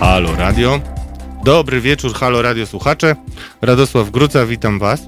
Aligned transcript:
Halo 0.00 0.36
Radio. 0.36 0.80
Dobry 1.44 1.80
wieczór, 1.80 2.14
Halo 2.14 2.42
Radio 2.42 2.66
słuchacze. 2.66 3.16
Radosław 3.62 4.10
Gruca, 4.10 4.46
witam 4.46 4.78
Was. 4.78 5.00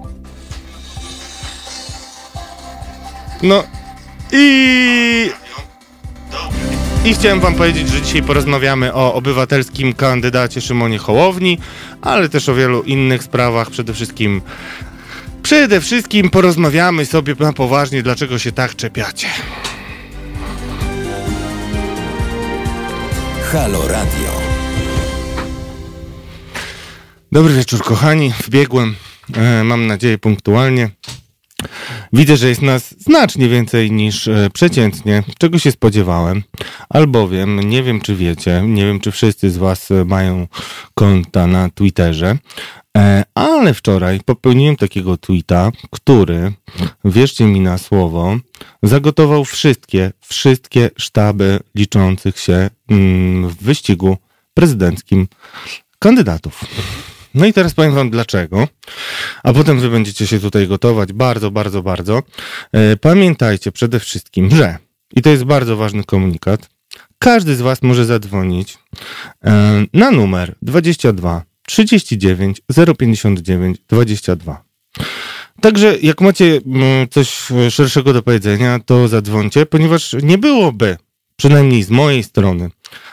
No 3.42 3.64
i... 4.32 5.30
I 7.04 7.14
chciałem 7.14 7.40
Wam 7.40 7.54
powiedzieć, 7.54 7.88
że 7.88 8.02
dzisiaj 8.02 8.22
porozmawiamy 8.22 8.94
o 8.94 9.14
obywatelskim 9.14 9.92
kandydacie 9.92 10.60
Szymonie 10.60 10.98
Hołowni, 10.98 11.58
ale 12.02 12.28
też 12.28 12.48
o 12.48 12.54
wielu 12.54 12.82
innych 12.82 13.22
sprawach. 13.22 13.70
Przede 13.70 13.94
wszystkim, 13.94 14.40
przede 15.42 15.80
wszystkim 15.80 16.30
porozmawiamy 16.30 17.06
sobie 17.06 17.34
na 17.38 17.52
poważnie, 17.52 18.02
dlaczego 18.02 18.38
się 18.38 18.52
tak 18.52 18.76
czepiacie. 18.76 19.28
Halo 23.52 23.88
Radio. 23.88 24.47
Dobry 27.32 27.54
wieczór, 27.54 27.82
kochani. 27.82 28.32
Wbiegłem, 28.44 28.96
e, 29.34 29.64
mam 29.64 29.86
nadzieję, 29.86 30.18
punktualnie. 30.18 30.90
Widzę, 32.12 32.36
że 32.36 32.48
jest 32.48 32.62
nas 32.62 32.94
znacznie 32.98 33.48
więcej 33.48 33.92
niż 33.92 34.28
e, 34.28 34.50
przeciętnie, 34.54 35.22
czego 35.38 35.58
się 35.58 35.72
spodziewałem, 35.72 36.42
albowiem 36.88 37.60
nie 37.60 37.82
wiem, 37.82 38.00
czy 38.00 38.16
wiecie, 38.16 38.62
nie 38.66 38.86
wiem, 38.86 39.00
czy 39.00 39.10
wszyscy 39.10 39.50
z 39.50 39.56
Was 39.56 39.90
e, 39.90 40.04
mają 40.04 40.46
konta 40.94 41.46
na 41.46 41.70
Twitterze, 41.70 42.38
e, 42.98 43.24
ale 43.34 43.74
wczoraj 43.74 44.20
popełniłem 44.24 44.76
takiego 44.76 45.16
tweeta, 45.16 45.72
który, 45.90 46.52
wierzcie 47.04 47.44
mi 47.44 47.60
na 47.60 47.78
słowo, 47.78 48.36
zagotował 48.82 49.44
wszystkie, 49.44 50.12
wszystkie 50.28 50.90
sztaby 50.96 51.60
liczących 51.74 52.38
się 52.38 52.70
mm, 52.90 53.48
w 53.48 53.62
wyścigu 53.62 54.16
prezydenckim 54.54 55.28
kandydatów. 55.98 56.64
No 57.34 57.46
i 57.46 57.52
teraz 57.52 57.74
powiem 57.74 57.94
wam 57.94 58.10
dlaczego, 58.10 58.68
a 59.42 59.52
potem 59.52 59.80
wy 59.80 59.90
będziecie 59.90 60.26
się 60.26 60.40
tutaj 60.40 60.68
gotować 60.68 61.12
bardzo, 61.12 61.50
bardzo, 61.50 61.82
bardzo. 61.82 62.22
E, 62.72 62.96
pamiętajcie 62.96 63.72
przede 63.72 64.00
wszystkim, 64.00 64.50
że, 64.50 64.78
i 65.16 65.22
to 65.22 65.30
jest 65.30 65.44
bardzo 65.44 65.76
ważny 65.76 66.04
komunikat, 66.04 66.68
każdy 67.18 67.56
z 67.56 67.60
was 67.60 67.82
może 67.82 68.04
zadzwonić 68.04 68.78
e, 69.44 69.84
na 69.92 70.10
numer 70.10 70.54
22 70.62 71.42
39 71.66 72.60
059 72.98 73.78
22. 73.88 74.64
Także 75.60 75.98
jak 76.02 76.20
macie 76.20 76.60
mm, 76.66 77.08
coś 77.08 77.48
szerszego 77.70 78.12
do 78.12 78.22
powiedzenia, 78.22 78.78
to 78.86 79.08
zadzwońcie, 79.08 79.66
ponieważ 79.66 80.16
nie 80.22 80.38
byłoby, 80.38 80.96
przynajmniej 81.36 81.82
z 81.82 81.90
mojej 81.90 82.22
strony, 82.22 82.70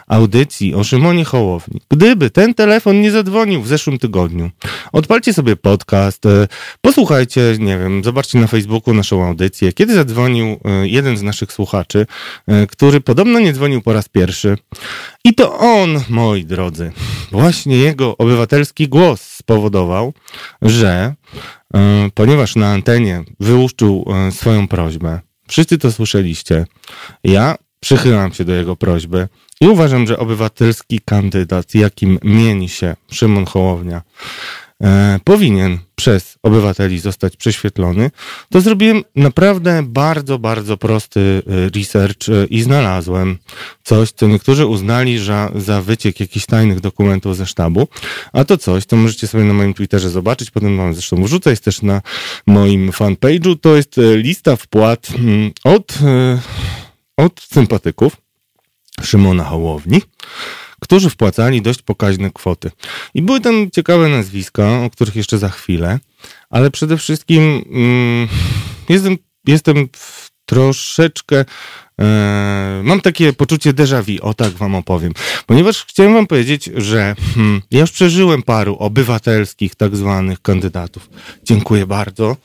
audycji 0.08 0.76
o 0.76 0.84
Szymonie 0.84 1.26
Hołowni. 1.26 1.82
Gdyby 1.90 2.30
ten 2.30 2.54
telefon 2.54 3.02
nie 3.02 3.12
zadzwonił 3.12 3.62
w 3.62 3.68
zeszłym 3.68 4.00
tygodniu, 4.00 4.52
odpalcie 4.92 5.34
sobie 5.34 5.56
podcast, 5.56 6.26
e, 6.26 6.48
posłuchajcie, 6.82 7.42
nie 7.60 7.78
wiem, 7.78 8.04
zobaczcie 8.04 8.40
na 8.40 8.48
Facebooku 8.48 8.94
naszą 8.94 9.28
audycję, 9.28 9.74
kiedy 9.74 9.96
zadzwonił 9.96 10.48
e, 10.48 10.88
jeden 10.88 11.18
z 11.18 11.24
naszych 11.24 11.54
słuchaczy, 11.54 12.06
e, 12.48 12.68
który 12.68 13.02
podobno 13.02 13.40
nie 13.40 13.54
dzwonił 13.54 13.82
po 13.82 13.94
raz 13.94 14.10
pierwszy. 14.10 14.58
I 15.24 15.34
to 15.34 15.58
on, 15.58 16.02
moi 16.10 16.46
drodzy, 16.46 16.92
właśnie 17.32 17.78
jego 17.78 18.18
obywatelski 18.18 18.88
głos 18.88 19.22
spowodował, 19.22 20.14
że 20.62 21.14
ponieważ 22.14 22.56
na 22.56 22.68
antenie 22.68 23.24
wyłuszczył 23.40 24.06
swoją 24.32 24.68
prośbę, 24.68 25.20
wszyscy 25.48 25.78
to 25.78 25.92
słyszeliście, 25.92 26.66
ja 27.24 27.56
przychylam 27.80 28.34
się 28.34 28.46
do 28.46 28.54
jego 28.54 28.76
prośby, 28.76 29.28
i 29.62 29.68
uważam, 29.68 30.08
że 30.08 30.18
obywatelski 30.18 31.00
kandydat, 31.06 31.76
jakim 31.76 32.20
mieni 32.24 32.70
się 32.70 32.96
Szymon 33.12 33.46
Hołownia, 33.46 34.02
e, 34.84 35.20
powinien 35.24 35.78
przez 35.96 36.38
obywateli 36.44 37.00
zostać 37.00 37.38
prześwietlony, 37.38 38.12
to 38.50 38.62
zrobiłem 38.62 39.04
naprawdę 39.16 39.84
bardzo, 39.84 40.40
bardzo 40.40 40.78
prosty 40.78 41.44
e, 41.48 41.80
research 41.80 42.30
e, 42.30 42.46
i 42.46 42.62
znalazłem 42.62 43.38
coś, 43.84 44.12
co 44.12 44.28
niektórzy 44.28 44.66
uznali 44.66 45.20
że 45.20 45.50
za 45.56 45.82
wyciek 45.82 46.20
jakichś 46.20 46.46
tajnych 46.46 46.80
dokumentów 46.80 47.38
ze 47.38 47.46
sztabu, 47.46 47.88
a 48.34 48.46
to 48.46 48.58
coś, 48.58 48.86
to 48.86 48.96
możecie 48.96 49.28
sobie 49.28 49.44
na 49.44 49.54
moim 49.54 49.74
Twitterze 49.74 50.10
zobaczyć, 50.10 50.52
potem 50.52 50.78
wam 50.78 50.94
zresztą 50.94 51.24
wrzucę, 51.24 51.50
jest 51.50 51.64
też 51.64 51.82
na 51.82 52.02
moim 52.48 52.92
fanpage'u, 52.92 53.56
to 53.62 53.76
jest 53.76 53.98
e, 53.98 54.18
lista 54.18 54.56
wpłat 54.56 55.08
mm, 55.18 55.52
od, 55.64 56.00
od 57.18 57.42
sympatyków, 57.42 58.25
Szymona 59.04 59.44
Hołowni, 59.44 60.02
którzy 60.80 61.10
wpłacali 61.10 61.62
dość 61.62 61.82
pokaźne 61.82 62.32
kwoty. 62.32 62.72
I 63.14 63.22
były 63.22 63.42
tam 63.42 63.72
ciekawe 63.72 64.10
nazwiska, 64.10 64.84
o 64.84 64.90
których 64.90 65.16
jeszcze 65.16 65.38
za 65.38 65.50
chwilę, 65.50 66.00
ale 66.50 66.72
przede 66.72 66.98
wszystkim 66.98 67.66
mm, 67.72 68.28
jestem, 68.90 69.18
jestem 69.48 69.88
troszeczkę 70.46 71.46
e, 72.02 72.82
mam 72.84 73.02
takie 73.02 73.34
poczucie 73.34 73.74
déjà 73.74 74.04
vu, 74.04 74.26
o 74.26 74.34
tak 74.34 74.52
wam 74.52 74.76
opowiem. 74.76 75.14
Ponieważ 75.46 75.86
chciałem 75.86 76.14
wam 76.14 76.28
powiedzieć, 76.28 76.70
że 76.76 77.16
hmm, 77.36 77.62
ja 77.72 77.80
już 77.80 77.92
przeżyłem 77.92 78.44
paru 78.44 78.76
obywatelskich 78.76 79.76
tak 79.76 79.96
zwanych 79.96 80.42
kandydatów. 80.42 81.10
Dziękuję 81.44 81.86
bardzo. 81.86 82.38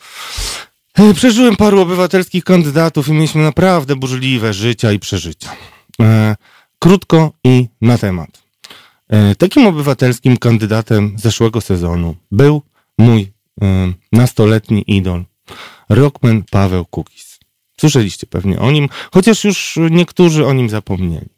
E, 0.94 1.15
przeżyłem 1.15 1.56
paru 1.56 1.81
obywatelskich 1.81 2.44
kandydatów 2.44 3.09
i 3.09 3.12
mieliśmy 3.12 3.43
naprawdę 3.43 3.97
burzliwe 3.97 4.53
życia 4.53 4.93
i 4.93 4.99
przeżycia. 4.99 5.50
E, 6.00 6.37
krótko 6.78 7.33
i 7.44 7.69
na 7.81 7.99
temat. 7.99 8.43
E, 9.09 9.34
takim 9.34 9.66
obywatelskim 9.66 10.37
kandydatem 10.37 11.15
zeszłego 11.16 11.61
sezonu 11.61 12.15
był 12.31 12.62
mój 12.99 13.21
e, 13.62 13.93
nastoletni 14.12 14.84
idol, 14.87 15.25
rockman 15.88 16.43
Paweł 16.50 16.84
Kukis. 16.84 17.38
Słyszeliście 17.81 18.27
pewnie 18.27 18.61
o 18.61 18.71
nim, 18.71 18.88
chociaż 19.12 19.44
już 19.44 19.78
niektórzy 19.91 20.47
o 20.47 20.53
nim 20.53 20.71
zapomnieli. 20.71 21.28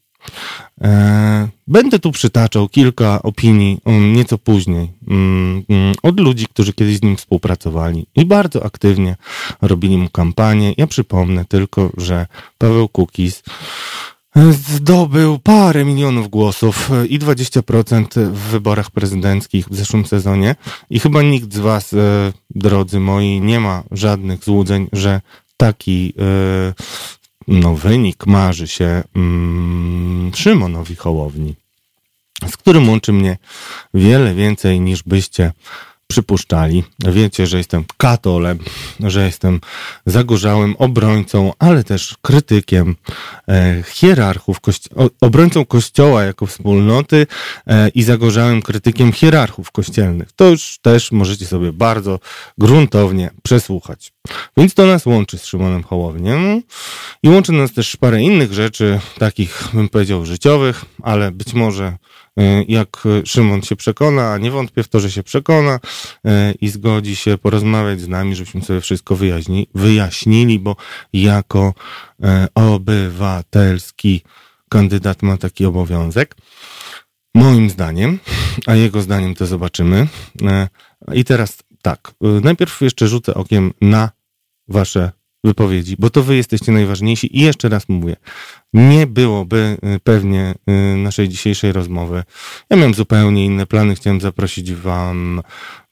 Będę 1.67 1.99
tu 1.99 2.12
przytaczał 2.12 2.69
kilka 2.69 3.23
opinii 3.23 3.81
nieco 3.87 4.39
później 4.39 4.91
mm, 5.09 5.62
mm, 5.69 5.94
od 6.03 6.21
ludzi, 6.21 6.47
którzy 6.47 6.73
kiedyś 6.73 6.97
z 6.97 7.03
nim 7.03 7.17
współpracowali 7.17 8.06
i 8.17 8.25
bardzo 8.27 8.65
aktywnie 8.65 9.17
robili 9.62 9.99
mu 9.99 10.11
kampanię. 10.11 10.75
Ja 10.77 10.87
przypomnę 10.87 11.44
tylko, 11.44 11.91
że 11.97 12.27
Paweł 12.59 12.89
Kukis 12.89 13.43
zdobył 14.50 15.38
parę 15.38 15.84
milionów 15.84 16.28
głosów 16.28 16.91
i 17.09 17.19
20% 17.19 18.31
w 18.31 18.38
wyborach 18.38 18.91
prezydenckich 18.91 19.69
w 19.69 19.76
zeszłym 19.76 20.06
sezonie. 20.06 20.56
I 20.91 21.00
chyba 21.00 21.22
nikt 21.22 21.54
z 21.54 21.59
Was, 21.59 21.93
e, 21.93 22.32
drodzy 22.50 23.00
moi, 23.00 23.41
nie 23.41 23.60
ma 23.60 23.82
żadnych 23.91 24.44
złudzeń, 24.44 24.88
że 24.93 25.20
taki 25.56 26.15
e, 26.19 26.75
no, 27.48 27.75
wynik 27.75 28.26
marzy 28.26 28.69
się 28.69 29.03
mm, 29.16 30.32
Szymonowi 30.34 30.97
Hołowni, 30.97 31.54
z 32.50 32.56
którym 32.56 32.88
łączy 32.88 33.12
mnie 33.12 33.38
wiele 33.94 34.34
więcej 34.34 34.81
niż 34.81 35.03
byście 35.03 35.53
przypuszczali. 36.12 36.84
Wiecie, 36.99 37.47
że 37.47 37.59
jestem 37.59 37.84
katolem, 37.97 38.59
że 39.00 39.27
jestem 39.27 39.61
zagorzałym 40.06 40.77
obrońcą, 40.78 41.53
ale 41.59 41.84
też 41.84 42.17
krytykiem 42.23 42.97
e, 43.49 43.83
hierarchów, 43.89 44.61
kości- 44.61 45.11
obrońcą 45.21 45.65
kościoła 45.65 46.23
jako 46.23 46.47
wspólnoty 46.47 47.27
e, 47.67 47.89
i 47.89 48.03
zagorzałym 48.03 48.62
krytykiem 48.62 49.12
hierarchów 49.12 49.71
kościelnych. 49.71 50.33
To 50.33 50.49
już 50.49 50.78
też 50.83 51.12
możecie 51.12 51.47
sobie 51.47 51.73
bardzo 51.73 52.19
gruntownie 52.59 53.31
przesłuchać. 53.43 54.12
Więc 54.56 54.75
to 54.75 54.87
nas 54.87 55.06
łączy 55.06 55.38
z 55.38 55.44
Szymonem 55.44 55.83
Hołowniem 55.83 56.62
i 57.22 57.28
łączy 57.28 57.53
nas 57.53 57.72
też 57.72 57.97
parę 57.97 58.22
innych 58.22 58.53
rzeczy, 58.53 59.00
takich 59.19 59.69
bym 59.75 59.88
powiedział 59.88 60.26
życiowych, 60.26 60.85
ale 61.02 61.31
być 61.31 61.55
może 61.55 61.97
E, 62.38 62.62
jak 62.62 63.05
Szymon 63.25 63.62
się 63.62 63.76
przekona, 63.76 64.32
a 64.32 64.38
nie 64.38 64.50
wątpię 64.50 64.82
w 64.82 64.88
to, 64.88 65.00
że 65.00 65.11
się 65.11 65.23
przekona 65.23 65.81
e, 66.25 66.52
i 66.61 66.69
zgodzi 66.69 67.17
się 67.17 67.38
porozmawiać 67.38 68.00
z 68.00 68.08
nami, 68.08 68.35
żebyśmy 68.37 68.62
sobie 68.62 68.81
wszystko 68.81 69.17
wyjaśni, 69.17 69.69
wyjaśnili, 69.75 70.58
bo 70.58 70.76
jako 71.12 71.75
e, 72.23 72.49
obywatelski 72.55 74.23
kandydat 74.69 75.23
ma 75.23 75.37
taki 75.37 75.67
obowiązek. 75.67 76.37
Moim 77.35 77.70
zdaniem, 77.70 78.19
a 78.67 78.75
jego 78.75 79.02
zdaniem 79.02 79.35
to 79.35 79.47
zobaczymy. 79.47 80.08
I 81.12 81.25
teraz 81.25 81.58
tak, 81.82 82.14
najpierw 82.20 82.81
jeszcze 82.81 83.08
rzucę 83.08 83.34
okiem 83.34 83.73
na 83.81 84.11
wasze 84.69 85.12
wypowiedzi, 85.44 85.96
bo 85.99 86.11
to 86.11 86.23
wy 86.23 86.37
jesteście 86.37 86.73
najważniejsi 86.73 87.38
i 87.38 87.40
jeszcze 87.40 87.69
raz 87.69 87.88
mówię, 87.88 88.17
nie 88.73 89.06
byłoby 89.06 89.76
y, 89.96 90.00
pewnie 90.00 90.55
y, 90.94 90.96
naszej 90.96 91.29
dzisiejszej 91.29 91.73
rozmowy. 91.73 92.23
Ja 92.70 92.76
miałem 92.76 92.94
zupełnie 92.94 93.44
inne 93.44 93.67
plany, 93.67 93.94
chciałem 93.94 94.20
zaprosić 94.20 94.73
wam 94.73 95.43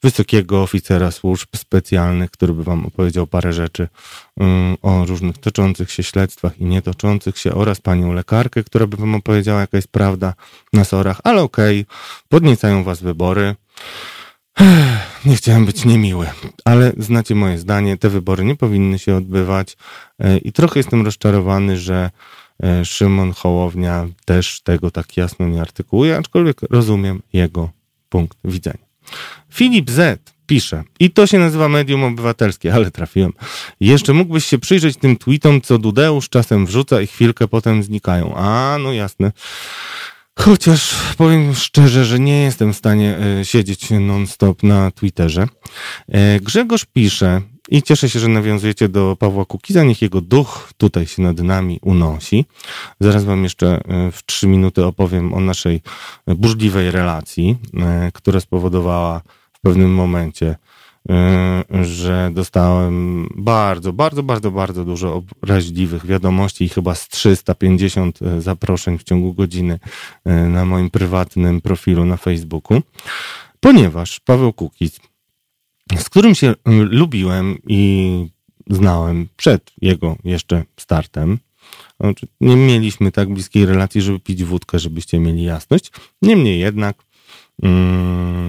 wysokiego 0.02 0.62
oficera 0.62 1.10
służb 1.10 1.48
specjalnych, 1.56 2.31
który 2.31 2.52
by 2.52 2.64
wam 2.64 2.86
opowiedział 2.86 3.26
parę 3.26 3.52
rzeczy 3.52 3.82
y, 3.82 4.44
o 4.82 5.04
różnych 5.06 5.38
toczących 5.38 5.90
się 5.90 6.02
śledztwach 6.02 6.58
i 6.58 6.64
nietoczących 6.64 7.38
się 7.38 7.54
oraz 7.54 7.81
panią 7.81 8.12
lekarkę, 8.12 8.64
która 8.64 8.86
by 8.86 8.96
wam 8.96 9.14
opowiedziała 9.14 9.60
jaka 9.60 9.76
jest 9.76 9.88
prawda 9.88 10.34
na 10.72 10.84
sorach, 10.84 11.20
ale 11.25 11.43
okej, 11.43 11.81
okay, 11.81 11.96
podniecają 12.28 12.84
was 12.84 13.02
wybory. 13.02 13.54
Nie 15.25 15.37
chciałem 15.37 15.67
być 15.67 15.84
niemiły, 15.84 16.26
ale 16.64 16.93
znacie 16.99 17.34
moje 17.34 17.58
zdanie, 17.58 17.96
te 17.96 18.08
wybory 18.08 18.44
nie 18.44 18.56
powinny 18.56 18.99
się 18.99 19.17
odbywać 19.17 19.76
e, 20.19 20.38
i 20.38 20.52
trochę 20.52 20.78
jestem 20.78 21.05
rozczarowany, 21.05 21.78
że 21.78 22.11
e, 22.62 22.84
Szymon 22.84 23.32
Hołownia 23.32 24.08
też 24.25 24.61
tego 24.61 24.90
tak 24.90 25.17
jasno 25.17 25.49
nie 25.49 25.61
artykułuje, 25.61 26.17
aczkolwiek 26.17 26.61
rozumiem 26.70 27.22
jego 27.32 27.70
punkt 28.08 28.38
widzenia. 28.44 28.84
Filip 29.50 29.90
Z 29.90 30.31
pisze, 30.46 30.82
i 31.00 31.11
to 31.11 31.26
się 31.26 31.38
nazywa 31.38 31.69
medium 31.69 32.05
obywatelskie, 32.05 32.75
ale 32.75 32.90
trafiłem. 32.90 33.32
Jeszcze 33.81 34.12
mógłbyś 34.12 34.44
się 34.44 34.58
przyjrzeć 34.58 34.96
tym 34.96 35.17
tweetom, 35.17 35.61
co 35.61 35.78
Dudeusz 35.78 36.28
czasem 36.28 36.67
wrzuca 36.67 37.00
i 37.00 37.06
chwilkę 37.06 37.49
potem 37.49 37.82
znikają. 37.82 38.34
A, 38.37 38.76
no 38.81 38.93
jasne. 38.93 39.32
Chociaż 40.40 40.94
powiem 41.16 41.54
szczerze, 41.54 42.04
że 42.04 42.19
nie 42.19 42.42
jestem 42.42 42.72
w 42.72 42.76
stanie 42.76 43.19
e, 43.40 43.44
siedzieć 43.44 43.90
non-stop 43.90 44.62
na 44.62 44.90
Twitterze. 44.90 45.46
E, 46.08 46.40
Grzegorz 46.40 46.84
pisze, 46.84 47.42
i 47.69 47.82
cieszę 47.82 48.08
się, 48.08 48.20
że 48.20 48.28
nawiązujecie 48.28 48.88
do 48.88 49.16
Pawła 49.19 49.44
Kukiza, 49.44 49.84
niech 49.84 50.02
jego 50.02 50.20
duch 50.20 50.72
tutaj 50.76 51.06
się 51.06 51.22
nad 51.22 51.40
nami 51.40 51.78
unosi. 51.82 52.44
Zaraz 53.00 53.25
wam 53.25 53.44
jeszcze 53.44 53.81
e, 53.88 54.12
w 54.12 54.26
trzy 54.26 54.46
minuty 54.46 54.84
opowiem 54.84 55.34
o 55.34 55.40
naszej 55.40 55.81
burzliwej 56.26 56.90
relacji, 56.90 57.56
która 58.12 58.40
spowodowała 58.40 59.20
w 59.52 59.60
pewnym 59.60 59.94
momencie 59.94 60.56
że 61.82 62.31
dostałem 62.32 63.29
bardzo, 63.37 63.93
bardzo, 63.93 64.23
bardzo, 64.23 64.50
bardzo 64.50 64.85
dużo 64.85 65.14
obraźliwych 65.14 66.06
wiadomości 66.06 66.64
i 66.64 66.69
chyba 66.69 66.94
z 66.94 67.08
350 67.08 68.23
y, 68.23 68.41
zaproszeń 68.41 68.99
w 68.99 69.05
ciągu 69.05 69.35
godziny 69.35 69.79
y, 70.26 70.31
na 70.49 70.64
moim 70.64 70.91
prywatnym 70.91 71.61
profilu 71.61 72.05
na 72.05 72.17
Facebooku, 72.17 72.82
ponieważ 73.61 74.20
Paweł 74.20 74.52
Kukiz, 74.52 75.00
z 75.99 76.08
którym 76.08 76.35
się 76.35 76.55
lubiłem 76.67 77.58
i 77.67 78.26
znałem 78.70 79.29
przed 79.37 79.73
jego 79.82 80.17
jeszcze 80.25 80.64
startem, 80.76 81.38
znaczy, 82.00 82.26
nie 82.41 82.56
mieliśmy 82.56 83.12
tak 83.12 83.29
bliskiej 83.29 83.67
relacji, 83.67 84.03
żeby 84.03 84.20
pić 84.20 84.44
wódkę, 84.44 84.79
żebyście 84.79 85.19
mieli 85.19 85.43
jasność. 85.43 85.91
Niemniej 86.23 86.61
jednak 86.61 86.96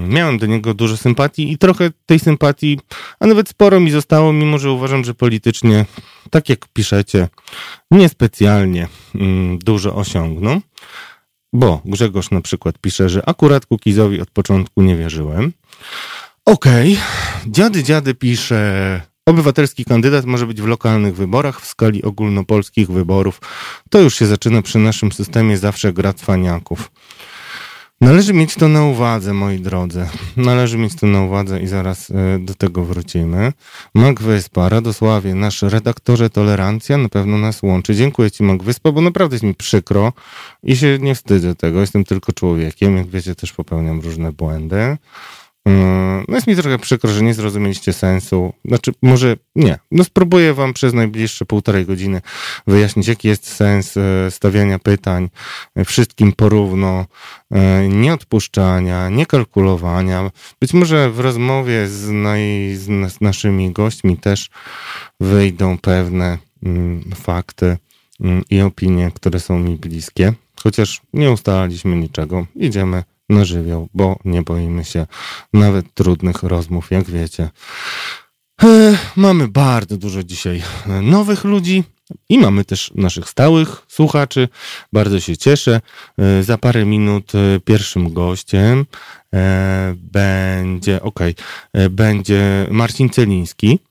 miałem 0.08 0.38
do 0.38 0.46
niego 0.46 0.74
dużo 0.74 0.98
sympatii 0.98 1.52
i 1.52 1.58
trochę 1.58 1.92
tej 2.06 2.20
sympatii, 2.20 2.80
a 3.20 3.28
nawet 3.28 3.50
sporo 3.50 3.80
mi 3.80 3.92
zostało, 3.92 4.34
mimo 4.34 4.60
że 4.60 4.72
uważam, 4.72 5.04
że 5.04 5.14
politycznie, 5.14 5.86
tak 6.30 6.50
jak 6.50 6.68
piszecie, 6.68 7.28
niespecjalnie 7.92 8.88
mm, 9.16 9.60
dużo 9.60 9.96
osiągnął. 9.96 10.62
Bo 11.54 11.82
Grzegorz 11.86 12.32
na 12.32 12.42
przykład 12.42 12.78
pisze, 12.78 13.10
że 13.10 13.30
akurat 13.30 13.66
Kukizowi 13.66 14.22
od 14.22 14.32
początku 14.32 14.82
nie 14.82 14.96
wierzyłem. 14.96 15.54
Okej, 16.46 16.94
okay. 16.94 17.52
dziady 17.52 17.84
dziady 17.84 18.14
pisze, 18.14 19.02
obywatelski 19.26 19.86
kandydat 19.86 20.26
może 20.26 20.48
być 20.48 20.62
w 20.62 20.68
lokalnych 20.68 21.16
wyborach 21.16 21.62
w 21.62 21.66
skali 21.66 22.04
ogólnopolskich 22.04 22.88
wyborów. 22.88 23.42
To 23.90 24.00
już 24.00 24.16
się 24.16 24.26
zaczyna 24.26 24.62
przy 24.62 24.80
naszym 24.80 25.12
systemie 25.12 25.58
zawsze 25.58 25.94
gra 25.94 26.14
cwaniaków. 26.14 26.92
Należy 28.02 28.34
mieć 28.34 28.56
to 28.56 28.68
na 28.68 28.86
uwadze, 28.86 29.34
moi 29.34 29.60
drodzy. 29.60 30.06
Należy 30.38 30.78
mieć 30.78 30.96
to 30.96 31.08
na 31.08 31.22
uwadze 31.22 31.62
i 31.62 31.68
zaraz 31.68 32.12
e, 32.12 32.40
do 32.40 32.54
tego 32.54 32.86
wrócimy. 32.86 33.54
Mag 33.94 34.22
Wyspa, 34.22 34.70
Radosławie, 34.70 35.36
nasz 35.36 35.62
redaktorze 35.62 36.30
Tolerancja 36.30 36.98
na 36.98 37.10
pewno 37.10 37.38
nas 37.38 37.64
łączy. 37.64 37.96
Dziękuję 37.96 38.32
Ci, 38.32 38.44
Mag 38.44 38.64
Wyspa, 38.64 38.92
bo 38.92 39.02
naprawdę 39.02 39.36
jest 39.36 39.44
mi 39.44 39.56
przykro 39.56 40.14
i 40.64 40.76
się 40.76 40.98
nie 41.02 41.16
wstydzę 41.16 41.56
tego. 41.56 41.82
Jestem 41.82 42.04
tylko 42.04 42.34
człowiekiem. 42.34 42.98
Jak 42.98 43.08
wiecie, 43.08 43.36
też 43.36 43.54
popełniam 43.54 44.02
różne 44.02 44.32
błędy. 44.32 44.98
Mm, 45.66 46.26
no 46.28 46.36
jest 46.36 46.48
mi 46.48 46.56
trochę 46.56 46.80
przykro, 46.80 47.10
że 47.10 47.24
nie 47.24 47.34
zrozumieliście 47.34 47.94
sensu. 47.94 48.54
Znaczy, 48.66 48.92
może 49.02 49.36
nie. 49.56 49.80
No 49.92 50.04
spróbuję 50.04 50.54
wam 50.54 50.74
przez 50.74 50.94
najbliższe 50.94 51.46
półtorej 51.46 51.86
godziny 51.86 52.22
wyjaśnić, 52.68 53.08
jaki 53.08 53.28
jest 53.28 53.48
sens 53.48 53.98
e, 53.98 54.32
stawiania 54.32 54.80
pytań 54.80 55.30
e, 55.76 55.86
wszystkim 55.86 56.34
porówno, 56.34 57.06
e, 57.52 57.88
nieodpuszczania, 57.88 59.10
niekalkulowania. 59.10 60.32
Być 60.60 60.74
może 60.74 61.12
w 61.12 61.20
rozmowie 61.20 61.88
z, 61.88 62.10
naj, 62.10 62.76
z 62.76 63.22
naszymi 63.22 63.72
gośćmi 63.72 64.18
też 64.18 64.50
wyjdą 65.20 65.78
pewne 65.78 66.38
mm, 66.64 67.04
fakty 67.16 67.78
mm, 68.22 68.44
i 68.50 68.62
opinie, 68.62 69.12
które 69.14 69.40
są 69.40 69.60
mi 69.60 69.76
bliskie. 69.76 70.34
Chociaż 70.64 71.02
nie 71.14 71.32
ustalaliśmy 71.32 71.96
niczego. 71.96 72.46
Idziemy 72.56 73.04
na 73.32 73.46
żywioł, 73.46 73.90
bo 73.94 74.20
nie 74.26 74.42
boimy 74.42 74.86
się 74.86 75.08
nawet 75.54 75.94
trudnych 75.94 76.44
rozmów, 76.44 76.92
jak 76.92 77.10
wiecie. 77.10 77.50
E, 78.64 78.98
mamy 79.16 79.48
bardzo 79.48 79.98
dużo 79.98 80.24
dzisiaj 80.24 80.64
nowych 81.02 81.44
ludzi 81.44 81.84
i 82.30 82.40
mamy 82.40 82.66
też 82.66 82.92
naszych 82.96 83.30
stałych 83.30 83.86
słuchaczy. 83.88 84.50
Bardzo 84.94 85.20
się 85.20 85.38
cieszę. 85.38 85.82
E, 86.18 86.44
za 86.44 86.58
parę 86.58 86.86
minut 86.86 87.32
e, 87.36 87.60
pierwszym 87.60 88.14
gościem 88.14 88.86
będzie, 89.96 91.02
ok, 91.02 91.20
będzie 91.90 92.68
Marcin 92.72 93.10
Celiński 93.10 93.80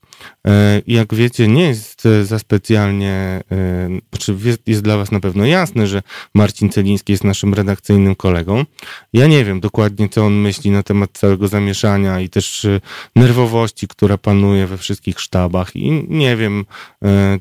jak 0.87 1.13
wiecie, 1.13 1.47
nie 1.47 1.63
jest 1.63 2.05
e, 2.05 2.25
za 2.25 2.39
specjalnie, 2.39 3.41
e, 3.51 3.89
czy 4.19 4.35
jest 4.67 4.83
dla 4.83 4.97
Was 4.97 5.11
na 5.11 5.19
pewno 5.19 5.45
jasne, 5.45 5.87
że 5.87 6.01
Marcin 6.33 6.69
Celiński 6.69 7.13
jest 7.13 7.23
naszym 7.23 7.53
redakcyjnym 7.53 8.15
kolegą. 8.15 8.65
Ja 9.13 9.27
nie 9.27 9.45
wiem 9.45 9.59
dokładnie, 9.59 10.09
co 10.09 10.25
on 10.25 10.33
myśli 10.33 10.71
na 10.71 10.83
temat 10.83 11.09
całego 11.13 11.47
zamieszania 11.47 12.19
i 12.19 12.29
też 12.29 12.67
nerwowości, 13.15 13.87
która 13.87 14.17
panuje 14.17 14.67
we 14.67 14.77
wszystkich 14.77 15.19
sztabach 15.19 15.75
i 15.75 16.05
nie 16.09 16.37
wiem, 16.37 16.65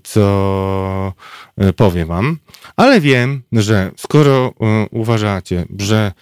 co 0.03 1.13
powie 1.77 2.07
Wam, 2.07 2.39
ale 2.77 3.01
wiem, 3.01 3.43
że 3.53 3.91
skoro 3.97 4.53
uważacie, 4.91 5.67
że 5.79 6.13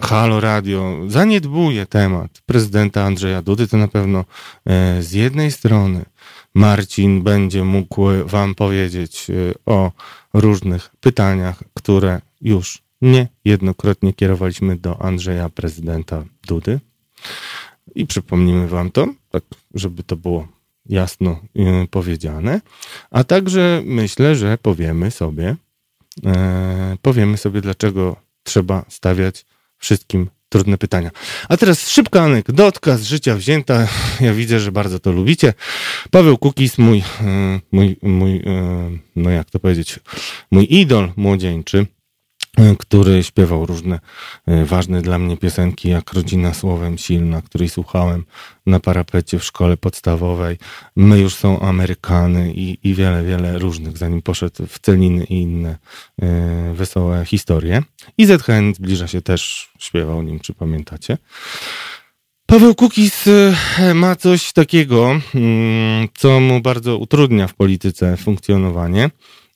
Halo 0.00 0.40
Radio 0.40 0.98
zaniedbuje 1.08 1.86
temat 1.86 2.42
prezydenta 2.46 3.04
Andrzeja 3.04 3.42
Dudy, 3.42 3.68
to 3.68 3.76
na 3.76 3.88
pewno 3.88 4.24
z 5.00 5.12
jednej 5.12 5.50
strony 5.50 5.99
Marcin 6.54 7.22
będzie 7.22 7.64
mógł 7.64 8.02
Wam 8.24 8.54
powiedzieć 8.54 9.30
y, 9.30 9.54
o 9.66 9.92
różnych 10.34 10.90
pytaniach, 11.00 11.62
które 11.74 12.20
już 12.40 12.82
niejednokrotnie 13.02 14.12
kierowaliśmy 14.12 14.76
do 14.76 15.02
Andrzeja, 15.02 15.48
prezydenta 15.48 16.24
Dudy. 16.46 16.80
I 17.94 18.06
przypomnimy 18.06 18.68
Wam 18.68 18.90
to, 18.90 19.08
tak 19.30 19.44
żeby 19.74 20.02
to 20.02 20.16
było 20.16 20.48
jasno 20.86 21.40
y, 21.56 21.88
powiedziane. 21.90 22.60
A 23.10 23.24
także 23.24 23.82
myślę, 23.84 24.36
że 24.36 24.58
powiemy 24.58 25.10
sobie, 25.10 25.56
e, 26.26 26.96
powiemy 27.02 27.36
sobie, 27.36 27.60
dlaczego 27.60 28.16
trzeba 28.42 28.84
stawiać 28.88 29.46
wszystkim 29.78 30.30
trudne 30.50 30.78
pytania. 30.78 31.10
A 31.48 31.56
teraz 31.56 31.88
szybka 31.88 32.22
anegdotka 32.22 32.96
z 32.96 33.02
życia 33.02 33.36
wzięta. 33.36 33.88
Ja 34.20 34.34
widzę, 34.34 34.60
że 34.60 34.72
bardzo 34.72 34.98
to 34.98 35.12
lubicie. 35.12 35.54
Paweł 36.10 36.38
Kukis, 36.38 36.78
mój, 36.78 36.98
e, 36.98 37.60
mój, 37.72 37.96
mój 38.02 38.36
e, 38.36 38.90
no 39.16 39.30
jak 39.30 39.50
to 39.50 39.58
powiedzieć, 39.58 40.00
mój 40.50 40.66
idol 40.70 41.12
młodzieńczy 41.16 41.86
który 42.78 43.22
śpiewał 43.22 43.66
różne 43.66 43.98
e, 44.46 44.64
ważne 44.64 45.02
dla 45.02 45.18
mnie 45.18 45.36
piosenki, 45.36 45.88
jak 45.88 46.12
Rodzina 46.12 46.54
Słowem 46.54 46.98
Silna, 46.98 47.42
której 47.42 47.68
słuchałem 47.68 48.24
na 48.66 48.80
parapecie 48.80 49.38
w 49.38 49.44
szkole 49.44 49.76
podstawowej. 49.76 50.58
My 50.96 51.18
już 51.18 51.34
są 51.34 51.60
Amerykany 51.60 52.52
i, 52.52 52.78
i 52.82 52.94
wiele, 52.94 53.24
wiele 53.24 53.58
różnych, 53.58 53.98
zanim 53.98 54.22
poszedł 54.22 54.66
w 54.66 54.78
Celiny 54.78 55.24
i 55.24 55.34
inne 55.34 55.78
y, 56.22 56.26
wesołe 56.74 57.24
historie. 57.24 57.82
I 58.18 58.26
ZHN 58.26 58.74
zbliża 58.74 59.08
się 59.08 59.22
też, 59.22 59.70
śpiewał 59.78 60.22
nim, 60.22 60.40
czy 60.40 60.54
pamiętacie. 60.54 61.18
Paweł 62.46 62.74
Kukis 62.74 63.24
e, 63.26 63.94
ma 63.94 64.16
coś 64.16 64.52
takiego, 64.52 65.20
mm, 65.34 66.08
co 66.14 66.40
mu 66.40 66.60
bardzo 66.60 66.98
utrudnia 66.98 67.46
w 67.46 67.54
polityce 67.54 68.16
funkcjonowanie 68.16 69.10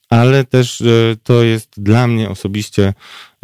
ale 0.09 0.43
też 0.43 0.81
e, 0.81 0.85
to 1.23 1.43
jest 1.43 1.69
dla 1.77 2.07
mnie 2.07 2.29
osobiście 2.29 2.93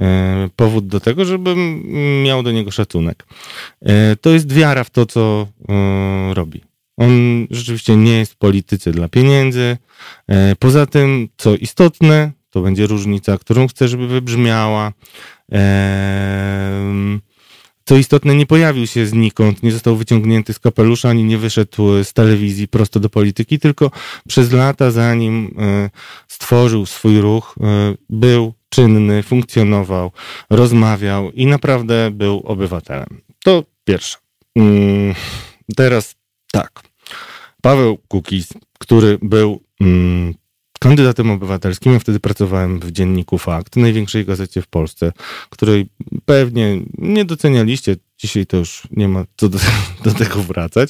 e, 0.01 0.49
powód 0.55 0.87
do 0.87 0.99
tego, 0.99 1.25
żebym 1.25 1.83
miał 2.23 2.43
do 2.43 2.51
niego 2.51 2.71
szacunek. 2.71 3.25
E, 3.81 4.15
to 4.15 4.29
jest 4.29 4.53
wiara 4.53 4.83
w 4.83 4.89
to, 4.89 5.05
co 5.05 5.47
robi. 6.33 6.61
On 6.97 7.47
rzeczywiście 7.49 7.95
nie 7.95 8.19
jest 8.19 8.33
w 8.33 8.37
polityce 8.37 8.91
dla 8.91 9.09
pieniędzy. 9.09 9.77
Poza 10.59 10.85
tym, 10.85 11.29
co 11.37 11.55
istotne, 11.55 12.31
to 12.49 12.61
będzie 12.61 12.87
różnica, 12.87 13.37
którą 13.37 13.67
chcę, 13.67 13.87
żeby 13.87 14.07
wybrzmiała. 14.07 14.93
Co 17.91 17.97
istotne, 17.97 18.35
nie 18.35 18.45
pojawił 18.45 18.87
się 18.87 19.05
znikąd, 19.05 19.63
nie 19.63 19.71
został 19.71 19.95
wyciągnięty 19.95 20.53
z 20.53 20.59
kapelusza, 20.59 21.09
ani 21.09 21.23
nie 21.23 21.37
wyszedł 21.37 22.03
z 22.03 22.13
telewizji 22.13 22.67
prosto 22.67 22.99
do 22.99 23.09
polityki, 23.09 23.59
tylko 23.59 23.91
przez 24.27 24.51
lata, 24.51 24.91
zanim 24.91 25.55
e, 25.59 25.89
stworzył 26.27 26.85
swój 26.85 27.21
ruch, 27.21 27.55
e, 27.61 27.95
był 28.09 28.53
czynny, 28.69 29.23
funkcjonował, 29.23 30.11
rozmawiał 30.49 31.31
i 31.31 31.45
naprawdę 31.45 32.11
był 32.11 32.39
obywatelem. 32.39 33.21
To 33.43 33.63
pierwsze. 33.83 34.17
Mm, 34.55 35.15
teraz 35.75 36.15
tak. 36.51 36.81
Paweł 37.61 37.97
Kukiz, 38.07 38.47
który 38.79 39.19
był 39.21 39.63
mm, 39.81 40.33
kandydatem 40.81 41.31
obywatelskim. 41.31 41.93
Ja 41.93 41.99
wtedy 41.99 42.19
pracowałem 42.19 42.79
w 42.79 42.91
dzienniku 42.91 43.37
Fakt, 43.37 43.75
największej 43.75 44.25
gazecie 44.25 44.61
w 44.61 44.67
Polsce, 44.67 45.11
której 45.49 45.89
pewnie 46.25 46.81
nie 46.97 47.25
docenialiście. 47.25 47.95
Dzisiaj 48.17 48.45
to 48.45 48.57
już 48.57 48.83
nie 48.91 49.07
ma 49.07 49.25
co 49.37 49.49
do, 49.49 49.59
do 50.05 50.11
tego 50.11 50.43
wracać, 50.43 50.89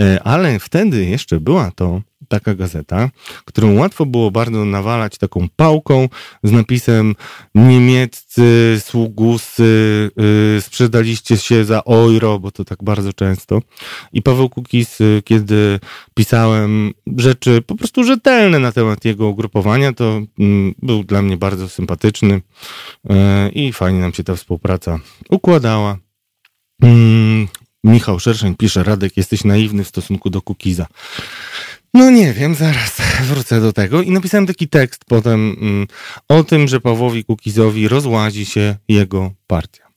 e, 0.00 0.22
ale 0.22 0.58
wtedy 0.58 1.04
jeszcze 1.04 1.40
była 1.40 1.70
to 1.70 2.00
taka 2.32 2.54
gazeta, 2.54 3.10
którą 3.44 3.78
łatwo 3.78 4.06
było 4.06 4.30
bardzo 4.30 4.64
nawalać 4.64 5.18
taką 5.18 5.48
pałką 5.56 6.08
z 6.42 6.52
napisem 6.52 7.14
niemieccy 7.54 8.80
sługusy 8.80 10.10
yy, 10.16 10.60
sprzedaliście 10.60 11.36
się 11.36 11.64
za 11.64 11.80
euro, 11.80 12.38
bo 12.38 12.50
to 12.50 12.64
tak 12.64 12.84
bardzo 12.84 13.12
często. 13.12 13.62
I 14.12 14.22
Paweł 14.22 14.48
Kukis, 14.48 15.00
yy, 15.00 15.22
kiedy 15.24 15.80
pisałem 16.14 16.94
rzeczy 17.16 17.62
po 17.62 17.74
prostu 17.74 18.04
rzetelne 18.04 18.58
na 18.58 18.72
temat 18.72 19.04
jego 19.04 19.28
ugrupowania, 19.28 19.92
to 19.92 20.22
yy, 20.38 20.74
był 20.82 21.04
dla 21.04 21.22
mnie 21.22 21.36
bardzo 21.36 21.68
sympatyczny 21.68 22.34
y, 22.34 23.50
i 23.52 23.72
fajnie 23.72 24.00
nam 24.00 24.12
się 24.14 24.24
ta 24.24 24.34
współpraca 24.34 24.98
układała. 25.30 25.98
Mm, 26.82 27.48
Michał 27.84 28.18
Szerszeń 28.20 28.54
pisze, 28.56 28.82
Radek, 28.82 29.16
jesteś 29.16 29.44
naiwny 29.44 29.84
w 29.84 29.88
stosunku 29.88 30.30
do 30.30 30.42
Kukiza. 30.42 30.86
No 31.94 32.10
nie 32.10 32.32
wiem, 32.32 32.54
zaraz 32.54 33.00
wrócę 33.30 33.60
do 33.60 33.72
tego. 33.72 34.02
I 34.02 34.10
napisałem 34.10 34.46
taki 34.46 34.68
tekst 34.68 35.04
potem 35.04 35.56
mm, 35.60 35.86
o 36.28 36.44
tym, 36.44 36.68
że 36.68 36.80
Pawłowi 36.80 37.24
Kukizowi 37.24 37.88
rozłazi 37.88 38.46
się 38.46 38.76
jego 38.88 39.30
partia. 39.46 39.92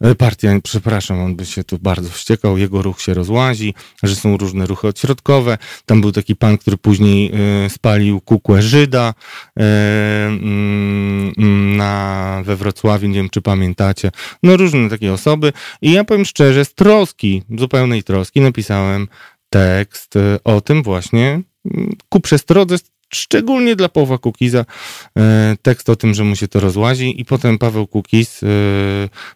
E, 0.00 0.14
partia, 0.14 0.50
przepraszam, 0.62 1.20
on 1.20 1.36
by 1.36 1.46
się 1.46 1.64
tu 1.64 1.78
bardzo 1.78 2.10
wściekał, 2.10 2.58
jego 2.58 2.82
ruch 2.82 3.00
się 3.00 3.14
rozłazi, 3.14 3.74
że 4.02 4.16
są 4.16 4.36
różne 4.36 4.66
ruchy 4.66 4.88
odśrodkowe. 4.88 5.58
Tam 5.86 6.00
był 6.00 6.12
taki 6.12 6.36
pan, 6.36 6.58
który 6.58 6.76
później 6.76 7.32
y, 7.66 7.70
spalił 7.70 8.20
kukłę 8.20 8.62
Żyda 8.62 9.14
y, 9.14 9.62
y, 9.62 9.66
na, 11.76 12.42
we 12.44 12.56
Wrocławiu, 12.56 13.08
nie 13.08 13.14
wiem 13.14 13.30
czy 13.30 13.42
pamiętacie. 13.42 14.10
No 14.42 14.56
różne 14.56 14.90
takie 14.90 15.12
osoby. 15.12 15.52
I 15.82 15.92
ja 15.92 16.04
powiem 16.04 16.24
szczerze, 16.24 16.64
z 16.64 16.74
troski, 16.74 17.42
zupełnej 17.58 18.02
troski 18.02 18.40
napisałem 18.40 19.08
tekst 19.50 20.16
e, 20.16 20.38
o 20.44 20.60
tym 20.60 20.82
właśnie 20.82 21.42
mm, 21.74 21.96
ku 22.08 22.20
przestrodze, 22.20 22.76
szczególnie 23.14 23.76
dla 23.76 23.88
Pawła 23.88 24.18
Kukiza, 24.18 24.64
e, 25.18 25.56
tekst 25.62 25.90
o 25.90 25.96
tym, 25.96 26.14
że 26.14 26.24
mu 26.24 26.36
się 26.36 26.48
to 26.48 26.60
rozłazi 26.60 27.20
i 27.20 27.24
potem 27.24 27.58
Paweł 27.58 27.86
Kukiz 27.86 28.42
e, 28.42 28.46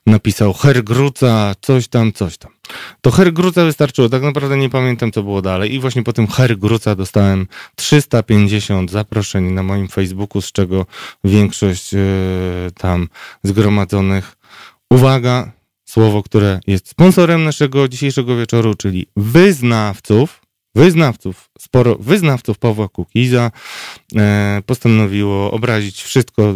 napisał 0.07 0.53
hergruca, 0.53 1.55
coś 1.61 1.89
tam, 1.89 2.13
coś 2.13 2.39
tam. 2.39 2.53
To 3.01 3.11
hergruca 3.11 3.65
wystarczyło, 3.65 4.09
tak 4.09 4.23
naprawdę 4.23 4.57
nie 4.57 4.71
pamiętam, 4.71 5.13
co 5.13 5.23
było 5.23 5.43
dalej 5.43 5.75
i 5.75 5.81
właśnie 5.81 6.03
po 6.03 6.13
tym 6.13 6.27
hergruca 6.27 6.95
dostałem 6.95 7.47
350 7.75 8.91
zaproszeń 8.91 9.45
na 9.45 9.63
moim 9.63 9.89
Facebooku, 9.89 10.43
z 10.43 10.53
czego 10.53 10.87
większość 11.25 11.91
tam 12.79 13.09
zgromadzonych, 13.45 14.37
uwaga, 14.91 15.53
słowo, 15.91 16.23
które 16.23 16.61
jest 16.67 16.89
sponsorem 16.89 17.45
naszego 17.45 17.89
dzisiejszego 17.89 18.37
wieczoru, 18.37 18.75
czyli 18.75 19.07
wyznawców, 19.17 20.41
wyznawców, 20.75 21.51
sporo 21.59 21.97
wyznawców 21.97 22.59
Pawła 22.59 22.89
Kukiza 22.89 23.51
e, 24.17 24.63
postanowiło 24.67 25.51
obrazić 25.51 26.03
wszystko, 26.03 26.55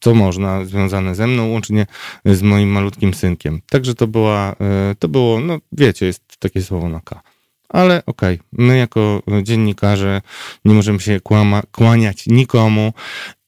co 0.00 0.14
można 0.14 0.64
związane 0.64 1.14
ze 1.14 1.26
mną, 1.26 1.50
łącznie 1.50 1.86
z 2.24 2.42
moim 2.42 2.68
malutkim 2.68 3.14
synkiem. 3.14 3.60
Także 3.70 3.94
to 3.94 4.06
była, 4.06 4.56
e, 4.60 4.94
to 4.98 5.08
było, 5.08 5.40
no 5.40 5.58
wiecie, 5.72 6.06
jest 6.06 6.22
takie 6.38 6.62
słowo 6.62 6.88
na 6.88 7.00
K. 7.00 7.22
Ale 7.68 8.02
okej, 8.06 8.34
okay, 8.34 8.46
my 8.66 8.78
jako 8.78 9.22
dziennikarze 9.42 10.22
nie 10.64 10.74
możemy 10.74 11.00
się 11.00 11.20
kłama, 11.20 11.62
kłaniać 11.72 12.26
nikomu 12.26 12.92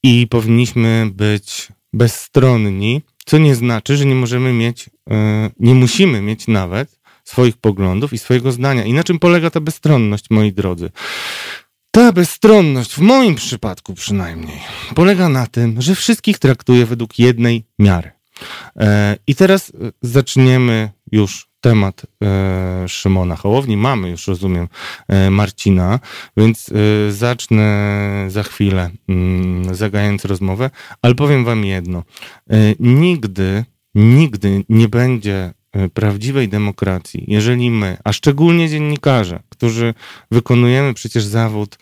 i 0.03 0.27
powinniśmy 0.27 1.09
być 1.13 1.67
bezstronni 1.93 3.01
co 3.29 3.37
nie 3.37 3.55
znaczy, 3.55 3.97
że 3.97 4.05
nie 4.05 4.15
możemy 4.15 4.53
mieć, 4.53 4.89
e, 5.09 5.49
nie 5.59 5.75
musimy 5.75 6.21
mieć 6.21 6.47
nawet 6.47 6.99
swoich 7.23 7.57
poglądów 7.57 8.13
i 8.13 8.17
swojego 8.17 8.51
zdania. 8.51 8.83
I 8.83 8.93
na 8.93 9.03
czym 9.03 9.19
polega 9.19 9.49
ta 9.49 9.59
bezstronność, 9.61 10.25
moi 10.29 10.53
drodzy? 10.53 10.89
Ta 11.91 12.11
bezstronność, 12.11 12.93
w 12.93 12.99
moim 12.99 13.35
przypadku 13.35 13.93
przynajmniej, 13.93 14.59
polega 14.95 15.29
na 15.29 15.47
tym, 15.47 15.81
że 15.81 15.95
wszystkich 15.95 16.39
traktuję 16.39 16.85
według 16.85 17.19
jednej 17.19 17.65
miary. 17.79 18.11
E, 18.75 19.17
I 19.27 19.35
teraz 19.35 19.69
e, 19.69 19.91
zaczniemy 20.01 20.89
już 21.11 21.48
temat 21.61 22.01
e, 22.23 22.87
Szymona 22.87 23.35
Hołowni. 23.35 23.77
Mamy 23.77 24.09
już, 24.09 24.27
rozumiem, 24.27 24.67
e, 25.07 25.29
Marcina, 25.29 25.99
więc 26.37 26.69
e, 26.69 27.11
zacznę 27.11 28.25
za 28.27 28.43
chwilę, 28.43 28.89
mm, 29.09 29.75
zagając 29.75 30.25
rozmowę, 30.25 30.69
ale 31.01 31.15
powiem 31.15 31.45
wam 31.45 31.65
jedno. 31.65 32.03
E, 32.49 32.55
nigdy, 32.79 33.65
nigdy 33.95 34.63
nie 34.69 34.87
będzie 34.87 35.53
e, 35.71 35.89
prawdziwej 35.89 36.49
demokracji, 36.49 37.23
jeżeli 37.27 37.71
my, 37.71 37.97
a 38.03 38.13
szczególnie 38.13 38.69
dziennikarze, 38.69 39.39
którzy 39.49 39.93
wykonujemy 40.31 40.93
przecież 40.93 41.23
zawód 41.23 41.77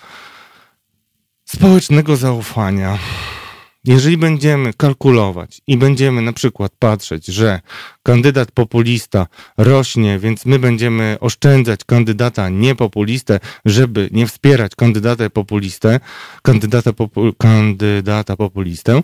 społecznego 1.45 2.15
zaufania, 2.15 2.97
jeżeli 3.87 4.17
będziemy 4.17 4.73
kalkulować 4.73 5.61
i 5.67 5.77
będziemy 5.77 6.21
na 6.21 6.33
przykład 6.33 6.71
patrzeć, 6.79 7.25
że 7.25 7.61
kandydat 8.03 8.51
populista 8.51 9.27
rośnie, 9.57 10.19
więc 10.19 10.45
my 10.45 10.59
będziemy 10.59 11.17
oszczędzać 11.19 11.83
kandydata 11.83 12.49
niepopulistę, 12.49 13.39
żeby 13.65 14.09
nie 14.11 14.27
wspierać 14.27 14.75
kandydata 14.75 15.29
populistę, 15.29 15.99
kandydata, 16.41 16.93
popu, 16.93 17.33
kandydata 17.37 18.35
populistę, 18.35 18.97
y, 18.97 19.03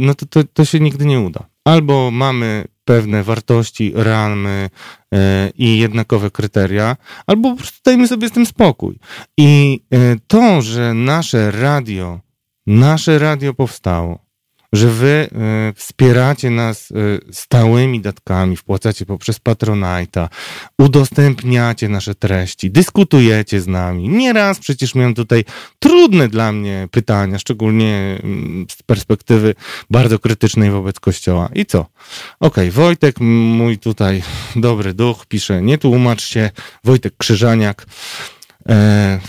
no 0.00 0.14
to, 0.14 0.26
to, 0.26 0.44
to 0.44 0.64
się 0.64 0.80
nigdy 0.80 1.06
nie 1.06 1.20
uda. 1.20 1.46
Albo 1.64 2.10
mamy 2.10 2.64
pewne 2.84 3.22
wartości, 3.22 3.92
ramy 3.94 4.70
y, 5.14 5.18
i 5.58 5.78
jednakowe 5.78 6.30
kryteria, 6.30 6.96
albo 7.26 7.50
po 7.50 7.56
prostu 7.56 7.78
dajmy 7.84 8.08
sobie 8.08 8.28
z 8.28 8.32
tym 8.32 8.46
spokój. 8.46 8.98
I 9.36 9.80
y, 9.94 10.20
to, 10.26 10.62
że 10.62 10.94
nasze 10.94 11.50
radio 11.50 12.20
nasze 12.66 13.18
radio 13.18 13.54
powstało, 13.54 14.30
że 14.72 14.90
wy 14.90 15.28
y, 15.70 15.74
wspieracie 15.74 16.50
nas 16.50 16.90
y, 16.90 17.20
stałymi 17.32 18.00
datkami, 18.00 18.56
wpłacacie 18.56 19.06
poprzez 19.06 19.40
Patronite'a, 19.40 20.28
udostępniacie 20.78 21.88
nasze 21.88 22.14
treści, 22.14 22.70
dyskutujecie 22.70 23.60
z 23.60 23.66
nami. 23.66 24.08
Nieraz 24.08 24.58
przecież 24.58 24.94
miałem 24.94 25.14
tutaj 25.14 25.44
trudne 25.78 26.28
dla 26.28 26.52
mnie 26.52 26.88
pytania, 26.90 27.38
szczególnie 27.38 28.18
y, 28.68 28.72
z 28.72 28.82
perspektywy 28.82 29.54
bardzo 29.90 30.18
krytycznej 30.18 30.70
wobec 30.70 31.00
Kościoła. 31.00 31.48
I 31.54 31.66
co? 31.66 31.80
Okej, 31.80 31.88
okay, 32.40 32.70
Wojtek, 32.70 33.20
mój 33.20 33.78
tutaj 33.78 34.22
dobry 34.56 34.94
duch, 34.94 35.26
pisze, 35.26 35.62
nie 35.62 35.78
tłumacz 35.78 36.22
się, 36.22 36.50
Wojtek 36.84 37.16
Krzyżaniak, 37.16 37.86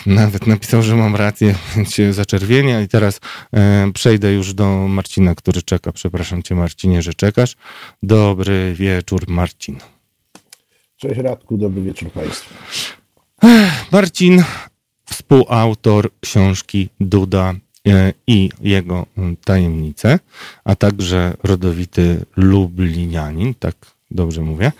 nawet 0.06 0.48
napisał, 0.48 0.82
że 0.82 0.96
mam 0.96 1.16
rację, 1.16 1.56
więc 1.76 1.94
się 1.94 2.14
zaczerwienia 2.14 2.82
i 2.82 2.88
teraz 2.88 3.20
e, 3.54 3.92
przejdę 3.94 4.34
już 4.34 4.54
do 4.54 4.88
Marcina, 4.88 5.36
który 5.36 5.62
czeka. 5.62 5.92
Przepraszam 5.92 6.44
cię 6.44 6.56
Marcinie, 6.56 7.02
że 7.02 7.14
czekasz. 7.14 7.56
Dobry 8.04 8.74
wieczór 8.76 9.28
Marcin. 9.28 9.78
Cześć 10.98 11.20
Radku, 11.20 11.58
dobry 11.58 11.82
wieczór 11.82 12.12
Państwu. 12.12 12.54
Marcin, 13.92 14.44
współautor 15.06 16.10
książki 16.20 16.90
Duda 17.00 17.54
e, 17.88 18.14
i 18.28 18.50
jego 18.62 19.06
tajemnice, 19.46 20.20
a 20.64 20.76
także 20.76 21.34
rodowity 21.44 22.26
Lublinianin, 22.36 23.54
tak 23.54 23.76
dobrze 24.12 24.42
mówię. 24.42 24.72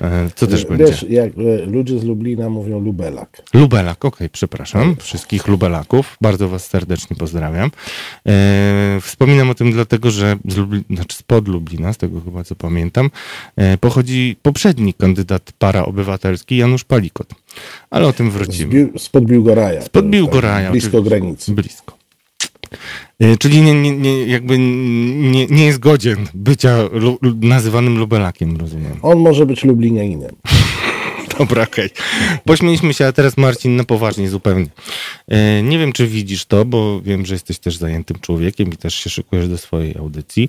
E, 0.00 0.30
Co 0.34 0.46
też 0.46 0.66
Wiesz, 0.66 0.78
będzie? 0.78 1.06
jak 1.08 1.32
e, 1.38 1.66
ludzie 1.66 1.98
z 1.98 2.04
Lublina 2.04 2.48
mówią 2.48 2.80
lubelak. 2.80 3.42
Lubelak, 3.54 4.04
okej, 4.04 4.30
przepraszam. 4.30 4.96
Wszystkich 5.00 5.48
lubelaków. 5.48 6.16
Bardzo 6.20 6.48
was 6.48 6.66
serdecznie 6.66 7.16
pozdrawiam. 7.16 7.70
E, 8.26 8.98
wspominam 9.02 9.50
o 9.50 9.54
tym 9.54 9.72
dlatego, 9.72 10.10
że 10.10 10.36
z 10.48 10.56
Lubli, 10.56 10.84
znaczy 10.90 11.16
spod 11.16 11.48
Lublina, 11.48 11.92
z 11.92 11.96
tego 11.96 12.20
chyba 12.20 12.44
co 12.44 12.54
pamiętam, 12.54 13.10
e, 13.56 13.78
pochodzi 13.78 14.36
poprzedni 14.42 14.94
kandydat 14.94 15.52
paraobywatelski 15.58 16.56
Janusz 16.56 16.84
Palikot. 16.84 17.28
Ale 17.90 18.06
o 18.06 18.12
tym 18.12 18.30
wrócimy. 18.30 18.88
Spod 18.98 19.24
Biłgoraja. 19.24 19.82
Spod 19.82 20.04
To 20.04 20.10
Biłgoraja, 20.10 20.62
tak, 20.66 20.72
Blisko 20.72 21.02
granicy. 21.02 21.52
Blisko. 21.52 21.96
E, 23.20 23.36
Czyli 23.36 23.62
nie, 23.62 23.74
nie, 23.74 23.92
nie, 23.92 24.26
jakby 24.26 24.58
nie, 24.58 25.46
nie 25.46 25.66
jest 25.66 25.78
godzien 25.78 26.26
bycia 26.34 26.78
lu, 26.92 27.18
nazywanym 27.40 27.98
lubelakiem, 27.98 28.56
rozumiem. 28.56 28.92
On 29.02 29.18
może 29.18 29.46
być 29.46 29.64
lublinianinem. 29.64 30.36
Dobra, 31.38 31.62
okej. 31.62 31.90
Pośmieliśmy 32.44 32.94
się, 32.94 33.06
a 33.06 33.12
teraz 33.12 33.36
Marcin 33.36 33.76
na 33.76 33.84
poważnie 33.84 34.28
zupełnie. 34.28 34.66
E, 35.28 35.62
nie 35.62 35.78
wiem, 35.78 35.92
czy 35.92 36.06
widzisz 36.06 36.44
to, 36.44 36.64
bo 36.64 37.00
wiem, 37.00 37.26
że 37.26 37.34
jesteś 37.34 37.58
też 37.58 37.76
zajętym 37.76 38.18
człowiekiem 38.20 38.72
i 38.72 38.76
też 38.76 38.94
się 38.94 39.10
szykujesz 39.10 39.48
do 39.48 39.58
swojej 39.58 39.96
audycji, 39.98 40.48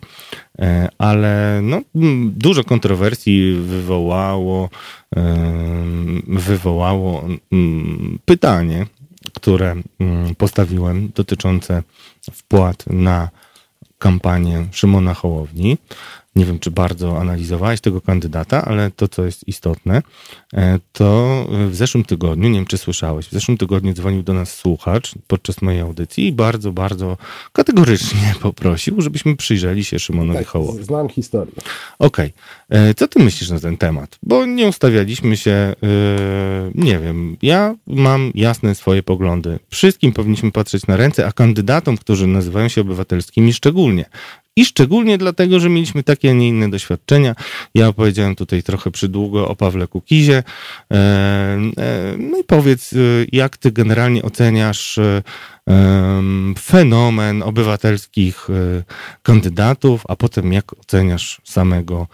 e, 0.60 0.90
ale 0.98 1.60
no, 1.64 1.82
dużo 2.26 2.64
kontrowersji 2.64 3.54
wywołało, 3.54 4.70
wywołało 6.28 7.28
pytanie, 8.26 8.86
które 9.38 9.76
mm, 10.00 10.36
postawiłem 10.36 11.12
dotyczące 11.16 11.84
wpłat 12.32 12.86
na 12.88 13.30
kampanię 14.00 14.68
Szymona 14.72 15.14
Hołowni. 15.14 15.78
Nie 16.36 16.46
wiem, 16.46 16.60
czy 16.60 16.72
bardzo 16.72 17.20
analizowałeś 17.20 17.82
tego 17.82 18.02
kandydata, 18.02 18.66
ale 18.66 18.92
to, 18.92 19.08
co 19.08 19.26
jest 19.26 19.48
istotne, 19.48 20.02
e, 20.54 20.80
to 20.94 21.46
w 21.70 21.76
zeszłym 21.76 22.04
tygodniu, 22.04 22.50
nie 22.50 22.56
wiem, 22.60 22.66
czy 22.66 22.78
słyszałeś, 22.78 23.28
w 23.28 23.32
zeszłym 23.32 23.58
tygodniu 23.58 23.94
dzwonił 23.94 24.24
do 24.24 24.34
nas 24.34 24.54
słuchacz 24.54 25.12
podczas 25.28 25.62
mojej 25.62 25.82
audycji 25.82 26.28
i 26.28 26.32
bardzo, 26.32 26.72
bardzo 26.72 27.18
kategorycznie 27.54 28.34
poprosił, 28.42 29.02
żebyśmy 29.02 29.36
przyjrzeli 29.36 29.84
się 29.84 30.00
Szymonowi 30.00 30.40
Tak, 30.40 30.48
Hołowi. 30.48 30.84
znam 30.84 31.10
historię. 31.10 31.54
Okej. 32.00 32.34
E, 32.70 32.94
Co 32.94 33.08
ty 33.08 33.20
myślisz 33.24 33.50
na 33.50 33.60
ten 33.60 33.78
temat? 33.78 34.18
Bo 34.24 34.46
nie 34.46 34.68
ustawialiśmy 34.68 35.38
się, 35.38 35.52
e, 35.52 35.76
nie 36.76 37.00
wiem, 37.00 37.38
ja 37.42 37.76
mam 37.88 38.32
jasne 38.36 38.76
swoje 38.76 39.04
poglądy. 39.04 39.60
Wszystkim 39.70 40.14
powinniśmy 40.14 40.52
patrzeć 40.52 40.88
na 40.88 40.98
ręce, 40.98 41.26
a 41.28 41.32
kandydatom, 41.32 41.98
którzy 41.98 42.28
nazywają 42.28 42.68
się 42.68 42.82
obywatelskimi 42.82 43.54
szczególnie. 43.54 44.06
I 44.58 44.66
szczególnie 44.66 45.18
dlatego, 45.18 45.60
że 45.60 45.70
mieliśmy 45.70 46.04
takie, 46.04 46.30
a 46.30 46.34
nie 46.34 46.48
inne 46.50 46.70
doświadczenia. 46.70 47.36
Ja 47.76 47.88
opowiedziałem 47.88 48.36
tutaj 48.36 48.64
trochę 48.64 48.92
przydługo 48.92 49.48
o 49.48 49.56
Pawle 49.56 49.88
Kukizie. 49.88 50.44
E, 50.92 50.96
e, 50.96 52.18
No 52.18 52.38
i 52.38 52.44
powiedz, 52.44 52.94
e, 52.94 52.98
jak 53.32 53.58
ty 53.58 53.72
generalnie 53.72 54.24
oceniasz 54.24 55.00
fenomen 56.60 57.44
obywatelskich 57.44 58.48
kandydatów, 59.24 60.04
a 60.08 60.16
potem 60.16 60.54
jak 60.54 60.80
oceniasz 60.80 61.42
samego 61.44 62.08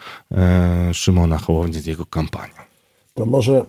Szymona 0.93 1.38
Hołownię 1.38 1.79
z 1.79 1.85
jego 1.85 2.05
kampanią? 2.05 2.53
To 3.13 3.25
może 3.25 3.65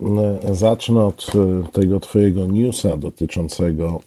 zacznę 0.51 1.05
od 1.05 1.31
tego 1.71 1.99
twojego 1.99 2.45
newsa 2.45 2.97
dotyczącego 2.97 4.01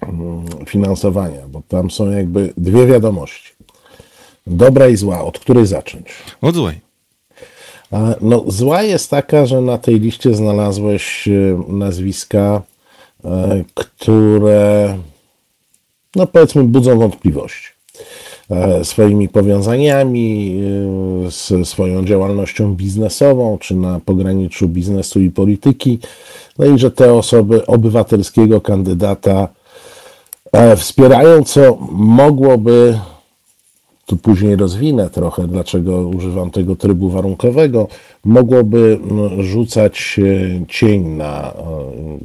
mm, 0.00 0.46
finansowania, 0.66 1.48
bo 1.48 1.62
tam 1.68 1.90
są 1.90 2.10
jakby 2.10 2.52
dwie 2.56 2.86
wiadomości. 2.86 3.55
Dobra 4.46 4.88
i 4.88 4.96
zła. 4.96 5.24
Od 5.24 5.38
której 5.38 5.66
zacząć? 5.66 6.06
Od 6.40 6.54
złej. 6.54 6.86
No, 8.20 8.44
zła 8.46 8.82
jest 8.82 9.10
taka, 9.10 9.46
że 9.46 9.60
na 9.60 9.78
tej 9.78 10.00
liście 10.00 10.34
znalazłeś 10.34 11.28
e, 11.28 11.62
nazwiska, 11.68 12.62
e, 13.24 13.64
które, 13.74 14.98
no 16.16 16.26
powiedzmy, 16.26 16.64
budzą 16.64 16.98
wątpliwości. 16.98 17.68
E, 18.50 18.84
Swoimi 18.84 19.28
powiązaniami, 19.28 20.60
z 21.30 21.68
swoją 21.68 22.04
działalnością 22.04 22.74
biznesową, 22.74 23.58
czy 23.58 23.74
na 23.74 24.00
pograniczu 24.04 24.68
biznesu 24.68 25.20
i 25.20 25.30
polityki. 25.30 25.98
No 26.58 26.66
i 26.66 26.78
że 26.78 26.90
te 26.90 27.14
osoby 27.14 27.66
obywatelskiego 27.66 28.60
kandydata 28.60 29.48
wspierają, 30.76 31.44
co 31.44 31.78
mogłoby 31.90 32.98
tu 34.06 34.16
później 34.16 34.56
rozwinę 34.56 35.10
trochę, 35.10 35.48
dlaczego 35.48 36.08
używam 36.08 36.50
tego 36.50 36.76
trybu 36.76 37.10
warunkowego, 37.10 37.88
mogłoby 38.24 38.98
no, 39.10 39.42
rzucać 39.42 40.20
e, 40.22 40.66
cień 40.68 41.06
na 41.06 41.50
e, 41.50 41.54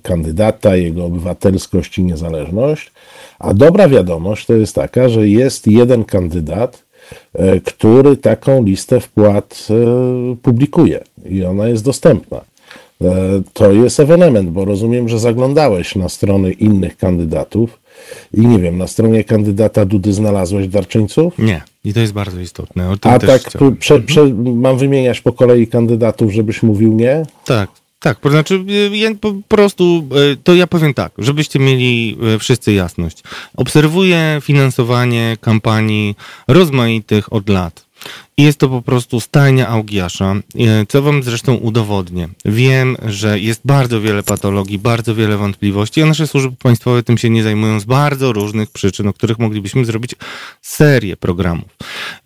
kandydata, 0.04 0.76
jego 0.76 1.06
obywatelskość 1.06 1.98
i 1.98 2.04
niezależność. 2.04 2.92
A 3.40 3.54
dobra 3.54 3.90
wiadomość 3.90 4.46
to 4.46 4.54
jest 4.54 4.76
taka, 4.76 5.10
że 5.10 5.28
jest 5.28 5.68
jeden 5.68 6.04
kandydat, 6.04 6.84
e, 7.34 7.60
który 7.60 8.18
taką 8.18 8.64
listę 8.64 9.00
wpłat 9.00 9.68
publikuje 10.42 11.04
i 11.30 11.46
ona 11.46 11.68
jest 11.68 11.86
dostępna. 11.86 12.42
To 13.54 13.72
jest 13.72 14.00
ewenement, 14.00 14.50
bo 14.50 14.66
rozumiem, 14.66 15.10
że 15.10 15.20
zaglądałeś 15.20 15.96
na 15.96 16.10
strony 16.10 16.52
innych 16.52 16.98
kandydatów 16.98 17.81
i 18.34 18.42
nie 18.48 18.60
wiem, 18.60 18.78
na 18.78 18.88
stronie 18.88 19.24
kandydata 19.24 19.86
Dudy 19.86 20.14
znalazłeś 20.14 20.68
darczyńców? 20.68 21.34
Nie. 21.38 21.62
I 21.84 21.94
to 21.94 22.00
jest 22.00 22.14
bardzo 22.14 22.40
istotne. 22.40 22.96
A 23.02 23.20
tak, 23.20 23.52
tu 23.52 23.76
prze, 23.76 24.00
prze, 24.00 24.34
mam 24.34 24.78
wymieniać 24.78 25.22
po 25.22 25.34
kolei 25.34 25.68
kandydatów, 25.68 26.32
żebyś 26.32 26.64
mówił 26.64 26.94
nie? 26.94 27.24
Tak, 27.46 27.70
tak. 28.00 28.20
To 28.20 28.30
znaczy, 28.30 28.66
y, 28.94 28.98
ja 28.98 29.10
po 29.22 29.34
prostu, 29.48 30.08
y, 30.34 30.38
to 30.44 30.56
ja 30.56 30.68
powiem 30.68 30.94
tak, 30.94 31.12
żebyście 31.18 31.60
mieli 31.60 32.18
y, 32.36 32.40
wszyscy 32.40 32.74
jasność. 32.74 33.24
Obserwuję 33.58 34.40
finansowanie 34.42 35.38
kampanii 35.42 36.16
rozmaitych 36.48 37.34
od 37.34 37.50
lat. 37.50 37.91
Jest 38.42 38.60
to 38.60 38.70
po 38.70 38.82
prostu 38.82 39.20
stajnia 39.20 39.68
Augiasza, 39.68 40.36
y, 40.36 40.86
co 40.88 41.02
wam 41.02 41.24
zresztą 41.24 41.56
udowodnię. 41.56 42.30
Wiem, 42.46 42.98
że 43.06 43.40
jest 43.40 43.62
bardzo 43.66 44.02
wiele 44.02 44.24
patologii, 44.24 44.80
bardzo 44.80 45.16
wiele 45.16 45.38
wątpliwości, 45.38 46.02
a 46.02 46.06
nasze 46.06 46.28
służby 46.28 46.56
państwowe 46.64 47.04
tym 47.04 47.18
się 47.18 47.30
nie 47.30 47.44
zajmują 47.44 47.80
z 47.80 47.84
bardzo 47.84 48.34
różnych 48.34 48.72
przyczyn, 48.72 49.08
o 49.08 49.14
których 49.14 49.40
moglibyśmy 49.40 49.86
zrobić 49.86 50.16
serię 50.62 51.18
programów. 51.18 51.66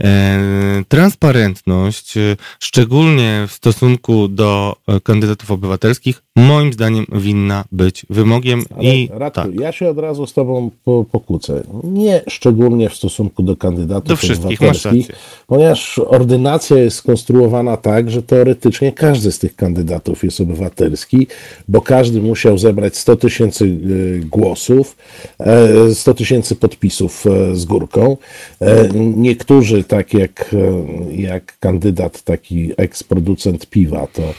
E, 0.04 0.84
transparentność, 0.88 2.18
e, 2.18 2.38
szczególnie 2.60 3.46
w 3.48 3.52
stosunku 3.52 4.28
do 4.28 4.76
e, 4.88 5.00
kandydatów 5.00 5.52
obywatelskich, 5.52 6.22
moim 6.36 6.74
zdaniem 6.74 7.06
winna 7.12 7.64
być 7.72 8.06
wymogiem 8.10 8.64
Ale 8.78 8.96
i 8.96 9.10
Radku, 9.12 9.42
tak. 9.42 9.56
ja 9.60 9.72
się 9.72 9.90
od 9.90 9.98
razu 9.98 10.28
z 10.28 10.34
tobą 10.34 10.72
po, 10.84 11.06
pokłócę. 11.12 11.64
Nie 11.84 12.22
szczególnie 12.28 12.90
w 12.90 12.96
stosunku 12.96 13.44
do 13.44 13.56
kandydatów 13.56 14.08
Do 14.10 14.16
wszystkich, 14.16 14.62
masz 14.62 14.86
obywatelskich, 14.86 15.10
rację. 15.10 15.26
ponieważ 15.48 16.00
ordynacja 16.08 16.78
jest 16.78 16.98
skonstruowana 16.98 17.78
tak, 17.78 18.12
że 18.12 18.24
teoretycznie 18.24 18.92
każdy 18.92 19.32
z 19.32 19.40
tych 19.40 19.56
kandydatów 19.56 20.24
jest 20.24 20.42
obywatelski, 20.42 21.28
bo 21.68 21.82
każdy 21.82 22.22
musiał 22.22 22.58
zebrać 22.58 22.98
100 22.98 23.16
tysięcy 23.16 23.66
y, 23.66 24.22
głosów, 24.32 24.98
e, 25.40 25.96
100 25.96 26.14
tysięcy 26.14 26.56
podpisów 26.56 27.26
e, 27.28 27.56
z 27.56 27.66
górką. 27.66 28.18
E, 28.62 28.90
Niektórzy, 29.16 29.84
tak 29.84 30.14
jak, 30.14 30.54
e, 30.54 31.16
jak 31.16 31.60
kandydat, 31.60 32.22
taki 32.22 32.72
eksproducent 32.78 33.66
piwa, 33.66 34.08
to, 34.08 34.34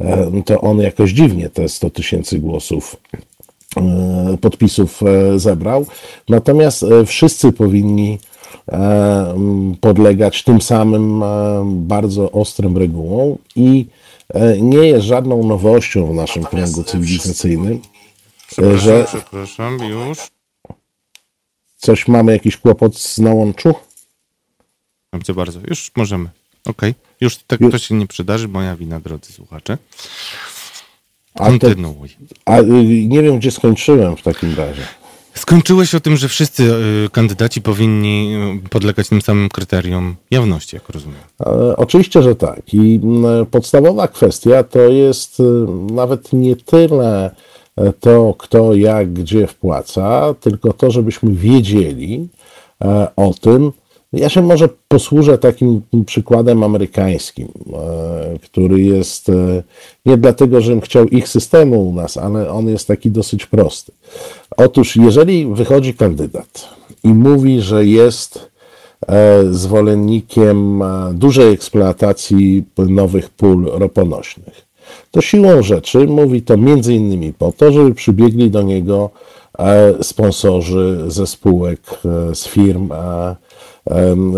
e, 0.00 0.42
to 0.44 0.60
on 0.60 0.78
jakoś 0.80 1.10
dziwnie 1.10 1.50
te 1.50 1.68
100 1.68 1.90
tysięcy 1.90 2.38
głosów 2.38 2.96
e, 3.76 4.36
podpisów 4.40 5.00
e, 5.02 5.38
zebrał. 5.38 5.86
Natomiast 6.28 6.82
e, 6.82 7.06
wszyscy 7.06 7.52
powinni 7.52 8.12
e, 8.12 8.27
podlegać 9.80 10.42
tym 10.42 10.60
samym 10.60 11.22
e, 11.22 11.26
bardzo 11.66 12.32
ostrym 12.32 12.78
regułom 12.78 13.38
i 13.56 13.86
e, 14.28 14.60
nie 14.60 14.78
jest 14.88 15.06
żadną 15.06 15.46
nowością 15.46 16.06
w 16.06 16.14
naszym 16.14 16.44
kręgu 16.44 16.84
cywilizacyjnym, 16.84 17.80
e, 18.62 18.78
że 18.78 19.04
Przepraszam, 19.04 19.78
już. 19.78 20.18
coś 21.76 22.08
mamy 22.08 22.32
jakiś 22.32 22.56
kłopot 22.56 22.98
z 22.98 23.18
nałączu. 23.18 23.74
Dobrze 25.12 25.34
bardzo, 25.34 25.60
już 25.68 25.92
możemy. 25.96 26.28
Okej, 26.66 26.94
już 27.20 27.36
tak 27.36 27.60
Już. 27.60 27.72
to 27.72 27.78
się 27.78 27.94
nie 27.94 28.06
przydarzy, 28.06 28.48
moja 28.48 28.76
wina, 28.76 29.00
drodzy 29.00 29.32
słuchacze. 29.32 29.78
A, 31.34 31.46
Kontynuuj. 31.46 32.16
a 32.44 32.58
y, 32.60 32.64
nie 33.06 33.22
wiem, 33.22 33.38
gdzie 33.38 33.50
skończyłem 33.50 34.16
w 34.16 34.22
takim 34.22 34.54
razie. 34.54 34.82
Skończyłeś 35.38 35.94
o 35.94 36.00
tym, 36.00 36.16
że 36.16 36.28
wszyscy 36.28 36.62
y, 36.62 37.08
kandydaci 37.12 37.62
powinni 37.62 38.36
y, 38.66 38.68
podlegać 38.68 39.08
tym 39.08 39.22
samym 39.22 39.48
kryterium 39.48 40.16
jawności, 40.30 40.76
jak 40.76 40.88
rozumiem. 40.88 41.20
E, 41.40 41.76
Oczywiście, 41.76 42.22
że 42.22 42.34
tak. 42.34 42.74
I 42.74 43.00
mm, 43.02 43.46
podstawowa 43.46 44.08
kwestia 44.08 44.62
to 44.62 44.78
jest 44.78 45.40
y, 45.40 45.44
nawet 45.92 46.32
nie 46.32 46.56
tyle 46.56 47.30
e, 47.76 47.92
to, 47.92 48.34
kto 48.38 48.74
jak, 48.74 49.12
gdzie 49.12 49.46
wpłaca, 49.46 50.34
tylko 50.40 50.72
to, 50.72 50.90
żebyśmy 50.90 51.32
wiedzieli 51.32 52.28
e, 52.84 53.08
o 53.16 53.34
tym, 53.40 53.72
Ja 54.12 54.28
się 54.28 54.42
może 54.42 54.68
posłużę 54.88 55.38
takim 55.38 55.82
przykładem 56.06 56.62
amerykańskim, 56.62 57.48
e, 57.72 58.38
który 58.38 58.80
jest 58.80 59.28
e, 59.28 59.62
nie 60.06 60.16
dlatego, 60.16 60.60
żebym 60.60 60.80
chciał 60.80 61.04
ich 61.04 61.28
systemu 61.28 61.88
u 61.88 61.94
nas, 61.94 62.16
ale 62.16 62.50
on 62.50 62.68
jest 62.68 62.88
taki 62.88 63.10
dosyć 63.10 63.46
prosty. 63.46 63.92
Otóż, 64.56 64.96
jeżeli 64.96 65.46
wychodzi 65.46 65.94
kandydat 65.94 66.68
i 67.04 67.08
mówi, 67.08 67.60
że 67.60 67.86
jest 67.86 68.50
e, 69.08 69.44
zwolennikiem 69.50 70.82
dużej 71.12 71.52
eksploatacji 71.52 72.64
nowych 72.78 73.30
pól 73.30 73.64
roponośnych, 73.64 74.68
to 75.10 75.20
siłą 75.20 75.62
rzeczy 75.62 75.98
mówi 75.98 76.42
to 76.42 76.56
między 76.56 76.94
innymi 76.94 77.32
po 77.32 77.52
to, 77.52 77.72
żeby 77.72 77.94
przybiegli 77.94 78.50
do 78.50 78.62
niego 78.62 79.10
sponsorzy 80.02 81.04
ze 81.06 81.26
spółek, 81.26 81.80
z 82.34 82.46
firm, 82.46 82.88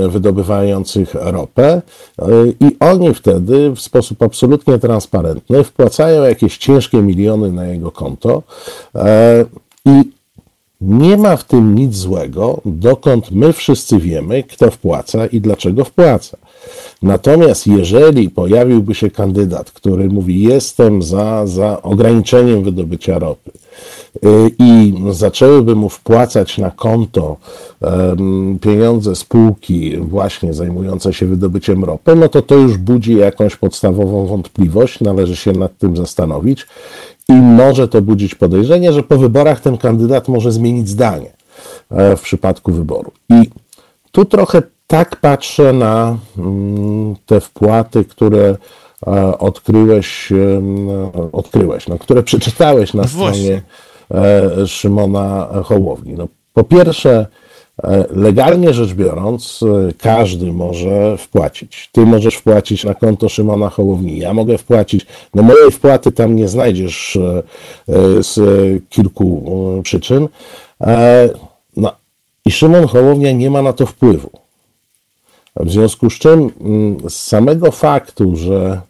wydobywających 0.08 1.14
ropę 1.14 1.82
e, 2.18 2.24
i 2.60 2.76
oni 2.80 3.14
wtedy 3.14 3.70
w 3.70 3.80
sposób 3.80 4.22
absolutnie 4.22 4.78
transparentny 4.78 5.64
wpłacają 5.64 6.22
jakieś 6.22 6.58
ciężkie 6.58 7.02
miliony 7.02 7.52
na 7.52 7.66
jego 7.66 7.90
konto 7.90 8.42
e, 8.94 9.44
i 9.84 10.19
nie 10.80 11.16
ma 11.16 11.36
w 11.36 11.44
tym 11.44 11.74
nic 11.74 11.96
złego, 11.96 12.60
dokąd 12.64 13.30
my 13.30 13.52
wszyscy 13.52 13.98
wiemy, 13.98 14.42
kto 14.42 14.70
wpłaca 14.70 15.26
i 15.26 15.40
dlaczego 15.40 15.84
wpłaca. 15.84 16.36
Natomiast 17.02 17.66
jeżeli 17.66 18.30
pojawiłby 18.30 18.94
się 18.94 19.10
kandydat, 19.10 19.70
który 19.70 20.08
mówi: 20.08 20.42
Jestem 20.42 21.02
za, 21.02 21.46
za 21.46 21.82
ograniczeniem 21.82 22.64
wydobycia 22.64 23.18
ropy, 23.18 23.50
y, 24.16 24.50
i 24.58 24.94
zaczęłyby 25.10 25.74
mu 25.74 25.88
wpłacać 25.88 26.58
na 26.58 26.70
konto 26.70 27.36
pieniądze 28.60 29.16
spółki 29.16 29.96
właśnie 29.96 30.54
zajmujące 30.54 31.12
się 31.12 31.26
wydobyciem 31.26 31.84
ropy, 31.84 32.16
no 32.16 32.28
to 32.28 32.42
to 32.42 32.54
już 32.54 32.76
budzi 32.76 33.16
jakąś 33.16 33.56
podstawową 33.56 34.26
wątpliwość, 34.26 35.00
należy 35.00 35.36
się 35.36 35.52
nad 35.52 35.78
tym 35.78 35.96
zastanowić 35.96 36.66
i 37.30 37.32
może 37.32 37.88
to 37.88 38.02
budzić 38.02 38.34
podejrzenie, 38.34 38.92
że 38.92 39.02
po 39.02 39.18
wyborach 39.18 39.60
ten 39.60 39.78
kandydat 39.78 40.28
może 40.28 40.52
zmienić 40.52 40.88
zdanie 40.88 41.32
e, 41.90 42.16
w 42.16 42.22
przypadku 42.22 42.72
wyboru. 42.72 43.12
I 43.28 43.50
tu 44.12 44.24
trochę 44.24 44.62
tak 44.86 45.16
patrzę 45.16 45.72
na 45.72 46.16
mm, 46.38 47.16
te 47.26 47.40
wpłaty, 47.40 48.04
które 48.04 48.56
e, 49.06 49.38
odkryłeś, 49.38 50.32
odkryłeś 51.32 51.88
no, 51.88 51.98
które 51.98 52.22
przeczytałeś 52.22 52.94
na 52.94 53.02
no 53.02 53.08
stronie 53.08 53.62
e, 54.14 54.66
Szymona 54.66 55.48
Hołowni. 55.64 56.14
No, 56.14 56.28
po 56.54 56.64
pierwsze, 56.64 57.26
legalnie 58.10 58.74
rzecz 58.74 58.94
biorąc, 58.94 59.64
każdy 59.98 60.52
może 60.52 61.18
wpłacić. 61.18 61.88
Ty 61.92 62.00
możesz 62.00 62.34
wpłacić 62.34 62.84
na 62.84 62.94
konto 62.94 63.28
Szymona 63.28 63.70
Hołowni, 63.70 64.18
ja 64.18 64.34
mogę 64.34 64.58
wpłacić. 64.58 65.06
No 65.34 65.42
mojej 65.42 65.70
wpłaty 65.70 66.12
tam 66.12 66.36
nie 66.36 66.48
znajdziesz 66.48 67.18
z 68.20 68.38
kilku 68.88 69.42
przyczyn. 69.84 70.28
No, 71.76 71.92
I 72.44 72.50
Szymon 72.50 72.86
Hołownia 72.86 73.32
nie 73.32 73.50
ma 73.50 73.62
na 73.62 73.72
to 73.72 73.86
wpływu. 73.86 74.30
W 75.56 75.70
związku 75.70 76.10
z 76.10 76.14
czym 76.14 76.50
mm, 76.60 77.10
z 77.10 77.14
samego 77.14 77.70
faktu, 77.70 78.36
że 78.36 78.80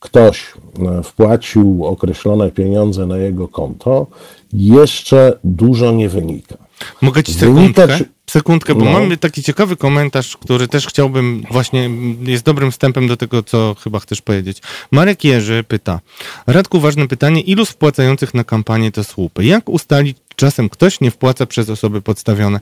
ktoś 0.00 0.52
e, 0.98 1.02
wpłacił 1.02 1.86
określone 1.86 2.50
pieniądze 2.50 3.06
na 3.06 3.18
jego 3.18 3.48
konto, 3.48 4.06
jeszcze 4.52 5.38
dużo 5.44 5.92
nie 5.92 6.08
wynika. 6.08 6.56
Mogę 7.02 7.22
ci 7.22 7.34
sekundkę? 7.34 7.86
Wynika, 7.86 8.04
sekundkę, 8.30 8.74
bo 8.74 8.84
no. 8.84 8.92
mamy 8.92 9.16
taki 9.16 9.42
ciekawy 9.42 9.76
komentarz, 9.76 10.36
który 10.36 10.68
też 10.68 10.86
chciałbym, 10.86 11.44
właśnie 11.50 11.90
jest 12.22 12.44
dobrym 12.44 12.70
wstępem 12.70 13.06
do 13.06 13.16
tego, 13.16 13.42
co 13.42 13.76
chyba 13.84 13.98
chcesz 13.98 14.22
powiedzieć. 14.22 14.62
Marek 14.90 15.24
Jerzy 15.24 15.64
pyta, 15.68 16.00
Radku, 16.46 16.80
ważne 16.80 17.08
pytanie, 17.08 17.40
ilu 17.40 17.66
z 17.66 17.70
wpłacających 17.70 18.34
na 18.34 18.44
kampanię 18.44 18.92
to 18.92 19.04
słupy? 19.04 19.44
Jak 19.44 19.68
ustalić, 19.68 20.16
czasem 20.36 20.68
ktoś 20.68 21.00
nie 21.00 21.10
wpłaca 21.10 21.46
przez 21.46 21.70
osoby 21.70 22.02
podstawione. 22.02 22.60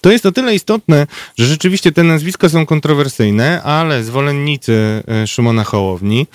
To 0.00 0.12
jest 0.12 0.26
o 0.26 0.32
tyle 0.32 0.54
istotne, 0.54 1.06
że 1.38 1.46
rzeczywiście 1.46 1.92
te 1.92 2.02
nazwiska 2.02 2.48
są 2.48 2.66
kontrowersyjne, 2.66 3.62
ale 3.62 4.04
zwolennicy 4.04 5.02
e, 5.08 5.26
Szymona 5.26 5.64
Hołowni, 5.64 6.26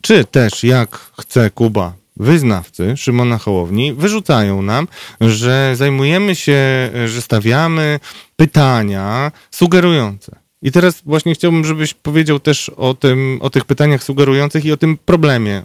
czy 0.00 0.24
też 0.24 0.64
jak 0.64 1.10
chce 1.18 1.50
Kuba 1.50 1.99
wyznawcy 2.20 2.96
Szymona 2.96 3.38
Hołowni 3.38 3.92
wyrzucają 3.92 4.62
nam, 4.62 4.88
że 5.20 5.72
zajmujemy 5.76 6.34
się, 6.34 6.52
e, 6.94 7.08
że 7.08 7.22
stawiamy 7.22 8.00
pytania 8.36 9.32
sugerujące. 9.50 10.36
I 10.62 10.72
teraz 10.72 11.02
właśnie 11.06 11.34
chciałbym, 11.34 11.64
żebyś 11.64 11.94
powiedział 11.94 12.40
też 12.40 12.68
o 12.68 12.94
tym, 12.94 13.38
o 13.42 13.50
tych 13.50 13.64
pytaniach 13.64 14.02
sugerujących 14.02 14.64
i 14.64 14.72
o 14.72 14.76
tym 14.76 14.98
problemie, 15.04 15.56
e, 15.56 15.62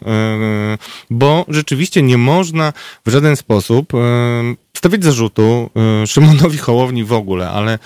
bo 1.10 1.46
rzeczywiście 1.48 2.02
nie 2.02 2.18
można 2.18 2.74
w 3.06 3.10
żaden 3.10 3.36
sposób 3.36 3.94
stawiać 4.86 5.04
zarzutu 5.04 5.70
y, 6.04 6.08
Szymonowi 6.08 6.58
Hołowni 6.58 7.04
w 7.04 7.14
ogóle, 7.14 7.50
ale 7.50 7.80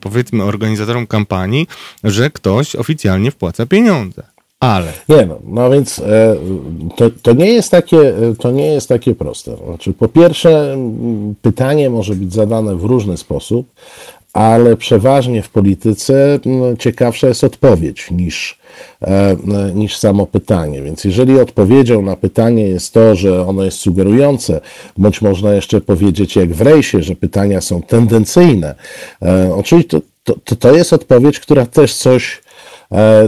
powiedzmy 0.00 0.44
organizatorom 0.44 1.06
kampanii, 1.06 1.66
że 2.04 2.30
ktoś 2.30 2.76
oficjalnie 2.76 3.30
wpłaca 3.30 3.66
pieniądze. 3.66 4.33
Ale. 4.64 4.92
Nie, 5.08 5.26
no, 5.26 5.38
no 5.44 5.70
więc 5.70 5.98
e, 5.98 6.36
to, 6.96 7.10
to, 7.22 7.32
nie 7.32 7.48
jest 7.52 7.70
takie, 7.70 8.14
to 8.38 8.50
nie 8.50 8.66
jest 8.66 8.88
takie 8.88 9.14
proste. 9.14 9.56
Znaczy, 9.66 9.92
po 9.92 10.08
pierwsze, 10.08 10.76
pytanie 11.42 11.90
może 11.90 12.14
być 12.14 12.32
zadane 12.32 12.76
w 12.76 12.84
różny 12.84 13.16
sposób, 13.16 13.66
ale 14.34 14.76
przeważnie 14.76 15.42
w 15.42 15.50
polityce 15.50 16.38
ciekawsza 16.78 17.28
jest 17.28 17.44
odpowiedź 17.44 18.10
niż, 18.10 18.58
e, 19.02 19.36
niż 19.74 19.96
samo 19.96 20.26
pytanie. 20.26 20.82
Więc 20.82 21.04
jeżeli 21.04 21.40
odpowiedzią 21.40 22.02
na 22.02 22.16
pytanie 22.16 22.68
jest 22.68 22.94
to, 22.94 23.14
że 23.14 23.46
ono 23.46 23.64
jest 23.64 23.78
sugerujące, 23.78 24.60
bądź 24.98 25.22
można 25.22 25.54
jeszcze 25.54 25.80
powiedzieć 25.80 26.36
jak 26.36 26.54
w 26.54 26.60
rejsie, 26.60 27.02
że 27.02 27.16
pytania 27.16 27.60
są 27.60 27.82
tendencyjne, 27.82 28.74
e, 29.22 29.54
oczywiście 29.54 30.00
to, 30.24 30.34
to, 30.44 30.56
to 30.56 30.76
jest 30.76 30.92
odpowiedź, 30.92 31.40
która 31.40 31.66
też 31.66 31.94
coś, 31.94 32.32
e, 32.34 32.40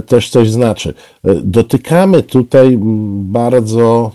też 0.07 0.31
coś 0.31 0.51
znaczy. 0.51 0.95
Dotykamy 1.25 2.23
tutaj 2.23 2.79
bardzo 2.81 4.13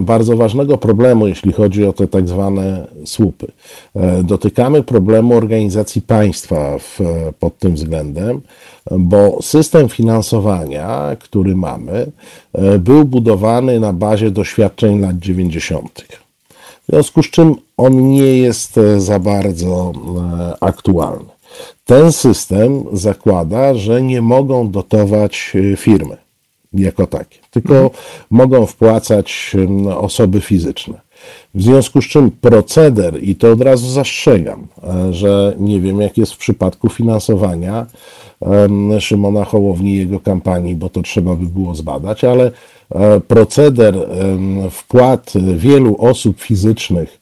bardzo 0.00 0.36
ważnego 0.36 0.78
problemu, 0.78 1.26
jeśli 1.26 1.52
chodzi 1.52 1.86
o 1.86 1.92
te 1.92 2.08
tak 2.08 2.28
zwane 2.28 2.86
słupy. 3.04 3.46
E, 3.96 4.22
dotykamy 4.22 4.82
problemu 4.82 5.36
organizacji 5.36 6.02
państwa 6.02 6.78
w, 6.78 7.00
pod 7.38 7.58
tym 7.58 7.74
względem, 7.74 8.40
bo 8.90 9.38
system 9.42 9.88
finansowania, 9.88 11.16
który 11.20 11.56
mamy, 11.56 12.12
e, 12.52 12.78
był 12.78 13.04
budowany 13.04 13.80
na 13.80 13.92
bazie 13.92 14.30
doświadczeń 14.30 15.00
lat 15.00 15.18
90. 15.18 16.06
W 16.88 16.92
związku 16.92 17.22
z 17.22 17.30
czym 17.30 17.54
on 17.76 18.08
nie 18.08 18.38
jest 18.38 18.78
e, 18.78 19.00
za 19.00 19.18
bardzo 19.18 19.92
aktualny. 20.60 21.33
Ten 21.84 22.12
system 22.12 22.84
zakłada, 22.92 23.74
że 23.74 24.02
nie 24.02 24.22
mogą 24.22 24.70
dotować 24.70 25.52
firmy 25.76 26.16
jako 26.74 27.06
takie, 27.06 27.38
tylko 27.50 27.74
mhm. 27.74 27.90
mogą 28.30 28.66
wpłacać 28.66 29.56
osoby 29.96 30.40
fizyczne. 30.40 31.00
W 31.54 31.62
związku 31.62 32.02
z 32.02 32.04
czym 32.04 32.30
proceder, 32.30 33.22
i 33.22 33.36
to 33.36 33.52
od 33.52 33.60
razu 33.60 33.90
zastrzegam, 33.90 34.66
e, 34.82 35.12
że 35.12 35.54
nie 35.58 35.80
wiem, 35.80 36.00
jak 36.00 36.18
jest 36.18 36.32
w 36.32 36.38
przypadku 36.38 36.88
finansowania 36.88 37.86
Szymona 39.00 39.44
Hołowni 39.44 39.90
i 39.94 39.98
jego 39.98 40.20
kampanii, 40.20 40.74
bo 40.74 40.88
to 40.88 41.02
trzeba 41.02 41.34
by 41.34 41.46
było 41.46 41.74
zbadać, 41.74 42.24
ale 42.24 42.50
e, 42.90 43.20
proceder 43.20 43.94
wpłat 44.70 45.32
wielu 45.56 45.96
osób 45.98 46.40
fizycznych, 46.40 47.20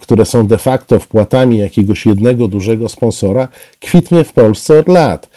które 0.00 0.24
są 0.24 0.46
de 0.46 0.58
facto 0.58 0.98
wpłatami 0.98 1.58
jakiegoś 1.58 2.06
jednego 2.06 2.48
dużego 2.48 2.88
sponsora, 2.88 3.48
kwitnie 3.80 4.24
w 4.24 4.32
Polsce 4.32 4.78
od 4.78 4.88
lat. 4.88 5.28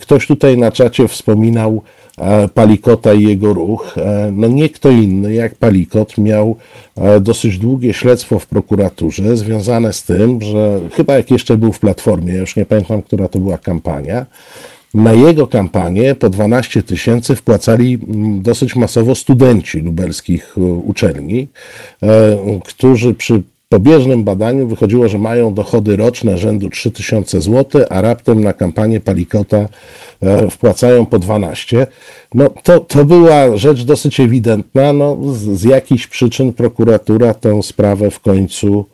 Ktoś 0.00 0.26
tutaj 0.26 0.58
na 0.58 0.72
czacie 0.72 1.08
wspominał 1.08 1.82
E, 2.20 2.48
Palikota 2.48 3.14
i 3.14 3.22
jego 3.22 3.54
ruch. 3.54 3.98
E, 3.98 4.30
no 4.32 4.48
nie 4.48 4.68
kto 4.68 4.90
inny 4.90 5.34
jak 5.34 5.54
Palikot 5.54 6.18
miał 6.18 6.56
e, 6.96 7.20
dosyć 7.20 7.58
długie 7.58 7.94
śledztwo 7.94 8.38
w 8.38 8.46
prokuraturze 8.46 9.36
związane 9.36 9.92
z 9.92 10.02
tym, 10.02 10.42
że 10.42 10.80
chyba 10.92 11.16
jak 11.16 11.30
jeszcze 11.30 11.56
był 11.56 11.72
w 11.72 11.78
Platformie, 11.78 12.34
już 12.34 12.56
nie 12.56 12.66
pamiętam, 12.66 13.02
która 13.02 13.28
to 13.28 13.38
była 13.38 13.58
kampania, 13.58 14.26
na 14.94 15.12
jego 15.12 15.46
kampanię 15.46 16.14
po 16.14 16.30
12 16.30 16.82
tysięcy 16.82 17.36
wpłacali 17.36 17.98
mm, 18.08 18.42
dosyć 18.42 18.76
masowo 18.76 19.14
studenci 19.14 19.78
lubelskich 19.80 20.56
uczelni, 20.84 21.48
którzy 22.64 23.14
przy 23.14 23.42
pobieżnym 23.70 24.24
badaniu 24.24 24.66
wychodziło, 24.66 25.08
że 25.08 25.18
mają 25.18 25.54
dochody 25.54 25.96
roczne 25.96 26.38
rzędu 26.38 26.70
3000 26.70 27.40
zł, 27.40 27.84
a 27.90 28.00
raptem 28.00 28.44
na 28.44 28.52
kampanię 28.52 29.00
Palikota 29.00 29.68
e, 30.22 30.50
wpłacają 30.50 31.06
po 31.06 31.18
12. 31.18 31.86
No 32.34 32.50
to, 32.62 32.80
to 32.80 33.04
była 33.04 33.56
rzecz 33.56 33.84
dosyć 33.84 34.20
ewidentna. 34.20 34.92
No, 34.92 35.18
z, 35.32 35.38
z 35.38 35.64
jakichś 35.64 36.06
przyczyn 36.06 36.52
prokuratura 36.52 37.34
tę 37.34 37.62
sprawę 37.62 38.10
w 38.10 38.20
końcu 38.20 38.84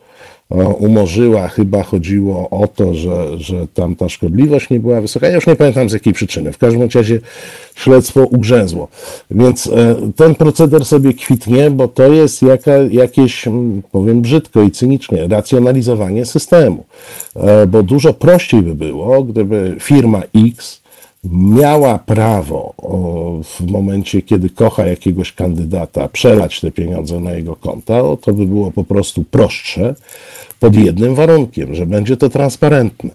umorzyła. 0.79 1.47
Chyba 1.47 1.83
chodziło 1.83 2.49
o 2.49 2.67
to, 2.67 2.93
że, 2.93 3.37
że 3.37 3.67
tam 3.73 3.95
ta 3.95 4.09
szkodliwość 4.09 4.69
nie 4.69 4.79
była 4.79 5.01
wysoka. 5.01 5.27
Ja 5.27 5.35
już 5.35 5.47
nie 5.47 5.55
pamiętam 5.55 5.89
z 5.89 5.93
jakiej 5.93 6.13
przyczyny. 6.13 6.53
W 6.53 6.57
każdym 6.57 6.89
razie 6.95 7.19
śledztwo 7.75 8.25
ugrzęzło. 8.25 8.87
Więc 9.31 9.67
e, 9.67 9.95
ten 10.15 10.35
proceder 10.35 10.85
sobie 10.85 11.13
kwitnie, 11.13 11.71
bo 11.71 11.87
to 11.87 12.13
jest 12.13 12.41
jaka, 12.41 12.71
jakieś, 12.91 13.45
powiem 13.91 14.21
brzydko 14.21 14.61
i 14.61 14.71
cynicznie, 14.71 15.27
racjonalizowanie 15.27 16.25
systemu. 16.25 16.85
E, 17.35 17.67
bo 17.67 17.83
dużo 17.83 18.13
prościej 18.13 18.61
by 18.61 18.75
było, 18.75 19.23
gdyby 19.23 19.75
firma 19.79 20.21
X 20.35 20.86
miała 21.23 21.99
prawo 21.99 22.73
w 23.43 23.71
momencie, 23.71 24.21
kiedy 24.21 24.49
kocha 24.49 24.85
jakiegoś 24.85 25.33
kandydata, 25.33 26.07
przelać 26.07 26.61
te 26.61 26.71
pieniądze 26.71 27.19
na 27.19 27.31
jego 27.31 27.55
konta, 27.55 28.01
to 28.21 28.33
by 28.33 28.45
było 28.45 28.71
po 28.71 28.83
prostu 28.83 29.23
prostsze, 29.23 29.95
pod 30.59 30.75
jednym 30.75 31.15
warunkiem, 31.15 31.75
że 31.75 31.85
będzie 31.85 32.17
to 32.17 32.29
transparentne. 32.29 33.09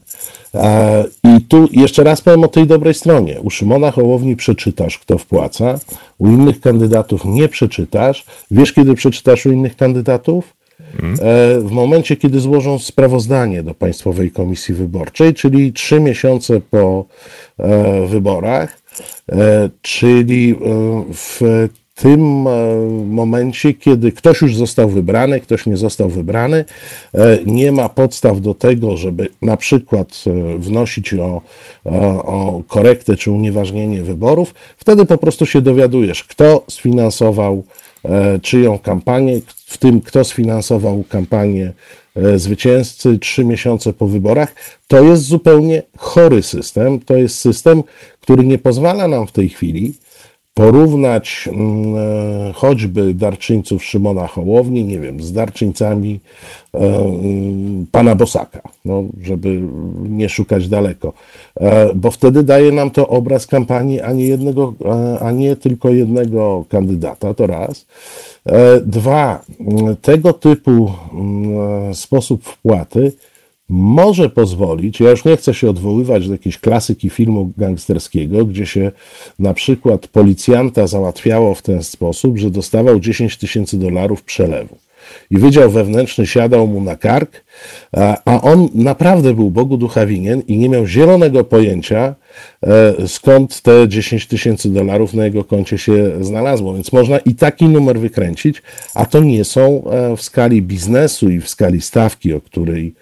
I 1.24 1.40
tu 1.40 1.68
jeszcze 1.72 2.04
raz 2.04 2.20
powiem 2.20 2.44
o 2.44 2.48
tej 2.48 2.66
dobrej 2.66 2.94
stronie. 2.94 3.40
U 3.40 3.50
Szymona 3.50 3.90
Hołowni 3.90 4.36
przeczytasz, 4.36 4.98
kto 4.98 5.18
wpłaca, 5.18 5.78
u 6.18 6.26
innych 6.26 6.60
kandydatów 6.60 7.24
nie 7.24 7.48
przeczytasz. 7.48 8.24
Wiesz, 8.50 8.72
kiedy 8.72 8.94
przeczytasz 8.94 9.46
u 9.46 9.52
innych 9.52 9.76
kandydatów? 9.76 10.54
E, 10.98 11.60
w 11.60 11.70
momencie, 11.70 12.16
kiedy 12.16 12.40
złożą 12.40 12.78
sprawozdanie 12.78 13.62
do 13.62 13.74
Państwowej 13.74 14.30
Komisji 14.30 14.74
Wyborczej, 14.74 15.34
czyli 15.34 15.72
trzy 15.72 16.00
miesiące 16.00 16.60
po 16.70 17.04
e, 17.58 18.06
wyborach, 18.06 18.82
e, 19.32 19.70
czyli 19.82 20.54
w 21.14 21.68
tym 21.94 22.20
momencie, 23.06 23.74
kiedy 23.74 24.12
ktoś 24.12 24.40
już 24.40 24.56
został 24.56 24.88
wybrany, 24.88 25.40
ktoś 25.40 25.66
nie 25.66 25.76
został 25.76 26.08
wybrany, 26.08 26.64
nie 27.46 27.72
ma 27.72 27.88
podstaw 27.88 28.40
do 28.40 28.54
tego, 28.54 28.96
żeby 28.96 29.28
na 29.42 29.56
przykład 29.56 30.24
wnosić 30.58 31.14
o, 31.14 31.42
o 32.24 32.62
korektę 32.68 33.16
czy 33.16 33.30
unieważnienie 33.30 34.02
wyborów, 34.02 34.54
wtedy 34.76 35.06
po 35.06 35.18
prostu 35.18 35.46
się 35.46 35.60
dowiadujesz, 35.60 36.24
kto 36.24 36.64
sfinansował 36.70 37.64
czyją 38.42 38.78
kampanię, 38.78 39.40
w 39.66 39.78
tym 39.78 40.00
kto 40.00 40.24
sfinansował 40.24 41.04
kampanię 41.08 41.72
e, 42.16 42.38
zwycięzcy 42.38 43.18
trzy 43.18 43.44
miesiące 43.44 43.92
po 43.92 44.06
wyborach, 44.06 44.54
to 44.88 45.04
jest 45.04 45.22
zupełnie 45.22 45.82
chory 45.98 46.42
system. 46.42 47.00
To 47.00 47.16
jest 47.16 47.38
system, 47.38 47.82
który 48.20 48.44
nie 48.44 48.58
pozwala 48.58 49.08
nam 49.08 49.26
w 49.26 49.32
tej 49.32 49.48
chwili 49.48 49.94
porównać 50.54 51.48
mm, 51.52 51.94
e, 51.96 52.52
choćby 52.52 53.14
darczyńców 53.14 53.84
Szymona 53.84 54.26
Hołowni, 54.26 54.84
nie 54.84 55.00
wiem, 55.00 55.22
z 55.22 55.32
darczyńcami 55.32 56.20
e, 56.74 56.78
mm, 56.78 57.86
pana 57.92 58.14
Bosaka, 58.14 58.62
no, 58.84 59.04
żeby 59.22 59.62
nie 60.02 60.28
szukać 60.28 60.68
daleko, 60.68 61.12
e, 61.60 61.94
bo 61.94 62.10
wtedy 62.10 62.42
daje 62.42 62.72
nam 62.72 62.90
to 62.90 63.08
obraz 63.08 63.46
kampanii, 63.46 64.00
a 64.00 64.12
nie, 64.12 64.26
jednego, 64.26 64.74
a 65.20 65.30
nie 65.30 65.56
tylko 65.56 65.90
jednego 65.90 66.64
kandydata, 66.68 67.34
to 67.34 67.46
raz. 67.46 67.86
Dwa, 68.86 69.44
mm, 69.60 69.96
tego 69.96 70.32
typu 70.32 70.92
sposób 71.92 72.44
wpłaty 72.44 73.12
może 73.74 74.30
pozwolić, 74.30 75.00
ja 75.00 75.10
już 75.10 75.24
nie 75.24 75.36
chcę 75.36 75.54
się 75.54 75.70
odwoływać 75.70 76.26
do 76.26 76.32
jakiejś 76.32 76.58
klasyki 76.58 77.10
filmu 77.10 77.52
gangsterskiego, 77.56 78.46
gdzie 78.46 78.66
się 78.66 78.92
na 79.38 79.54
przykład 79.54 80.06
policjanta 80.06 80.86
załatwiało 80.86 81.54
w 81.54 81.62
ten 81.62 81.82
sposób, 81.82 82.38
że 82.38 82.50
dostawał 82.50 83.00
10 83.00 83.36
tysięcy 83.36 83.78
dolarów 83.78 84.22
przelewu. 84.22 84.78
I 85.30 85.38
Wydział 85.38 85.70
Wewnętrzny 85.70 86.26
siadał 86.26 86.66
mu 86.66 86.80
na 86.80 86.96
kark, 86.96 87.44
a 88.24 88.40
on 88.42 88.68
naprawdę 88.74 89.34
był 89.34 89.50
Bogu 89.50 89.76
ducha 89.76 90.06
winien 90.06 90.42
i 90.48 90.58
nie 90.58 90.68
miał 90.68 90.86
zielonego 90.86 91.44
pojęcia, 91.44 92.14
e, 92.62 92.94
skąd 93.08 93.60
te 93.60 93.88
10 93.88 94.26
tysięcy 94.26 94.68
dolarów 94.68 95.14
na 95.14 95.24
jego 95.24 95.44
koncie 95.44 95.78
się 95.78 96.24
znalazło. 96.24 96.74
Więc 96.74 96.92
można 96.92 97.18
i 97.18 97.34
taki 97.34 97.64
numer 97.64 98.00
wykręcić, 98.00 98.62
a 98.94 99.06
to 99.06 99.20
nie 99.20 99.44
są 99.44 99.84
e, 99.84 100.16
w 100.16 100.22
skali 100.22 100.62
biznesu 100.62 101.30
i 101.30 101.40
w 101.40 101.48
skali 101.48 101.80
stawki, 101.80 102.34
o 102.34 102.40
której 102.40 102.94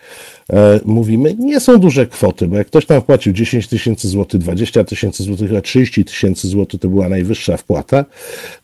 E, 0.53 0.81
mówimy, 0.85 1.35
nie 1.39 1.61
są 1.61 1.79
duże 1.79 2.07
kwoty, 2.07 2.47
bo 2.49 2.57
jak 2.57 2.67
ktoś 2.67 2.87
tam 2.87 3.03
płacił 3.03 3.33
10 3.33 3.69
tysięcy 3.69 4.09
złotych, 4.09 4.41
20 4.41 4.85
tysięcy 4.85 5.23
złotych, 5.23 5.51
a 5.59 5.61
30 5.61 6.05
tysięcy 6.05 6.49
złotych 6.49 6.81
to 6.81 6.89
była 6.89 7.09
najwyższa 7.09 7.57
wpłata, 7.57 8.05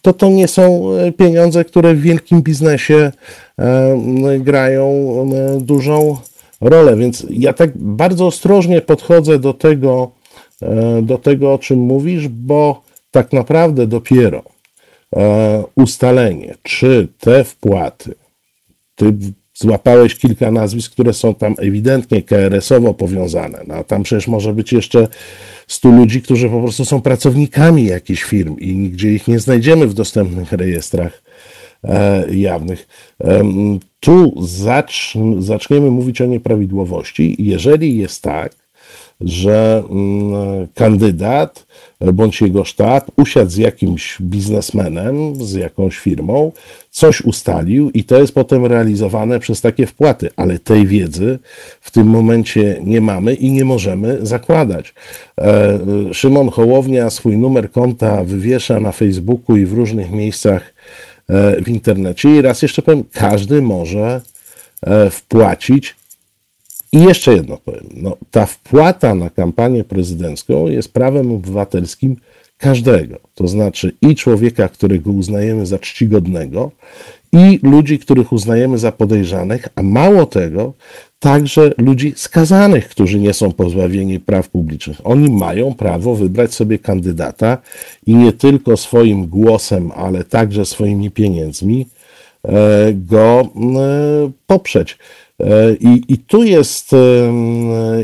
to 0.03 0.13
to 0.13 0.29
nie 0.29 0.49
są 0.49 0.93
e, 0.93 1.13
pieniądze, 1.13 1.65
które 1.65 1.95
w 1.95 2.01
wielkim 2.01 2.43
biznesie 2.43 2.95
e, 2.95 3.13
grają 4.39 4.91
dużą 5.61 6.17
rolę. 6.61 6.97
Więc 6.97 7.27
ja 7.31 7.53
tak 7.53 7.79
bardzo 7.79 8.27
ostrożnie 8.27 8.81
podchodzę 8.81 9.39
do 9.39 9.55
tego, 9.55 10.11
do 11.03 11.19
tego, 11.19 11.55
o 11.55 11.59
czym 11.59 11.79
mówisz, 11.79 12.29
bo 12.29 12.83
tak 13.11 13.33
naprawdę 13.33 13.87
dopiero 13.87 14.43
ustalenie, 15.75 16.55
czy 16.63 17.09
te 17.21 17.45
wpłaty, 17.45 18.15
ty 18.95 19.15
złapałeś 19.59 20.15
kilka 20.15 20.51
nazwisk, 20.51 20.93
które 20.93 21.13
są 21.13 21.35
tam 21.35 21.55
ewidentnie 21.59 22.23
KRS-owo 22.23 22.95
powiązane. 22.95 23.65
No, 23.67 23.85
tam 23.85 24.03
przecież 24.03 24.29
może 24.29 24.53
być 24.53 24.73
jeszcze 24.73 25.09
stu 25.67 25.93
ludzi, 25.93 26.23
którzy 26.23 26.49
po 26.49 26.61
prostu 26.61 26.85
są 26.85 27.03
pracownikami 27.03 27.85
jakichś 27.85 28.23
firm 28.23 28.57
i 28.59 28.77
nigdzie 28.77 29.13
ich 29.13 29.29
nie 29.29 29.39
znajdziemy 29.39 29.87
w 29.87 29.95
dostępnych 29.95 30.53
rejestrach 30.53 31.23
e, 31.23 31.56
jawnych. 32.31 32.89
E, 33.25 33.43
tu 34.01 34.35
zacz, 34.47 35.15
zaczniemy 35.39 35.91
mówić 35.91 36.21
o 36.21 36.27
nieprawidłowości. 36.27 37.37
Jeżeli 37.39 37.99
jest 37.99 38.23
tak, 38.23 38.67
że 39.21 39.83
mm, 39.91 40.67
kandydat 40.75 41.67
bądź 42.01 42.41
jego 42.41 42.65
sztab 42.65 43.11
usiadł 43.17 43.51
z 43.51 43.57
jakimś 43.57 44.17
biznesmenem, 44.21 45.35
z 45.45 45.53
jakąś 45.55 45.99
firmą, 45.99 46.53
coś 46.91 47.21
ustalił 47.21 47.91
i 47.91 48.05
to 48.05 48.19
jest 48.21 48.35
potem 48.35 48.67
realizowane 48.67 49.41
przez 49.41 49.61
takie 49.61 49.87
wpłaty, 49.87 50.31
ale 50.37 50.59
tej 50.59 50.87
wiedzy 50.87 51.39
w 51.81 51.91
tym 51.91 52.07
momencie 52.07 52.81
nie 52.85 53.01
mamy 53.01 53.35
i 53.35 53.51
nie 53.51 53.65
możemy 53.65 54.27
zakładać. 54.27 54.95
E, 55.41 55.79
Szymon 56.13 56.49
Hołownia 56.49 57.11
swój 57.11 57.37
numer 57.37 57.71
konta 57.71 58.25
wywiesza 58.25 58.81
na 58.81 58.93
Facebooku 58.93 59.57
i 59.57 59.67
w 59.67 59.73
różnych 59.73 60.11
miejscach 60.11 60.76
w 61.63 61.69
internecie 61.69 62.37
i 62.37 62.43
raz 62.43 62.63
jeszcze 62.63 62.83
powiem, 62.83 63.05
każdy 63.13 63.63
może 63.63 64.21
e, 64.83 65.11
wpłacić 65.11 65.97
i 66.93 67.03
jeszcze 67.03 67.35
jedno 67.35 67.57
powiem. 67.57 67.87
No, 67.95 68.17
ta 68.31 68.47
wpłata 68.47 69.15
na 69.15 69.31
kampanię 69.31 69.85
prezydencką 69.85 70.69
jest 70.69 70.93
prawem 70.93 71.33
obywatelskim 71.33 72.17
każdego. 72.59 73.19
To 73.35 73.49
znaczy 73.49 73.93
i 74.03 74.15
człowieka, 74.15 74.69
którego 74.69 75.11
uznajemy 75.11 75.67
za 75.67 75.79
czcigodnego, 75.79 76.71
i 77.33 77.61
ludzi, 77.63 77.99
których 77.99 78.33
uznajemy 78.33 78.79
za 78.79 78.93
podejrzanych, 78.93 79.69
a 79.75 79.83
mało 79.83 80.27
tego, 80.27 80.73
także 81.19 81.73
ludzi 81.79 82.13
skazanych, 82.17 82.89
którzy 82.89 83.19
nie 83.19 83.35
są 83.35 83.53
pozbawieni 83.53 84.21
praw 84.21 84.49
publicznych. 84.49 85.01
Oni 85.05 85.31
mają 85.31 85.75
prawo 85.75 86.15
wybrać 86.15 86.55
sobie 86.55 86.79
kandydata 86.79 87.59
i 88.07 88.15
nie 88.15 88.33
tylko 88.33 88.77
swoim 88.77 89.27
głosem, 89.27 89.93
ale 89.97 90.25
także 90.25 90.67
swoimi 90.67 91.11
pieniędzmi 91.11 91.87
e, 92.45 92.93
go 92.93 93.41
e, 93.41 94.31
poprzeć. 94.47 94.99
E, 95.41 95.75
I, 95.75 96.03
i, 96.09 96.19
tu 96.19 96.43
jest, 96.43 96.91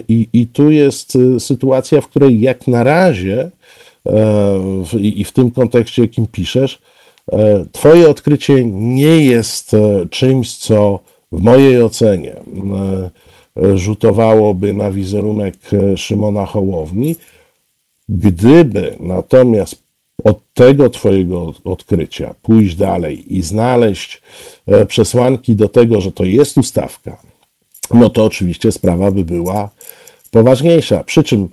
i, 0.08 0.28
i 0.32 0.46
tu 0.46 0.70
jest 0.70 1.18
sytuacja, 1.38 2.00
w 2.00 2.08
której 2.08 2.40
jak 2.40 2.66
na 2.68 2.82
razie, 2.82 3.50
i 4.98 5.24
w 5.24 5.32
tym 5.32 5.50
kontekście, 5.50 6.02
jakim 6.02 6.26
piszesz, 6.26 6.78
Twoje 7.72 8.08
odkrycie 8.08 8.64
nie 8.64 9.24
jest 9.24 9.76
czymś, 10.10 10.56
co 10.56 11.00
w 11.32 11.42
mojej 11.42 11.82
ocenie 11.82 12.36
rzutowałoby 13.74 14.74
na 14.74 14.90
wizerunek 14.90 15.54
Szymona 15.96 16.46
Hołowni. 16.46 17.16
Gdyby 18.08 18.96
natomiast 19.00 19.82
od 20.24 20.40
tego 20.54 20.90
Twojego 20.90 21.54
odkrycia 21.64 22.34
pójść 22.42 22.76
dalej 22.76 23.36
i 23.36 23.42
znaleźć 23.42 24.22
e, 24.66 24.86
przesłanki 24.86 25.56
do 25.56 25.68
tego, 25.68 26.00
że 26.00 26.12
to 26.12 26.24
jest 26.24 26.58
ustawka, 26.58 27.16
no 27.94 28.10
to 28.10 28.24
oczywiście 28.24 28.72
sprawa 28.72 29.10
by 29.10 29.24
była 29.24 29.70
poważniejsza. 30.30 31.04
Przy 31.04 31.22
czym 31.22 31.48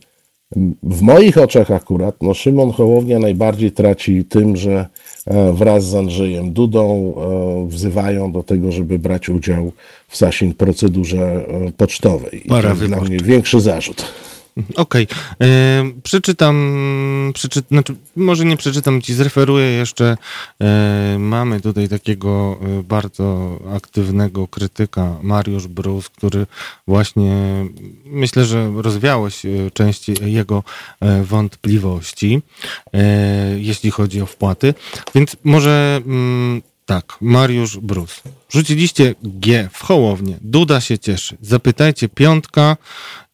w 0.84 1.02
moich 1.02 1.38
oczach 1.38 1.72
akurat 1.72 2.16
no 2.22 2.34
Szymon 2.34 2.72
Hołownia 2.72 3.20
najbardziej 3.20 3.72
traci 3.72 4.26
tym, 4.26 4.58
że 4.58 4.88
e, 5.26 5.54
wraz 5.54 5.86
z 5.86 5.96
Andrzejem 5.96 6.54
Dudą 6.54 7.14
e, 7.16 7.68
wzywają 7.68 8.32
do 8.32 8.44
tego, 8.44 8.72
żeby 8.72 9.00
brać 9.00 9.30
udział 9.30 9.72
w 10.08 10.18
Sasin 10.18 10.54
procedurze 10.54 11.46
pocztowej. 11.78 12.48
I 12.48 12.50
to 12.50 12.70
jest 12.70 12.86
dla 12.86 13.02
mnie 13.02 13.18
większy 13.18 13.62
zarzut. 13.62 14.06
Okej. 14.76 15.08
Okay. 15.08 15.48
E, 15.48 15.92
przeczytam, 16.04 17.32
przeczy, 17.34 17.62
znaczy, 17.72 17.96
może 18.16 18.46
nie 18.46 18.58
przeczytam 18.58 19.02
ci, 19.02 19.14
zreferuję 19.14 19.66
jeszcze. 19.66 20.18
E, 20.62 21.16
mamy 21.20 21.62
tutaj 21.62 21.90
takiego 21.90 22.60
e, 22.62 22.84
bardzo 22.84 23.60
aktywnego 23.76 24.48
krytyka, 24.48 25.16
Mariusz 25.22 25.68
Brus, 25.68 26.10
który 26.10 26.46
właśnie, 26.88 27.36
myślę, 28.06 28.46
że 28.46 28.72
rozwiałeś 28.76 29.42
część 29.74 30.10
jego 30.10 30.64
wątpliwości, 31.24 32.42
jeśli 33.58 33.92
chodzi 33.92 34.22
o 34.22 34.26
wpłaty. 34.26 34.74
Więc 35.16 35.36
może 35.44 36.02
mm, 36.06 36.62
tak, 36.90 37.18
Mariusz 37.22 37.78
Brus. 37.78 38.22
Rzuciliście 38.50 39.16
G 39.24 39.70
w 39.74 39.84
Hołownię. 39.84 40.38
Duda 40.42 40.82
się 40.82 41.00
cieszy. 41.00 41.38
Zapytajcie 41.42 42.10
piątka, 42.10 42.78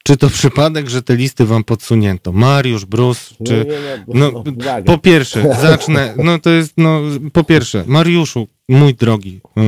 czy 0.08 0.18
to 0.18 0.30
przypadek, 0.30 0.90
że 0.90 1.02
te 1.02 1.16
listy 1.16 1.46
wam 1.46 1.64
podsunięto? 1.64 2.32
Mariusz, 2.32 2.86
Brus, 2.86 3.34
czy... 3.46 3.66
No, 4.08 4.44
po 4.86 4.98
pierwsze, 4.98 5.56
zacznę, 5.62 6.14
no 6.24 6.40
to 6.40 6.50
jest, 6.50 6.74
no, 6.78 7.02
po 7.34 7.44
pierwsze, 7.44 7.84
Mariuszu, 7.88 8.48
mój 8.70 8.94
drogi 8.94 9.42
yy, 9.56 9.64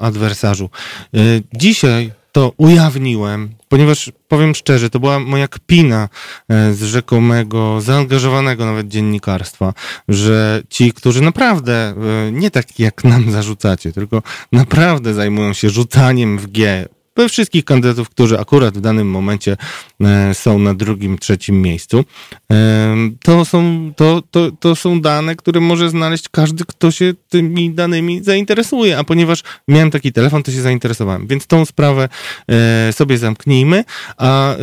adwersarzu, 0.00 0.70
yy, 1.12 1.42
dzisiaj 1.54 2.10
to 2.32 2.52
ujawniłem, 2.56 3.54
ponieważ 3.68 4.12
powiem 4.28 4.54
szczerze, 4.54 4.90
to 4.90 5.00
była 5.00 5.18
moja 5.20 5.48
kpina 5.48 6.08
e, 6.48 6.72
z 6.72 6.82
rzekomego, 6.82 7.80
zaangażowanego 7.80 8.66
nawet 8.66 8.88
dziennikarstwa, 8.88 9.74
że 10.08 10.62
ci, 10.68 10.92
którzy 10.92 11.22
naprawdę, 11.22 11.94
e, 12.28 12.32
nie 12.32 12.50
tak 12.50 12.78
jak 12.78 13.04
nam 13.04 13.30
zarzucacie, 13.32 13.92
tylko 13.92 14.22
naprawdę 14.52 15.14
zajmują 15.14 15.52
się 15.52 15.70
rzucaniem 15.70 16.38
w 16.38 16.46
G 16.46 16.88
we 17.18 17.28
wszystkich 17.28 17.64
kandydatów, 17.64 18.10
którzy 18.10 18.38
akurat 18.38 18.78
w 18.78 18.80
danym 18.80 19.10
momencie 19.10 19.56
e, 20.00 20.34
są 20.34 20.58
na 20.58 20.74
drugim, 20.74 21.18
trzecim 21.18 21.62
miejscu. 21.62 22.04
E, 22.52 22.96
to 23.22 23.44
są, 23.44 23.92
to, 23.96 24.22
to, 24.30 24.50
to 24.60 24.76
są 24.76 25.00
dane, 25.00 25.36
które 25.36 25.60
może 25.60 25.90
znaleźć 25.90 26.28
każdy, 26.28 26.64
kto 26.64 26.90
się 26.90 27.14
tymi 27.28 27.70
danymi 27.70 28.24
zainteresuje, 28.24 28.98
a 28.98 29.04
ponieważ 29.04 29.42
miałem 29.68 29.90
taki 29.90 30.12
telefon, 30.12 30.42
to 30.42 30.52
się 30.52 30.62
zainteresowałem. 30.62 31.26
Więc 31.26 31.46
tą 31.46 31.64
sprawę 31.64 32.08
e, 32.48 32.92
sobie 32.92 33.18
zamknijmy, 33.18 33.84
a 34.16 34.54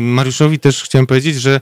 Mariuszowi 0.00 0.58
też 0.58 0.82
chciałem 0.82 1.06
powiedzieć, 1.06 1.40
że 1.40 1.60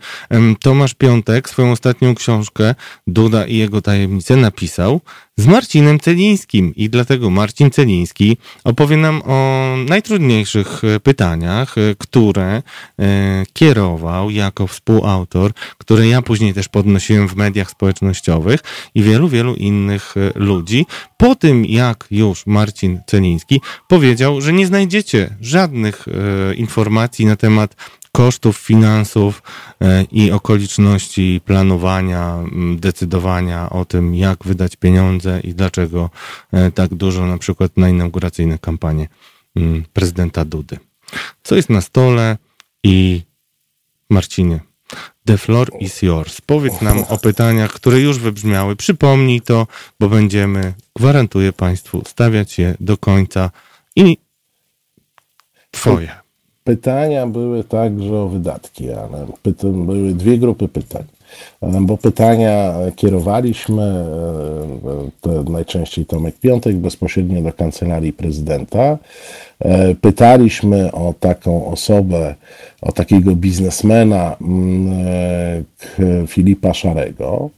Tomasz 0.60 0.94
Piątek 0.94 1.48
swoją 1.48 1.72
ostatnią 1.72 2.14
książkę 2.14 2.74
Duda 3.06 3.46
i 3.46 3.56
jego 3.56 3.82
tajemnice 3.82 4.36
napisał 4.36 5.00
z 5.38 5.46
Marcinem 5.46 6.00
Celińskim 6.00 6.74
i 6.76 6.90
dlatego 6.90 7.30
Marcin 7.30 7.70
Celiński 7.70 8.36
opowie 8.64 8.96
nam 8.96 9.22
o 9.24 9.74
najtrudniejszych 9.88 10.84
e, 10.84 11.00
pytaniach, 11.00 11.78
e, 11.78 11.94
które 11.98 12.62
e, 12.98 13.44
kierował 13.52 14.30
jako 14.30 14.66
współautor, 14.66 15.52
które 15.78 16.08
ja 16.08 16.22
później 16.22 16.54
też 16.54 16.68
podnosiłem 16.68 17.28
w 17.28 17.36
mediach 17.36 17.70
społecznościowych 17.70 18.60
i 18.94 19.02
wielu, 19.02 19.28
wielu 19.28 19.54
innych 19.54 20.14
ludzi. 20.34 20.86
Po 21.16 21.34
tym, 21.34 21.64
jak 21.64 22.06
już 22.10 22.46
Marcin 22.46 23.00
Celiński 23.06 23.60
powiedział, 23.88 24.40
że 24.40 24.52
nie 24.52 24.66
znajdziecie 24.66 25.36
żadnych 25.40 26.06
informacji 26.56 27.26
na 27.26 27.36
temat 27.36 27.76
kosztów 28.18 28.58
finansów 28.58 29.42
e, 29.80 30.04
i 30.12 30.30
okoliczności 30.32 31.40
planowania, 31.44 32.38
decydowania 32.76 33.70
o 33.70 33.84
tym, 33.84 34.14
jak 34.14 34.44
wydać 34.44 34.76
pieniądze 34.76 35.40
i 35.40 35.54
dlaczego 35.54 36.10
e, 36.52 36.70
tak 36.70 36.94
dużo 36.94 37.26
na 37.26 37.38
przykład 37.38 37.76
na 37.76 37.88
inauguracyjne 37.88 38.58
kampanie 38.58 39.08
prezydenta 39.92 40.44
Dudy. 40.44 40.78
Co 41.42 41.56
jest 41.56 41.70
na 41.70 41.80
stole 41.80 42.36
i 42.84 43.22
Marcinie, 44.10 44.60
The 45.24 45.38
floor 45.38 45.70
is 45.80 46.02
yours. 46.02 46.40
Powiedz 46.40 46.80
nam 46.80 47.04
o 47.08 47.18
pytaniach, 47.18 47.72
które 47.72 48.00
już 48.00 48.18
wybrzmiały. 48.18 48.76
Przypomnij 48.76 49.40
to, 49.40 49.66
bo 50.00 50.08
będziemy, 50.08 50.74
gwarantuję 50.96 51.52
Państwu, 51.52 52.02
stawiać 52.06 52.58
je 52.58 52.74
do 52.80 52.96
końca 52.96 53.50
i 53.96 54.18
Twoje. 55.70 56.27
Pytania 56.68 57.26
były 57.26 57.64
także 57.64 58.20
o 58.20 58.28
wydatki, 58.28 58.90
ale 58.90 59.26
były 59.62 60.12
dwie 60.12 60.38
grupy 60.38 60.68
pytań. 60.68 61.04
Bo 61.80 61.96
pytania 61.96 62.74
kierowaliśmy, 62.96 63.82
e, 63.82 65.10
to 65.20 65.42
najczęściej 65.42 66.06
Tomek 66.06 66.38
Piątek, 66.38 66.76
bezpośrednio 66.76 67.42
do 67.42 67.52
kancelarii 67.52 68.12
prezydenta. 68.12 68.98
E, 69.58 69.94
pytaliśmy 69.94 70.92
o 70.92 71.14
taką 71.20 71.66
osobę, 71.66 72.34
o 72.82 72.92
takiego 72.92 73.36
biznesmena 73.36 74.36
mm, 74.40 75.64
e, 75.98 76.26
Filipa 76.26 76.74
Szarego, 76.74 77.50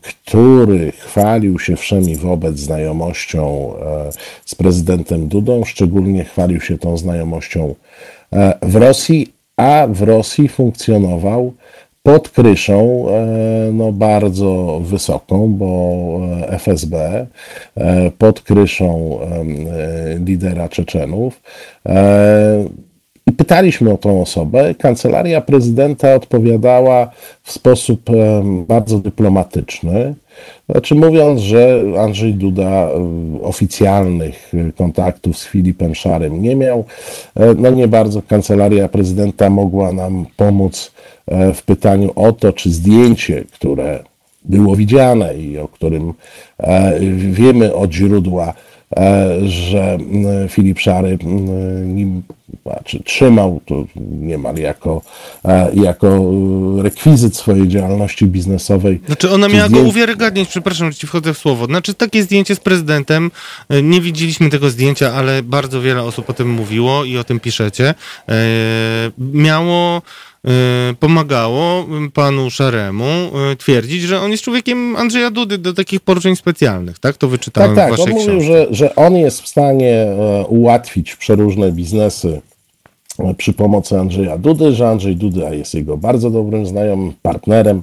który 0.00 0.92
chwalił 0.92 1.58
się 1.58 1.76
wszemi 1.76 2.16
wobec 2.16 2.58
znajomością 2.58 3.72
z 4.44 4.54
prezydentem 4.54 5.28
Dudą, 5.28 5.64
szczególnie 5.64 6.24
chwalił 6.24 6.60
się 6.60 6.78
tą 6.78 6.96
znajomością 6.96 7.74
E, 7.74 8.15
w 8.62 8.76
Rosji, 8.76 9.32
a 9.56 9.86
w 9.90 10.02
Rosji 10.02 10.48
funkcjonował 10.48 11.52
pod 12.02 12.28
kryszą 12.28 13.06
e, 13.08 13.72
no, 13.72 13.92
bardzo 13.92 14.80
wysoką, 14.84 15.48
bo 15.48 16.20
e, 16.40 16.48
FSB, 16.48 17.26
pod 18.18 18.40
kryszą 18.40 19.18
lidera 20.24 20.68
Czeczenów. 20.68 21.42
I 23.26 23.32
pytaliśmy 23.32 23.92
o 23.92 23.96
tą 23.96 24.22
osobę. 24.22 24.74
Kancelaria 24.74 25.40
prezydenta 25.40 26.14
odpowiadała 26.14 27.10
w 27.42 27.52
sposób 27.52 28.10
bardzo 28.66 28.98
dyplomatyczny. 28.98 30.14
Znaczy 30.70 30.94
mówiąc, 30.94 31.40
że 31.40 31.82
Andrzej 31.98 32.34
Duda 32.34 32.70
e, 32.70 32.90
oficjalnych 33.42 34.52
kontaktów 34.76 35.38
z 35.38 35.46
Filipem 35.46 35.94
Szarym 35.94 36.42
nie 36.42 36.56
miał, 36.56 36.84
e, 37.34 37.54
no 37.54 37.70
nie 37.70 37.88
bardzo 37.88 38.22
kancelaria 38.22 38.88
prezydenta 38.88 39.50
mogła 39.50 39.92
nam 39.92 40.26
pomóc 40.36 40.92
e, 41.26 41.54
w 41.54 41.62
pytaniu 41.62 42.12
o 42.14 42.32
to, 42.32 42.52
czy 42.52 42.70
zdjęcie, 42.70 43.44
które 43.52 44.04
było 44.44 44.76
widziane 44.76 45.34
i 45.34 45.58
o 45.58 45.68
którym 45.68 46.14
wiemy 47.16 47.74
od 47.74 47.92
źródła, 47.92 48.54
że 49.46 49.98
Filip 50.48 50.80
Szary 50.80 51.18
nim 51.84 52.22
znaczy, 52.66 53.02
trzymał 53.04 53.60
to 53.66 53.84
niemal 54.20 54.56
jako, 54.56 55.02
e, 55.44 55.70
jako 55.74 56.30
rekwizyt 56.82 57.36
swojej 57.36 57.68
działalności 57.68 58.26
biznesowej. 58.26 59.00
Znaczy 59.06 59.30
ona 59.30 59.48
miała 59.48 59.68
zdjęć... 59.68 59.84
go 59.84 59.88
uwiarygadniać, 59.88 60.48
przepraszam, 60.48 60.92
że 60.92 60.98
ci 60.98 61.06
wchodzę 61.06 61.34
w 61.34 61.38
słowo. 61.38 61.66
Znaczy 61.66 61.94
takie 61.94 62.22
zdjęcie 62.22 62.54
z 62.54 62.60
prezydentem, 62.60 63.30
e, 63.68 63.82
nie 63.82 64.00
widzieliśmy 64.00 64.50
tego 64.50 64.70
zdjęcia, 64.70 65.12
ale 65.12 65.42
bardzo 65.42 65.80
wiele 65.80 66.02
osób 66.02 66.30
o 66.30 66.32
tym 66.32 66.50
mówiło 66.50 67.04
i 67.04 67.18
o 67.18 67.24
tym 67.24 67.40
piszecie. 67.40 67.94
E, 68.28 68.34
miało 69.18 70.02
pomagało 71.00 71.86
panu 72.14 72.50
Szaremu 72.50 73.04
twierdzić, 73.58 74.02
że 74.02 74.20
on 74.20 74.30
jest 74.30 74.42
człowiekiem 74.42 74.96
Andrzeja 74.96 75.30
Dudy 75.30 75.58
do 75.58 75.74
takich 75.74 76.00
poruczeń 76.00 76.36
specjalnych, 76.36 76.98
tak? 76.98 77.16
To 77.16 77.28
wyczytałem 77.28 77.76
tak, 77.76 77.88
tak. 77.88 77.94
w 77.94 77.98
waszej 77.98 78.14
on 78.14 78.20
mówił, 78.20 78.40
że, 78.40 78.66
że 78.70 78.94
on 78.94 79.16
jest 79.16 79.42
w 79.42 79.48
stanie 79.48 80.06
ułatwić 80.48 81.16
przeróżne 81.16 81.72
biznesy 81.72 82.40
przy 83.36 83.52
pomocy 83.52 83.98
Andrzeja 83.98 84.38
Dudy, 84.38 84.72
że 84.72 84.88
Andrzej 84.88 85.16
Duda 85.16 85.54
jest 85.54 85.74
jego 85.74 85.96
bardzo 85.96 86.30
dobrym 86.30 86.66
znajomym, 86.66 87.12
partnerem 87.22 87.82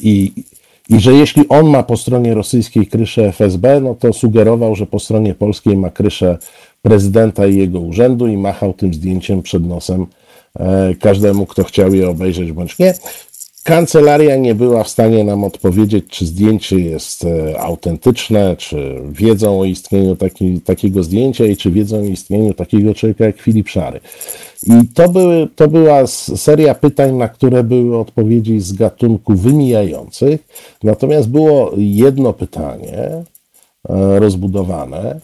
i, 0.00 0.32
i 0.88 1.00
że 1.00 1.12
jeśli 1.12 1.48
on 1.48 1.70
ma 1.70 1.82
po 1.82 1.96
stronie 1.96 2.34
rosyjskiej 2.34 2.86
kryszę 2.86 3.28
FSB, 3.28 3.80
no 3.80 3.94
to 3.94 4.12
sugerował, 4.12 4.76
że 4.76 4.86
po 4.86 4.98
stronie 4.98 5.34
polskiej 5.34 5.76
ma 5.76 5.90
kryszę 5.90 6.38
prezydenta 6.82 7.46
i 7.46 7.56
jego 7.56 7.80
urzędu 7.80 8.26
i 8.26 8.36
machał 8.36 8.72
tym 8.72 8.94
zdjęciem 8.94 9.42
przed 9.42 9.66
nosem 9.66 10.02
e, 10.02 10.06
każdemu, 11.00 11.46
kto 11.46 11.64
chciał 11.64 11.94
je 11.94 12.08
obejrzeć 12.08 12.52
bądź 12.52 12.78
nie. 12.78 12.94
Kancelaria 13.64 14.36
nie 14.36 14.54
była 14.54 14.84
w 14.84 14.88
stanie 14.88 15.24
nam 15.24 15.44
odpowiedzieć, 15.44 16.04
czy 16.08 16.26
zdjęcie 16.26 16.80
jest 16.80 17.24
e, 17.24 17.60
autentyczne, 17.60 18.56
czy 18.56 19.00
wiedzą 19.10 19.60
o 19.60 19.64
istnieniu 19.64 20.16
taki, 20.16 20.60
takiego 20.60 21.02
zdjęcia 21.02 21.44
i 21.46 21.56
czy 21.56 21.70
wiedzą 21.70 22.00
o 22.00 22.04
istnieniu 22.04 22.54
takiego 22.54 22.94
człowieka 22.94 23.24
jak 23.24 23.40
Filip 23.40 23.68
Szary. 23.68 24.00
I 24.66 24.88
to, 24.94 25.08
były, 25.08 25.48
to 25.56 25.68
była 25.68 26.06
seria 26.06 26.74
pytań, 26.74 27.16
na 27.16 27.28
które 27.28 27.62
były 27.62 27.98
odpowiedzi 27.98 28.60
z 28.60 28.72
gatunku 28.72 29.34
wymijających. 29.34 30.40
Natomiast 30.82 31.28
było 31.28 31.72
jedno 31.76 32.32
pytanie 32.32 32.98
e, 32.98 33.24
rozbudowane, 34.18 35.20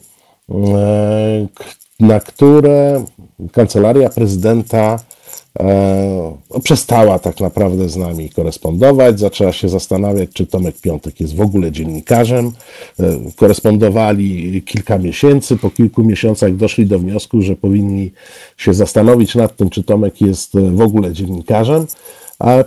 e, 0.50 1.46
na 2.00 2.20
które 2.20 3.04
kancelaria 3.52 4.08
prezydenta 4.08 4.98
przestała 6.62 7.18
tak 7.18 7.40
naprawdę 7.40 7.88
z 7.88 7.96
nami 7.96 8.30
korespondować, 8.30 9.20
zaczęła 9.20 9.52
się 9.52 9.68
zastanawiać, 9.68 10.30
czy 10.34 10.46
Tomek 10.46 10.80
Piątek 10.80 11.20
jest 11.20 11.36
w 11.36 11.40
ogóle 11.40 11.72
dziennikarzem. 11.72 12.52
Korespondowali 13.36 14.62
kilka 14.62 14.98
miesięcy, 14.98 15.56
po 15.56 15.70
kilku 15.70 16.04
miesiącach 16.04 16.56
doszli 16.56 16.86
do 16.86 16.98
wniosku, 16.98 17.42
że 17.42 17.56
powinni 17.56 18.10
się 18.56 18.74
zastanowić 18.74 19.34
nad 19.34 19.56
tym, 19.56 19.70
czy 19.70 19.82
Tomek 19.82 20.20
jest 20.20 20.52
w 20.58 20.80
ogóle 20.80 21.12
dziennikarzem, 21.12 21.86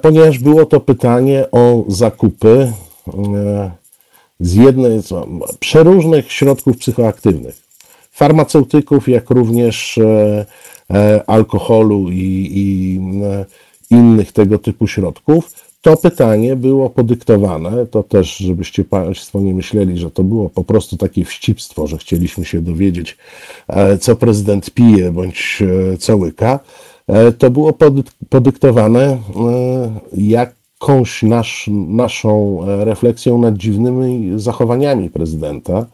ponieważ 0.02 0.40
było 0.40 0.66
to 0.66 0.80
pytanie 0.80 1.46
o 1.52 1.84
zakupy 1.88 2.72
z 4.40 4.54
jednej, 4.54 5.02
z 5.02 5.14
przeróżnych 5.60 6.32
środków 6.32 6.78
psychoaktywnych, 6.78 7.56
farmaceutyków, 8.12 9.10
jak 9.10 9.30
również 9.30 9.98
e, 9.98 10.04
e, 10.04 10.46
alkoholu 11.28 12.10
i, 12.12 12.50
i 12.54 13.00
e, 13.24 13.46
innych 13.90 14.32
tego 14.32 14.60
typu 14.60 14.88
środków. 14.88 15.52
To 15.82 15.98
pytanie 15.98 16.56
było 16.56 16.90
podyktowane, 16.90 17.86
to 17.86 18.04
też, 18.04 18.38
żebyście 18.38 18.84
Państwo 18.84 19.42
nie 19.42 19.54
myśleli, 19.54 19.98
że 19.98 20.12
to 20.12 20.24
było 20.24 20.50
po 20.50 20.64
prostu 20.64 20.98
takie 20.98 21.26
wścibstwo, 21.26 21.88
że 21.88 21.98
chcieliśmy 21.98 22.46
się 22.46 22.62
dowiedzieć, 22.62 23.18
co 24.02 24.16
prezydent 24.16 24.72
pije 24.72 25.12
bądź 25.12 25.64
co 26.00 26.18
łyka. 26.18 26.60
To 27.38 27.50
było 27.50 27.74
podyktowane 28.30 29.18
jak 30.18 30.56
jakąś 30.84 31.24
nasz, 31.24 31.70
naszą 31.88 32.60
e, 32.64 32.86
refleksją 32.86 33.38
nad 33.38 33.58
dziwnymi 33.58 34.40
zachowaniami 34.40 35.10
prezydenta, 35.10 35.86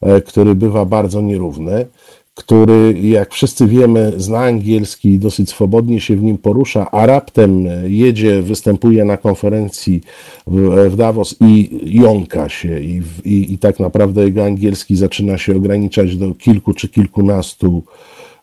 e, 0.00 0.20
który 0.20 0.54
bywa 0.54 0.84
bardzo 0.84 1.20
nierówny, 1.20 1.86
który, 2.34 2.94
jak 3.02 3.32
wszyscy 3.32 3.66
wiemy, 3.66 4.12
zna 4.16 4.38
angielski 4.38 5.08
i 5.08 5.18
dosyć 5.18 5.48
swobodnie 5.50 6.00
się 6.00 6.16
w 6.16 6.22
nim 6.22 6.38
porusza, 6.38 6.90
a 6.90 7.06
raptem 7.06 7.68
jedzie, 7.84 8.42
występuje 8.42 9.04
na 9.04 9.16
konferencji 9.16 10.00
w, 10.46 10.90
w 10.90 10.96
Davos 10.96 11.36
i 11.40 11.80
jąka 11.84 12.48
się, 12.48 12.80
i, 12.80 13.02
i, 13.24 13.52
i 13.52 13.58
tak 13.58 13.80
naprawdę 13.80 14.24
jego 14.24 14.44
angielski 14.44 14.96
zaczyna 14.96 15.38
się 15.38 15.56
ograniczać 15.56 16.16
do 16.16 16.34
kilku 16.34 16.74
czy 16.74 16.88
kilkunastu 16.88 17.82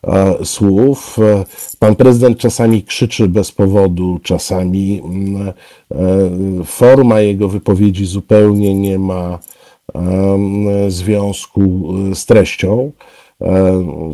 E, 0.06 0.44
słów. 0.44 1.18
E, 1.18 1.44
pan 1.78 1.96
prezydent 1.96 2.38
czasami 2.38 2.82
krzyczy 2.82 3.28
bez 3.28 3.52
powodu, 3.52 4.20
czasami 4.22 5.00
mm, 5.04 5.48
e, 5.48 5.54
forma 6.64 7.20
jego 7.20 7.48
wypowiedzi 7.48 8.06
zupełnie 8.06 8.74
nie 8.74 8.98
ma 8.98 9.38
związku 10.88 11.94
z 12.14 12.26
treścią. 12.26 12.92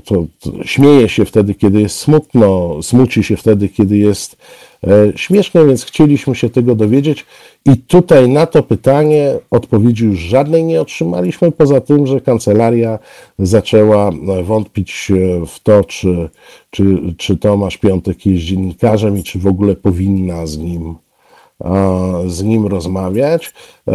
To, 0.05 0.27
to 0.41 0.65
śmieje 0.65 1.09
się 1.09 1.25
wtedy, 1.25 1.55
kiedy 1.55 1.81
jest 1.81 1.99
smutno, 1.99 2.79
smuci 2.83 3.25
się 3.25 3.37
wtedy, 3.37 3.69
kiedy 3.69 3.97
jest 3.97 4.37
śmieszne, 5.17 5.67
więc 5.67 5.85
chcieliśmy 5.85 6.35
się 6.35 6.51
tego 6.51 6.75
dowiedzieć. 6.75 7.27
I 7.67 7.77
tutaj 7.77 8.29
na 8.29 8.47
to 8.47 8.63
pytanie 8.63 9.35
odpowiedzi 9.51 10.05
już 10.05 10.19
żadnej 10.19 10.65
nie 10.65 10.81
otrzymaliśmy, 10.81 11.53
poza 11.53 11.81
tym, 11.81 12.07
że 12.07 12.21
kancelaria 12.21 12.99
zaczęła 13.39 14.11
wątpić 14.43 15.13
w 15.47 15.61
to, 15.63 15.85
czy, 15.85 16.29
czy, 16.71 16.85
czy 17.17 17.37
Tomasz 17.37 17.77
Piątek 17.77 18.27
jest 18.27 18.45
dziennikarzem 18.45 19.19
i 19.19 19.23
czy 19.23 19.39
w 19.39 19.47
ogóle 19.47 19.77
powinna 19.77 20.47
z 20.47 20.59
nim, 20.59 20.95
z 22.27 22.43
nim 22.43 22.67
rozmawiać. 22.67 23.53
E, 23.89 23.95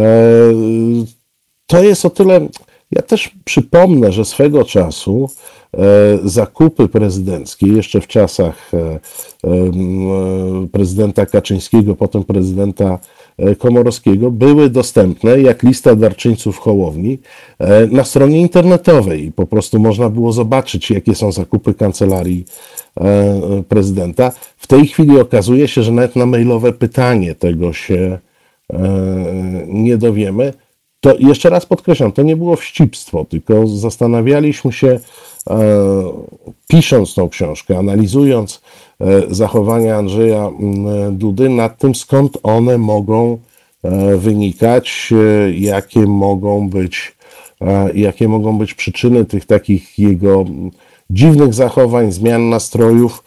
to 1.67 1.83
jest 1.83 2.05
o 2.05 2.09
tyle. 2.09 2.47
Ja 2.91 3.01
też 3.01 3.31
przypomnę, 3.45 4.11
że 4.11 4.25
swego 4.25 4.65
czasu 4.65 5.29
e, 5.73 5.79
zakupy 6.23 6.87
prezydenckie, 6.87 7.67
jeszcze 7.67 8.01
w 8.01 8.07
czasach 8.07 8.71
e, 8.73 8.99
prezydenta 10.71 11.25
Kaczyńskiego, 11.25 11.95
potem 11.95 12.23
prezydenta 12.23 12.99
E, 13.39 13.55
Komorowskiego 13.55 14.31
były 14.31 14.69
dostępne 14.69 15.41
jak 15.41 15.63
lista 15.63 15.95
darczyńców 15.95 16.57
Hołowni 16.57 17.19
e, 17.59 17.87
na 17.87 18.03
stronie 18.03 18.41
internetowej. 18.41 19.31
Po 19.31 19.45
prostu 19.45 19.79
można 19.79 20.09
było 20.09 20.31
zobaczyć, 20.31 20.91
jakie 20.91 21.15
są 21.15 21.31
zakupy 21.31 21.73
kancelarii 21.73 22.45
e, 23.01 23.63
prezydenta. 23.69 24.31
W 24.57 24.67
tej 24.67 24.87
chwili 24.87 25.19
okazuje 25.19 25.67
się, 25.67 25.83
że 25.83 25.91
nawet 25.91 26.15
na 26.15 26.25
mailowe 26.25 26.73
pytanie 26.73 27.35
tego 27.35 27.73
się 27.73 28.19
nie 29.67 29.97
dowiemy. 29.97 30.53
To 30.99 31.17
jeszcze 31.17 31.49
raz 31.49 31.65
podkreślam, 31.65 32.11
to 32.11 32.23
nie 32.23 32.35
było 32.35 32.55
wścibstwo, 32.55 33.25
tylko 33.25 33.67
zastanawialiśmy 33.67 34.71
się, 34.71 34.99
pisząc 36.67 37.13
tą 37.13 37.29
książkę, 37.29 37.77
analizując 37.77 38.61
E, 39.01 39.21
zachowania 39.29 39.97
Andrzeja 39.97 40.51
Dudy 41.11 41.49
nad 41.49 41.77
tym, 41.77 41.95
skąd 41.95 42.37
one 42.43 42.77
mogą 42.77 43.37
e, 43.83 44.17
wynikać, 44.17 45.09
e, 45.11 45.51
jakie 45.51 45.99
mogą 45.99 46.69
być, 46.69 47.15
jakie 47.93 48.27
mogą 48.27 48.57
być 48.57 48.73
przyczyny 48.73 49.25
tych 49.25 49.45
takich 49.45 49.99
jego 49.99 50.45
dziwnych 51.09 51.53
zachowań, 51.53 52.11
zmian 52.11 52.49
nastrojów, 52.49 53.23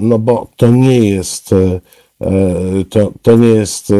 no 0.00 0.18
bo 0.18 0.46
to 0.56 0.68
nie 0.68 0.98
jest 0.98 1.54
to, 2.90 3.12
to 3.22 3.36
nie 3.36 3.48
jest 3.48 3.92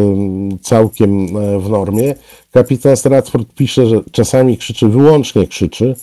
całkiem 0.63 1.27
w 1.61 1.69
normie. 1.69 2.15
Kapitan 2.53 2.97
Stratford 2.97 3.49
pisze, 3.55 3.87
że 3.87 4.01
czasami 4.13 4.57
krzyczy, 4.57 4.89
wyłącznie 4.89 5.47
krzyczy, 5.47 5.95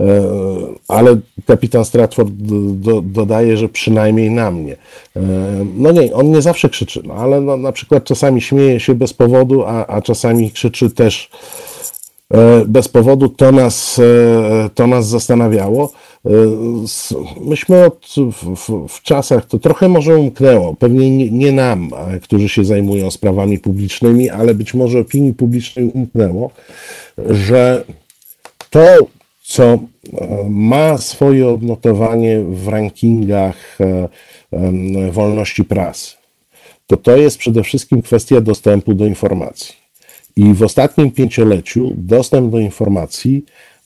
E, 0.00 0.22
ale 0.88 1.16
kapitan 1.46 1.84
Stratford 1.84 2.30
do, 2.72 3.00
dodaje, 3.00 3.56
że 3.56 3.68
przynajmniej 3.68 4.30
na 4.30 4.50
mnie. 4.50 4.76
E, 5.16 5.20
no 5.76 5.92
nie, 5.92 6.14
on 6.14 6.30
nie 6.30 6.42
zawsze 6.42 6.68
krzyczy, 6.68 7.02
no 7.04 7.14
ale 7.14 7.40
no, 7.40 7.56
na 7.56 7.72
przykład 7.72 8.04
czasami 8.04 8.40
śmieje 8.40 8.80
się 8.80 8.94
bez 8.94 9.12
powodu, 9.12 9.64
a, 9.66 9.86
a 9.86 10.02
czasami 10.02 10.50
krzyczy 10.50 10.90
też 10.90 11.30
e, 11.32 11.69
bez 12.66 12.88
powodu. 12.88 13.28
To 13.28 13.52
nas, 13.52 14.00
to 14.74 14.86
nas 14.86 15.08
zastanawiało. 15.08 15.92
Myśmy 17.40 17.84
od, 17.84 18.06
w, 18.32 18.86
w, 18.88 19.02
czasach, 19.02 19.46
to 19.46 19.58
trochę 19.58 19.88
może 19.88 20.16
umknęło, 20.16 20.74
pewnie 20.74 21.10
nie, 21.10 21.30
nie, 21.30 21.52
nam, 21.52 21.90
którzy 22.22 22.48
się 22.48 22.64
zajmują 22.64 23.10
sprawami 23.10 23.58
publicznymi, 23.58 24.30
ale 24.30 24.54
być 24.54 24.74
może 24.74 24.98
opinii 24.98 25.34
publicznej 25.34 25.84
umknęło, 25.84 26.50
że 27.18 27.84
to, 28.70 29.06
co 29.42 29.64
e, 29.64 29.78
ma 30.50 30.98
swoje 30.98 31.48
odnotowanie 31.48 32.40
w 32.40 32.68
rankingach 32.68 33.78
e, 33.80 34.08
wolności 35.12 35.64
prasy, 35.64 36.16
to 36.86 36.96
to 36.96 37.16
jest 37.16 37.38
przede 37.38 37.62
wszystkim 37.62 38.02
kwestia 38.02 38.40
dostępu 38.40 38.94
do 38.94 39.06
informacji. 39.06 39.79
I 40.36 40.54
w 40.54 40.62
ostatnim 40.62 41.10
pięcioleciu 41.10 41.92
dostęp 41.96 42.50
do 42.50 42.58
informacji 42.58 43.44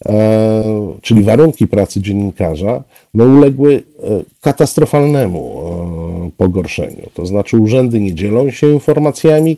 E, 0.09 0.65
czyli 1.03 1.23
warunki 1.23 1.67
pracy 1.67 2.01
dziennikarza, 2.01 2.83
no 3.15 3.25
uległy 3.25 3.75
e, 3.75 4.23
katastrofalnemu 4.41 5.61
e, 6.27 6.31
pogorszeniu. 6.37 7.11
To 7.15 7.27
znaczy 7.27 7.57
urzędy 7.57 8.01
nie 8.01 8.15
dzielą 8.15 8.51
się 8.51 8.73
informacjami, 8.73 9.57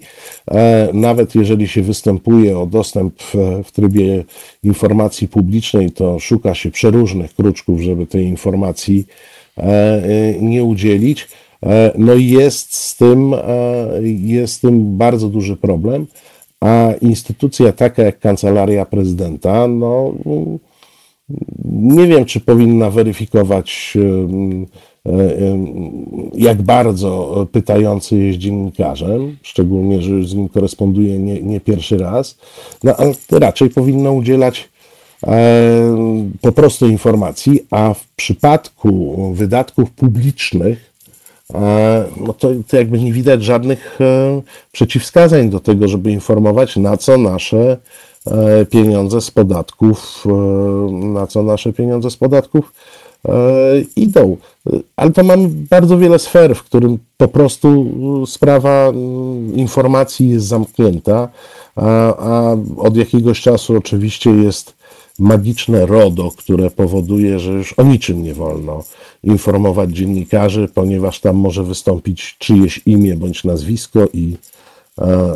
nawet 0.93 1.35
jeżeli 1.35 1.69
się 1.69 1.83
występuje 1.83 2.59
o 2.59 2.67
dostęp 2.67 3.23
w 3.65 3.73
trybie 3.73 4.25
informacji 4.65 5.29
publicznej, 5.29 5.91
to 5.91 6.19
szuka 6.19 6.55
się 6.55 6.71
przeróżnych 6.71 7.35
kruczków, 7.35 7.81
żeby 7.81 8.07
tej 8.07 8.25
informacji 8.25 9.07
nie 10.41 10.65
udzielić. 10.65 11.29
No 11.99 12.15
i 12.15 12.29
jest 12.29 12.75
z 12.75 12.97
tym, 12.97 13.35
jest 14.03 14.55
z 14.55 14.61
tym 14.61 14.97
bardzo 14.97 15.29
duży 15.29 15.57
problem 15.57 16.07
a 16.61 16.93
instytucja 17.01 17.73
taka 17.73 18.03
jak 18.03 18.19
Kancelaria 18.19 18.85
Prezydenta, 18.85 19.69
no 19.69 20.13
nie 21.65 22.07
wiem, 22.07 22.25
czy 22.25 22.41
powinna 22.41 22.91
weryfikować, 22.91 23.99
jak 26.35 26.63
bardzo 26.63 27.47
pytający 27.53 28.17
jest 28.19 28.39
dziennikarzem, 28.39 29.37
szczególnie, 29.43 30.03
że 30.03 30.11
już 30.11 30.29
z 30.29 30.35
nim 30.35 30.49
koresponduje 30.49 31.19
nie, 31.19 31.43
nie 31.43 31.61
pierwszy 31.61 31.99
raz, 31.99 32.39
no, 32.85 32.97
ale 32.97 33.13
raczej 33.31 33.71
powinna 33.71 34.11
udzielać 34.11 34.69
po 36.41 36.53
prostu 36.53 36.89
informacji, 36.89 37.61
a 37.71 37.95
w 37.95 38.09
przypadku 38.17 39.17
wydatków 39.35 39.91
publicznych 39.91 40.96
no 42.17 42.33
to, 42.33 42.49
to 42.69 42.77
jakby 42.77 42.99
nie 42.99 43.13
widać 43.13 43.45
żadnych 43.45 44.01
e, 44.01 44.43
przeciwwskazań 44.73 45.51
do 45.51 45.61
tego, 45.61 45.89
żeby 45.89 46.11
informować, 46.11 46.77
na 46.77 46.97
co 46.97 47.19
nasze 47.19 47.77
e, 48.27 48.67
pieniądze 48.67 49.21
z 49.21 49.31
podatków, 49.31 50.25
na 50.91 51.27
co 51.27 51.43
nasze 51.43 51.73
pieniądze 51.73 52.11
z 52.11 52.17
podatków 52.17 52.73
idą. 53.97 54.37
Ale 54.97 55.11
to 55.11 55.25
mamy 55.25 55.49
bardzo 55.49 55.99
wiele 55.99 56.19
sfer, 56.19 56.55
w 56.55 56.63
którym 56.63 56.99
po 57.17 57.29
prostu 57.29 57.87
sprawa 58.27 58.93
informacji 59.55 60.29
jest 60.31 60.47
zamknięta, 60.47 61.29
a 62.19 62.57
od 62.77 62.97
jakiegoś 62.97 63.41
czasu 63.41 63.77
oczywiście 63.77 64.31
jest 64.31 64.76
magiczne 65.19 65.87
RODO, 65.87 66.31
które 66.37 66.71
powoduje, 66.71 67.39
że 67.39 67.53
już 67.53 67.73
o 67.73 67.83
niczym 67.83 68.23
nie 68.23 68.35
wolno 68.35 68.85
informować 69.25 69.91
dziennikarzy, 69.91 70.69
ponieważ 70.75 71.21
tam 71.21 71.37
może 71.37 71.65
wystąpić 71.65 72.37
czyjeś 72.39 72.81
imię 72.87 73.17
bądź 73.17 73.45
nazwisko 73.45 74.09
i 74.13 74.37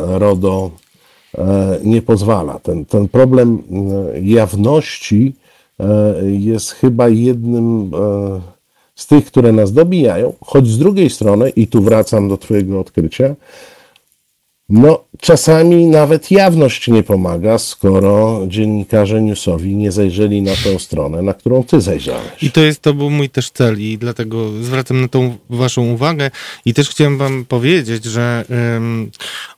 RODO 0.07 0.71
nie 1.85 2.03
pozwala. 2.03 2.59
Ten, 2.59 2.85
ten 2.85 3.09
problem 3.09 3.63
jawności 4.23 5.35
jest 6.23 6.71
chyba 6.71 7.09
jednym 7.09 7.91
z 8.95 9.07
tych, 9.07 9.25
które 9.25 9.53
nas 9.53 9.73
dobijają, 9.73 10.33
choć 10.45 10.69
z 10.69 10.79
drugiej 10.79 11.11
strony, 11.11 11.51
i 11.51 11.67
tu 11.67 11.83
wracam 11.83 12.29
do 12.29 12.39
Twojego 12.39 12.81
odkrycia, 12.81 13.35
no, 14.69 15.05
czasami 15.21 15.87
nawet 15.87 16.31
jawność 16.31 16.89
nie 16.89 17.03
pomaga, 17.03 17.59
skoro 17.59 18.41
dziennikarze 18.47 19.23
newsowi 19.23 19.77
nie 19.77 19.93
zajrzeli 19.93 20.43
na 20.43 20.53
tę 20.65 20.79
stronę, 20.79 21.23
na 21.23 21.35
którą 21.35 21.65
ty 21.65 21.81
zajrzałeś. 21.81 22.43
I 22.43 22.51
to 22.51 22.61
jest, 22.61 22.83
to 22.83 22.95
był 22.95 23.11
mój 23.11 23.31
też 23.31 23.51
cel 23.51 23.81
i 23.81 23.99
dlatego 23.99 24.51
zwracam 24.63 25.01
na 25.01 25.09
tą 25.09 25.37
waszą 25.51 25.83
uwagę 25.83 26.31
i 26.65 26.75
też 26.75 26.91
chciałem 26.91 27.19
wam 27.19 27.45
powiedzieć, 27.45 28.05
że 28.05 28.45
um, 28.51 29.11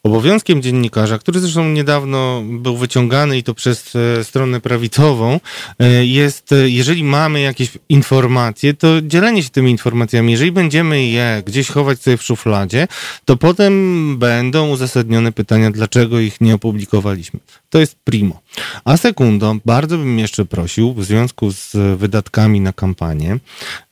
obowiązkiem 0.03 0.63
dziennikarza, 0.63 1.19
który 1.19 1.41
zresztą 1.41 1.69
niedawno 1.69 2.43
był 2.45 2.77
wyciągany 2.77 3.39
i 3.39 3.43
to 3.43 3.55
przez 3.55 3.93
e, 3.97 4.25
stronę 4.25 4.61
prawicową, 4.61 5.41
e, 5.79 6.07
jest, 6.07 6.53
e, 6.53 6.69
jeżeli 6.69 7.05
mamy 7.05 7.41
jakieś 7.41 7.69
informacje, 7.89 8.75
to 8.75 8.89
dzielenie 9.03 9.43
się 9.43 9.51
tymi 9.51 9.71
informacjami. 9.71 10.33
Jeżeli 10.33 10.53
będziemy 10.53 11.07
je 11.07 11.43
gdzieś 11.47 11.69
chować 11.69 12.01
sobie 12.01 12.17
w 12.17 12.23
szufladzie, 12.23 12.89
to 13.25 13.37
potem 13.37 14.19
będą 14.19 14.69
uzasadnione 14.69 14.93
uzasadnione 14.93 15.33
pytania, 15.53 15.71
dlaczego 15.71 16.21
ich 16.21 16.41
nie 16.41 16.55
opublikowaliśmy. 16.55 17.41
To 17.73 17.79
jest 17.79 17.97
primo. 18.05 18.41
A 18.85 18.97
sekundo, 18.97 19.57
bardzo 19.65 19.99
bym 19.99 20.19
jeszcze 20.19 20.45
prosił 20.45 20.95
w 20.95 21.05
związku 21.05 21.51
z 21.51 21.99
wydatkami 21.99 22.61
na 22.61 22.73
kampanię, 22.73 23.39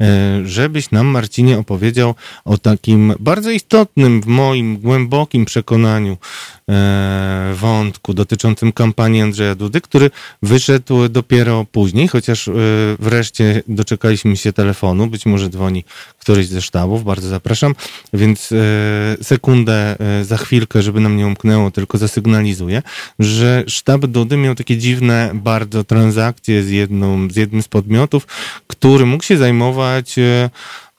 e, 0.01 0.41
żebyś 0.45 0.91
nam, 0.91 1.07
Marcinie, 1.07 1.59
opowiedział 1.59 2.15
o 2.45 2.59
takim 2.59 3.15
bardzo 3.21 3.51
istotnym 3.51 4.23
w 4.23 4.27
moim 4.27 4.79
głębokim 4.79 5.45
przekonaniu 5.45 6.17
e, 6.69 7.55
wątku 7.55 8.15
dotyczącym 8.15 8.73
kampanii 8.73 9.23
Andrzeja 9.23 9.55
Dudy, 9.55 9.81
który 9.81 10.11
wyszedł 10.43 11.09
dopiero 11.09 11.67
później, 11.73 12.09
chociaż 12.09 12.49
e, 12.49 12.53
wreszcie 12.99 13.63
doczekaliśmy 13.69 14.37
się 14.37 14.53
telefonu, 14.53 15.07
być 15.07 15.27
może 15.27 15.49
dzwoni 15.49 15.85
któryś 16.19 16.47
ze 16.47 16.63
sztabów, 16.63 17.05
bardzo 17.05 17.29
zapraszam, 17.29 17.75
więc 18.13 18.55
sekundę 19.23 19.97
za 20.23 20.37
chwilkę, 20.37 20.83
żeby 20.83 21.01
nam 21.01 21.17
nie 21.17 21.27
umknęło, 21.27 21.71
tylko 21.71 21.99
zasygnalizuję, 21.99 22.83
że 23.19 23.65
sztab 23.71 24.07
Dudy 24.07 24.37
miał 24.37 24.55
takie 24.55 24.77
dziwne 24.77 25.31
bardzo 25.35 25.85
transakcje 25.85 26.63
z, 26.63 26.71
jedną, 26.71 27.31
z 27.31 27.37
jednym 27.37 27.63
z 27.63 27.69
podmiotów, 27.69 28.27
który 28.67 29.07
mógł 29.07 29.25
się 29.25 29.37
zajmować 29.37 30.19
e, 30.19 30.51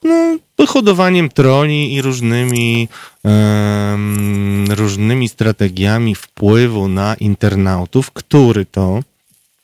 no, 0.04 0.38
hodowaniem 0.66 1.28
troli 1.28 1.94
i 1.94 2.02
różnymi, 2.02 2.88
um, 3.24 4.64
różnymi 4.70 5.28
strategiami 5.28 6.14
wpływu 6.14 6.88
na 6.88 7.14
internautów, 7.14 8.10
który 8.10 8.66
to 8.66 9.00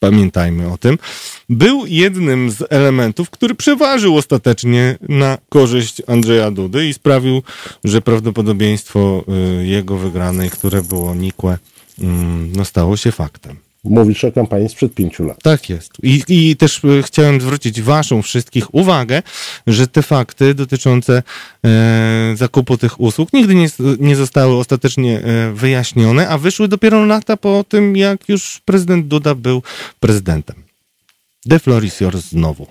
pamiętajmy 0.01 0.73
o 0.73 0.79
tym, 0.79 0.99
był 1.49 1.87
jednym 1.87 2.51
z 2.51 2.65
elementów, 2.71 3.31
który 3.31 3.55
przeważył 3.55 4.17
ostatecznie 4.17 4.99
na 5.09 5.39
korzyść 5.49 6.03
Andrzeja 6.07 6.51
Dudy 6.51 6.89
i 6.89 6.95
sprawił, 6.95 7.43
że 7.85 8.01
prawdopodobieństwo 8.01 9.25
e, 9.29 9.67
jego 9.67 9.97
wygranej, 9.97 10.51
które 10.51 10.83
było 10.83 11.15
nikłe, 11.15 11.59
no, 12.57 12.65
stało 12.65 12.97
się 12.97 13.13
faktem. 13.13 13.57
Mówisz 13.85 14.25
o 14.25 14.33
kampanii 14.33 14.69
sprzed 14.69 14.95
pięciu 14.95 15.25
lat. 15.25 15.43
Tak 15.43 15.71
jest. 15.71 15.93
I, 16.03 16.23
I 16.29 16.57
też 16.57 16.85
e, 16.85 17.03
chciałem 17.03 17.41
zwrócić 17.41 17.83
Waszą 17.83 18.23
wszystkich 18.23 18.75
uwagę, 18.75 19.23
że 19.67 19.89
te 19.89 20.03
fakty 20.03 20.55
dotyczące 20.55 21.23
e, 21.65 22.33
zakupu 22.37 22.79
tych 22.79 23.01
usług 23.01 23.33
nigdy 23.33 23.55
nie, 23.55 23.69
nie 24.01 24.17
zostały 24.17 24.57
ostatecznie 24.57 25.21
e, 25.21 25.53
wyjaśnione, 25.53 26.29
a 26.29 26.39
wyszły 26.39 26.69
dopiero 26.69 27.05
lata 27.05 27.37
po 27.37 27.65
tym, 27.69 27.97
jak 27.97 28.29
już 28.29 28.61
prezydent 28.65 29.07
Duda 29.07 29.35
był 29.35 29.63
prezydentem. 30.01 30.57
De 31.47 31.59
Floris 31.59 32.01
Yours 32.01 32.25
znowu. 32.25 32.67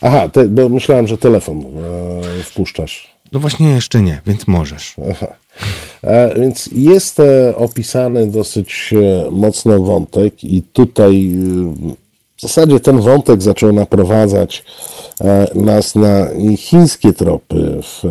Aha, 0.00 0.28
te, 0.28 0.48
bo 0.48 0.68
myślałem, 0.68 1.06
że 1.06 1.18
telefon 1.18 1.58
e, 2.40 2.42
wpuszczasz. 2.42 3.12
No 3.32 3.40
właśnie 3.40 3.68
jeszcze 3.68 4.02
nie, 4.02 4.20
więc 4.26 4.46
możesz. 4.46 4.94
Aha. 5.10 5.26
E, 6.04 6.40
więc 6.40 6.68
jest 6.72 7.20
e, 7.20 7.56
opisany 7.56 8.26
dosyć 8.26 8.94
e, 8.96 9.30
mocno 9.30 9.78
wątek, 9.78 10.44
i 10.44 10.62
tutaj 10.62 11.30
w 12.36 12.42
zasadzie 12.42 12.80
ten 12.80 13.00
wątek 13.00 13.42
zaczął 13.42 13.72
naprowadzać 13.72 14.64
nas 15.54 15.94
na 15.94 16.26
chińskie 16.56 17.12
tropy 17.12 17.80
w, 17.82 18.02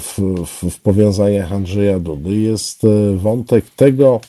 w, 0.00 0.20
w, 0.46 0.70
w 0.70 0.80
powiązaniach 0.80 1.52
Andrzeja 1.52 1.98
Dudy. 1.98 2.30
Jest 2.30 2.82
wątek 3.16 3.64
tego, 3.76 4.20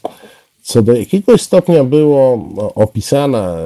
co 0.63 0.81
do 0.81 0.93
jakiegoś 0.93 1.41
stopnia 1.41 1.83
było 1.83 2.49
opisane, 2.75 3.57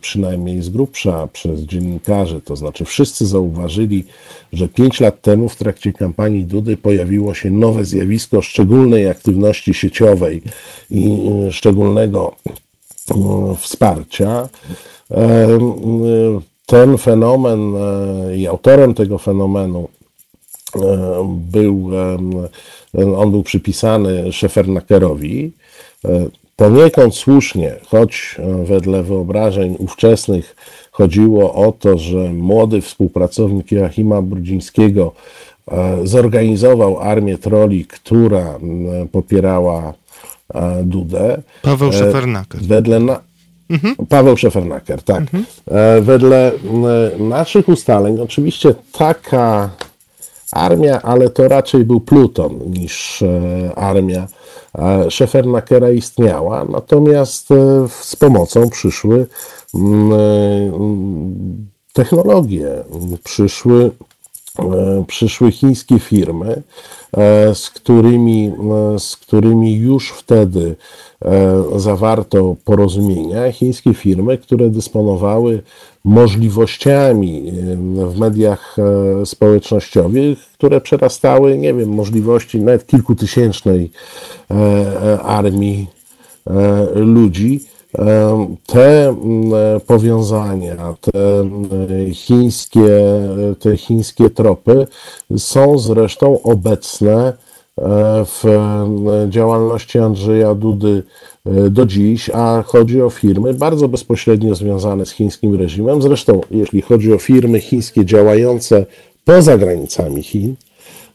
przynajmniej 0.00 0.62
z 0.62 0.68
grubsza, 0.68 1.28
przez 1.32 1.60
dziennikarzy, 1.60 2.40
to 2.40 2.56
znaczy 2.56 2.84
wszyscy 2.84 3.26
zauważyli, 3.26 4.04
że 4.52 4.68
pięć 4.68 5.00
lat 5.00 5.22
temu 5.22 5.48
w 5.48 5.56
trakcie 5.56 5.92
kampanii 5.92 6.44
Dudy 6.44 6.76
pojawiło 6.76 7.34
się 7.34 7.50
nowe 7.50 7.84
zjawisko 7.84 8.42
szczególnej 8.42 9.08
aktywności 9.08 9.74
sieciowej 9.74 10.42
i 10.90 11.18
szczególnego 11.50 12.34
mm, 13.10 13.56
wsparcia. 13.56 14.48
Ten 16.66 16.98
fenomen 16.98 17.74
i 18.36 18.46
autorem 18.46 18.94
tego 18.94 19.18
fenomenu 19.18 19.88
był, 21.24 21.90
on 23.16 23.30
był 23.30 23.42
przypisany 23.42 24.32
Szefernakerowi. 24.32 25.52
Poniekąd 26.60 27.14
słusznie, 27.14 27.74
choć 27.86 28.36
e, 28.38 28.64
wedle 28.64 29.02
wyobrażeń 29.02 29.76
ówczesnych 29.78 30.56
chodziło 30.90 31.54
o 31.54 31.72
to, 31.72 31.98
że 31.98 32.32
młody 32.32 32.80
współpracownik 32.80 33.72
Joachima 33.72 34.22
Brudzińskiego 34.22 35.12
e, 35.68 36.06
zorganizował 36.06 37.00
armię 37.00 37.38
troli, 37.38 37.84
która 37.84 38.58
popierała 39.12 39.94
e, 40.54 40.82
Dudę. 40.84 41.42
Paweł 41.62 41.92
Szefernaker. 41.92 42.60
Wedle 42.60 43.00
na... 43.00 43.20
Mhm. 43.70 43.94
Paweł 44.08 44.36
Szefernaker, 44.36 45.02
tak. 45.02 45.20
Mhm. 45.20 45.44
Wedle 46.02 46.52
naszych 47.18 47.68
ustaleń, 47.68 48.20
oczywiście 48.20 48.74
taka 48.92 49.70
armia, 50.52 51.02
ale 51.02 51.30
to 51.30 51.48
raczej 51.48 51.84
był 51.84 52.00
pluton 52.00 52.58
niż 52.70 53.24
armia. 53.76 54.26
Szefernakera 55.08 55.90
istniała, 55.90 56.64
natomiast 56.64 57.50
e, 57.50 57.88
z 57.88 58.16
pomocą 58.16 58.70
przyszły 58.70 59.26
mm, 59.74 60.12
e, 60.12 60.16
technologie, 61.92 62.84
przyszły, 63.24 63.84
e, 63.84 63.90
przyszły 65.06 65.52
chińskie 65.52 65.98
firmy, 65.98 66.62
z 67.54 67.70
którymi, 67.70 68.52
z 68.98 69.16
którymi 69.16 69.76
już 69.76 70.10
wtedy 70.10 70.76
zawarto 71.76 72.56
porozumienia. 72.64 73.52
Chińskie 73.52 73.94
firmy, 73.94 74.38
które 74.38 74.70
dysponowały 74.70 75.62
możliwościami 76.04 77.52
w 78.08 78.18
mediach 78.18 78.76
e, 78.78 79.26
społecznościowych, 79.26 80.38
które 80.38 80.80
przerastały, 80.80 81.58
nie 81.58 81.74
wiem, 81.74 81.88
możliwości 81.88 82.60
nawet 82.60 82.86
kilkutysięcznej 82.86 83.90
e, 84.50 84.54
e, 84.54 85.20
armii 85.20 85.86
ludzi. 86.94 87.60
Te 88.66 89.14
powiązania, 89.86 90.94
te 91.00 91.12
chińskie, 92.12 92.88
te 93.60 93.76
chińskie 93.76 94.30
tropy 94.30 94.86
są 95.36 95.78
zresztą 95.78 96.42
obecne 96.42 97.32
w 98.24 98.44
działalności 99.28 99.98
Andrzeja 99.98 100.54
Dudy 100.54 101.02
E, 101.46 101.70
do 101.70 101.86
dziś, 101.86 102.30
a 102.34 102.64
chodzi 102.66 103.02
o 103.02 103.10
firmy 103.10 103.54
bardzo 103.54 103.88
bezpośrednio 103.88 104.54
związane 104.54 105.06
z 105.06 105.10
chińskim 105.10 105.54
reżimem. 105.54 106.02
Zresztą, 106.02 106.40
jeśli 106.50 106.82
chodzi 106.82 107.12
o 107.12 107.18
firmy 107.18 107.60
chińskie 107.60 108.04
działające 108.04 108.86
poza 109.24 109.58
granicami 109.58 110.22
Chin, 110.22 110.54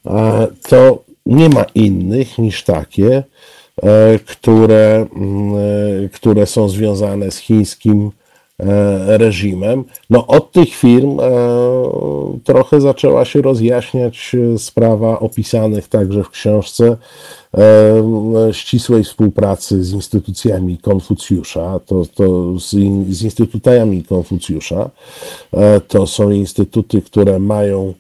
e, 0.06 0.48
to 0.70 1.04
nie 1.26 1.50
ma 1.50 1.64
innych 1.76 2.38
niż 2.38 2.64
takie, 2.64 3.16
e, 3.18 3.24
które, 4.26 5.08
mm, 5.16 6.10
które 6.10 6.46
są 6.46 6.70
związane 6.70 7.32
z 7.32 7.38
chińskim 7.38 8.12
E, 8.60 9.18
reżimem. 9.18 9.84
No 10.10 10.28
od 10.28 10.52
tych 10.52 10.70
firm 10.76 11.20
e, 11.20 11.24
trochę 12.44 12.82
zaczęła 12.82 13.26
się 13.26 13.42
rozjaśniać 13.42 14.36
e, 14.36 14.58
sprawa 14.58 15.20
opisanych 15.20 15.88
także 15.88 16.24
w 16.24 16.30
książce 16.30 16.98
ścisłej 18.52 19.04
współpracy 19.04 19.84
z 19.84 19.94
instytucjami 19.94 20.78
Konfucjusza, 20.78 21.80
to, 21.86 22.04
to 22.16 22.60
z, 22.60 22.74
in, 22.74 23.14
z 23.14 23.22
instytutami 23.22 24.04
Konfucjusa. 24.04 24.90
To 25.88 26.08
są 26.08 26.30
instytuty, 26.30 27.02
które 27.02 27.40
mają 27.40 27.94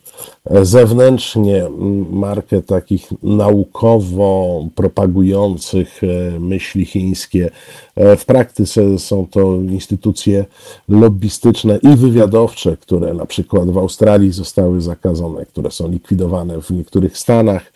zewnętrznie 0.61 1.63
markę 2.09 2.61
takich 2.61 3.09
naukowo 3.23 4.65
propagujących 4.75 6.01
myśli 6.39 6.85
chińskie. 6.85 7.49
W 7.95 8.25
praktyce 8.25 8.99
są 8.99 9.27
to 9.31 9.55
instytucje 9.55 10.45
lobbystyczne 10.89 11.79
i 11.83 11.95
wywiadowcze, 11.95 12.77
które 12.77 13.13
na 13.13 13.25
przykład 13.25 13.69
w 13.69 13.77
Australii 13.77 14.31
zostały 14.31 14.81
zakazane, 14.81 15.45
które 15.45 15.71
są 15.71 15.91
likwidowane 15.91 16.61
w 16.61 16.71
niektórych 16.71 17.17
stanach 17.17 17.73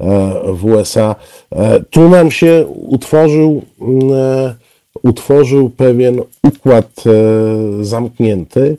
e, 0.00 0.40
w 0.52 0.64
USA. 0.64 1.16
E, 1.50 1.80
tu 1.80 2.08
nam 2.08 2.30
się 2.30 2.66
utworzył, 2.66 3.62
e, 4.12 4.54
utworzył 5.02 5.70
pewien 5.70 6.20
układ 6.42 7.04
zamknięty, 7.80 8.76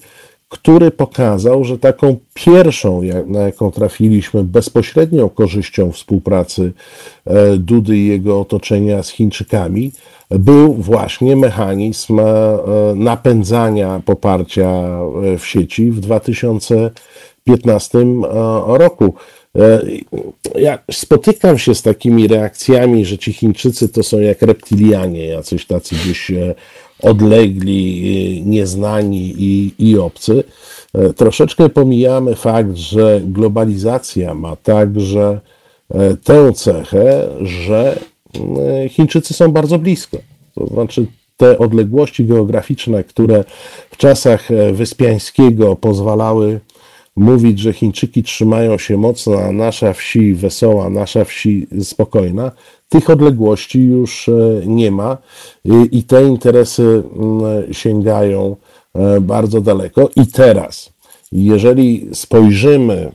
który 0.54 0.92
pokazał, 0.92 1.64
że 1.64 1.80
taką 1.80 2.18
pierwszą, 2.34 3.02
na 3.28 3.40
jaką 3.40 3.72
trafiliśmy 3.72 4.44
bezpośrednią 4.44 5.30
korzyścią 5.30 5.92
współpracy 5.92 6.74
Dudy 7.58 7.98
i 7.98 8.08
jego 8.08 8.40
otoczenia 8.40 9.04
z 9.04 9.10
Chińczykami, 9.10 9.92
był 10.40 10.74
właśnie 10.74 11.36
mechanizm 11.36 12.20
e, 12.20 12.24
napędzania 12.96 14.02
poparcia 14.06 15.00
e, 15.34 15.38
w 15.38 15.46
sieci 15.46 15.92
w 15.92 16.00
2015 16.00 18.00
e, 18.00 18.04
roku. 18.68 19.14
Ja 20.56 20.80
spotykam 20.92 21.58
się 21.58 21.76
z 21.76 21.82
takimi 21.82 22.28
reakcjami, 22.28 23.06
że 23.06 23.18
ci 23.18 23.34
Chińczycy 23.34 23.90
to 23.90 24.04
są 24.04 24.20
jak 24.20 24.42
reptilianie, 24.42 25.28
jacyś 25.28 25.66
tacy 25.66 25.96
gdzieś 25.96 26.32
odlegli, 27.04 28.44
nieznani 28.46 29.34
i, 29.38 29.74
i 29.80 29.98
obcy. 29.98 30.44
Troszeczkę 31.16 31.70
pomijamy 31.70 32.36
fakt, 32.36 32.76
że 32.76 33.22
globalizacja 33.26 34.34
ma 34.34 34.56
także 34.56 35.40
tę 36.24 36.54
cechę, 36.54 37.30
że 37.42 38.00
Chińczycy 38.90 39.34
są 39.34 39.52
bardzo 39.52 39.80
blisko. 39.80 40.18
To 40.56 40.68
znaczy, 40.68 41.06
te 41.38 41.58
odległości 41.58 42.26
geograficzne, 42.26 43.04
które 43.04 43.44
w 43.92 43.98
czasach 43.98 44.52
e, 44.52 44.74
Wyspiańskiego 44.74 45.76
pozwalały 45.76 46.60
mówić, 47.16 47.60
że 47.60 47.74
Chińczyki 47.74 48.24
trzymają 48.24 48.78
się 48.78 48.98
mocno, 48.98 49.40
a 49.40 49.52
nasza 49.52 49.94
wsi 49.94 50.34
wesoła, 50.34 50.90
nasza 50.90 51.26
wsi 51.26 51.68
spokojna, 51.84 52.52
tych 52.94 53.10
odległości 53.10 53.80
już 53.80 54.30
e, 54.30 54.62
nie 54.66 54.92
ma 54.92 55.18
i 55.92 56.04
te 56.04 56.24
interesy 56.24 57.04
sięgają 57.72 58.56
e, 58.94 59.22
bardzo 59.22 59.62
daleko. 59.62 60.10
I 60.16 60.28
teraz, 60.28 60.94
jeżeli 61.32 62.10
spojrzymy 62.14 63.12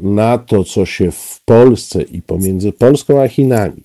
na 0.00 0.38
to, 0.38 0.64
co 0.64 0.86
się 0.86 1.10
w 1.10 1.40
Polsce 1.44 2.02
i 2.02 2.22
pomiędzy 2.22 2.72
Polską 2.72 3.22
a 3.22 3.28
Chinami 3.28 3.82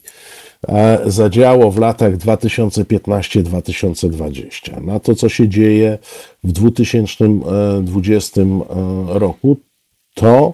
zadziało 1.06 1.72
w 1.72 1.78
latach 1.78 2.18
2015-2020, 2.18 4.82
na 4.82 5.00
to, 5.00 5.16
co 5.16 5.30
się 5.30 5.50
dzieje 5.50 5.98
w 6.44 6.52
2020 6.52 8.42
e, 8.42 8.46
roku, 9.08 9.58
to 10.14 10.54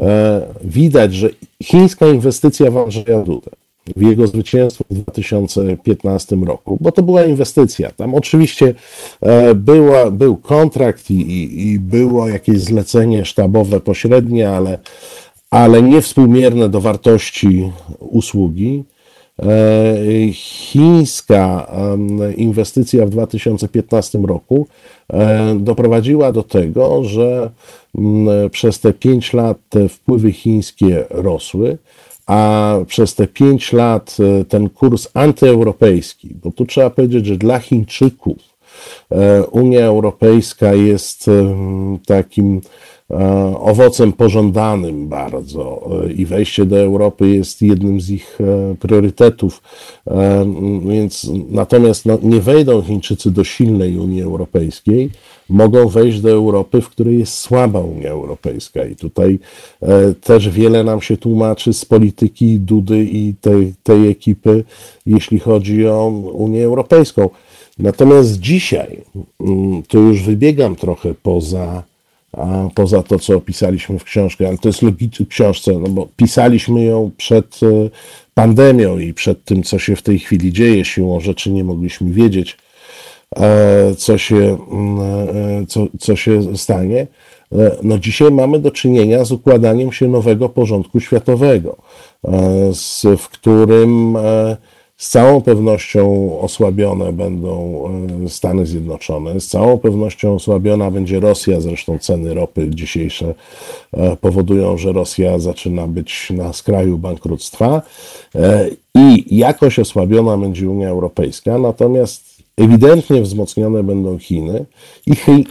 e, 0.00 0.42
widać, 0.64 1.14
że 1.14 1.30
chińska 1.62 2.06
inwestycja 2.06 2.70
w 2.70 2.76
Andrzeja 2.76 3.22
Dudę, 3.22 3.50
w 3.96 4.02
jego 4.02 4.26
zwycięstwo 4.26 4.84
w 4.90 4.94
2015 4.94 6.36
roku, 6.36 6.78
bo 6.80 6.92
to 6.92 7.02
była 7.02 7.24
inwestycja. 7.24 7.90
Tam 7.90 8.14
oczywiście 8.14 8.74
e, 9.20 9.54
była, 9.54 10.10
był 10.10 10.36
kontrakt 10.36 11.10
i, 11.10 11.14
i, 11.14 11.68
i 11.68 11.78
było 11.78 12.28
jakieś 12.28 12.60
zlecenie 12.60 13.24
sztabowe 13.24 13.80
pośrednie, 13.80 14.50
ale, 14.50 14.78
ale 15.50 15.82
niewspółmierne 15.82 16.68
do 16.68 16.80
wartości 16.80 17.72
usługi. 17.98 18.84
E, 19.42 20.32
chińska 20.32 21.72
inwestycja 22.36 23.06
w 23.06 23.10
2015 23.10 24.18
roku 24.18 24.66
e, 25.12 25.54
doprowadziła 25.60 26.32
do 26.32 26.42
tego, 26.42 27.04
że 27.04 27.50
przez 28.50 28.80
te 28.80 28.92
5 28.92 29.32
lat 29.32 29.58
te 29.68 29.88
wpływy 29.88 30.32
chińskie 30.32 31.04
rosły, 31.10 31.78
a 32.26 32.74
przez 32.86 33.14
te 33.14 33.26
5 33.26 33.72
lat 33.72 34.16
e, 34.20 34.44
ten 34.44 34.68
kurs 34.68 35.08
antyeuropejski, 35.14 36.34
bo 36.42 36.50
tu 36.50 36.66
trzeba 36.66 36.90
powiedzieć, 36.90 37.26
że 37.26 37.36
dla 37.36 37.58
Chińczyków 37.58 38.49
Unia 39.50 39.80
Europejska 39.80 40.74
jest 40.74 41.30
takim 42.06 42.60
E, 43.10 43.56
owocem 43.60 44.12
pożądanym 44.12 45.08
bardzo 45.08 45.90
e, 46.04 46.12
i 46.12 46.26
wejście 46.26 46.66
do 46.66 46.78
Europy 46.78 47.28
jest 47.28 47.62
jednym 47.62 48.00
z 48.00 48.10
ich 48.10 48.38
e, 48.40 48.74
priorytetów. 48.74 49.62
Więc 50.88 51.30
natomiast 51.50 52.06
no, 52.06 52.18
nie 52.22 52.40
wejdą 52.40 52.82
Chińczycy 52.82 53.30
do 53.30 53.44
silnej 53.44 53.98
Unii 53.98 54.22
Europejskiej, 54.22 55.10
mogą 55.48 55.88
wejść 55.88 56.20
do 56.20 56.30
Europy, 56.30 56.80
w 56.80 56.88
której 56.88 57.18
jest 57.18 57.34
słaba 57.34 57.80
Unia 57.80 58.10
Europejska. 58.10 58.84
I 58.84 58.96
tutaj 58.96 59.38
też 60.20 60.48
wiele 60.48 60.84
nam 60.84 61.00
się 61.00 61.16
tłumaczy 61.16 61.72
z 61.72 61.84
polityki 61.84 62.58
Dudy 62.58 63.04
i 63.04 63.34
tej, 63.40 63.74
tej 63.82 64.08
ekipy, 64.08 64.64
jeśli 65.06 65.38
chodzi 65.38 65.86
o 65.86 66.06
Unię 66.32 66.64
Europejską. 66.64 67.28
Natomiast 67.80 68.40
dzisiaj, 68.40 69.00
mm, 69.40 69.82
to 69.82 69.98
już 69.98 70.22
wybiegam 70.22 70.76
trochę 70.76 71.14
poza 71.22 71.82
poza 72.74 73.02
to, 73.02 73.18
co 73.18 73.36
opisaliśmy 73.36 73.98
w 73.98 74.04
książce, 74.04 74.48
ale 74.48 74.58
to 74.58 74.68
jest 74.68 74.82
logiczne 74.82 75.26
książce, 75.26 75.72
no 75.72 75.88
bo 75.88 76.08
pisaliśmy 76.16 76.84
ją 76.84 77.10
przed 77.16 77.60
e, 77.62 77.90
pandemią 78.34 78.98
i 78.98 79.14
przed 79.14 79.44
tym, 79.44 79.62
co 79.62 79.78
się 79.78 79.96
w 79.96 80.02
tej 80.02 80.18
chwili 80.18 80.52
dzieje, 80.52 80.84
siłą 80.84 81.20
rzeczy 81.20 81.50
nie 81.50 81.64
mogliśmy 81.64 82.10
wiedzieć, 82.10 82.58
e, 83.36 83.94
co 83.94 84.18
się, 84.18 84.58
mm, 84.70 85.00
e, 85.62 85.66
co, 85.66 85.86
co 85.98 86.16
się 86.16 86.56
stanie. 86.56 87.06
No 87.82 87.98
dzisiaj 87.98 88.30
mamy 88.30 88.58
do 88.58 88.70
czynienia 88.70 89.24
z 89.24 89.32
układaniem 89.32 89.92
się 89.92 90.08
nowego 90.08 90.48
porządku 90.48 91.00
światowego, 91.00 91.76
w 93.18 93.28
którym 93.28 94.16
z 95.00 95.08
całą 95.08 95.40
pewnością 95.40 96.32
osłabione 96.40 97.12
będą 97.12 97.84
e, 98.24 98.28
Stany 98.28 98.66
Zjednoczone, 98.66 99.40
z 99.40 99.48
całą 99.48 99.78
pewnością 99.78 100.34
osłabiona 100.34 100.90
będzie 100.90 101.20
Rosja, 101.20 101.60
zresztą 101.60 101.98
ceny 101.98 102.34
ropy 102.34 102.70
dzisiejsze 102.70 103.34
e, 103.92 104.16
powodują, 104.16 104.78
że 104.78 104.92
Rosja 104.92 105.38
zaczyna 105.38 105.86
być 105.86 106.30
na 106.30 106.52
skraju 106.52 106.98
bankructwa. 106.98 107.82
E, 108.34 108.68
i 108.94 109.36
jakoś 109.36 109.78
osłabiona 109.78 110.38
będzie 110.38 110.70
Unia 110.70 110.88
Europejska, 110.88 111.58
natomiast 111.58 112.42
ewidentnie 112.56 113.22
wzmocnione 113.22 113.82
będą 113.82 114.18
Chiny. 114.18 114.64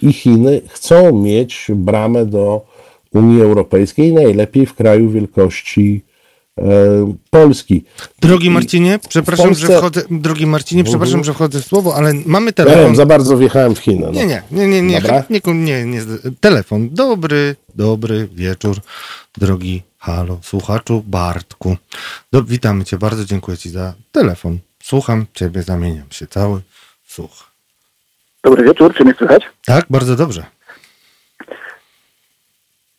I 0.02 0.14
Chiny 0.14 0.62
chcą 0.68 1.22
mieć 1.22 1.68
bramę 1.76 2.26
do 2.26 2.62
Unii 3.14 3.42
Europejskiej, 3.42 4.14
najlepiej 4.14 4.66
w 4.66 4.74
kraju 4.74 5.10
wielkości 5.10 6.09
Polski. 7.30 7.84
Drogi 8.22 8.50
Marcinie, 8.50 9.00
przepraszam, 9.10 9.46
Polsce... 9.46 9.68
że 9.68 9.78
wchodzę. 9.78 10.02
Drogi 10.12 10.46
Marcinie, 10.46 10.84
przepraszam, 10.84 11.24
że 11.24 11.34
wchodzę 11.34 11.62
w 11.62 11.66
słowo, 11.66 11.96
ale 11.96 12.14
mamy 12.26 12.54
telefon. 12.54 12.84
wiem, 12.84 12.96
za 12.96 13.06
bardzo 13.06 13.38
wjechałem 13.38 13.76
w 13.76 13.80
Chiny. 13.80 14.06
No. 14.06 14.12
Nie, 14.12 14.26
nie, 14.26 14.42
nie, 14.52 14.68
nie, 14.68 14.82
nie, 14.82 15.02
nie, 15.30 15.54
nie, 15.54 15.86
nie, 15.86 16.02
telefon. 16.40 16.90
Dobry, 16.92 17.56
dobry 17.76 18.28
wieczór, 18.34 18.78
drogi 19.38 19.82
halo, 19.98 20.40
słuchaczu 20.44 21.04
Bartku. 21.08 21.78
Do, 22.32 22.44
witamy 22.44 22.86
cię, 22.86 22.98
bardzo 22.98 23.26
dziękuję 23.26 23.58
ci 23.58 23.70
za 23.70 23.94
telefon. 24.12 24.60
Słucham 24.84 25.26
ciebie, 25.34 25.64
zamieniam 25.64 26.12
się 26.12 26.28
cały 26.28 26.62
słuch. 27.08 27.50
Dobry 28.44 28.64
wieczór, 28.64 28.94
czy 28.96 29.04
mnie 29.04 29.14
słychać? 29.18 29.44
Tak, 29.66 29.86
bardzo 29.90 30.16
dobrze. 30.16 30.46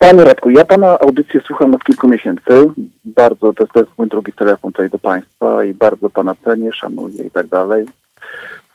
Panie 0.02 0.24
Radku, 0.24 0.50
ja 0.50 0.64
Pana 0.64 0.98
audycję 0.98 1.40
słucham 1.40 1.74
od 1.74 1.84
kilku 1.84 2.08
miesięcy. 2.08 2.70
Bardzo, 3.04 3.52
to 3.52 3.62
jest, 3.62 3.72
to 3.72 3.80
jest 3.80 3.92
mój 3.98 4.08
drugi 4.08 4.32
telefon 4.32 4.72
tutaj 4.72 4.90
do 4.90 4.98
Państwa 4.98 5.64
i 5.64 5.74
bardzo 5.74 6.10
Pana 6.10 6.34
cenię, 6.44 6.72
szanuję 6.72 7.24
i 7.24 7.30
tak 7.30 7.46
dalej. 7.46 7.86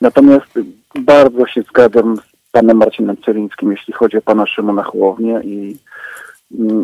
Natomiast 0.01 0.59
bardzo 0.99 1.45
się 1.47 1.61
zgadzam 1.61 2.17
z 2.17 2.51
Panem 2.51 2.77
Marcinem 2.77 3.17
Celińskim, 3.17 3.71
jeśli 3.71 3.93
chodzi 3.93 4.17
o 4.17 4.21
Pana 4.21 4.45
Szymona 4.45 4.83
Hołownię 4.83 5.41
i, 5.43 5.77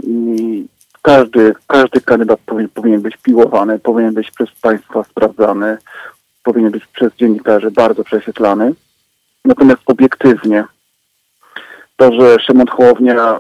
i 0.04 0.66
każdy, 1.02 1.54
każdy 1.68 2.02
kandydat 2.02 2.40
powinien, 2.46 2.70
powinien 2.70 3.02
być 3.02 3.18
piłowany, 3.18 3.80
powinien 3.80 4.14
być 4.14 4.32
przez 4.32 4.50
Państwa 4.62 5.04
sprawdzany, 5.04 5.78
powinien 6.44 6.72
być 6.72 6.86
przez 6.86 7.14
dziennikarzy 7.16 7.72
bardzo 7.72 8.04
prześwietlany. 8.04 8.74
Natomiast 9.46 9.82
obiektywnie 9.86 10.66
to, 11.98 12.12
że 12.12 12.40
Szymon 12.40 12.68
Hołownia 12.68 13.40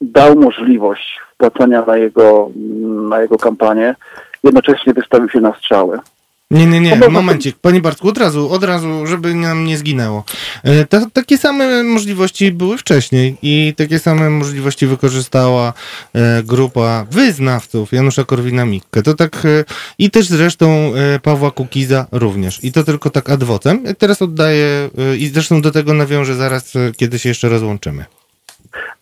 dał 0.00 0.36
możliwość 0.36 1.20
wpłacenia 1.34 1.84
na 1.86 1.96
jego, 1.96 2.50
na 3.08 3.20
jego 3.20 3.38
kampanię, 3.38 3.94
jednocześnie 4.44 4.92
wystawił 4.92 5.28
się 5.28 5.40
na 5.40 5.54
strzały. 5.54 5.98
Nie, 6.50 6.66
nie, 6.66 6.80
nie, 6.80 6.96
momencik. 6.96 7.56
Panie 7.58 7.80
Bartku, 7.80 8.08
od 8.08 8.18
razu, 8.18 8.50
od 8.50 8.64
razu, 8.64 9.06
żeby 9.06 9.34
nam 9.34 9.64
nie 9.64 9.78
zginęło. 9.78 10.24
E, 10.64 10.84
takie 11.12 11.38
same 11.38 11.82
możliwości 11.82 12.52
były 12.52 12.78
wcześniej 12.78 13.36
i 13.42 13.74
takie 13.76 13.98
same 13.98 14.30
możliwości 14.30 14.86
wykorzystała 14.86 15.72
e, 16.14 16.42
grupa 16.42 17.06
wyznawców 17.10 17.92
Janusza 17.92 18.22
Korwina-Mikke. 18.22 19.02
To 19.02 19.14
tak 19.14 19.36
e, 19.44 19.64
i 19.98 20.10
też 20.10 20.26
zresztą 20.26 20.92
Pawła 21.22 21.50
Kukiza 21.50 22.06
również. 22.12 22.64
I 22.64 22.72
to 22.72 22.84
tylko 22.84 23.10
tak 23.10 23.30
adwocem. 23.30 23.84
Teraz 23.98 24.22
oddaję 24.22 24.90
i 25.18 25.26
zresztą 25.26 25.62
do 25.62 25.70
tego 25.70 25.94
nawiążę 25.94 26.34
zaraz, 26.34 26.72
kiedy 26.96 27.18
się 27.18 27.28
jeszcze 27.28 27.48
rozłączymy. 27.48 28.04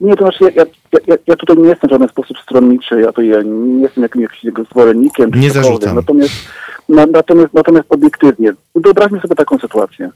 Nie, 0.01 0.17
to 0.17 0.25
znaczy 0.25 0.45
ja, 0.55 0.65
ja, 1.07 1.17
ja 1.27 1.37
tutaj 1.37 1.57
nie 1.57 1.69
jestem 1.69 1.89
w 1.89 1.93
żaden 1.93 2.09
sposób 2.09 2.39
stronniczy, 2.39 3.01
ja 3.01 3.13
to 3.13 3.23
ja 3.23 3.43
nie 3.43 3.83
jestem 3.83 4.03
jakimś, 4.03 4.45
jakimś 4.45 4.69
zwolennikiem. 4.69 5.31
Nie 5.35 5.51
zarzucam. 5.51 5.95
Natomiast, 5.95 6.35
na, 6.89 7.07
natomiast, 7.07 7.55
natomiast 7.55 7.87
obiektywnie, 7.89 8.53
wyobraźmy 8.75 9.21
sobie 9.21 9.35
taką 9.37 9.59
sytuację, 9.59 10.11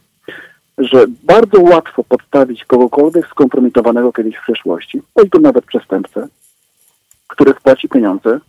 że 0.78 1.06
bardzo 1.22 1.60
łatwo 1.60 2.04
podstawić 2.04 2.64
kogokolwiek 2.64 3.26
skompromitowanego 3.26 4.12
kiedyś 4.12 4.36
w 4.36 4.42
przeszłości, 4.42 5.02
choćby 5.14 5.38
nawet 5.38 5.64
przestępcę, 5.64 6.28
który 7.28 7.54
wpłaci 7.54 7.88
pieniądze, 7.88 8.40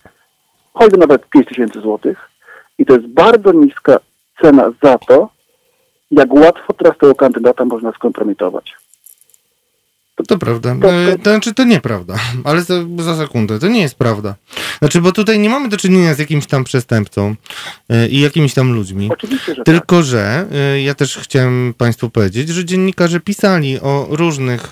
choćby 0.74 0.98
nawet 0.98 1.30
5 1.30 1.48
tysięcy 1.48 1.82
złotych 1.82 2.30
i 2.78 2.86
to 2.86 2.94
jest 2.94 3.08
bardzo 3.08 3.52
niska 3.52 4.00
cena 4.42 4.72
za 4.84 4.98
to, 4.98 5.30
jak 6.12 6.34
łatwo 6.34 6.74
teraz 6.74 6.98
tego 6.98 7.16
kandydata 7.16 7.66
można 7.66 7.92
skompromitować. 7.92 8.79
To, 10.20 10.24
to 10.24 10.38
prawda. 10.38 10.72
E, 10.72 11.18
to 11.18 11.30
znaczy, 11.30 11.54
to 11.54 11.64
nieprawda, 11.64 12.16
ale 12.44 12.62
za, 12.62 12.76
za 13.00 13.18
sekundę, 13.18 13.60
to 13.60 13.68
nie 13.68 13.82
jest 13.82 13.96
prawda. 13.96 14.36
Znaczy, 14.80 15.02
bo 15.02 15.12
tutaj 15.12 15.40
nie 15.40 15.50
mamy 15.50 15.70
do 15.70 15.78
czynienia 15.78 16.14
z 16.14 16.20
jakimś 16.20 16.46
tam 16.46 16.64
przestępcą 16.64 17.36
e, 17.90 18.08
i 18.08 18.20
jakimiś 18.20 18.54
tam 18.54 18.74
ludźmi. 18.74 19.10
Oczywiście, 19.12 19.56
że 19.56 19.64
Tylko, 19.64 19.96
tak. 19.96 20.06
że 20.06 20.46
e, 20.52 20.82
ja 20.82 20.96
też 20.96 21.18
chciałem 21.18 21.74
Państwu 21.78 22.10
powiedzieć, 22.10 22.50
że 22.50 22.66
dziennikarze 22.66 23.20
pisali 23.20 23.80
o 23.80 24.08
różnych 24.10 24.72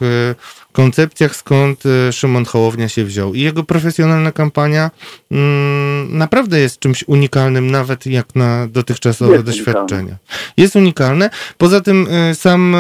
koncepcjach, 0.78 1.36
skąd 1.36 1.84
Szymon 2.12 2.46
Hołownia 2.46 2.90
się 2.90 3.06
wziął. 3.06 3.34
I 3.34 3.42
jego 3.42 3.64
profesjonalna 3.64 4.32
kampania 4.32 4.92
mm, 5.32 6.18
naprawdę 6.18 6.60
jest 6.60 6.80
czymś 6.80 7.04
unikalnym, 7.08 7.72
nawet 7.72 8.06
jak 8.06 8.36
na 8.36 8.68
dotychczasowe 8.68 9.34
Jest 9.34 9.46
doświadczenia. 9.46 10.02
unikalne. 10.02 10.18
Jest 10.58 10.76
unikalne. 10.76 11.30
Poza 11.58 11.82
tym 11.82 12.08
sam, 12.34 12.76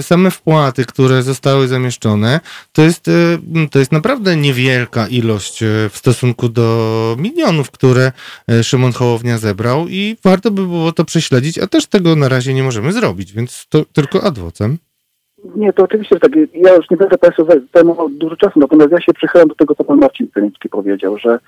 same 0.00 0.30
wpłaty, 0.30 0.84
które 0.84 1.22
zostały 1.22 1.68
zamieszczone, 1.68 2.40
to 2.72 2.82
jest, 2.82 3.10
to 3.70 3.78
jest 3.78 3.92
naprawdę 3.92 4.36
niewielka 4.36 5.06
ilość 5.08 5.58
w 5.90 5.92
stosunku 5.94 6.48
do 6.48 7.16
milionów, 7.18 7.70
które 7.70 8.12
Szymon 8.62 8.92
Hołownia 8.92 9.38
zebrał 9.38 9.88
i 9.88 10.16
warto 10.24 10.50
by 10.50 10.62
było 10.66 10.92
to 10.92 11.04
prześledzić, 11.04 11.58
a 11.58 11.66
też 11.66 11.86
tego 11.86 12.16
na 12.16 12.28
razie 12.28 12.54
nie 12.54 12.62
możemy 12.62 12.92
zrobić, 12.92 13.32
więc 13.32 13.66
to 13.68 13.84
tylko 13.92 14.24
adwocem. 14.24 14.78
Nie, 15.56 15.72
to 15.72 15.82
oczywiście, 15.82 16.16
że 16.16 16.20
tak. 16.20 16.32
Ja 16.54 16.74
już 16.74 16.90
nie 16.90 16.96
będę 16.96 17.18
Państwu 17.18 17.46
zajmował 17.74 18.08
dużo 18.08 18.36
czasu, 18.36 18.60
natomiast 18.60 18.92
ja 18.92 19.00
się 19.00 19.12
przychylam 19.12 19.48
do 19.48 19.54
tego, 19.54 19.74
co 19.74 19.84
Pan 19.84 19.98
Marcin 19.98 20.28
Pynicki 20.28 20.68
powiedział, 20.68 21.18
że, 21.18 21.38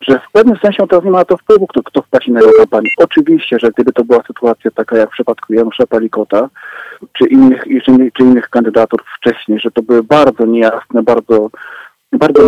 że 0.00 0.18
w 0.18 0.32
pewnym 0.32 0.56
sensie 0.56 0.82
on 0.82 0.88
teraz 0.88 1.04
nie 1.04 1.10
ma 1.10 1.18
na 1.18 1.24
to 1.24 1.36
wpływu, 1.36 1.66
kto, 1.66 1.82
kto 1.82 2.02
wpłaci 2.02 2.32
na 2.32 2.40
jego 2.40 2.52
kampanię. 2.52 2.88
Oczywiście, 2.98 3.58
że 3.58 3.70
gdyby 3.70 3.92
to 3.92 4.04
była 4.04 4.22
sytuacja 4.26 4.70
taka 4.70 4.96
jak 4.96 5.08
w 5.08 5.12
przypadku 5.12 5.54
Janusza 5.54 5.86
Palikota, 5.86 6.48
czy 7.12 7.28
innych, 7.28 7.64
czy, 7.84 8.10
czy 8.16 8.22
innych 8.22 8.48
kandydatów 8.48 9.00
wcześniej, 9.16 9.60
że 9.60 9.70
to 9.70 9.82
były 9.82 10.02
bardzo 10.02 10.46
niejasne, 10.46 11.02
bardzo, 11.02 11.50
bardzo 12.12 12.42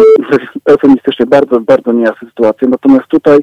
eufemistycznie, 0.65 1.27
bardzo, 1.27 1.61
bardzo 1.61 1.93
niejasne 1.93 2.29
sytuacje. 2.29 2.69
Natomiast 2.69 3.07
tutaj 3.09 3.39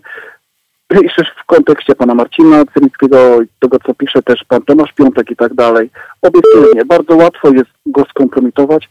jeszcze 0.91 1.23
w 1.23 1.45
kontekście 1.45 1.95
pana 1.95 2.15
Marcina 2.15 2.63
Cylickiego, 2.73 3.39
tego 3.59 3.77
co 3.79 3.93
pisze 3.93 4.23
też 4.23 4.43
pan 4.47 4.61
Tomasz 4.61 4.93
Piątek 4.93 5.31
i 5.31 5.35
tak 5.35 5.53
dalej, 5.53 5.89
obiektywnie 6.21 6.85
bardzo 6.85 7.15
łatwo 7.15 7.49
jest 7.49 7.69
go 7.85 8.05
skompromitować 8.09 8.89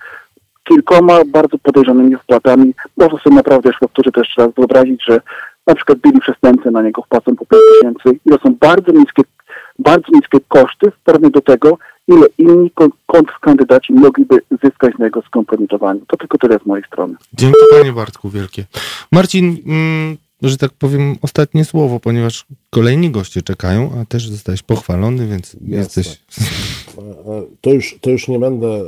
kilkoma 0.68 1.18
bardzo 1.26 1.58
podejrzanymi 1.58 2.16
wpłatami. 2.16 2.74
Można 2.96 3.18
sobie 3.18 3.36
naprawdę, 3.36 3.68
już 3.68 3.78
powtórzę 3.78 4.12
to 4.12 4.20
jeszcze 4.20 4.42
raz, 4.42 4.54
wyobrazić, 4.54 5.04
że 5.08 5.20
na 5.66 5.74
przykład 5.74 5.98
byli 5.98 6.20
przestępcy 6.20 6.70
na 6.70 6.82
niego 6.82 7.02
wpłacą 7.02 7.36
po 7.36 7.46
5 7.46 7.62
tysięcy 7.72 8.20
i 8.26 8.30
to 8.30 8.38
są 8.38 8.54
bardzo 8.60 8.92
niskie, 8.92 9.22
bardzo 9.78 10.06
niskie 10.12 10.38
koszty 10.48 10.90
w 10.90 10.98
porównaniu 11.04 11.32
do 11.32 11.40
tego, 11.40 11.78
ile 12.08 12.26
inni 12.38 12.70
kontrkandydaci 13.06 13.92
mogliby 13.92 14.38
zyskać 14.62 14.98
na 14.98 15.04
jego 15.04 15.22
skompromitowaniu. 15.22 16.00
To 16.06 16.16
tylko 16.16 16.38
tyle 16.38 16.58
z 16.58 16.66
mojej 16.66 16.84
strony. 16.84 17.14
Dzięki 17.32 17.58
panie 17.70 17.92
Bartku 17.92 18.30
wielkie. 18.30 18.64
Marcin, 19.12 19.56
mm, 19.66 20.16
że 20.42 20.56
tak 20.56 20.72
powiem, 20.72 21.16
ostatnie 21.22 21.64
słowo, 21.64 22.00
ponieważ 22.00 22.46
kolejni 22.70 23.10
goście 23.10 23.42
czekają, 23.42 23.90
a 24.00 24.04
też 24.04 24.28
zostałeś 24.28 24.62
pochwalony, 24.62 25.26
więc 25.26 25.52
Jasne. 25.54 25.76
jesteś. 25.76 26.20
To 27.60 27.72
już, 27.72 27.98
to 28.00 28.10
już 28.10 28.28
nie, 28.28 28.38
będę, 28.38 28.82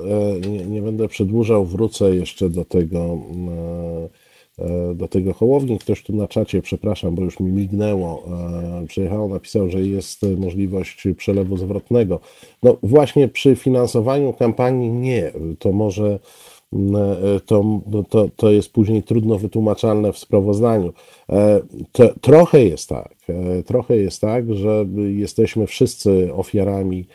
nie, 0.48 0.66
nie 0.66 0.82
będę 0.82 1.08
przedłużał, 1.08 1.66
wrócę 1.66 2.14
jeszcze 2.14 2.50
do 2.50 2.64
tego, 2.64 3.18
do 4.94 5.08
tego 5.08 5.32
Hołowni. 5.32 5.78
Ktoś 5.78 6.02
tu 6.02 6.16
na 6.16 6.28
czacie, 6.28 6.62
przepraszam, 6.62 7.14
bo 7.14 7.22
już 7.22 7.40
mi 7.40 7.52
mignęło, 7.52 8.28
przyjechało, 8.88 9.28
napisał, 9.28 9.70
że 9.70 9.82
jest 9.82 10.22
możliwość 10.36 11.04
przelewu 11.16 11.56
zwrotnego. 11.56 12.20
No 12.62 12.76
właśnie 12.82 13.28
przy 13.28 13.56
finansowaniu 13.56 14.32
kampanii 14.32 14.90
nie. 14.90 15.32
To 15.58 15.72
może 15.72 16.18
to, 17.46 17.80
to, 18.08 18.28
to 18.36 18.50
jest 18.50 18.72
później 18.72 19.02
trudno 19.02 19.38
wytłumaczalne 19.38 20.12
w 20.12 20.18
sprawozdaniu. 20.18 20.92
To, 21.92 22.08
trochę 22.20 22.64
jest 22.64 22.88
tak, 22.88 23.14
trochę 23.66 23.96
jest 23.96 24.20
tak, 24.20 24.54
że 24.54 24.86
jesteśmy 24.96 25.66
wszyscy 25.66 26.34
ofiarami 26.34 27.06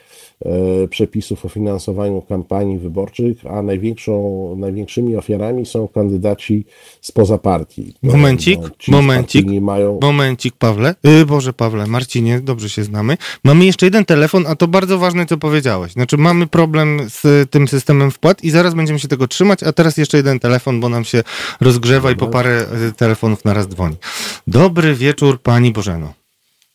przepisów 0.89 1.45
o 1.45 1.49
finansowaniu 1.49 2.21
kampanii 2.21 2.77
wyborczych, 2.77 3.37
a 3.49 3.61
największą, 3.61 4.55
największymi 4.57 5.17
ofiarami 5.17 5.65
są 5.65 5.87
kandydaci 5.87 6.65
spoza 7.01 7.37
partii. 7.37 7.93
Momencik, 8.03 8.59
No, 8.87 8.97
momencik, 9.01 9.47
mają... 9.61 9.99
momencik, 10.01 10.55
Pawle. 10.55 10.95
Yy, 11.03 11.25
Boże, 11.25 11.53
Pawle, 11.53 11.87
Marcinie, 11.87 12.39
dobrze 12.39 12.69
się 12.69 12.83
znamy. 12.83 13.17
Mamy 13.43 13.65
jeszcze 13.65 13.85
jeden 13.85 14.05
telefon, 14.05 14.43
a 14.47 14.55
to 14.55 14.67
bardzo 14.67 14.97
ważne, 14.97 15.25
co 15.25 15.37
powiedziałeś. 15.37 15.91
Znaczy, 15.91 16.17
mamy 16.17 16.47
problem 16.47 16.99
z 17.09 17.49
tym 17.49 17.67
systemem 17.67 18.11
wpłat 18.11 18.43
i 18.43 18.49
zaraz 18.49 18.73
będziemy 18.73 18.99
się 18.99 19.07
tego 19.07 19.27
trzymać, 19.27 19.63
a 19.63 19.73
teraz 19.73 19.97
jeszcze 19.97 20.17
jeden 20.17 20.39
telefon, 20.39 20.79
bo 20.79 20.89
nam 20.89 21.03
się 21.03 21.23
rozgrzewa 21.61 22.11
i 22.11 22.15
po 22.15 22.27
parę 22.27 22.65
telefonów 22.97 23.45
naraz 23.45 23.67
dzwoni. 23.67 23.95
Dobry 24.47 24.95
wieczór, 24.95 25.41
pani 25.41 25.71
Bożeno. 25.71 26.13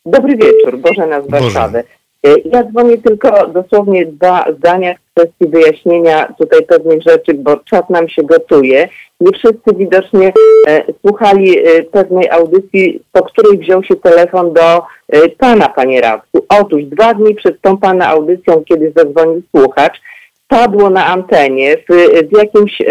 Dobry 0.05 0.37
wieczór, 0.37 0.77
Bożena 0.77 1.21
z 1.21 1.29
Warszawy. 1.29 1.83
Ja 2.23 2.63
dzwonię 2.63 2.97
tylko 2.97 3.47
dosłownie 3.47 4.05
dwa 4.05 4.45
zdania 4.57 4.93
w 4.93 5.13
kwestii 5.13 5.47
wyjaśnienia 5.47 6.33
tutaj 6.37 6.65
pewnych 6.65 7.01
rzeczy, 7.01 7.33
bo 7.33 7.57
czat 7.57 7.89
nam 7.89 8.09
się 8.09 8.23
gotuje. 8.23 8.89
Nie 9.19 9.31
wszyscy 9.31 9.75
widocznie 9.75 10.33
e, 10.67 10.83
słuchali 11.05 11.59
e, 11.59 11.83
pewnej 11.83 12.29
audycji, 12.29 13.03
po 13.11 13.23
której 13.23 13.57
wziął 13.57 13.83
się 13.83 13.95
telefon 13.95 14.53
do 14.53 14.81
e, 15.09 15.29
pana, 15.37 15.69
panie 15.69 16.01
Radku. 16.01 16.45
Otóż 16.49 16.83
dwa 16.83 17.13
dni 17.13 17.35
przed 17.35 17.61
tą 17.61 17.77
pana 17.77 18.07
audycją, 18.07 18.63
kiedy 18.67 18.93
zadzwonił 18.95 19.41
słuchacz, 19.55 20.01
padło 20.47 20.89
na 20.89 21.05
antenie 21.05 21.77
w, 21.77 21.93
w 22.29 22.37
jakimś 22.37 22.81
e, 22.81 22.85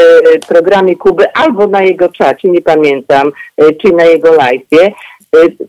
programie 0.49 0.97
Kuby 0.97 1.33
albo 1.33 1.67
na 1.67 1.83
jego 1.83 2.09
czacie, 2.09 2.49
nie 2.49 2.63
pamiętam, 2.63 3.33
e, 3.57 3.73
czy 3.73 3.93
na 3.93 4.05
jego 4.05 4.31
live'ie, 4.31 4.91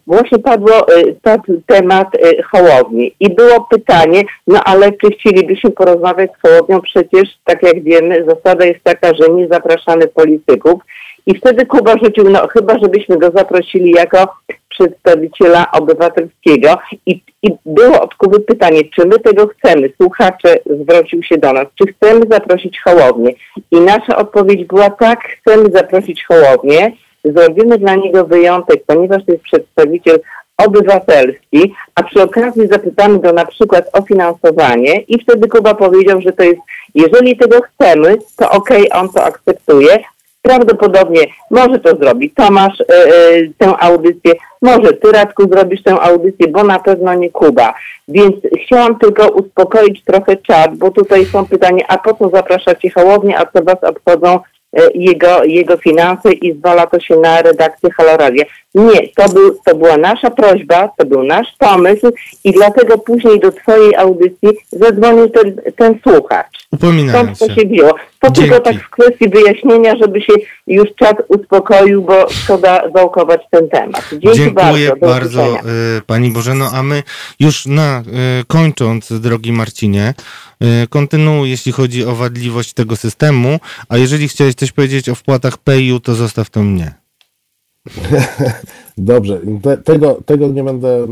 właśnie 0.08 0.40
padło, 0.40 0.86
padł 1.22 1.62
temat 1.66 2.08
Hołowni 2.52 3.16
i 3.20 3.36
było 3.36 3.68
pytanie, 3.72 4.24
no 4.48 4.60
ale 4.64 4.92
czy 4.92 5.12
chcielibyśmy 5.12 5.72
porozmawiać 5.72 6.32
z 6.32 6.42
Hołownią? 6.48 6.82
Przecież, 6.82 7.30
tak 7.46 7.64
jak 7.64 7.84
wiemy, 7.84 8.26
zasada 8.28 8.66
jest 8.66 8.84
taka, 8.84 9.14
że 9.14 9.30
nie 9.30 9.48
zapraszamy 9.48 10.08
polityków 10.08 10.82
i 11.26 11.38
wtedy 11.38 11.66
Kuba 11.66 11.94
rzucił, 12.04 12.30
no 12.30 12.48
chyba, 12.48 12.80
żebyśmy 12.80 13.18
go 13.18 13.32
zaprosili 13.36 13.92
jako 13.92 14.34
przedstawiciela 14.70 15.72
obywatelskiego 15.72 16.78
i, 17.06 17.22
i 17.44 17.50
było 17.66 18.02
od 18.02 18.16
Kuby 18.16 18.40
pytanie, 18.40 18.82
czy 18.96 19.06
my 19.06 19.20
tego 19.20 19.48
chcemy? 19.48 19.90
Słuchacze 20.02 20.56
zwrócił 20.66 21.24
się 21.24 21.38
do 21.38 21.54
nas, 21.54 21.66
czy 21.76 21.94
chcemy 21.94 22.22
zaprosić 22.30 22.82
Hołownię? 22.82 23.34
I 23.72 23.82
nasza 23.82 24.18
odpowiedź 24.18 24.66
była 24.66 24.90
tak, 24.90 25.20
chcemy 25.24 25.72
zaprosić 25.72 26.26
Hołownię, 26.26 26.92
zrobimy 27.24 27.78
dla 27.78 27.96
niego 27.96 28.26
wyjątek, 28.26 28.84
ponieważ 28.88 29.26
to 29.26 29.32
jest 29.32 29.44
przedstawiciel 29.44 30.20
obywatelski, 30.58 31.74
a 31.96 32.04
przy 32.04 32.24
okazji 32.24 32.68
zapytamy 32.68 33.20
go 33.20 33.34
na 33.34 33.46
przykład 33.46 33.90
o 33.94 34.02
finansowanie 34.02 35.02
i 35.02 35.24
wtedy 35.24 35.48
Kuba 35.48 35.74
powiedział, 35.74 36.22
że 36.22 36.32
to 36.32 36.44
jest, 36.44 36.60
jeżeli 36.96 37.38
tego 37.38 37.62
chcemy, 37.62 38.18
to 38.38 38.50
okej, 38.50 38.90
okay, 38.90 39.02
on 39.02 39.10
to 39.10 39.24
akceptuje, 39.24 40.00
Prawdopodobnie 40.42 41.22
może 41.52 41.80
to 41.80 41.96
zrobi 41.96 42.30
Tomasz 42.30 42.82
e, 42.82 42.86
tę 43.58 43.78
audycję, 43.80 44.34
może 44.62 44.94
ty 44.94 45.12
Radku 45.12 45.50
zrobisz 45.50 45.84
tę 45.84 46.02
audycję, 46.02 46.48
bo 46.48 46.64
na 46.64 46.80
pewno 46.80 47.14
nie 47.14 47.30
Kuba. 47.30 47.74
Więc 48.08 48.36
chciałam 48.66 49.00
tylko 49.00 49.30
uspokoić 49.30 50.04
trochę 50.04 50.38
czat, 50.38 50.76
bo 50.76 50.92
tutaj 50.92 51.26
są 51.26 51.46
pytania, 51.46 51.86
a 51.88 51.98
po 51.98 52.14
co 52.14 52.30
zapraszacie 52.30 52.90
Hołownię, 52.90 53.38
a 53.38 53.46
co 53.46 53.64
was 53.64 53.84
obchodzą 53.84 54.40
jego, 54.96 55.44
jego 55.44 55.78
finanse 55.78 56.32
i 56.34 56.54
zwala 56.54 56.88
to 56.88 57.00
się 57.00 57.16
na 57.16 57.42
redakcję 57.42 57.90
Haloradia. 57.92 58.46
Nie, 58.76 59.08
to, 59.08 59.30
był, 59.30 59.60
to 59.66 59.76
była 59.76 59.98
nasza 59.98 60.32
prośba, 60.32 60.88
to 60.98 61.06
był 61.06 61.24
nasz 61.24 61.48
pomysł 61.58 62.12
i 62.44 62.52
dlatego 62.52 62.98
później 62.98 63.40
do 63.40 63.52
twojej 63.52 63.96
audycji 63.96 64.50
zadzwonił 64.72 65.30
ten, 65.30 65.62
ten 65.76 66.00
słuchacz. 66.04 66.68
Upominałem 66.72 67.36
Stąd 67.36 67.56
to 67.56 67.62
się 67.62 67.68
wzięło. 67.68 67.96
To 68.20 68.28
Dzięki. 68.32 68.42
tylko 68.42 68.60
tak 68.60 68.76
w 68.76 68.90
kwestii 68.90 69.30
wyjaśnienia, 69.30 69.96
żeby 70.02 70.22
się 70.22 70.34
już 70.68 70.88
czat 70.96 71.18
uspokoił, 71.28 72.02
bo 72.02 72.30
szkoda 72.30 72.90
wałkować 72.94 73.42
ten 73.52 73.70
temat. 73.70 74.10
Dzięki 74.12 74.38
Dziękuję 74.38 74.90
bardzo, 74.90 75.06
bardzo 75.06 75.56
y, 75.98 76.02
Pani 76.06 76.32
Bożeno, 76.32 76.70
a 76.74 76.84
my 76.84 77.04
już 77.40 77.66
na, 77.66 78.04
y, 78.42 78.46
kończąc, 78.48 79.20
drogi 79.20 79.52
Marcinie, 79.52 80.14
y, 80.84 80.88
kontynuuj, 80.88 81.50
jeśli 81.50 81.72
chodzi 81.72 82.06
o 82.06 82.16
wadliwość 82.16 82.74
tego 82.74 82.96
systemu, 82.96 83.60
a 83.90 83.98
jeżeli 83.98 84.28
chciałeś 84.28 84.56
coś 84.56 84.72
powiedzieć 84.72 85.10
o 85.10 85.16
wpłatach 85.16 85.58
PayU, 85.58 86.00
to 86.00 86.16
zostaw 86.16 86.50
to 86.50 86.64
mnie. 86.64 86.99
Dobrze, 88.98 89.40
Te, 89.62 89.78
tego, 89.78 90.22
tego 90.26 90.48
nie 90.48 90.64
będę 90.64 90.90
e, 90.90 91.06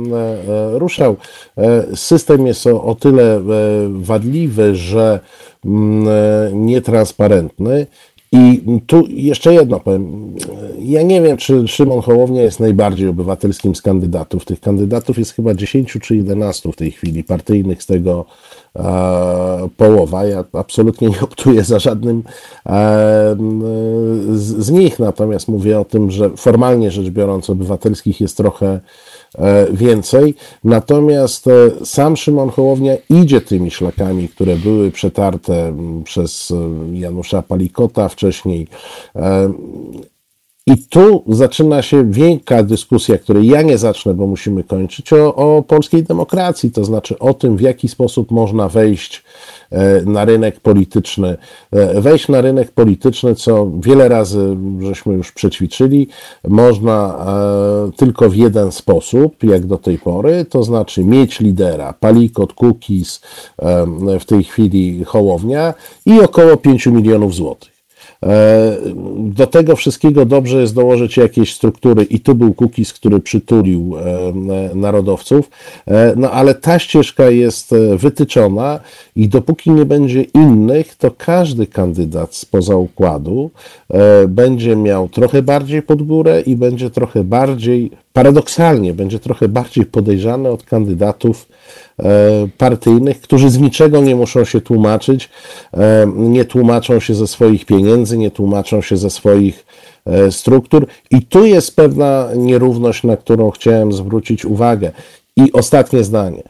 e, 0.76 0.80
ruszał. 0.80 1.16
E, 1.58 1.96
system 1.96 2.48
jest 2.48 2.68
o, 2.68 2.84
o 2.84 2.96
tyle 2.96 3.42
wadliwy, 3.90 4.76
że 4.76 5.20
mm, 5.66 6.66
nietransparentny. 6.66 7.88
I 8.32 8.62
tu 8.88 9.04
jeszcze 9.10 9.54
jedno 9.54 9.80
powiem. 9.80 10.36
Ja 10.80 11.02
nie 11.02 11.22
wiem, 11.22 11.38
czy 11.38 11.68
Szymon 11.68 12.02
Hołownia 12.02 12.44
jest 12.44 12.60
najbardziej 12.60 13.08
obywatelskim 13.08 13.76
z 13.76 13.82
kandydatów. 13.82 14.46
Tych 14.46 14.60
kandydatów 14.60 15.18
jest 15.18 15.34
chyba 15.34 15.54
10 15.54 15.98
czy 16.02 16.16
11 16.16 16.72
w 16.72 16.76
tej 16.76 16.92
chwili, 16.92 17.24
partyjnych 17.24 17.84
z 17.84 17.86
tego 17.86 18.26
połowa. 19.78 20.26
Ja 20.26 20.44
absolutnie 20.54 21.10
nie 21.10 21.22
optuję 21.22 21.64
za 21.64 21.80
żadnym 21.80 22.24
z 24.34 24.70
nich, 24.72 25.00
natomiast 25.00 25.48
mówię 25.48 25.80
o 25.80 25.86
tym, 25.86 26.12
że 26.12 26.30
formalnie 26.30 26.92
rzecz 26.92 27.10
biorąc 27.10 27.50
obywatelskich 27.50 28.22
jest 28.22 28.38
trochę 28.38 28.80
e, 29.36 29.68
więcej. 29.72 30.36
Natomiast 30.64 31.48
e, 31.48 31.86
sam 31.86 32.18
Szymon 32.18 32.50
Hołownia 32.50 32.94
idzie 33.10 33.42
tymi 33.42 33.72
szlakami, 33.72 34.30
które 34.30 34.56
były 34.56 34.92
przetarte 34.92 35.74
przez 36.04 36.52
e, 36.52 36.98
Janusza 36.98 37.42
Palikota 37.42 38.10
wcześniej 38.10 38.68
i 40.68 40.78
tu 40.78 41.24
zaczyna 41.28 41.82
się 41.82 42.12
wielka 42.12 42.64
dyskusja, 42.64 43.18
której 43.18 43.48
ja 43.48 43.62
nie 43.62 43.78
zacznę, 43.78 44.14
bo 44.14 44.28
musimy 44.28 44.64
kończyć, 44.64 45.14
o, 45.14 45.36
o 45.36 45.64
polskiej 45.64 46.04
demokracji, 46.04 46.72
to 46.72 46.86
znaczy 46.86 47.20
o 47.20 47.34
tym, 47.34 47.58
w 47.58 47.62
jaki 47.62 47.88
sposób 47.88 48.32
można 48.32 48.70
wejść 48.70 49.24
e, 49.72 50.02
na 50.02 50.26
rynek 50.26 50.60
polityczny. 50.60 51.38
E, 51.72 52.02
wejść 52.02 52.28
na 52.28 52.42
rynek 52.42 52.72
polityczny, 52.72 53.36
co 53.36 53.72
wiele 53.80 54.10
razy 54.10 54.58
żeśmy 54.80 55.14
już 55.14 55.32
przećwiczyli, 55.32 56.08
można 56.48 57.26
e, 57.88 57.92
tylko 57.98 58.30
w 58.30 58.36
jeden 58.36 58.72
sposób, 58.72 59.44
jak 59.44 59.66
do 59.66 59.78
tej 59.78 59.98
pory, 59.98 60.46
to 60.46 60.64
znaczy 60.64 61.04
mieć 61.04 61.40
lidera, 61.40 61.94
Palikot, 61.94 62.54
Kukis, 62.54 63.22
w 64.20 64.26
tej 64.26 64.44
chwili 64.44 65.04
Hołownia 65.04 65.74
i 66.06 66.20
około 66.22 66.58
5 66.58 66.86
milionów 66.86 67.36
złotych. 67.36 67.77
E, 68.24 68.78
do 69.18 69.48
tego 69.48 69.76
wszystkiego 69.76 70.26
dobrze 70.26 70.62
jest 70.62 70.76
dołożyć 70.76 71.18
jakieś 71.18 71.56
struktury 71.56 72.04
i 72.04 72.20
tu 72.20 72.36
był 72.36 72.54
Kukiz, 72.54 72.94
który 72.94 73.20
przytulił 73.20 73.96
e, 73.98 74.76
narodowców, 74.76 75.50
e, 75.88 76.14
no 76.16 76.32
ale 76.32 76.56
ta 76.56 76.80
ścieżka 76.80 77.30
jest 77.30 77.76
wytyczona 77.98 78.80
i 79.16 79.28
dopóki 79.30 79.72
nie 79.72 79.86
będzie 79.86 80.22
innych, 80.22 80.96
to 80.96 81.12
każdy 81.18 81.68
kandydat 81.68 82.36
spoza 82.36 82.76
układu 82.76 83.52
będzie 84.28 84.76
miał 84.76 85.10
trochę 85.10 85.42
bardziej 85.42 85.82
pod 85.82 86.04
górę 86.04 86.42
i 86.42 86.56
będzie 86.56 86.90
trochę 86.90 87.24
bardziej, 87.24 87.92
paradoksalnie, 88.14 88.94
będzie 88.94 89.20
trochę 89.20 89.48
bardziej 89.48 89.86
podejrzany 89.86 90.50
od 90.50 90.64
kandydatów 90.64 91.48
partyjnych, 92.58 93.22
którzy 93.22 93.50
z 93.50 93.58
niczego 93.58 94.02
nie 94.02 94.16
muszą 94.16 94.46
się 94.46 94.62
tłumaczyć, 94.62 95.30
e, 95.74 96.08
nie 96.16 96.46
tłumaczą 96.46 97.00
się 97.00 97.16
ze 97.16 97.28
swoich 97.28 97.66
pieniędzy, 97.66 98.18
nie 98.18 98.32
tłumaczą 98.32 98.82
się 98.82 98.98
ze 98.98 99.10
swoich 99.10 99.66
e, 100.06 100.32
struktur. 100.32 100.88
I 101.12 101.22
tu 101.22 101.46
jest 101.46 101.76
pewna 101.76 102.30
nierówność, 102.36 103.04
na 103.04 103.18
którą 103.18 103.52
chciałem 103.52 103.94
zwrócić 103.94 104.46
uwagę. 104.46 104.92
I 105.38 105.52
ostatnie 105.52 106.04
zdanie. 106.04 106.44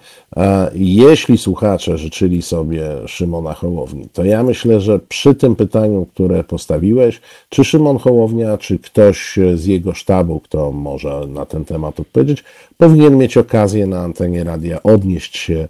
Jeśli 0.75 1.37
słuchacze 1.37 1.97
życzyli 1.97 2.41
sobie 2.41 2.89
Szymona 3.07 3.53
Hołowni, 3.53 4.07
to 4.13 4.23
ja 4.23 4.43
myślę, 4.43 4.81
że 4.81 4.99
przy 4.99 5.35
tym 5.35 5.55
pytaniu, 5.55 6.05
które 6.13 6.43
postawiłeś, 6.43 7.21
czy 7.49 7.63
Szymon 7.63 7.97
Hołownia, 7.97 8.57
czy 8.57 8.79
ktoś 8.79 9.39
z 9.55 9.65
jego 9.65 9.93
sztabu, 9.93 10.39
kto 10.39 10.71
może 10.71 11.21
na 11.27 11.45
ten 11.45 11.65
temat 11.65 11.99
odpowiedzieć, 11.99 12.43
powinien 12.77 13.17
mieć 13.17 13.37
okazję 13.37 13.87
na 13.87 13.99
antenie 13.99 14.43
radia 14.43 14.83
odnieść 14.83 15.37
się 15.37 15.67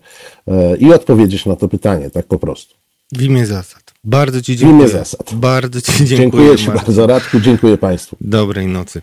e, 0.48 0.78
i 0.78 0.94
odpowiedzieć 0.94 1.46
na 1.46 1.56
to 1.56 1.68
pytanie, 1.68 2.10
tak 2.10 2.26
po 2.26 2.40
prostu. 2.40 2.76
W 3.12 3.22
imię 3.22 3.46
zasad. 3.46 3.94
Bardzo 4.04 4.42
Ci 4.42 4.58
dziękuję. 4.58 4.78
W 4.78 4.82
imię 4.82 4.90
zasad. 5.00 5.34
Bardzo 5.34 5.82
Ci 5.82 5.92
dziękuję. 5.92 6.18
Dziękuję 6.18 6.58
Ci 6.58 6.68
bardzo, 6.68 7.08
Radku, 7.08 7.40
dziękuję 7.40 7.78
Państwu. 7.78 8.16
Dobrej 8.22 8.68
nocy. 8.68 9.02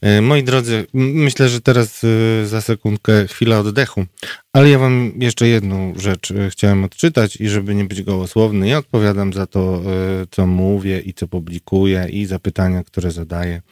E, 0.00 0.20
moi 0.20 0.44
drodzy, 0.44 0.86
myślę, 0.94 1.48
że 1.48 1.60
teraz 1.60 2.02
e, 2.04 2.46
za 2.46 2.60
sekundkę 2.60 3.26
chwila 3.26 3.58
oddechu, 3.58 4.06
ale 4.52 4.70
ja 4.70 4.78
Wam 4.78 5.12
jeszcze 5.18 5.48
jedną 5.48 5.94
rzecz 5.96 6.32
chciałem 6.50 6.84
odczytać 6.84 7.36
i 7.36 7.48
żeby 7.48 7.74
nie 7.74 7.84
być 7.84 8.02
gołosłowny, 8.02 8.68
ja 8.68 8.78
odpowiadam 8.78 9.32
za 9.32 9.46
to, 9.46 9.82
co 10.30 10.46
mówię 10.46 11.00
i 11.00 11.14
co 11.14 11.28
publikuję 11.28 12.06
i 12.10 12.26
za 12.26 12.38
pytania, 12.38 12.84
które 12.84 13.10
zadaję. 13.10 13.62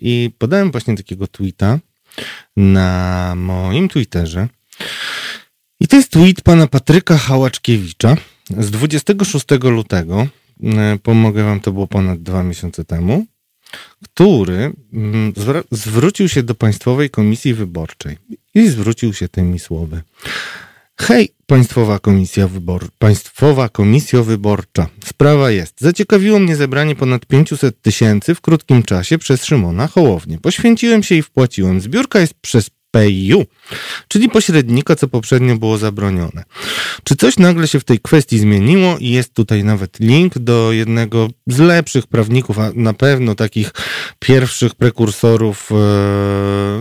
I 0.00 0.30
podałem 0.38 0.70
właśnie 0.70 0.96
takiego 0.96 1.26
tweeta, 1.26 1.78
na 2.56 3.34
moim 3.36 3.88
Twitterze. 3.88 4.48
I 5.80 5.88
to 5.88 5.96
jest 5.96 6.10
tweet 6.10 6.40
pana 6.40 6.66
Patryka 6.66 7.18
Hałaczkiewicza 7.18 8.16
z 8.58 8.70
26 8.70 9.46
lutego. 9.62 10.26
E, 10.64 10.98
pomogę 11.02 11.44
wam, 11.44 11.60
to 11.60 11.72
było 11.72 11.86
ponad 11.86 12.22
dwa 12.22 12.42
miesiące 12.42 12.84
temu, 12.84 13.26
który 14.04 14.72
mm, 14.92 15.32
zwrócił 15.70 16.28
się 16.28 16.42
do 16.42 16.54
Państwowej 16.54 17.10
Komisji 17.10 17.54
Wyborczej 17.54 18.16
i 18.54 18.68
zwrócił 18.68 19.14
się 19.14 19.28
tymi 19.28 19.58
słowy. 19.58 20.02
Hej, 21.00 21.28
Państwowa 21.46 21.98
Komisja 21.98 22.48
Wybor 22.48 22.88
Państwowa 22.98 23.68
Komisja 23.68 24.22
Wyborcza. 24.22 24.88
Sprawa 25.04 25.50
jest. 25.50 25.80
Zaciekawiło 25.80 26.38
mnie 26.38 26.56
zebranie 26.56 26.96
ponad 26.96 27.26
500 27.26 27.82
tysięcy 27.82 28.34
w 28.34 28.40
krótkim 28.40 28.82
czasie 28.82 29.18
przez 29.18 29.44
Szymona 29.44 29.86
Hołownię. 29.86 30.38
Poświęciłem 30.38 31.02
się 31.02 31.14
i 31.14 31.22
wpłaciłem. 31.22 31.80
Zbiórka 31.80 32.20
jest 32.20 32.34
przez 32.34 32.70
PayU, 32.94 33.44
czyli 34.08 34.28
pośrednika, 34.28 34.96
co 34.96 35.08
poprzednio 35.08 35.56
było 35.56 35.78
zabronione. 35.78 36.44
Czy 37.04 37.16
coś 37.16 37.38
nagle 37.38 37.68
się 37.68 37.80
w 37.80 37.84
tej 37.84 38.00
kwestii 38.00 38.38
zmieniło 38.38 38.98
i 38.98 39.10
jest 39.10 39.34
tutaj 39.34 39.64
nawet 39.64 40.00
link 40.00 40.38
do 40.38 40.72
jednego 40.72 41.28
z 41.46 41.58
lepszych 41.58 42.06
prawników, 42.06 42.58
a 42.58 42.70
na 42.74 42.92
pewno 42.92 43.34
takich 43.34 43.70
pierwszych 44.18 44.74
prekursorów 44.74 45.70
e, 45.72 45.74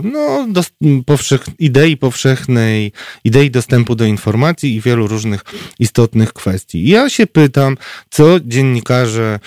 no, 0.03 0.47
do, 0.49 0.64
powszech, 1.05 1.41
idei 1.59 1.97
powszechnej, 1.97 2.91
idei 3.24 3.51
dostępu 3.51 3.95
do 3.95 4.05
informacji 4.05 4.76
i 4.76 4.82
wielu 4.82 5.07
różnych 5.07 5.41
istotnych 5.80 6.34
kwestii. 6.34 6.89
Ja 6.89 7.09
się 7.09 7.28
pytam, 7.28 7.78
co 8.09 8.39
dziennikarze 8.39 9.39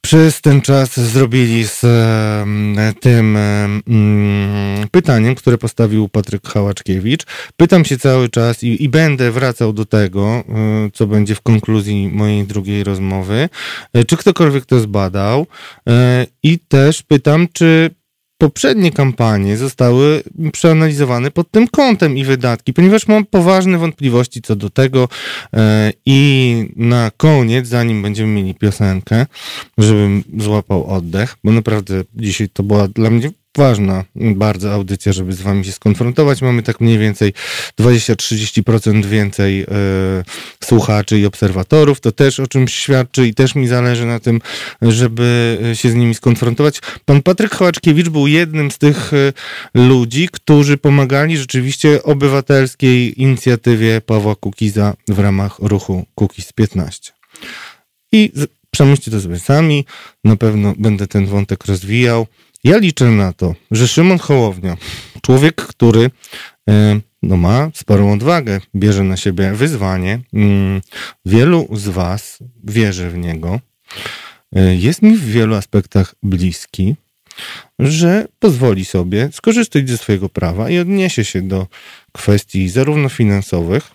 przez 0.00 0.40
ten 0.40 0.60
czas 0.60 1.00
zrobili 1.00 1.64
z 1.64 1.80
tym 3.00 3.38
pytaniem, 4.90 5.34
które 5.34 5.58
postawił 5.58 6.08
Patryk 6.08 6.48
Hałaczkiewicz. 6.48 7.26
Pytam 7.56 7.84
się 7.84 7.98
cały 7.98 8.28
czas 8.28 8.62
i, 8.62 8.84
i, 8.84 8.88
będę 8.88 9.30
wracał 9.30 9.72
do 9.72 9.84
tego, 9.84 10.44
y, 10.86 10.90
co 10.90 11.06
będzie 11.06 11.34
w 11.34 11.40
konkluzji 11.40 12.08
mojej 12.08 12.44
drugiej 12.44 12.84
rozmowy, 12.84 13.48
y, 13.96 14.04
czy 14.04 14.16
ktokolwiek 14.16 14.66
to 14.66 14.80
zbadał 14.80 15.40
y, 15.42 15.92
i 16.42 16.58
też 16.58 17.02
pytam, 17.02 17.48
czy 17.52 17.90
poprzednie 18.40 18.92
kampanie 18.92 19.56
zostały 19.56 20.22
przeanalizowane 20.52 21.30
pod 21.30 21.50
tym 21.50 21.68
kątem 21.68 22.16
i 22.16 22.24
wydatki, 22.24 22.72
ponieważ 22.72 23.08
mam 23.08 23.26
poważne 23.26 23.78
wątpliwości 23.78 24.42
co 24.42 24.56
do 24.56 24.70
tego 24.70 25.08
e, 25.54 25.92
i 26.06 26.68
na 26.76 27.10
koniec, 27.16 27.66
zanim 27.66 28.02
będziemy 28.02 28.32
mieli 28.32 28.54
piosenkę, 28.54 29.26
żebym 29.78 30.24
złapał 30.38 30.86
oddech, 30.86 31.36
bo 31.44 31.52
naprawdę 31.52 32.04
dzisiaj 32.14 32.48
to 32.48 32.62
była 32.62 32.88
dla 32.88 33.10
mnie 33.10 33.30
ważna 33.56 34.04
bardzo 34.14 34.72
audycja, 34.72 35.12
żeby 35.12 35.32
z 35.32 35.42
wami 35.42 35.64
się 35.64 35.72
skonfrontować. 35.72 36.42
Mamy 36.42 36.62
tak 36.62 36.80
mniej 36.80 36.98
więcej 36.98 37.32
20-30% 37.80 39.04
więcej 39.04 39.62
e, 39.62 39.66
słuchaczy 40.64 41.18
i 41.18 41.26
obserwatorów. 41.26 42.00
To 42.00 42.12
też 42.12 42.40
o 42.40 42.46
czymś 42.46 42.74
świadczy 42.74 43.26
i 43.26 43.34
też 43.34 43.54
mi 43.54 43.68
zależy 43.68 44.06
na 44.06 44.20
tym, 44.20 44.40
żeby 44.82 45.58
się 45.74 45.90
z 45.90 45.94
nimi 45.94 46.14
skonfrontować. 46.14 46.80
Pan 47.04 47.22
Patryk 47.22 47.54
Hołaczkiewicz 47.54 48.08
był 48.08 48.26
jednym 48.26 48.70
z 48.70 48.78
tych 48.78 49.12
e, 49.14 49.32
ludzi, 49.74 50.28
którzy 50.32 50.76
pomagali 50.78 51.38
rzeczywiście 51.38 52.02
obywatelskiej 52.02 53.22
inicjatywie 53.22 54.00
Pawła 54.00 54.34
Kukiza 54.34 54.94
w 55.08 55.18
ramach 55.18 55.58
ruchu 55.58 56.06
Kukiz 56.14 56.52
15. 56.52 57.12
I 58.12 58.32
przemyślcie 58.70 59.10
to 59.10 59.20
sobie 59.20 59.38
sami, 59.38 59.84
na 60.24 60.36
pewno 60.36 60.74
będę 60.78 61.06
ten 61.06 61.26
wątek 61.26 61.64
rozwijał. 61.64 62.26
Ja 62.64 62.78
liczę 62.78 63.04
na 63.04 63.32
to, 63.32 63.54
że 63.70 63.88
Szymon 63.88 64.18
Hołownia, 64.18 64.76
człowiek, 65.22 65.54
który 65.54 66.10
e, 66.70 67.00
no, 67.22 67.36
ma 67.36 67.70
sporą 67.74 68.12
odwagę, 68.12 68.60
bierze 68.74 69.02
na 69.02 69.16
siebie 69.16 69.52
wyzwanie. 69.52 70.20
Mm, 70.34 70.80
wielu 71.26 71.68
z 71.72 71.88
Was 71.88 72.38
wierzy 72.64 73.10
w 73.10 73.18
niego. 73.18 73.60
E, 74.56 74.76
jest 74.76 75.02
mi 75.02 75.16
w 75.16 75.24
wielu 75.24 75.54
aspektach 75.54 76.14
bliski, 76.22 76.94
że 77.78 78.26
pozwoli 78.38 78.84
sobie 78.84 79.28
skorzystać 79.32 79.88
ze 79.88 79.98
swojego 79.98 80.28
prawa 80.28 80.70
i 80.70 80.78
odniesie 80.78 81.24
się 81.24 81.42
do 81.42 81.66
kwestii 82.12 82.68
zarówno 82.68 83.08
finansowych, 83.08 83.90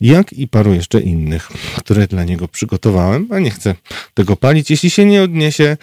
jak 0.00 0.32
i 0.32 0.48
paru 0.48 0.74
jeszcze 0.74 1.00
innych, 1.00 1.48
które 1.76 2.06
dla 2.06 2.24
niego 2.24 2.48
przygotowałem, 2.48 3.28
a 3.30 3.38
nie 3.38 3.50
chcę 3.50 3.74
tego 4.14 4.36
palić. 4.36 4.70
Jeśli 4.70 4.90
się 4.90 5.04
nie 5.04 5.22
odniesie, 5.22 5.76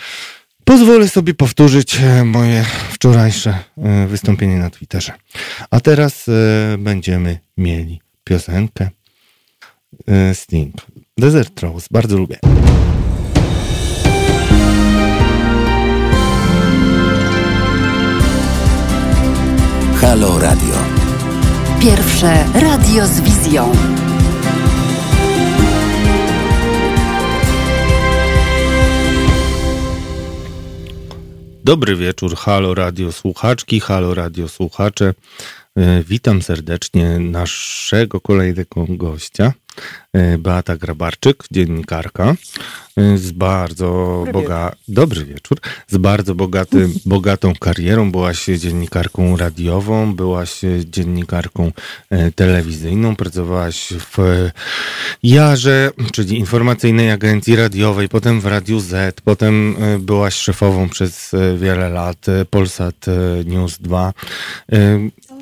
pozwolę 0.66 1.09
sobie 1.09 1.34
powtórzyć 1.34 1.99
e, 2.01 2.24
moje 2.24 2.66
wczorajsze 2.89 3.59
e, 3.78 4.07
wystąpienie 4.07 4.57
na 4.57 4.70
Twitterze. 4.70 5.14
A 5.72 5.80
teraz 5.80 6.28
e, 6.28 6.78
będziemy 6.78 7.39
mieli 7.57 8.01
piosenkę 8.24 8.89
Sting. 10.34 10.76
Desert 11.18 11.59
Rose, 11.59 11.88
bardzo 11.91 12.18
lubię. 12.18 12.39
Halo 20.01 20.39
Radio. 20.39 20.76
Pierwsze 21.82 22.45
radio 22.53 23.07
z 23.07 23.22
wizją. 23.22 23.72
Dobry 31.72 31.95
wieczór, 31.95 32.36
halo 32.36 32.74
radio 32.74 33.11
słuchaczki, 33.11 33.80
halo 33.80 34.13
radio 34.13 34.47
słuchacze. 34.47 35.13
E, 35.78 36.03
witam 36.03 36.41
serdecznie 36.41 37.19
naszego 37.19 38.22
kolejnego 38.22 38.86
gościa, 38.89 39.53
Beata 40.39 40.78
Grabarczyk, 40.78 41.43
dziennikarka 41.51 42.36
e, 42.97 43.17
z 43.17 43.32
bardzo 43.32 44.24
boga... 44.34 44.72
Dobry 44.88 45.26
wieczór. 45.26 45.57
Z 45.88 45.97
bardzo 45.97 46.36
bogatym, 46.36 46.93
bogatą 47.05 47.53
karierą. 47.59 48.11
Byłaś 48.11 48.45
dziennikarką 48.45 49.38
radiową, 49.38 50.15
byłaś 50.15 50.61
dziennikarką 50.86 51.72
telewizyjną, 52.36 53.15
pracowałaś 53.15 53.93
w 53.93 54.49
Jarze, 55.24 55.91
czyli 56.11 56.39
informacyjnej 56.39 57.11
agencji 57.11 57.55
radiowej, 57.55 58.09
potem 58.09 58.41
w 58.41 58.45
Radiu 58.45 58.80
Z, 58.80 59.22
potem 59.22 59.76
byłaś 59.99 60.36
szefową 60.36 60.89
przez 60.89 61.32
wiele 61.57 61.89
lat 61.89 62.26
Polsat 62.49 63.05
News 63.45 63.78
2 63.80 64.13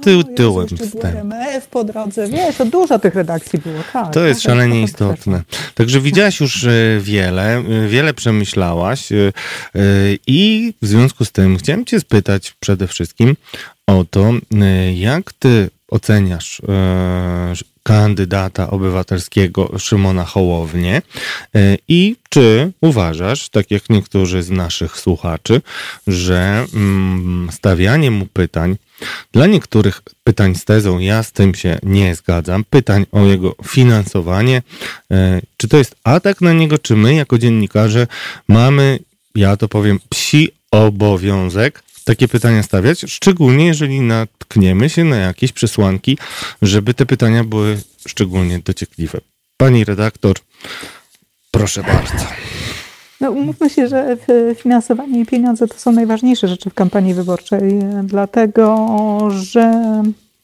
tył, 0.01 0.23
tyłem 0.23 0.67
wstęp. 0.67 1.33
po 1.71 1.83
drodze, 1.83 2.27
wiesz, 2.27 2.55
to 2.55 2.65
dużo 2.65 2.99
tych 2.99 3.15
redakcji 3.15 3.59
było, 3.59 3.79
tak. 3.93 4.13
To 4.13 4.25
jest 4.29 4.41
szalenie 4.41 4.83
istotne. 4.83 5.41
Także 5.75 6.01
widziałaś 6.01 6.39
już 6.39 6.63
e, 6.63 6.99
wiele, 7.01 7.57
e, 7.57 7.87
wiele 7.87 8.13
przemyślałaś 8.13 9.11
e, 9.11 9.31
i 10.27 10.73
w 10.81 10.87
związku 10.87 11.25
z 11.25 11.31
tym 11.31 11.57
chciałem 11.57 11.85
cię 11.85 11.99
spytać 11.99 12.53
przede 12.59 12.87
wszystkim 12.87 13.35
o 13.87 14.05
to, 14.09 14.33
jak 14.95 15.33
ty 15.33 15.69
oceniasz 15.87 16.61
kandydata 17.83 18.69
obywatelskiego 18.69 19.71
Szymona 19.79 20.25
Hołownię 20.25 21.01
i 21.87 22.15
czy 22.29 22.71
uważasz, 22.81 23.49
tak 23.49 23.71
jak 23.71 23.89
niektórzy 23.89 24.43
z 24.43 24.49
naszych 24.49 24.97
słuchaczy, 24.97 25.61
że 26.07 26.65
mm, 26.73 27.49
stawianie 27.51 28.11
mu 28.11 28.25
pytań 28.25 28.77
dla 29.31 29.47
niektórych 29.47 30.01
pytań 30.23 30.55
z 30.55 30.65
tezą 30.65 30.99
ja 30.99 31.23
z 31.23 31.31
tym 31.31 31.55
się 31.55 31.79
nie 31.83 32.15
zgadzam. 32.15 32.63
Pytań 32.69 33.05
o 33.11 33.25
jego 33.25 33.55
finansowanie. 33.67 34.61
E, 35.11 35.41
czy 35.57 35.67
to 35.67 35.77
jest 35.77 35.95
atak 36.03 36.41
na 36.41 36.53
niego, 36.53 36.77
czy 36.77 36.95
my 36.95 37.13
jako 37.13 37.37
dziennikarze 37.37 38.07
mamy, 38.47 38.99
ja 39.35 39.57
to 39.57 39.67
powiem, 39.67 39.99
psi 40.09 40.51
obowiązek 40.71 41.83
takie 42.03 42.27
pytania 42.27 42.63
stawiać, 42.63 43.05
szczególnie 43.07 43.65
jeżeli 43.65 44.01
natkniemy 44.01 44.89
się 44.89 45.03
na 45.03 45.17
jakieś 45.17 45.51
przesłanki, 45.51 46.17
żeby 46.61 46.93
te 46.93 47.05
pytania 47.05 47.43
były 47.43 47.81
szczególnie 48.07 48.59
dociekliwe. 48.59 49.21
Pani 49.57 49.85
redaktor, 49.85 50.35
proszę 51.51 51.83
bardzo. 51.83 52.25
No, 53.21 53.31
umówmy 53.31 53.69
się, 53.69 53.87
że 53.87 54.17
finansowanie 54.55 55.19
i 55.19 55.25
pieniądze 55.25 55.67
to 55.67 55.77
są 55.77 55.91
najważniejsze 55.91 56.47
rzeczy 56.47 56.69
w 56.69 56.73
kampanii 56.73 57.13
wyborczej, 57.13 57.79
dlatego 58.03 58.87
że 59.29 59.83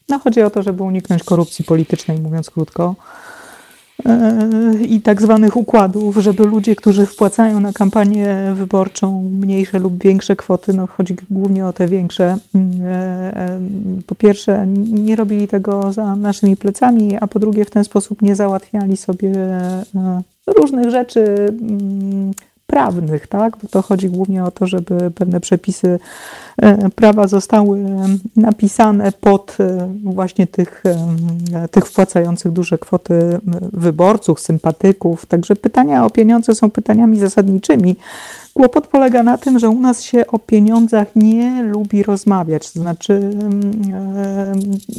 no, 0.10 0.20
chodzi 0.20 0.42
o 0.42 0.50
to, 0.50 0.64
żeby 0.64 0.84
uniknąć 0.84 1.24
korupcji 1.24 1.66
politycznej, 1.66 2.20
mówiąc 2.20 2.50
krótko, 2.50 2.96
e, 4.06 4.40
i 4.90 5.02
tak 5.02 5.22
zwanych 5.22 5.58
układów, 5.58 6.18
żeby 6.18 6.44
ludzie, 6.44 6.76
którzy 6.76 7.06
wpłacają 7.06 7.60
na 7.60 7.74
kampanię 7.74 8.54
wyborczą 8.56 9.30
mniejsze 9.42 9.80
lub 9.80 10.04
większe 10.04 10.36
kwoty, 10.36 10.74
no 10.74 10.88
chodzi 10.88 11.16
głównie 11.30 11.66
o 11.66 11.74
te 11.74 11.88
większe, 11.88 12.38
e, 12.56 12.90
e, 12.90 13.60
po 14.08 14.16
pierwsze 14.16 14.68
nie 14.88 15.16
robili 15.16 15.48
tego 15.48 15.94
za 15.94 16.16
naszymi 16.16 16.58
plecami, 16.58 17.18
a 17.22 17.28
po 17.28 17.40
drugie 17.40 17.66
w 17.66 17.72
ten 17.72 17.84
sposób 17.84 18.22
nie 18.22 18.36
załatwiali 18.36 18.98
sobie 18.98 19.32
różnych 20.48 20.90
rzeczy 20.90 21.22
mm, 21.62 22.34
prawnych, 22.76 23.28
tak? 23.28 23.58
Bo 23.62 23.68
to 23.68 23.82
chodzi 23.82 24.10
głównie 24.10 24.44
o 24.44 24.52
to, 24.52 24.68
żeby 24.68 25.12
pewne 25.12 25.40
przepisy 25.40 26.00
e, 26.58 26.90
prawa 26.90 27.28
zostały 27.28 27.80
napisane 28.36 29.12
pod 29.12 29.58
e, 29.60 29.90
właśnie 30.04 30.48
tych, 30.48 30.84
e, 31.54 31.68
tych 31.68 31.86
wpłacających 31.86 32.52
duże 32.52 32.78
kwoty 32.78 33.40
wyborców, 33.74 34.40
sympatyków. 34.40 35.26
Także 35.26 35.56
pytania 35.56 36.06
o 36.06 36.10
pieniądze 36.10 36.56
są 36.56 36.72
pytaniami 36.72 37.20
zasadniczymi. 37.20 37.96
Kłopot 38.54 38.88
polega 38.88 39.24
na 39.24 39.38
tym, 39.38 39.60
że 39.60 39.70
u 39.70 39.80
nas 39.80 40.02
się 40.02 40.28
o 40.28 40.40
pieniądzach 40.40 41.08
nie 41.16 41.64
lubi 41.64 42.04
rozmawiać. 42.04 42.72
To 42.72 42.80
znaczy, 42.80 43.30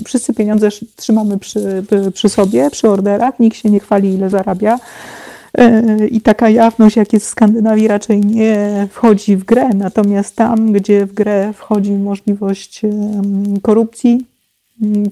wszyscy 0.05 0.35
pieniądze 0.35 0.69
trzymamy 0.97 1.39
przy, 1.39 1.85
przy 2.15 2.29
sobie, 2.29 2.71
przy 2.71 2.91
orderach, 2.91 3.41
nikt 3.41 3.57
się 3.57 3.71
nie 3.71 3.81
chwali, 3.81 4.15
ile 4.15 4.31
zarabia. 4.31 4.79
E, 5.57 6.07
i 6.07 6.21
taka 6.21 6.51
jawność, 6.51 6.97
jak 6.97 7.13
jest 7.13 7.27
w 7.27 7.29
Skandynawii, 7.29 7.89
raczej 7.89 8.21
nie 8.21 8.87
wchodzi 8.91 9.37
w 9.37 9.45
grę. 9.45 9.69
Natomiast 9.75 10.37
tam, 10.37 10.73
gdzie 10.73 11.07
w 11.07 11.15
grę 11.15 11.53
wchodzi 11.53 11.93
możliwość 11.93 12.83
korupcji, 13.63 14.27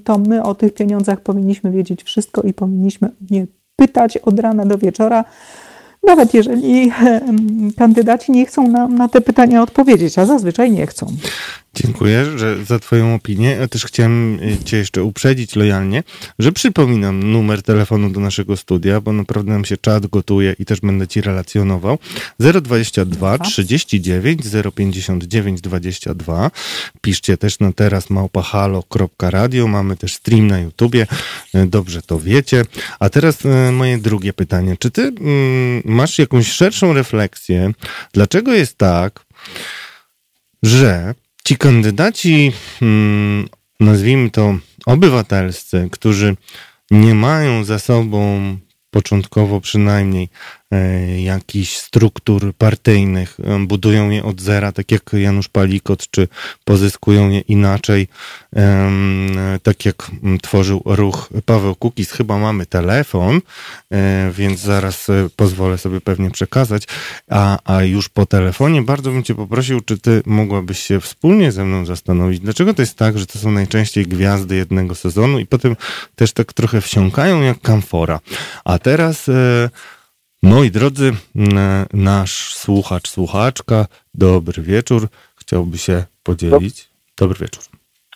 to 0.05 0.19
my 0.19 0.43
o 0.43 0.55
tych 0.55 0.75
pieniądzach 0.75 1.21
powinniśmy 1.21 1.71
wiedzieć 1.71 2.03
wszystko 2.03 2.43
i 2.43 2.53
powinniśmy 2.53 3.11
nie 3.31 3.47
pytać 3.77 4.17
od 4.17 4.41
rana 4.41 4.67
do 4.67 4.79
wieczora, 4.79 5.25
nawet 6.07 6.35
jeżeli 6.35 6.93
kandydaci 7.79 8.33
nie 8.33 8.47
chcą 8.47 8.69
nam 8.69 8.95
na 8.95 9.09
te 9.09 9.21
pytania 9.21 9.63
odpowiedzieć, 9.63 10.19
a 10.19 10.27
zazwyczaj 10.27 10.71
nie 10.71 10.87
chcą. 10.87 11.07
Dziękuję 11.75 12.39
że, 12.39 12.65
za 12.65 12.79
Twoją 12.79 13.15
opinię. 13.15 13.51
Ja 13.61 13.69
też 13.69 13.85
chciałem 13.85 14.39
y, 14.43 14.65
Cię 14.65 14.77
jeszcze 14.77 15.05
uprzedzić 15.05 15.57
lojalnie, 15.57 16.03
że 16.39 16.53
przypominam 16.53 17.33
numer 17.33 17.63
telefonu 17.63 18.11
do 18.11 18.21
naszego 18.21 18.57
studia, 18.57 19.01
bo 19.01 19.13
naprawdę 19.13 19.53
nam 19.53 19.65
się 19.65 19.77
czat 19.77 20.07
gotuje 20.07 20.55
i 20.59 20.65
też 20.65 20.81
będę 20.81 21.09
Ci 21.09 21.21
relacjonował. 21.21 21.99
022 22.41 23.39
39 23.39 24.43
059 24.75 25.61
22. 25.61 26.51
Piszcie 27.01 27.37
też 27.37 27.59
na 27.59 27.73
teraz 27.73 28.11
małpahalo.radio. 28.11 29.67
Mamy 29.67 29.97
też 29.97 30.15
stream 30.15 30.47
na 30.47 30.59
YouTubie. 30.59 31.07
Y, 31.55 31.67
dobrze 31.67 32.03
to 32.03 32.21
wiecie. 32.21 32.65
A 32.99 33.09
teraz 33.09 33.45
y, 33.45 33.73
moje 33.73 33.99
drugie 33.99 34.33
pytanie. 34.33 34.77
Czy 34.79 34.91
Ty 34.91 35.03
mm, 35.03 35.83
masz 35.95 36.19
jakąś 36.19 36.53
szerszą 36.53 36.93
refleksję, 36.93 37.73
dlaczego 38.13 38.53
jest 38.53 38.79
tak, 38.79 39.27
że 40.63 41.15
ci 41.45 41.57
kandydaci, 41.57 42.53
hmm, 42.81 43.49
nazwijmy 43.81 44.31
to 44.31 44.59
obywatelscy, 44.87 45.89
którzy 45.93 46.37
nie 46.91 47.15
mają 47.15 47.65
za 47.65 47.79
sobą 47.79 48.57
początkowo 48.91 49.61
przynajmniej 49.61 50.29
jakichś 51.19 51.77
struktur 51.77 52.55
partyjnych, 52.55 53.37
e, 53.45 53.67
budują 53.67 54.11
je 54.11 54.25
od 54.25 54.41
zera, 54.41 54.73
tak 54.73 54.93
jak 54.93 55.03
Janusz 55.13 55.49
Palikot, 55.49 56.11
czy 56.11 56.29
pozyskują 56.65 57.31
je 57.31 57.41
inaczej, 57.41 58.09
tak 59.63 59.85
jak 59.85 60.11
tworzył 60.43 60.83
ruch 60.85 61.29
Paweł 61.45 61.75
Kukiz. 61.75 62.13
Chyba 62.13 62.39
mamy 62.39 62.67
telefon, 62.67 63.41
więc 64.33 64.61
zaraz 64.61 65.07
pozwolę 65.37 65.79
sobie 65.79 66.01
pewnie 66.01 66.31
przekazać, 66.31 66.89
a, 67.31 67.59
a 67.65 67.83
już 67.83 68.09
po 68.09 68.27
telefonie 68.27 68.83
bardzo 68.83 69.11
bym 69.11 69.23
cię 69.23 69.35
poprosił, 69.35 69.81
czy 69.81 69.99
ty 69.99 70.23
mogłabyś 70.27 70.79
się 70.79 71.01
wspólnie 71.01 71.53
ze 71.53 71.65
mną 71.65 71.87
zastanowić, 71.87 72.41
dlaczego 72.41 72.75
to 72.75 72.83
jest 72.83 72.99
tak, 72.99 73.19
że 73.19 73.27
to 73.27 73.39
są 73.39 73.51
najczęściej 73.51 74.07
gwiazdy 74.07 74.57
jednego 74.57 74.95
sezonu 74.95 75.39
i 75.39 75.47
potem 75.47 75.77
też 76.17 76.33
tak 76.33 76.53
trochę 76.53 76.81
wsiąkają 76.81 77.43
jak 77.43 77.61
kamfora. 77.61 78.21
A 78.65 78.79
teraz, 78.79 79.29
e, 79.29 79.71
moi 80.45 80.71
drodzy, 80.71 81.13
nasz 81.93 82.55
słuchacz, 82.55 83.09
słuchaczka, 83.09 83.87
dobry 84.15 84.63
wieczór, 84.63 85.09
chciałby 85.37 85.79
się 85.79 86.05
podzielić. 86.23 86.89
Dobry 87.17 87.39
wieczór. 87.41 87.63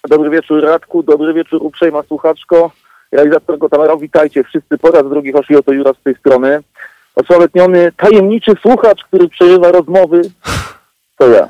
Dobry 0.08 0.30
wieczór 0.30 0.62
Radku, 0.62 1.02
dobry 1.02 1.34
wieczór 1.34 1.62
uprzejma 1.62 2.02
słuchaczko, 2.02 2.70
realizatorko 3.12 3.68
Tamara, 3.68 3.96
witajcie 3.96 4.44
wszyscy 4.44 4.78
po 4.78 4.90
raz 4.90 5.02
drugi, 5.08 5.32
Hoshi 5.32 5.56
oto 5.56 5.72
Jura 5.72 5.92
z 6.00 6.02
tej 6.02 6.14
strony. 6.14 6.60
Osławetniony 7.14 7.92
tajemniczy 7.96 8.52
słuchacz, 8.62 9.04
który 9.04 9.28
przerywa 9.28 9.72
rozmowy, 9.72 10.22
to 11.18 11.28
ja. 11.28 11.48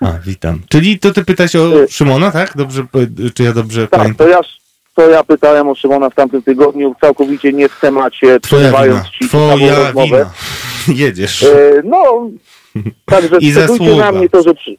A, 0.00 0.12
witam. 0.26 0.60
Czyli 0.68 0.98
to 0.98 1.12
ty 1.12 1.24
pytałeś 1.24 1.56
o 1.56 1.70
Szymona, 1.88 2.30
tak? 2.30 2.56
Dobrze, 2.56 2.86
czy 3.34 3.42
ja 3.42 3.52
dobrze 3.52 3.88
tak, 3.88 4.00
pamiętam? 4.00 4.26
to 4.26 4.28
ja, 4.28 4.40
to 4.94 5.10
ja 5.10 5.24
pytałem 5.24 5.68
o 5.68 5.74
Szymona 5.74 6.10
w 6.10 6.14
tamtym 6.14 6.42
tygodniu, 6.42 6.94
całkowicie 7.00 7.52
nie 7.52 7.68
w 7.68 7.80
temacie, 7.80 8.40
przerywając 8.40 9.08
ci 9.08 9.28
Twoja 9.28 9.74
rozmowę. 9.74 10.26
Wina. 10.86 10.98
Jedziesz. 11.04 11.42
E, 11.42 11.82
no, 11.84 12.30
także 13.04 13.38
I 13.38 13.52
na 13.98 14.12
mnie 14.12 14.28
to, 14.28 14.42
że 14.42 14.54
przy... 14.54 14.76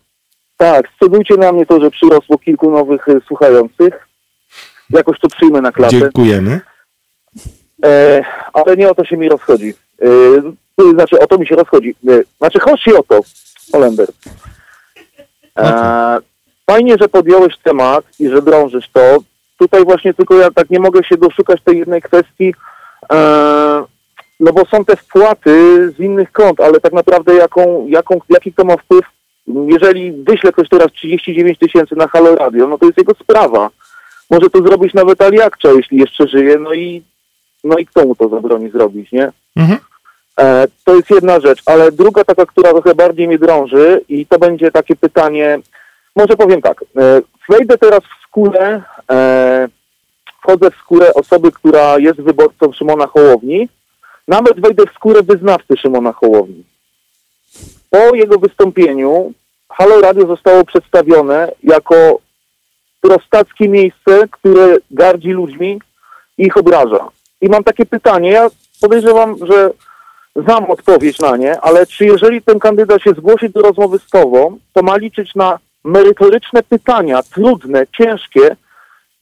Tak, 0.58 0.90
scedujcie 0.96 1.38
na 1.38 1.52
mnie 1.52 1.66
to, 1.66 1.80
że 1.80 1.92
przyrosło 1.92 2.38
kilku 2.38 2.72
nowych 2.72 3.10
e, 3.10 3.22
słuchających. 3.28 4.08
Jakoś 4.90 5.20
to 5.20 5.28
przyjmę 5.28 5.62
na 5.62 5.72
klatę. 5.72 6.00
Dziękujemy. 6.00 6.62
E, 7.86 8.24
ale 8.54 8.78
nie 8.78 8.90
o 8.90 8.96
to 8.96 9.06
się 9.06 9.18
mi 9.18 9.30
rozchodzi. 9.30 9.74
E, 10.02 10.92
znaczy, 10.94 11.20
o 11.20 11.28
to 11.28 11.38
mi 11.38 11.48
się 11.48 11.56
rozchodzi. 11.56 11.96
E, 12.10 12.22
znaczy, 12.38 12.60
chodzi 12.60 12.96
o 12.96 13.04
to, 13.04 13.20
Olender. 13.74 14.08
E, 15.60 16.18
fajnie, 16.66 16.96
że 17.02 17.10
podjąłeś 17.10 17.58
temat 17.58 18.06
i 18.20 18.30
że 18.30 18.42
drążysz 18.42 18.90
to. 18.90 19.18
Tutaj 19.60 19.84
właśnie 19.86 20.14
tylko 20.14 20.36
ja 20.36 20.52
tak 20.52 20.70
nie 20.70 20.80
mogę 20.80 21.04
się 21.04 21.18
doszukać 21.18 21.62
tej 21.64 21.80
jednej 21.80 22.02
kwestii, 22.02 22.54
e, 23.12 23.16
no 24.40 24.54
bo 24.54 24.66
są 24.66 24.86
te 24.86 24.96
wpłaty 24.96 25.90
z 25.98 26.00
innych 26.00 26.32
kont, 26.32 26.60
ale 26.60 26.80
tak 26.80 26.94
naprawdę 26.94 27.36
jaką, 27.36 27.88
jaką, 27.88 28.20
jaki 28.30 28.54
to 28.54 28.66
ma 28.66 28.78
wpływ, 28.78 29.06
jeżeli 29.48 30.12
wyśle 30.12 30.52
ktoś 30.52 30.70
teraz 30.70 30.92
39 30.92 31.60
tysięcy 31.60 31.96
na 31.96 32.08
Halo 32.08 32.36
Radio, 32.36 32.68
no 32.68 32.78
to 32.78 32.86
jest 32.86 32.98
jego 32.98 33.14
sprawa. 33.14 33.70
Może 34.30 34.50
to 34.50 34.62
zrobić 34.62 34.94
nawet 34.94 35.22
Aliakcza, 35.22 35.70
jeśli 35.72 35.98
jeszcze 35.98 36.28
żyje, 36.28 36.58
no 36.60 36.74
i, 36.74 37.04
no 37.64 37.78
i 37.78 37.86
kto 37.86 38.06
mu 38.06 38.16
to 38.16 38.30
zabroni 38.30 38.70
zrobić, 38.70 39.12
nie? 39.12 39.32
Mhm. 39.56 39.80
E, 40.40 40.68
to 40.84 40.96
jest 40.96 41.10
jedna 41.10 41.40
rzecz, 41.40 41.62
ale 41.66 41.92
druga 41.92 42.24
taka, 42.24 42.46
która 42.46 42.72
trochę 42.72 42.96
bardziej 42.96 43.28
mnie 43.28 43.40
drąży 43.40 44.02
i 44.10 44.26
to 44.26 44.40
będzie 44.40 44.72
takie 44.72 44.96
pytanie, 44.96 45.60
może 46.16 46.36
powiem 46.38 46.62
tak, 46.62 46.86
e, 46.98 47.22
wejdę 47.50 47.78
teraz 47.78 48.00
w 48.00 48.25
skórę, 48.36 48.82
e, 49.12 49.68
wchodzę 50.42 50.72
w 50.72 50.76
skórę 50.76 51.14
osoby, 51.14 51.52
która 51.52 52.00
jest 52.00 52.22
wyborcą 52.22 52.72
Szymona 52.72 53.08
Hołowni, 53.08 53.70
nawet 54.28 54.60
wejdę 54.60 54.84
w 54.86 54.96
skórę 54.96 55.24
wyznawcy 55.24 55.78
Szymona 55.78 56.14
Hołowni. 56.14 56.64
Po 57.90 58.16
jego 58.16 58.40
wystąpieniu 58.40 59.34
Halo 59.70 60.02
Radio 60.02 60.28
zostało 60.28 60.66
przedstawione 60.66 61.52
jako 61.64 62.20
prostackie 63.02 63.70
miejsce, 63.70 64.28
które 64.32 64.78
gardzi 64.92 65.30
ludźmi 65.30 65.82
i 66.38 66.46
ich 66.46 66.58
obraża. 66.58 67.08
I 67.42 67.50
mam 67.50 67.64
takie 67.64 67.86
pytanie, 67.86 68.32
ja 68.32 68.48
podejrzewam, 68.82 69.36
że 69.48 69.70
znam 70.36 70.72
odpowiedź 70.72 71.20
na 71.20 71.38
nie, 71.38 71.62
ale 71.62 71.86
czy 71.86 72.06
jeżeli 72.06 72.42
ten 72.42 72.60
kandydat 72.60 73.02
się 73.02 73.12
zgłosi 73.12 73.50
do 73.50 73.62
rozmowy 73.62 74.00
z 74.00 74.10
Tobą, 74.10 74.58
to 74.74 74.84
ma 74.84 74.98
liczyć 74.98 75.36
na 75.36 75.60
merytoryczne 75.86 76.64
pytania, 76.64 77.24
trudne, 77.24 77.88
ciężkie, 77.98 78.56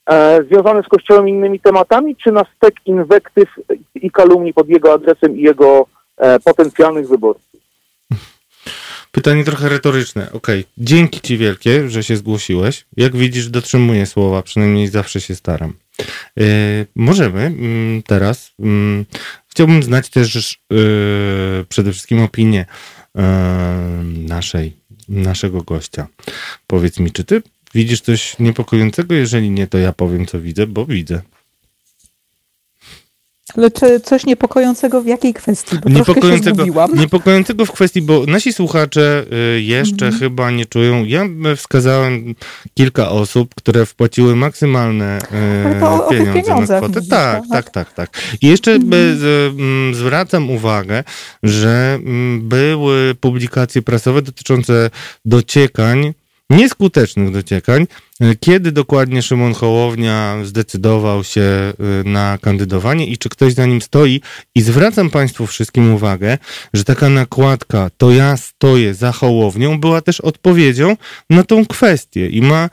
e, 0.10 0.44
związane 0.44 0.84
z 0.84 0.88
Kościołem 0.88 1.28
i 1.28 1.32
innymi 1.32 1.60
tematami, 1.60 2.16
czy 2.16 2.32
na 2.32 2.46
stek 2.56 2.76
inwektyw 2.86 3.50
i 3.96 4.12
kalumni 4.12 4.54
pod 4.54 4.70
jego 4.70 4.94
adresem 4.94 5.38
i 5.38 5.42
jego 5.42 5.86
e, 6.18 6.40
potencjalnych 6.40 7.08
wyborców? 7.08 7.54
Pytanie 9.12 9.44
trochę 9.44 9.70
retoryczne. 9.70 10.32
Okej, 10.32 10.60
okay. 10.60 10.74
dzięki 10.78 11.22
Ci 11.22 11.38
wielkie, 11.38 11.90
że 11.90 12.04
się 12.04 12.18
zgłosiłeś. 12.18 12.86
Jak 12.98 13.16
widzisz, 13.16 13.50
dotrzymuję 13.50 14.06
słowa, 14.06 14.42
przynajmniej 14.42 14.88
zawsze 14.88 15.22
się 15.22 15.36
staram. 15.36 15.74
Yy, 16.36 16.46
możemy 16.96 17.42
mm, 17.42 18.04
teraz. 18.04 18.52
Yy, 18.60 19.06
chciałbym 19.48 19.84
znać 19.84 20.10
też 20.10 20.60
yy, 20.70 21.66
przede 21.70 21.92
wszystkim 21.92 22.22
opinię 22.22 22.66
naszej, 24.28 24.78
naszego 25.10 25.62
gościa. 25.62 26.08
Powiedz 26.68 27.00
mi, 27.00 27.12
czy 27.12 27.24
ty 27.24 27.42
widzisz 27.74 28.02
coś 28.02 28.40
niepokojącego? 28.40 29.14
Jeżeli 29.14 29.50
nie, 29.50 29.68
to 29.68 29.78
ja 29.78 29.94
powiem, 29.94 30.26
co 30.26 30.42
widzę, 30.42 30.68
bo 30.68 30.86
widzę. 30.86 31.22
Ale 33.58 33.72
czy 33.72 34.00
coś 34.00 34.26
niepokojącego 34.26 35.02
w 35.02 35.06
jakiej 35.06 35.34
kwestii? 35.34 35.78
Bo 35.84 35.90
niepokojącego, 35.90 36.66
niepokojącego 37.02 37.66
w 37.66 37.72
kwestii, 37.72 38.02
bo 38.02 38.26
nasi 38.28 38.54
słuchacze 38.54 39.26
y, 39.58 39.62
jeszcze 39.62 40.08
mm. 40.08 40.20
chyba 40.20 40.52
nie 40.52 40.66
czują. 40.66 41.04
Ja 41.06 41.26
wskazałem 41.58 42.36
kilka 42.74 43.10
osób, 43.10 43.56
które 43.56 43.86
wpłaciły 43.86 44.36
maksymalne 44.36 45.20
y, 45.20 46.34
pieniądze 46.34 46.74
na 46.74 46.80
kwotę. 46.80 47.00
Widzisz, 47.00 47.10
tak, 47.10 47.42
tak, 47.52 47.70
tak, 47.70 47.70
tak, 47.72 47.94
tak. 47.94 48.22
I 48.42 48.48
jeszcze 48.48 48.72
mm. 48.72 49.96
zwracam 49.96 50.50
uwagę, 50.50 51.04
że 51.44 52.00
były 52.40 53.16
publikacje 53.16 53.82
prasowe 53.82 54.22
dotyczące 54.22 54.90
dociekań 55.26 56.14
nieskutecznych 56.50 57.32
dociekań. 57.32 57.88
Kiedy 58.40 58.72
dokładnie 58.72 59.22
Szymon 59.22 59.54
Hołownia 59.54 60.38
zdecydował 60.44 61.24
się 61.24 61.42
y, 61.42 61.74
na 62.10 62.38
kandydowanie 62.42 63.08
i 63.08 63.18
czy 63.18 63.30
ktoś 63.30 63.54
za 63.54 63.66
nim 63.66 63.82
stoi? 63.82 64.22
I 64.56 64.62
zwracam 64.62 65.10
Państwu 65.10 65.48
wszystkim 65.48 65.94
uwagę, 65.94 66.38
że 66.74 66.84
taka 66.84 67.10
nakładka 67.10 67.90
to 67.98 68.12
ja 68.12 68.38
stoję 68.38 68.94
za 68.94 69.12
Hołownią 69.12 69.80
była 69.80 70.02
też 70.02 70.22
odpowiedzią 70.22 70.98
na 71.30 71.44
tą 71.44 71.66
kwestię 71.66 72.30
i 72.30 72.42
ma 72.42 72.70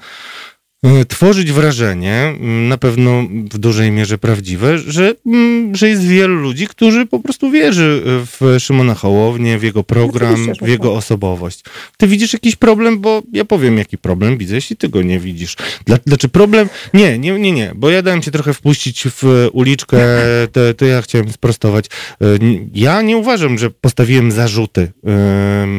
tworzyć 1.09 1.53
wrażenie, 1.53 2.35
na 2.41 2.79
pewno 2.79 3.23
w 3.51 3.59
dużej 3.59 3.91
mierze 3.91 4.19
prawdziwe, 4.19 4.79
że, 4.79 5.15
że 5.73 5.89
jest 5.89 6.03
wielu 6.03 6.35
ludzi, 6.35 6.67
którzy 6.67 7.07
po 7.07 7.21
prostu 7.21 7.51
wierzy 7.51 8.03
w 8.05 8.57
Szymona 8.59 8.95
Hołownię, 8.95 9.59
w 9.59 9.63
jego 9.63 9.85
program, 9.85 10.47
w 10.63 10.69
jego 10.69 10.89
tak. 10.89 10.99
osobowość. 10.99 11.65
Ty 11.97 12.07
widzisz 12.07 12.33
jakiś 12.33 12.57
problem, 12.57 12.99
bo 13.01 13.23
ja 13.33 13.45
powiem, 13.45 13.79
jaki 13.79 13.99
problem 13.99 14.39
widzę, 14.39 14.55
jeśli 14.55 14.77
ty 14.77 14.89
go 14.89 15.03
nie 15.03 15.21
widzisz. 15.21 15.57
Znaczy 16.07 16.29
problem? 16.29 16.69
Nie, 16.95 17.19
nie, 17.19 17.39
nie, 17.39 17.53
nie, 17.53 17.73
bo 17.75 17.91
ja 17.91 18.03
dałem 18.03 18.23
cię 18.23 18.31
trochę 18.31 18.55
wpuścić 18.55 19.05
w 19.05 19.49
uliczkę, 19.53 19.99
to, 20.53 20.61
to 20.77 20.85
ja 20.85 21.03
chciałem 21.03 21.33
sprostować. 21.33 21.87
E, 21.87 22.27
ja 22.75 23.03
nie 23.03 23.17
uważam, 23.17 23.59
że 23.59 23.71
postawiłem 23.71 24.33
zarzuty 24.33 24.93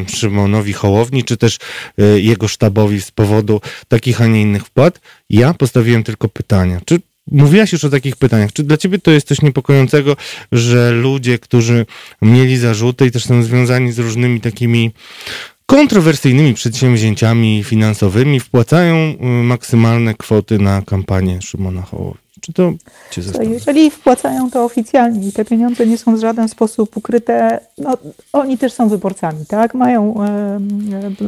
Szymonowi 0.08 0.74
Hołowni, 0.74 1.24
czy 1.24 1.38
też 1.38 1.58
e, 1.98 2.20
jego 2.20 2.48
sztabowi 2.48 3.02
z 3.02 3.12
powodu 3.12 3.62
takich, 3.88 4.22
a 4.22 4.28
nie 4.28 4.42
innych 4.42 4.66
wpłat, 4.66 4.91
ja 5.30 5.54
postawiłem 5.54 6.04
tylko 6.04 6.30
pytania. 6.30 6.82
Czy 6.86 7.00
Mówiłaś 7.32 7.72
już 7.74 7.84
o 7.84 7.90
takich 7.90 8.16
pytaniach. 8.16 8.54
Czy 8.54 8.64
dla 8.64 8.78
ciebie 8.78 9.00
to 9.00 9.12
jest 9.12 9.28
coś 9.28 9.42
niepokojącego, 9.42 10.16
że 10.52 10.92
ludzie, 10.92 11.40
którzy 11.40 11.86
mieli 12.22 12.58
zarzuty 12.58 13.06
i 13.06 13.12
też 13.12 13.26
są 13.26 13.44
związani 13.44 13.92
z 13.92 14.00
różnymi 14.00 14.42
takimi 14.42 14.92
kontrowersyjnymi 15.66 16.54
przedsięwzięciami 16.54 17.64
finansowymi, 17.64 18.40
wpłacają 18.40 18.96
y, 18.96 19.26
maksymalne 19.26 20.14
kwoty 20.14 20.60
na 20.60 20.82
kampanię 20.82 21.42
Szymona 21.42 21.82
Hołowni? 21.82 22.31
Czy 22.42 22.54
to 22.54 22.72
cię 23.12 23.22
zastanawia? 23.22 23.54
Jeżeli 23.54 23.92
wpłacają 23.92 24.52
to 24.52 24.64
oficjalnie 24.64 25.28
i 25.28 25.32
te 25.32 25.46
pieniądze 25.46 25.86
nie 25.86 25.98
są 25.98 26.16
w 26.16 26.20
żaden 26.20 26.48
sposób 26.48 26.98
ukryte, 26.98 27.60
no, 27.78 27.98
oni 28.34 28.58
też 28.58 28.74
są 28.74 28.90
wyborcami, 28.90 29.46
tak? 29.46 29.74
Mają 29.74 30.24
e, 30.24 30.60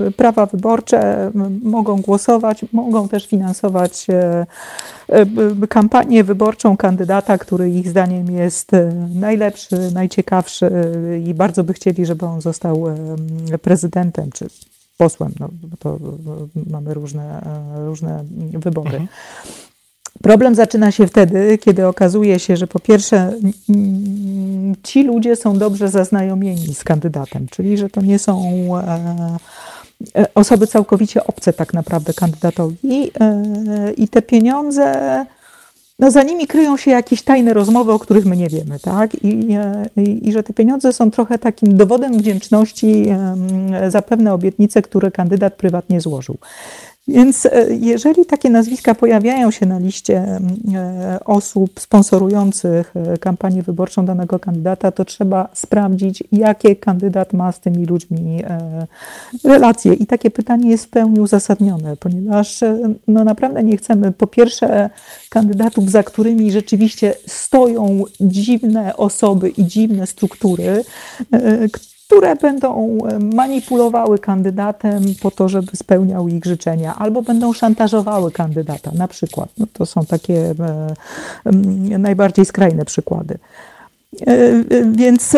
e, 0.08 0.12
prawa 0.12 0.46
wyborcze, 0.46 1.32
mogą 1.64 2.02
głosować, 2.02 2.66
mogą 2.72 3.08
też 3.08 3.28
finansować 3.28 4.10
e, 4.10 4.46
e, 5.10 5.68
kampanię 5.70 6.24
wyborczą 6.24 6.78
kandydata, 6.78 7.38
który 7.38 7.70
ich 7.70 7.90
zdaniem 7.90 8.32
jest 8.32 8.74
e, 8.74 9.08
najlepszy, 9.16 9.92
najciekawszy 9.94 10.72
i 11.28 11.34
bardzo 11.34 11.64
by 11.64 11.74
chcieli, 11.74 12.06
żeby 12.06 12.26
on 12.26 12.42
został 12.42 12.90
e, 13.52 13.58
prezydentem 13.58 14.32
czy 14.32 14.46
posłem, 14.98 15.32
no, 15.40 15.50
bo 15.64 15.78
to 15.78 16.00
mamy 16.70 16.94
różne, 16.94 17.42
różne 17.86 18.24
wybory. 18.54 18.90
Mhm. 18.90 19.08
Problem 20.24 20.56
zaczyna 20.56 20.92
się 20.92 21.08
wtedy, 21.08 21.58
kiedy 21.58 21.88
okazuje 21.88 22.40
się, 22.40 22.58
że 22.58 22.68
po 22.68 22.80
pierwsze 22.80 23.34
ci 24.84 25.04
ludzie 25.04 25.36
są 25.36 25.58
dobrze 25.58 25.90
zaznajomieni 25.90 26.74
z 26.74 26.84
kandydatem, 26.84 27.48
czyli 27.52 27.78
że 27.78 27.90
to 27.90 28.02
nie 28.02 28.20
są 28.20 28.54
osoby 30.36 30.68
całkowicie 30.68 31.24
obce 31.24 31.54
tak 31.54 31.74
naprawdę 31.74 32.14
kandydatowi 32.14 33.12
i 33.98 34.08
te 34.08 34.22
pieniądze 34.22 35.26
no 36.00 36.12
za 36.12 36.24
nimi 36.24 36.48
kryją 36.48 36.78
się 36.78 36.92
jakieś 36.92 37.22
tajne 37.22 37.54
rozmowy, 37.54 37.92
o 37.92 38.00
których 38.00 38.26
my 38.26 38.38
nie 38.38 38.50
wiemy, 38.50 38.80
tak? 38.80 39.16
I, 39.16 39.48
i, 39.98 40.30
i 40.30 40.32
że 40.32 40.44
te 40.44 40.54
pieniądze 40.54 40.94
są 40.94 41.12
trochę 41.12 41.40
takim 41.40 41.78
dowodem 41.78 42.18
wdzięczności 42.18 43.06
za 43.88 44.02
pewne 44.02 44.34
obietnice, 44.34 44.82
które 44.82 45.12
kandydat 45.12 45.54
prywatnie 45.54 46.02
złożył. 46.02 46.38
Więc 47.08 47.46
e, 47.46 47.68
jeżeli 47.70 48.26
takie 48.26 48.50
nazwiska 48.50 48.96
pojawiają 48.96 49.52
się 49.52 49.66
na 49.66 49.80
liście 49.80 50.18
e, 50.18 51.20
osób 51.26 51.80
sponsorujących 51.80 52.94
e, 52.96 53.18
kampanię 53.18 53.64
wyborczą 53.64 54.06
danego 54.06 54.40
kandydata, 54.40 54.92
to 54.92 55.06
trzeba 55.06 55.50
sprawdzić, 55.54 56.24
jakie 56.32 56.76
kandydat 56.76 57.34
ma 57.34 57.52
z 57.52 57.60
tymi 57.60 57.86
ludźmi 57.86 58.44
relacje. 59.44 59.94
I 59.94 60.06
takie 60.06 60.32
pytanie 60.32 60.70
jest 60.70 60.86
w 60.86 60.90
pełni 60.90 61.20
uzasadnione, 61.20 61.98
ponieważ 61.98 62.60
no 63.08 63.24
naprawdę 63.24 63.64
nie 63.64 63.78
chcemy 63.78 64.12
po 64.12 64.28
pierwsze 64.28 64.90
kandydatów, 65.30 65.92
za 65.92 66.04
którymi 66.04 66.52
rzeczywiście 66.52 67.14
stoją 67.28 68.04
dziwne 68.22 68.98
osoby 68.98 69.50
i 69.50 69.66
dziwne 69.66 70.08
struktury, 70.08 70.84
które 72.14 72.36
będą 72.36 72.98
e, 73.08 73.20
manipulowały 73.20 74.20
kandydatem 74.20 75.04
po 75.22 75.32
to, 75.32 75.50
żeby 75.50 75.72
spełniał 75.76 76.28
ich 76.28 76.46
życzenia, 76.46 76.96
albo 76.96 77.22
będą 77.22 77.54
szantażowały 77.54 78.32
kandydata, 78.32 78.92
na 78.92 79.08
przykład. 79.08 79.50
No 79.58 79.66
to 79.74 79.86
są 79.86 80.06
takie 80.06 80.56
e, 81.46 81.98
najbardziej 81.98 82.46
skrajne 82.46 82.86
przykłady. 82.86 83.38
E, 84.28 84.64
więc 84.92 85.38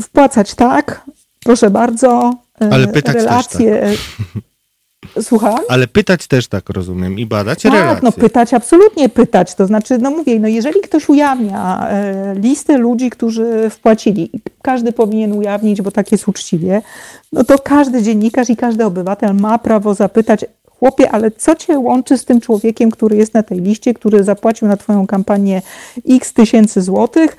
wpłacać 0.00 0.54
tak, 0.54 1.04
proszę 1.44 1.70
bardzo. 1.70 2.34
Ale 2.70 2.88
pytać 2.88 3.14
relacje, 3.14 3.80
też 3.80 4.16
tak. 4.34 4.42
Słucham? 5.22 5.58
Ale 5.68 5.86
pytać 5.86 6.26
też 6.26 6.48
tak 6.48 6.70
rozumiem 6.70 7.18
i 7.18 7.26
badać 7.26 7.62
tak, 7.62 7.72
relacje. 7.72 8.00
no 8.02 8.12
pytać, 8.12 8.54
absolutnie 8.54 9.08
pytać. 9.08 9.54
To 9.54 9.66
znaczy, 9.66 9.98
no 9.98 10.10
mówię, 10.10 10.40
no 10.40 10.48
jeżeli 10.48 10.80
ktoś 10.80 11.08
ujawnia 11.08 11.88
e, 11.90 12.34
listę 12.34 12.78
ludzi, 12.78 13.10
którzy 13.10 13.70
wpłacili, 13.70 14.30
każdy 14.62 14.92
powinien 14.92 15.32
ujawnić, 15.32 15.82
bo 15.82 15.90
tak 15.90 16.12
jest 16.12 16.28
uczciwie, 16.28 16.82
no 17.32 17.44
to 17.44 17.58
każdy 17.58 18.02
dziennikarz 18.02 18.50
i 18.50 18.56
każdy 18.56 18.84
obywatel 18.84 19.34
ma 19.34 19.58
prawo 19.58 19.94
zapytać, 19.94 20.44
chłopie, 20.78 21.10
ale 21.10 21.30
co 21.30 21.54
cię 21.54 21.78
łączy 21.78 22.18
z 22.18 22.24
tym 22.24 22.40
człowiekiem, 22.40 22.90
który 22.90 23.16
jest 23.16 23.34
na 23.34 23.42
tej 23.42 23.60
liście, 23.60 23.94
który 23.94 24.24
zapłacił 24.24 24.68
na 24.68 24.76
twoją 24.76 25.06
kampanię 25.06 25.62
x 26.08 26.32
tysięcy 26.32 26.82
złotych, 26.82 27.36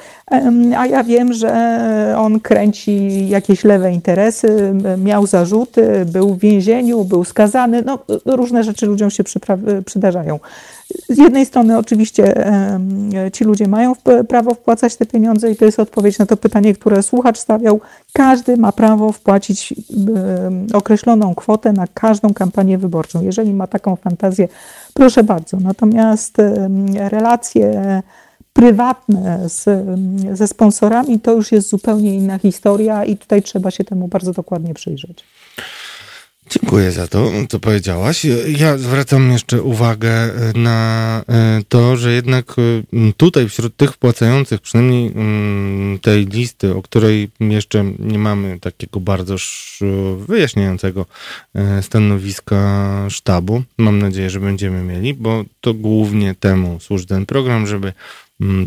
a 0.77 0.85
ja 0.85 1.03
wiem, 1.03 1.33
że 1.33 2.15
on 2.17 2.39
kręci 2.39 3.29
jakieś 3.29 3.63
lewe 3.63 3.91
interesy, 3.91 4.73
miał 4.97 5.27
zarzuty, 5.27 6.05
był 6.05 6.35
w 6.35 6.39
więzieniu, 6.39 7.03
był 7.03 7.23
skazany, 7.23 7.81
no 7.81 7.99
różne 8.25 8.63
rzeczy 8.63 8.85
ludziom 8.85 9.09
się 9.09 9.23
przydarzają. 9.85 10.39
Z 11.09 11.17
jednej 11.17 11.45
strony 11.45 11.77
oczywiście 11.77 12.33
ci 13.33 13.43
ludzie 13.43 13.67
mają 13.67 13.93
prawo 14.27 14.53
wpłacać 14.53 14.95
te 14.95 15.05
pieniądze 15.05 15.51
i 15.51 15.55
to 15.55 15.65
jest 15.65 15.79
odpowiedź 15.79 16.19
na 16.19 16.25
to 16.25 16.37
pytanie, 16.37 16.73
które 16.73 17.03
słuchacz 17.03 17.37
stawiał. 17.37 17.81
Każdy 18.13 18.57
ma 18.57 18.71
prawo 18.71 19.11
wpłacić 19.11 19.73
określoną 20.73 21.35
kwotę 21.35 21.73
na 21.73 21.87
każdą 21.87 22.33
kampanię 22.33 22.77
wyborczą. 22.77 23.21
Jeżeli 23.21 23.53
ma 23.53 23.67
taką 23.67 23.95
fantazję, 23.95 24.47
proszę 24.93 25.23
bardzo. 25.23 25.57
Natomiast 25.57 26.37
relacje 26.95 28.01
prywatne 28.53 29.49
z, 29.49 29.65
ze 30.37 30.47
sponsorami 30.47 31.19
to 31.19 31.31
już 31.31 31.51
jest 31.51 31.69
zupełnie 31.69 32.15
inna 32.15 32.37
historia 32.37 33.05
i 33.05 33.17
tutaj 33.17 33.41
trzeba 33.41 33.71
się 33.71 33.83
temu 33.83 34.07
bardzo 34.07 34.33
dokładnie 34.33 34.73
przyjrzeć. 34.73 35.23
Dziękuję 36.49 36.91
za 36.91 37.07
to, 37.07 37.31
co 37.49 37.59
powiedziałaś. 37.59 38.25
Ja 38.57 38.77
zwracam 38.77 39.31
jeszcze 39.31 39.61
uwagę 39.63 40.09
e, 40.11 40.53
na 40.55 41.21
e, 41.29 41.61
to, 41.69 41.97
że 41.97 42.13
jednak 42.13 42.55
e, 42.57 43.13
tutaj 43.17 43.49
wśród 43.49 43.77
tych 43.77 43.91
wpłacających, 43.91 44.61
przynajmniej 44.61 45.07
mm, 45.07 45.99
tej 45.99 46.25
listy, 46.25 46.75
o 46.75 46.81
której 46.81 47.29
jeszcze 47.39 47.83
nie 47.99 48.19
mamy 48.19 48.59
takiego 48.59 48.99
bardzo 48.99 49.35
wyjaśniającego 50.27 51.05
stanowiska 51.81 53.05
sztabu, 53.09 53.63
mam 53.77 53.99
nadzieję, 53.99 54.29
że 54.29 54.39
będziemy 54.39 54.83
mieli, 54.83 55.13
bo 55.13 55.43
to 55.61 55.73
głównie 55.73 56.35
temu 56.35 56.79
służy 56.79 57.05
ten 57.05 57.25
program, 57.25 57.67
żeby 57.67 57.93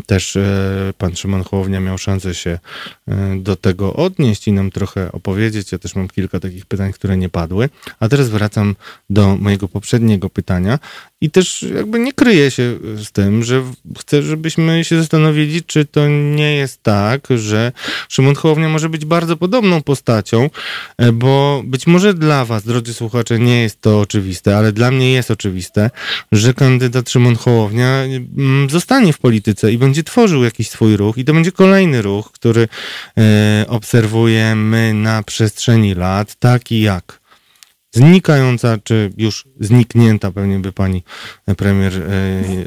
też 0.05 0.35
e, 0.35 0.93
pan 0.97 1.15
Szymon 1.15 1.43
Hołownia 1.43 1.79
miał 1.79 1.97
szansę 1.97 2.35
się 2.35 2.59
e, 3.07 3.35
do 3.39 3.55
tego 3.55 3.93
odnieść 3.93 4.47
i 4.47 4.51
nam 4.53 4.71
trochę 4.71 5.11
opowiedzieć. 5.11 5.71
Ja 5.71 5.77
też 5.77 5.95
mam 5.95 6.07
kilka 6.07 6.39
takich 6.39 6.65
pytań, 6.65 6.93
które 6.93 7.17
nie 7.17 7.29
padły. 7.29 7.69
A 7.99 8.09
teraz 8.09 8.29
wracam 8.29 8.75
do 9.09 9.37
mojego 9.37 9.67
poprzedniego 9.67 10.29
pytania 10.29 10.79
i 11.23 11.29
też 11.31 11.65
jakby 11.75 11.99
nie 11.99 12.13
kryję 12.13 12.51
się 12.51 12.79
z 12.97 13.11
tym, 13.11 13.43
że 13.43 13.63
chcę, 13.99 14.23
żebyśmy 14.23 14.83
się 14.83 14.97
zastanowili, 14.97 15.63
czy 15.63 15.85
to 15.85 16.07
nie 16.07 16.55
jest 16.55 16.83
tak, 16.83 17.27
że 17.35 17.71
Szymon 18.09 18.35
Hołownia 18.35 18.69
może 18.69 18.89
być 18.89 19.05
bardzo 19.05 19.37
podobną 19.37 19.81
postacią, 19.81 20.49
e, 20.97 21.11
bo 21.11 21.61
być 21.65 21.87
może 21.87 22.13
dla 22.13 22.45
was, 22.45 22.63
drodzy 22.63 22.93
słuchacze, 22.93 23.39
nie 23.39 23.61
jest 23.61 23.81
to 23.81 23.99
oczywiste, 23.99 24.57
ale 24.57 24.71
dla 24.71 24.91
mnie 24.91 25.13
jest 25.13 25.31
oczywiste, 25.31 25.89
że 26.31 26.53
kandydat 26.53 27.09
Szymon 27.09 27.35
Hołownia 27.35 28.03
mm, 28.03 28.69
zostanie 28.69 29.13
w 29.13 29.19
polityce 29.19 29.71
i 29.71 29.77
będzie 29.77 30.03
tworzył 30.03 30.43
jakiś 30.43 30.69
swój 30.69 30.97
ruch 30.97 31.17
i 31.17 31.25
to 31.25 31.33
będzie 31.33 31.51
kolejny 31.51 32.01
ruch, 32.01 32.31
który 32.31 32.67
e, 33.17 33.65
obserwujemy 33.67 34.93
na 34.93 35.23
przestrzeni 35.23 35.95
lat, 35.95 36.35
taki 36.35 36.81
jak 36.81 37.22
znikająca, 37.93 38.77
czy 38.83 39.13
już 39.17 39.45
zniknięta, 39.59 40.31
pewnie 40.31 40.59
by 40.59 40.71
pani 40.71 41.03
premier 41.57 41.93
e, 41.97 42.07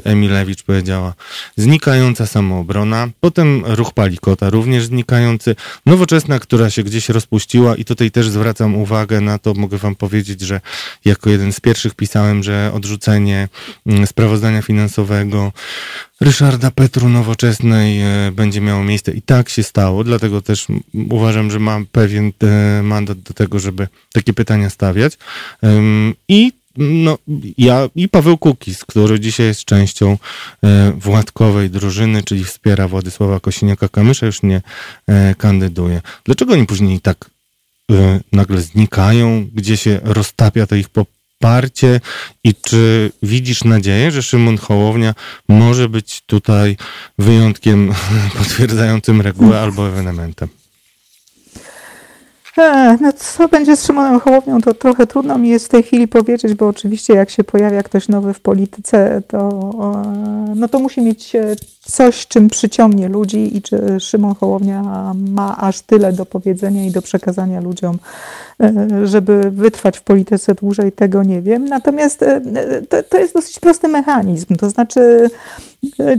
Emilewicz 0.03 0.63
powiedziała, 0.63 1.13
znikająca 1.57 2.25
samoobrona, 2.25 3.07
potem 3.19 3.63
ruch 3.65 3.93
Palikota, 3.93 4.49
również 4.49 4.85
znikający, 4.85 5.55
nowoczesna, 5.85 6.39
która 6.39 6.69
się 6.69 6.83
gdzieś 6.83 7.09
rozpuściła 7.09 7.75
i 7.75 7.85
tutaj 7.85 8.11
też 8.11 8.29
zwracam 8.29 8.75
uwagę 8.75 9.21
na 9.21 9.37
to, 9.37 9.53
mogę 9.53 9.77
wam 9.77 9.95
powiedzieć, 9.95 10.41
że 10.41 10.61
jako 11.05 11.29
jeden 11.29 11.53
z 11.53 11.59
pierwszych 11.59 11.95
pisałem, 11.95 12.43
że 12.43 12.71
odrzucenie 12.73 13.49
mm, 13.85 14.07
sprawozdania 14.07 14.61
finansowego 14.61 15.51
Ryszarda 16.21 16.71
Petru 16.71 17.09
Nowoczesnej 17.09 18.01
e, 18.01 18.31
będzie 18.31 18.61
miało 18.61 18.83
miejsce 18.83 19.11
i 19.11 19.21
tak 19.21 19.49
się 19.49 19.63
stało, 19.63 20.03
dlatego 20.03 20.41
też 20.41 20.67
uważam, 21.09 21.51
że 21.51 21.59
mam 21.59 21.85
pewien 21.85 22.31
e, 22.43 22.83
mandat 22.83 23.19
do 23.19 23.33
tego, 23.33 23.59
żeby 23.59 23.87
takie 24.13 24.33
pytania 24.33 24.69
stawiać. 24.69 25.17
I 26.27 26.51
no, 26.77 27.17
ja 27.57 27.89
i 27.95 28.09
Paweł 28.09 28.37
Kukiz, 28.37 28.85
który 28.85 29.19
dzisiaj 29.19 29.45
jest 29.45 29.65
częścią 29.65 30.17
e, 30.63 30.91
Władkowej 30.91 31.69
drużyny, 31.69 32.23
czyli 32.23 32.43
wspiera 32.43 32.87
Władysława 32.87 33.37
Kosiniaka-Kamysza, 33.37 34.25
już 34.25 34.43
nie 34.43 34.61
kandyduje. 35.37 36.01
Dlaczego 36.23 36.53
oni 36.53 36.65
później 36.65 36.99
tak 36.99 37.29
nagle 38.31 38.61
znikają, 38.61 39.47
gdzie 39.53 39.77
się 39.77 39.99
roztapia 40.03 40.67
to 40.67 40.75
ich 40.75 40.89
poparcie 41.39 42.01
i 42.43 42.55
czy 42.55 43.11
widzisz 43.23 43.63
nadzieję, 43.63 44.11
że 44.11 44.23
Szymon 44.23 44.57
Hołownia 44.57 45.13
może 45.49 45.89
być 45.89 46.21
tutaj 46.25 46.77
wyjątkiem 47.19 47.93
potwierdzającym 48.37 49.21
regułę 49.21 49.61
albo 49.61 49.87
ewenementem? 49.87 50.49
E, 52.57 52.97
no 53.01 53.13
co 53.13 53.47
będzie 53.47 53.77
z 53.77 53.85
Szymonem 53.85 54.19
Hołownią, 54.19 54.61
to 54.61 54.73
trochę 54.73 55.07
trudno 55.07 55.37
mi 55.37 55.49
jest 55.49 55.65
w 55.65 55.69
tej 55.69 55.83
chwili 55.83 56.07
powiedzieć, 56.07 56.53
bo 56.53 56.67
oczywiście 56.67 57.13
jak 57.13 57.29
się 57.29 57.43
pojawia 57.43 57.83
ktoś 57.83 58.07
nowy 58.07 58.33
w 58.33 58.39
polityce, 58.39 59.21
to, 59.27 59.49
no 60.55 60.67
to 60.67 60.79
musi 60.79 61.01
mieć 61.01 61.35
e, 61.35 61.55
coś, 61.81 62.27
czym 62.27 62.49
przyciągnie 62.49 63.09
ludzi 63.09 63.57
i 63.57 63.61
czy 63.61 63.99
Szymon 63.99 64.35
Hołownia 64.35 65.13
ma 65.29 65.57
aż 65.57 65.81
tyle 65.81 66.13
do 66.13 66.25
powiedzenia 66.25 66.85
i 66.85 66.91
do 66.91 67.01
przekazania 67.01 67.61
ludziom, 67.61 67.97
e, 68.63 68.73
żeby 69.07 69.51
wytrwać 69.51 69.97
w 69.97 70.01
polityce 70.01 70.55
dłużej, 70.55 70.91
tego 70.91 71.23
nie 71.23 71.41
wiem. 71.41 71.65
Natomiast 71.65 72.25
to, 72.89 73.03
to 73.03 73.17
jest 73.17 73.33
dosyć 73.33 73.59
prosty 73.59 73.87
mechanizm, 73.87 74.55
to 74.55 74.69
znaczy 74.69 75.29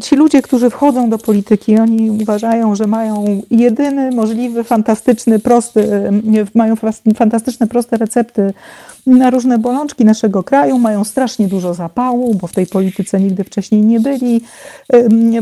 ci 0.03 0.17
ludzie, 0.17 0.43
którzy 0.43 0.71
wchodzą 0.71 1.11
do 1.11 1.19
polityki, 1.19 1.79
oni 1.79 2.11
uważają, 2.11 2.75
że 2.75 2.87
mają 2.87 3.43
jedyny 3.51 4.11
możliwy, 4.11 4.65
fantastyczny, 4.65 5.39
prosty, 5.39 6.11
mają 6.55 6.75
fantastyczne, 7.17 7.67
proste 7.67 7.97
recepty 7.97 8.53
na 9.07 9.31
różne 9.31 9.59
bolączki 9.59 10.05
naszego 10.05 10.43
kraju, 10.43 10.79
mają 10.79 11.05
strasznie 11.05 11.49
dużo 11.49 11.75
zapału, 11.75 12.35
bo 12.35 12.47
w 12.47 12.53
tej 12.53 12.67
polityce 12.67 13.21
nigdy 13.21 13.45
wcześniej 13.45 13.83
nie 13.83 14.01
byli. 14.01 14.41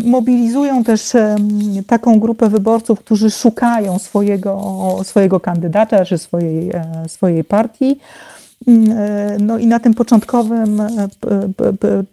Mobilizują 0.05 0.85
też 0.85 1.13
taką 1.87 2.21
grupę 2.21 2.49
wyborców, 2.49 3.01
którzy 3.01 3.31
szukają 3.31 3.99
swojego, 3.99 4.77
swojego 5.05 5.41
kandydata 5.41 6.05
czy 6.05 6.19
swojej, 6.19 6.71
e, 6.71 7.09
swojej 7.09 7.45
partii. 7.45 7.99
No 9.41 9.59
i 9.59 9.67
na 9.67 9.81
tym 9.81 9.95
początkowym 9.95 10.83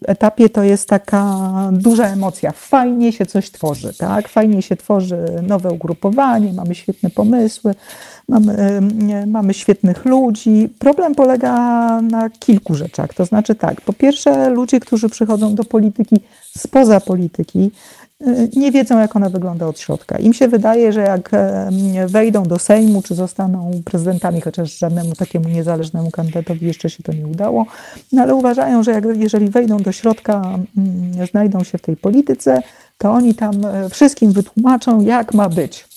etapie 0.07 0.49
to 0.49 0.63
jest 0.63 0.89
taka 0.89 1.25
duża 1.71 2.07
emocja. 2.07 2.51
Fajnie 2.51 3.11
się 3.11 3.25
coś 3.25 3.51
tworzy, 3.51 3.93
tak? 3.97 4.27
Fajnie 4.27 4.61
się 4.61 4.75
tworzy 4.75 5.17
nowe 5.47 5.71
ugrupowanie, 5.71 6.53
mamy 6.53 6.75
świetne 6.75 7.09
pomysły, 7.09 7.75
mamy, 8.29 8.81
mamy 9.27 9.53
świetnych 9.53 10.05
ludzi. 10.05 10.69
Problem 10.79 11.15
polega 11.15 11.53
na 12.01 12.29
kilku 12.29 12.75
rzeczach. 12.75 13.13
To 13.13 13.25
znaczy 13.25 13.55
tak, 13.55 13.81
po 13.81 13.93
pierwsze 13.93 14.49
ludzie, 14.49 14.79
którzy 14.79 15.09
przychodzą 15.09 15.55
do 15.55 15.63
polityki 15.63 16.15
spoza 16.57 16.99
polityki, 16.99 17.71
nie 18.55 18.71
wiedzą, 18.71 18.99
jak 18.99 19.15
ona 19.15 19.29
wygląda 19.29 19.67
od 19.67 19.79
środka. 19.79 20.17
Im 20.17 20.33
się 20.33 20.47
wydaje, 20.47 20.93
że 20.93 21.01
jak 21.01 21.31
wejdą 22.07 22.43
do 22.43 22.59
Sejmu, 22.59 23.01
czy 23.01 23.15
zostaną 23.15 23.71
prezydentami, 23.85 24.41
chociaż 24.41 24.77
żadnemu 24.77 25.15
takiemu 25.15 25.49
niezależnemu 25.49 26.11
kandydatowi 26.11 26.67
jeszcze 26.67 26.89
się 26.89 27.03
to 27.03 27.13
nie 27.13 27.27
udało, 27.27 27.65
no 28.11 28.21
ale 28.21 28.35
uważają, 28.35 28.83
że 28.83 28.91
jak, 28.91 29.03
jeżeli 29.15 29.49
wejdą 29.49 29.77
do 29.77 29.91
środka, 29.91 30.41
mm, 30.77 31.27
znajdą 31.31 31.63
się 31.63 31.77
w 31.77 31.81
tej 31.81 31.97
polityce, 31.97 32.61
to 32.97 33.11
oni 33.11 33.35
tam 33.35 33.65
e, 33.65 33.89
wszystkim 33.89 34.31
wytłumaczą, 34.31 35.01
jak 35.01 35.33
ma 35.33 35.49
być. 35.49 35.92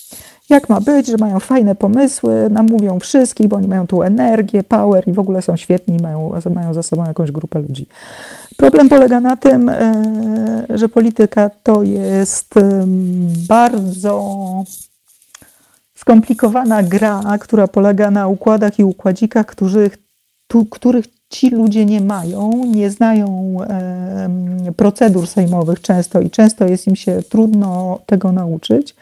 Jak 0.49 0.69
ma 0.69 0.81
być, 0.81 1.07
że 1.07 1.17
mają 1.17 1.39
fajne 1.39 1.75
pomysły, 1.75 2.49
namówią 2.49 2.99
wszystkich, 2.99 3.47
bo 3.47 3.55
oni 3.55 3.67
mają 3.67 3.87
tu 3.87 4.03
energię, 4.03 4.63
power 4.63 5.07
i 5.07 5.13
w 5.13 5.19
ogóle 5.19 5.41
są 5.41 5.57
świetni, 5.57 5.97
mają, 6.01 6.31
mają 6.55 6.73
za 6.73 6.83
sobą 6.83 7.05
jakąś 7.05 7.31
grupę 7.31 7.59
ludzi. 7.59 7.87
Problem 8.57 8.89
polega 8.89 9.19
na 9.19 9.37
tym, 9.37 9.69
e, 9.69 10.65
że 10.69 10.89
polityka 10.89 11.49
to 11.63 11.83
jest 11.83 12.53
bardzo 13.47 14.43
skomplikowana 15.95 16.83
gra, 16.83 17.21
która 17.39 17.67
polega 17.67 18.11
na 18.11 18.27
układach 18.27 18.79
i 18.79 18.83
układzikach, 18.83 19.45
których, 19.45 19.97
tu, 20.47 20.65
których 20.65 21.05
ci 21.29 21.49
ludzie 21.49 21.85
nie 21.85 22.01
mają, 22.01 22.51
nie 22.65 22.89
znają 22.89 23.57
procedur 24.77 25.27
sejmowych 25.27 25.81
często 25.81 26.21
i 26.21 26.29
często 26.29 26.67
jest 26.67 26.87
im 26.87 26.95
się 26.95 27.23
trudno 27.29 27.99
tego 28.05 28.31
nauczyć. 28.31 28.95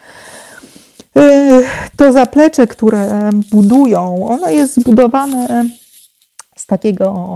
E, 1.18 1.62
to 1.96 2.14
zaplecze, 2.14 2.68
które 2.68 3.30
budują, 3.52 4.28
ono 4.28 4.50
jest 4.50 4.74
zbudowane 4.76 5.66
z 6.56 6.66
takiego 6.66 7.36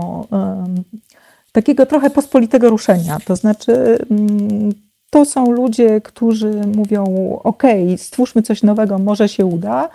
takiego 1.52 1.86
trochę 1.86 2.10
pospolitego 2.10 2.70
ruszenia. 2.70 3.18
To 3.24 3.36
znaczy, 3.36 3.98
mm, 4.10 4.72
to 5.10 5.24
są 5.24 5.50
ludzie, 5.50 6.00
którzy 6.00 6.50
mówią: 6.76 7.04
OK, 7.44 7.62
stwórzmy 7.96 8.42
coś 8.42 8.62
nowego, 8.62 8.98
może 8.98 9.28
się 9.28 9.46
uda, 9.46 9.88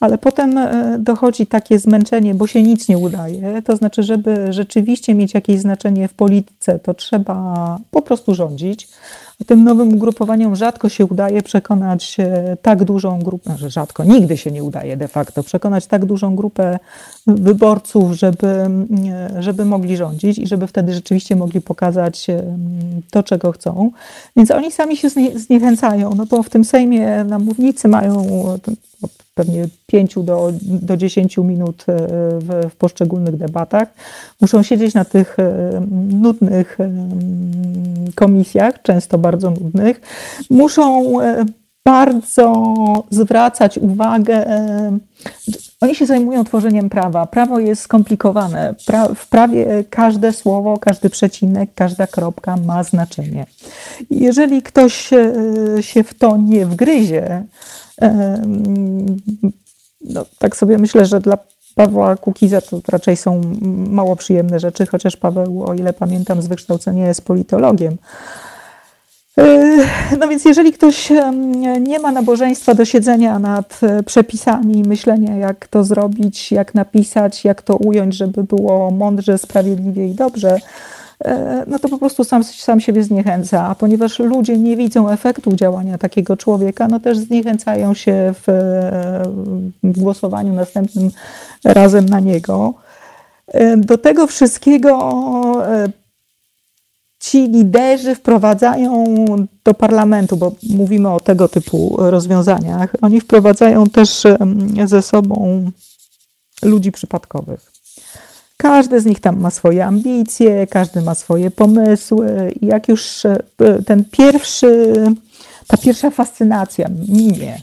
ale 0.00 0.18
potem 0.18 0.58
e, 0.58 0.96
dochodzi 0.98 1.46
takie 1.46 1.78
zmęczenie, 1.78 2.34
bo 2.34 2.46
się 2.46 2.62
nic 2.62 2.88
nie 2.88 2.98
udaje. 2.98 3.62
To 3.62 3.76
znaczy, 3.76 4.02
żeby 4.02 4.52
rzeczywiście 4.52 5.14
mieć 5.14 5.34
jakieś 5.34 5.60
znaczenie 5.60 6.08
w 6.08 6.14
polityce, 6.14 6.78
to 6.78 6.94
trzeba 6.94 7.78
po 7.90 8.02
prostu 8.02 8.34
rządzić. 8.34 8.88
Tym 9.46 9.64
nowym 9.64 9.94
ugrupowaniom 9.94 10.56
rzadko 10.56 10.88
się 10.88 11.06
udaje 11.06 11.42
przekonać 11.42 12.16
tak 12.62 12.84
dużą 12.84 13.22
grupę, 13.22 13.54
że 13.56 13.70
rzadko, 13.70 14.04
nigdy 14.04 14.36
się 14.36 14.50
nie 14.50 14.64
udaje 14.64 14.96
de 14.96 15.08
facto, 15.08 15.42
przekonać 15.42 15.86
tak 15.86 16.04
dużą 16.04 16.36
grupę 16.36 16.78
wyborców, 17.26 18.12
żeby, 18.12 18.66
żeby 19.38 19.64
mogli 19.64 19.96
rządzić 19.96 20.38
i 20.38 20.46
żeby 20.46 20.66
wtedy 20.66 20.92
rzeczywiście 20.94 21.36
mogli 21.36 21.60
pokazać 21.60 22.26
to, 23.10 23.22
czego 23.22 23.52
chcą. 23.52 23.90
Więc 24.36 24.50
oni 24.50 24.72
sami 24.72 24.96
się 24.96 25.08
zniechęcają, 25.34 26.14
no 26.14 26.26
bo 26.26 26.42
w 26.42 26.50
tym 26.50 26.64
Sejmie 26.64 27.24
na 27.24 27.38
mównicy 27.38 27.88
mają 27.88 28.26
pewnie 29.34 29.68
5 29.86 30.14
do, 30.14 30.52
do 30.62 30.96
10 30.96 31.38
minut 31.38 31.84
e, 31.88 31.96
w, 32.38 32.70
w, 32.70 32.76
poszczególnych 32.76 33.36
debatach. 33.36 33.88
Muszą 34.40 34.62
siedzieć 34.62 34.94
na 34.94 35.04
tych 35.04 35.38
e, 35.38 35.80
nudnych 36.10 36.80
e, 36.80 36.90
komisjach, 38.14 38.82
często 38.82 39.18
bardzo 39.18 39.50
nudnych. 39.50 40.00
Muszą 40.50 41.12
bardzo 41.84 42.74
zwracać 43.10 43.78
uwagę. 43.78 44.44
Oni 45.80 45.94
się 45.94 46.06
zajmują 46.06 46.44
tworzeniem 46.44 46.90
prawa. 46.90 47.26
Prawo 47.26 47.58
jest 47.58 47.82
skomplikowane. 47.82 48.74
Pra 48.86 49.08
w 49.14 49.28
prawie 49.28 49.84
każde 49.90 50.32
słowo, 50.32 50.78
każdy 50.78 51.10
przecinek, 51.10 51.70
każda 51.74 52.06
kropka 52.06 52.56
ma 52.56 52.84
znaczenie. 52.84 53.46
Jeżeli 54.10 54.62
ktoś 54.62 55.10
się 55.80 56.04
w 56.04 56.14
to 56.14 56.36
nie 56.36 56.66
wgryzie, 56.66 57.44
no, 60.00 60.24
tak 60.38 60.56
sobie 60.56 60.78
myślę, 60.78 61.06
że 61.06 61.20
dla 61.20 61.38
Pawła 61.74 62.16
Kukiza 62.16 62.60
to 62.60 62.80
raczej 62.88 63.16
są 63.16 63.40
mało 63.88 64.16
przyjemne 64.16 64.60
rzeczy, 64.60 64.86
chociaż 64.86 65.16
Paweł, 65.16 65.64
o 65.66 65.74
ile 65.74 65.92
pamiętam, 65.92 66.42
z 66.42 66.46
wykształcenia 66.46 67.06
jest 67.06 67.24
politologiem. 67.24 67.96
E, 69.38 69.76
no 70.18 70.28
więc 70.28 70.44
jeżeli 70.44 70.72
ktoś 70.72 71.12
nie 71.80 71.98
ma 71.98 72.12
nabożeństwa 72.12 72.74
do 72.74 72.84
siedzenia 72.84 73.38
nad 73.38 73.80
przepisami, 74.06 74.82
myślenia 74.86 75.36
jak 75.36 75.68
to 75.68 75.84
zrobić, 75.84 76.52
jak 76.52 76.74
napisać, 76.74 77.44
jak 77.44 77.62
to 77.62 77.76
ująć, 77.76 78.14
żeby 78.14 78.44
było 78.44 78.90
mądrze, 78.90 79.38
sprawiedliwie 79.38 80.08
i 80.08 80.14
dobrze, 80.14 80.58
no 81.66 81.78
to 81.78 81.88
po 81.88 81.98
prostu 81.98 82.24
sam, 82.24 82.44
sam 82.44 82.80
siebie 82.80 83.04
zniechęca. 83.04 83.66
A 83.66 83.74
ponieważ 83.74 84.18
ludzie 84.18 84.58
nie 84.58 84.76
widzą 84.76 85.10
efektu 85.10 85.52
działania 85.52 85.98
takiego 85.98 86.36
człowieka, 86.36 86.88
no 86.88 87.00
też 87.00 87.18
zniechęcają 87.18 87.94
się 87.94 88.34
w, 88.34 88.44
w 89.82 89.98
głosowaniu 90.00 90.52
następnym 90.52 91.10
razem 91.64 92.06
na 92.06 92.20
niego. 92.20 92.74
E, 93.48 93.76
do 93.76 93.98
tego 93.98 94.26
wszystkiego 94.26 94.98
e, 95.66 95.88
ci 97.18 97.48
liderzy 97.48 98.14
wprowadzają 98.14 99.04
do 99.64 99.74
parlamentu, 99.74 100.36
bo 100.36 100.52
mówimy 100.70 101.10
o 101.10 101.20
tego 101.20 101.48
typu 101.48 101.96
rozwiązaniach, 101.98 102.96
oni 103.02 103.20
wprowadzają 103.20 103.86
też 103.86 104.22
ze 104.84 105.02
sobą 105.02 105.70
ludzi 106.62 106.92
przypadkowych. 106.92 107.71
Każdy 108.62 109.00
z 109.00 109.04
nich 109.04 109.20
tam 109.20 109.40
ma 109.40 109.50
swoje 109.50 109.86
ambicje, 109.86 110.66
każdy 110.66 111.00
ma 111.00 111.14
swoje 111.14 111.50
pomysły. 111.50 112.52
Jak 112.62 112.88
już 112.88 113.24
e, 113.24 113.38
ten 113.86 114.04
pierwszy, 114.04 114.94
ta 115.66 115.76
pierwsza 115.76 116.10
fascynacja 116.10 116.88
minie, 117.08 117.60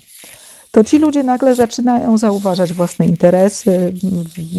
to 0.71 0.83
ci 0.83 0.99
ludzie 0.99 1.23
nagle 1.23 1.55
zaczynają 1.55 2.17
zauważać 2.17 2.73
własne 2.73 3.05
interesy, 3.05 3.93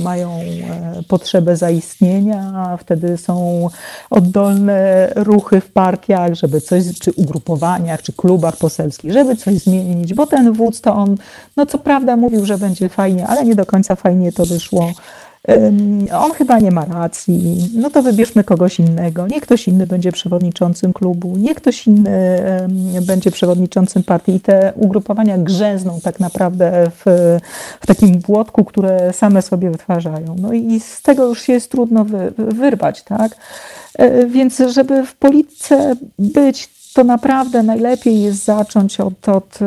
mają 0.03 0.31
e, 0.33 1.03
potrzebę 1.09 1.57
zaistnienia, 1.57 2.77
wtedy 2.81 3.17
są 3.17 3.69
oddolne 4.11 5.12
ruchy 5.17 5.61
w 5.61 5.73
partiach, 5.73 6.35
żeby 6.35 6.61
coś, 6.61 6.85
czy 6.99 7.12
ugrupowaniach, 7.12 8.03
czy 8.03 8.12
klubach 8.12 8.57
poselskich, 8.57 9.12
żeby 9.12 9.37
coś 9.37 9.55
zmienić, 9.55 10.15
bo 10.15 10.27
ten 10.27 10.53
wódz 10.53 10.81
to 10.81 10.95
on, 10.95 11.17
no 11.57 11.67
co 11.67 11.79
prawda 11.79 12.17
mówił, 12.17 12.47
że 12.47 12.59
będzie 12.59 12.89
fajnie, 12.89 13.27
ale 13.27 13.45
nie 13.45 13.55
do 13.55 13.67
końca 13.67 13.97
fajnie 13.97 14.33
to 14.33 14.47
wyszło 14.47 14.93
on 16.12 16.33
chyba 16.33 16.59
nie 16.59 16.71
ma 16.71 16.85
racji, 16.85 17.71
no 17.75 17.91
to 17.91 18.03
wybierzmy 18.03 18.45
kogoś 18.45 18.79
innego. 18.79 19.27
Nie 19.27 19.41
ktoś 19.41 19.69
inny 19.69 19.87
będzie 19.87 20.12
przewodniczącym 20.12 20.93
klubu, 20.93 21.37
nie 21.37 21.55
ktoś 21.55 21.87
inny 21.87 22.41
będzie 23.07 23.31
przewodniczącym 23.31 24.03
partii. 24.03 24.35
I 24.35 24.41
te 24.41 24.73
ugrupowania 24.77 25.39
grzęzną 25.39 26.01
tak 26.03 26.21
naprawdę 26.21 26.91
w, 26.91 27.03
w 27.81 27.87
takim 27.87 28.19
błotku, 28.19 28.65
które 28.65 29.12
same 29.12 29.43
sobie 29.43 29.71
wytwarzają. 29.71 30.37
No 30.41 30.53
i 30.53 30.81
z 30.81 31.03
tego 31.03 31.27
już 31.27 31.43
się 31.43 31.53
jest 31.53 31.71
trudno 31.71 32.05
wy, 32.05 32.33
wyrwać, 32.39 33.03
tak? 33.03 33.37
E, 33.99 34.27
więc 34.27 34.62
żeby 34.69 35.07
w 35.07 35.15
polityce 35.15 35.97
być, 36.19 36.80
to 36.95 37.05
naprawdę 37.05 37.62
najlepiej 37.62 38.23
jest 38.23 38.45
zacząć 38.45 39.01
od, 39.01 39.29
od, 39.29 39.59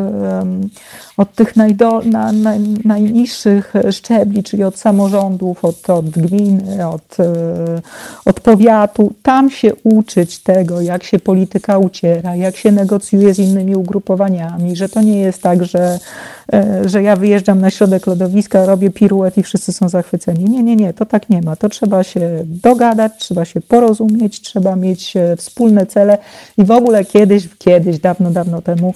od 1.17 1.35
tych 1.35 1.55
najdo, 1.55 2.01
na, 2.05 2.31
na, 2.31 2.53
najniższych 2.85 3.73
szczebli, 3.91 4.43
czyli 4.43 4.63
od 4.63 4.77
samorządów, 4.77 5.65
od, 5.65 5.89
od 5.89 6.09
gminy, 6.09 6.87
od, 6.87 7.19
e, 7.19 7.33
od 8.25 8.39
powiatu. 8.39 9.13
Tam 9.23 9.49
się 9.49 9.75
uczyć 9.83 10.39
tego, 10.39 10.81
jak 10.81 11.03
się 11.03 11.19
polityka 11.19 11.77
uciera, 11.77 12.35
jak 12.35 12.55
się 12.55 12.71
negocjuje 12.71 13.33
z 13.33 13.39
innymi 13.39 13.75
ugrupowaniami, 13.75 14.75
że 14.75 14.89
to 14.89 15.01
nie 15.01 15.19
jest 15.19 15.41
tak, 15.41 15.65
że, 15.65 15.99
e, 16.53 16.89
że 16.89 17.03
ja 17.03 17.15
wyjeżdżam 17.15 17.61
na 17.61 17.69
środek 17.69 18.07
lodowiska, 18.07 18.65
robię 18.65 18.89
piruet 18.89 19.37
i 19.37 19.43
wszyscy 19.43 19.73
są 19.73 19.89
zachwyceni. 19.89 20.43
Nie, 20.43 20.63
nie, 20.63 20.75
nie, 20.75 20.93
to 20.93 21.05
tak 21.05 21.29
nie 21.29 21.41
ma. 21.41 21.55
To 21.55 21.69
trzeba 21.69 22.03
się 22.03 22.43
dogadać, 22.45 23.11
trzeba 23.17 23.45
się 23.45 23.61
porozumieć, 23.61 24.41
trzeba 24.41 24.75
mieć 24.75 25.17
e, 25.17 25.35
wspólne 25.35 25.85
cele 25.85 26.17
i 26.57 26.65
w 26.65 26.71
ogóle 26.71 27.05
kiedyś, 27.13 27.47
kiedyś, 27.57 27.99
dawno, 27.99 28.31
dawno 28.31 28.61
temu 28.61 28.93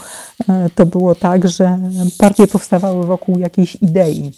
to 0.76 0.86
było 0.86 1.16
tak, 1.16 1.50
że 1.50 1.80
partie 2.18 2.48
powstawały 2.48 3.06
wokół 3.06 3.40
jakiejś 3.40 3.78
idei 3.82 4.32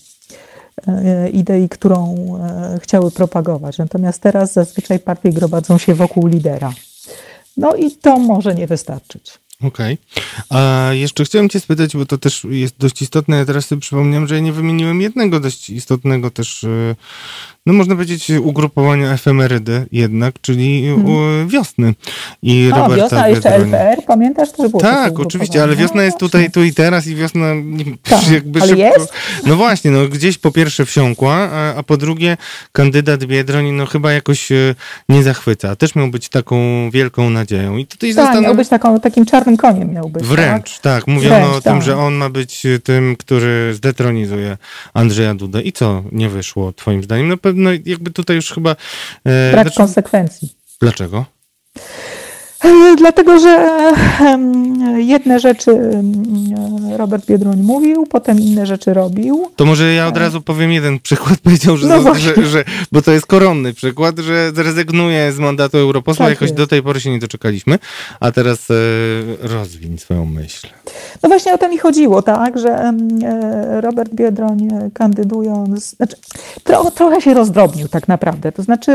e, 0.88 1.30
idei, 1.30 1.69
którą 1.69 2.15
e, 2.38 2.80
chciały 2.81 3.11
propagować. 3.11 3.77
Natomiast 3.77 4.22
teraz 4.22 4.53
zazwyczaj 4.53 4.99
partie 4.99 5.30
gromadzą 5.30 5.77
się 5.77 5.93
wokół 5.95 6.27
lidera. 6.27 6.73
No 7.57 7.76
i 7.76 7.91
to 7.91 8.19
może 8.19 8.56
nie 8.56 8.68
wystarczyć. 8.68 9.39
Okej. 9.64 9.97
Okay. 10.11 10.60
A 10.60 10.93
jeszcze 10.93 11.26
chciałem 11.26 11.49
cię 11.49 11.60
spytać, 11.60 11.97
bo 11.97 12.06
to 12.06 12.18
też 12.18 12.47
jest 12.49 12.76
dość 12.77 13.01
istotne. 13.01 13.38
Ja 13.38 13.45
teraz 13.45 13.65
sobie 13.65 13.81
przypomniałem, 13.81 14.27
że 14.27 14.35
ja 14.35 14.41
nie 14.41 14.53
wymieniłem 14.53 15.01
jednego 15.01 15.39
dość 15.39 15.69
istotnego 15.69 16.31
też 16.31 16.64
e, 16.64 16.95
no 17.70 17.74
można 17.74 17.96
powiedzieć, 17.96 18.32
ugrupowania 18.44 19.12
efemerydy 19.12 19.86
jednak, 19.91 20.41
czyli 20.41 20.88
hmm. 20.88 21.48
wiosny. 21.48 21.94
I 22.44 22.70
A, 22.74 22.78
Roberta 22.78 22.96
wiosna, 22.96 23.28
jeszcze 23.28 23.56
LPR, 23.56 24.06
pamiętasz? 24.08 24.52
To 24.52 24.70
było 24.70 24.82
tak, 24.82 25.20
oczywiście, 25.20 25.64
ale 25.64 25.76
wiosna 25.76 26.04
jest 26.04 26.18
tutaj, 26.18 26.52
tu 26.52 26.64
i 26.64 26.74
teraz 26.74 27.08
i 27.08 27.16
wiosna 27.16 27.46
tak, 28.10 28.32
jakby 28.32 28.62
ale 28.62 28.70
szybko... 28.70 28.84
Jest? 28.84 29.14
No 29.46 29.56
właśnie, 29.56 29.91
no 29.91 30.08
gdzieś 30.08 30.38
po 30.38 30.52
pierwsze 30.52 30.86
wsiąkła, 30.86 31.34
a, 31.34 31.76
a 31.76 31.84
po 31.84 31.98
drugie 31.98 32.38
kandydat 32.72 33.26
Biedroń 33.26 33.72
no 33.72 33.86
chyba 33.86 34.12
jakoś 34.12 34.52
e, 34.52 34.76
nie 35.10 35.24
zachwyca. 35.24 35.76
Też 35.76 35.96
miał 35.96 36.08
być 36.08 36.30
taką 36.30 36.58
wielką 36.91 37.30
nadzieją. 37.30 37.78
I 37.78 37.86
tutaj 37.86 38.16
tak, 38.16 38.26
zastan... 38.26 38.44
miał 38.44 38.56
być 38.56 38.70
taką, 38.70 39.00
takim 39.00 39.26
czarnym 39.26 39.58
koniem 39.58 39.94
miał 39.94 40.10
być. 40.10 40.24
Wręcz, 40.24 40.80
tak. 40.80 40.82
tak. 40.82 41.08
Mówiono 41.08 41.36
Wręcz, 41.36 41.58
o 41.58 41.62
tym, 41.62 41.74
tak. 41.74 41.84
że 41.84 41.98
on 41.98 42.14
ma 42.14 42.30
być 42.30 42.64
tym, 42.84 43.16
który 43.16 43.74
zdetronizuje 43.74 44.58
Andrzeja 44.94 45.36
Dudę. 45.36 45.62
I 45.62 45.72
co 45.72 46.04
nie 46.12 46.30
wyszło 46.30 46.74
twoim 46.74 47.04
zdaniem? 47.04 47.28
No 47.28 47.38
pewno 47.60 47.91
jakby 47.91 48.11
tutaj 48.11 48.36
już 48.36 48.52
chyba... 48.53 48.76
E, 49.26 49.52
Brak 49.52 49.65
znaczy... 49.65 49.77
konsekwencji. 49.77 50.56
Dlaczego? 50.81 51.26
Dlatego, 52.98 53.40
że 53.40 53.69
jedne 54.98 55.40
rzeczy 55.40 55.72
Robert 56.98 57.26
Biedroń 57.26 57.61
mówił, 57.61 58.06
potem 58.06 58.40
inne 58.40 58.65
rzeczy 58.65 58.94
robił. 58.94 59.52
To 59.56 59.65
może 59.65 59.94
ja 59.94 60.07
od 60.07 60.18
razu 60.18 60.41
powiem 60.41 60.72
jeden 60.72 60.99
przykład. 60.99 61.40
Powiedział, 61.44 61.77
że, 61.77 61.88
no 61.88 62.15
że, 62.15 62.45
że 62.45 62.64
bo 62.91 63.02
to 63.02 63.11
jest 63.11 63.26
koronny 63.26 63.73
przykład, 63.73 64.19
że 64.19 64.52
zrezygnuje 64.56 65.31
z 65.31 65.40
mandatu 65.40 65.77
europosła. 65.77 66.26
Tak 66.26 66.36
Jakoś 66.36 66.48
jest. 66.48 66.57
do 66.57 66.68
tej 66.68 66.84
pory 66.84 66.99
się 66.99 67.11
nie 67.11 67.19
doczekaliśmy. 67.19 67.80
A 68.19 68.31
teraz 68.31 68.68
e, 68.72 68.73
rozwiń 69.41 69.98
swoją 69.98 70.26
myśl. 70.26 70.68
No 71.23 71.30
właśnie 71.30 71.53
o 71.53 71.57
to 71.57 71.69
mi 71.69 71.77
chodziło, 71.77 72.22
tak, 72.22 72.60
że 72.60 72.69
e, 72.69 73.81
Robert 73.81 74.14
Biedroń 74.14 74.69
kandydując, 74.94 75.95
znaczy, 75.95 76.15
tro, 76.64 76.91
trochę 76.91 77.22
się 77.22 77.34
rozdrobnił 77.34 77.88
tak 77.88 78.07
naprawdę. 78.07 78.52
To 78.52 78.64
znaczy 78.64 78.91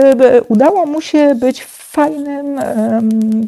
udało 0.49 0.87
mu 0.87 1.01
się 1.01 1.35
być 1.35 1.63
w 1.63 1.84
fajnym 1.95 2.61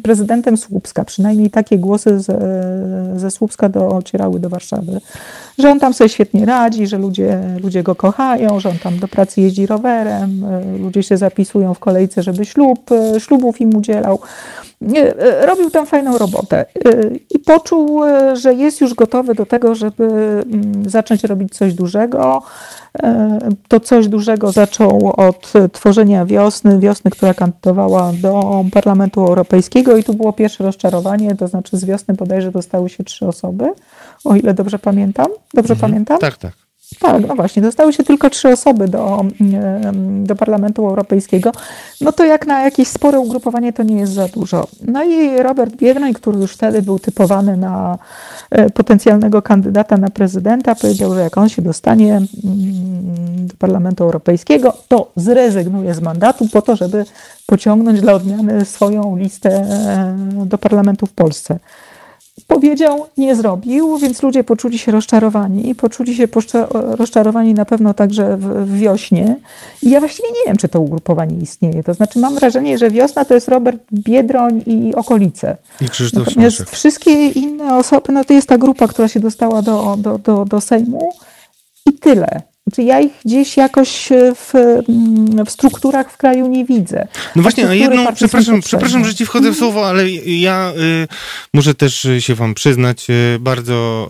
prezydentem 0.03 0.57
Słupska. 0.57 1.05
Przynajmniej 1.05 1.49
takie 1.49 1.77
głosy 1.77 2.19
ze, 2.19 2.39
ze 3.15 3.31
Słupska 3.31 3.69
docierały 3.69 4.39
do 4.39 4.49
Warszawy, 4.49 5.01
że 5.57 5.71
on 5.71 5.79
tam 5.79 5.93
sobie 5.93 6.09
świetnie 6.09 6.45
radzi, 6.45 6.87
że 6.87 6.97
ludzie, 6.97 7.39
ludzie 7.63 7.83
go 7.83 7.95
kochają, 7.95 8.59
że 8.59 8.69
on 8.69 8.79
tam 8.79 8.99
do 8.99 9.07
pracy 9.07 9.41
jeździ 9.41 9.65
rowerem, 9.65 10.43
e, 10.43 10.77
ludzie 10.77 11.03
się 11.03 11.17
zapisują 11.17 11.73
w 11.73 11.79
kolejce, 11.79 12.23
żeby 12.23 12.45
ślub, 12.45 12.91
e, 12.91 13.19
ślubów 13.19 13.61
im 13.61 13.75
udzielał. 13.75 14.19
E, 14.95 15.45
robił 15.45 15.69
tam 15.69 15.85
fajną 15.85 16.17
robotę 16.17 16.65
i 17.35 17.39
poczuł, 17.39 18.01
że 18.33 18.53
jest 18.53 18.81
już 18.81 18.93
gotowy 18.93 19.35
do 19.35 19.45
tego, 19.45 19.75
żeby 19.75 20.03
mm, 20.03 20.89
zacząć 20.89 21.23
robić 21.23 21.53
coś 21.53 21.73
dużego. 21.73 22.43
To 23.67 23.79
coś 23.79 24.07
dużego 24.07 24.51
zaczął 24.51 25.13
od 25.17 25.53
tworzenia 25.71 26.25
wiosny, 26.25 26.79
wiosny, 26.79 27.11
która 27.11 27.33
kandydowała 27.33 28.11
do 28.21 28.63
Parlamentu 28.71 29.21
Europejskiego 29.21 29.97
i 29.97 30.03
tu 30.03 30.13
było 30.13 30.33
pierwsze 30.33 30.63
rozczarowanie, 30.63 31.35
to 31.35 31.47
znaczy 31.47 31.77
z 31.77 31.85
wiosny 31.85 32.13
bodajże 32.13 32.51
dostały 32.51 32.89
się 32.89 33.03
trzy 33.03 33.27
osoby, 33.27 33.73
o 34.25 34.35
ile 34.35 34.53
dobrze 34.53 34.79
pamiętam. 34.79 35.27
Dobrze 35.53 35.73
mhm. 35.73 35.91
pamiętam? 35.91 36.19
Tak, 36.19 36.37
tak. 36.37 36.66
Tak, 36.99 37.27
no 37.27 37.35
właśnie, 37.35 37.61
dostały 37.61 37.93
się 37.93 38.03
tylko 38.03 38.29
trzy 38.29 38.49
osoby 38.49 38.87
do, 38.87 39.25
do 40.23 40.35
Parlamentu 40.35 40.87
Europejskiego. 40.87 41.51
No 42.01 42.11
to 42.11 42.25
jak 42.25 42.47
na 42.47 42.63
jakieś 42.63 42.87
spore 42.87 43.19
ugrupowanie 43.19 43.73
to 43.73 43.83
nie 43.83 43.99
jest 43.99 44.13
za 44.13 44.27
dużo. 44.27 44.67
No 44.87 45.03
i 45.03 45.37
Robert 45.37 45.75
Biedroń, 45.75 46.13
który 46.13 46.39
już 46.39 46.51
wtedy 46.53 46.81
był 46.81 46.99
typowany 46.99 47.57
na 47.57 47.97
e, 48.49 48.69
potencjalnego 48.69 49.41
kandydata 49.41 49.97
na 49.97 50.09
prezydenta, 50.09 50.75
powiedział, 50.75 51.13
że 51.13 51.21
jak 51.21 51.37
on 51.37 51.49
się 51.49 51.61
dostanie 51.61 52.15
mm, 52.15 52.27
do 53.47 53.53
Parlamentu 53.59 54.03
Europejskiego, 54.03 54.73
to 54.87 55.11
zrezygnuje 55.15 55.93
z 55.93 56.01
mandatu 56.01 56.47
po 56.53 56.61
to, 56.61 56.75
żeby 56.75 57.05
pociągnąć 57.45 58.01
dla 58.01 58.13
odmiany 58.13 58.65
swoją 58.65 59.17
listę 59.17 59.49
e, 59.49 60.15
do 60.45 60.57
parlamentu 60.57 61.05
w 61.05 61.13
Polsce 61.13 61.59
powiedział, 62.47 63.07
nie 63.17 63.35
zrobił, 63.35 63.97
więc 63.97 64.23
ludzie 64.23 64.43
poczuli 64.43 64.77
się 64.77 64.91
rozczarowani. 64.91 65.75
Poczuli 65.75 66.15
się 66.15 66.27
rozczarowani 66.73 67.53
na 67.53 67.65
pewno 67.65 67.93
także 67.93 68.37
w, 68.37 68.73
wiośnie. 68.77 69.35
I 69.83 69.89
ja 69.89 69.99
właściwie 69.99 70.29
nie 70.29 70.45
wiem, 70.47 70.57
czy 70.57 70.67
to 70.67 70.81
ugrupowanie 70.81 71.37
istnieje. 71.37 71.83
To 71.83 71.93
znaczy 71.93 72.19
mam 72.19 72.35
wrażenie, 72.35 72.77
że 72.77 72.89
wiosna 72.89 73.25
to 73.25 73.33
jest 73.33 73.47
Robert 73.47 73.81
Biedroń 73.93 74.63
i 74.65 74.95
okolice. 74.95 75.57
I 75.81 75.89
Krzysztof 75.89 76.27
Natomiast 76.27 76.69
wszystkie 76.69 77.29
inne 77.29 77.77
osoby, 77.77 78.11
no 78.11 78.23
to 78.23 78.33
jest 78.33 78.47
ta 78.47 78.57
grupa, 78.57 78.87
która 78.87 79.07
się 79.07 79.19
dostała 79.19 79.61
do, 79.61 79.95
do, 79.97 80.17
do, 80.17 80.45
do 80.45 80.61
Sejmu 80.61 81.13
i 81.85 81.93
tyle. 81.93 82.41
Znaczy 82.67 82.83
ja 82.83 82.99
ich 82.99 83.11
gdzieś 83.25 83.57
jakoś 83.57 84.11
e, 84.11 84.35
w, 84.35 84.55
mm, 84.55 85.45
w 85.45 85.51
strukturach 85.51 86.11
w 86.11 86.17
kraju 86.17 86.47
nie 86.47 86.65
widzę. 86.65 87.07
No 87.35 87.41
właśnie, 87.41 87.69
a 87.69 87.73
jedną, 87.73 88.13
przepraszam, 88.13 88.61
przepraszam, 88.61 89.05
że 89.05 89.15
ci 89.15 89.25
wchodzę 89.25 89.45
w 89.45 89.53
mhm. 89.53 89.59
słowo, 89.59 89.87
ale 89.87 90.09
ja 90.25 90.73
y, 90.77 91.07
muszę 91.53 91.73
też 91.73 92.07
się 92.19 92.35
wam 92.35 92.53
przyznać, 92.53 93.09
y, 93.09 93.39
bardzo 93.39 94.09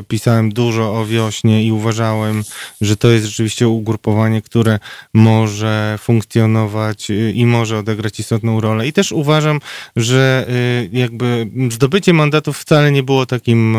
y, 0.00 0.04
pisałem 0.04 0.52
dużo 0.52 1.00
o 1.00 1.06
wiośnie 1.06 1.64
i 1.64 1.72
uważałem, 1.72 2.44
że 2.80 2.96
to 2.96 3.08
jest 3.08 3.26
rzeczywiście 3.26 3.68
ugrupowanie, 3.68 4.42
które 4.42 4.78
może 5.14 5.98
funkcjonować 6.00 7.08
i 7.34 7.46
może 7.46 7.78
odegrać 7.78 8.20
istotną 8.20 8.60
rolę. 8.60 8.86
I 8.86 8.92
też 8.92 9.12
uważam, 9.12 9.60
że 9.96 10.46
jakby 10.92 11.50
zdobycie 11.70 12.12
mandatów 12.12 12.58
wcale 12.58 12.92
nie 12.92 13.02
było 13.02 13.26
takim 13.26 13.76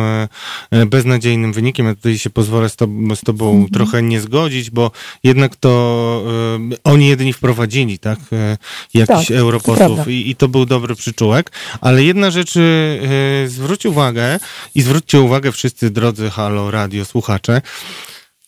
beznadziejnym 0.88 1.54
wynikiem. 1.54 1.86
Ja 1.86 1.96
tutaj 1.96 2.18
się 2.18 2.30
pozwolę 2.30 2.70
z, 2.70 2.76
to, 2.76 2.88
z 3.16 3.22
tobą 3.22 3.52
mm 3.52 3.66
-hmm. 3.66 3.74
trochę 3.74 4.09
nie 4.10 4.22
zgodzić, 4.22 4.70
bo 4.70 4.92
jednak 5.24 5.56
to 5.56 6.24
y, 6.72 6.78
oni 6.84 7.08
jedyni 7.08 7.34
wprowadzili, 7.34 8.00
tak, 8.00 8.20
y, 8.20 8.58
jakiś 8.94 9.28
tak, 9.28 9.38
europosłów 9.38 10.08
i, 10.08 10.30
i, 10.30 10.36
to 10.36 10.48
był 10.48 10.66
dobry 10.66 10.96
przyczółek. 10.96 11.52
Ale 11.82 12.04
jedna 12.04 12.32
rzecz, 12.32 12.56
y, 12.56 13.46
zwróć 13.48 13.86
uwagę 13.86 14.40
i 14.76 14.82
zwróćcie 14.82 15.22
uwagę 15.22 15.52
wszyscy 15.52 15.90
drodzy 15.90 16.30
Halo 16.30 16.72
Radio 16.72 17.06
słuchacze, 17.06 17.62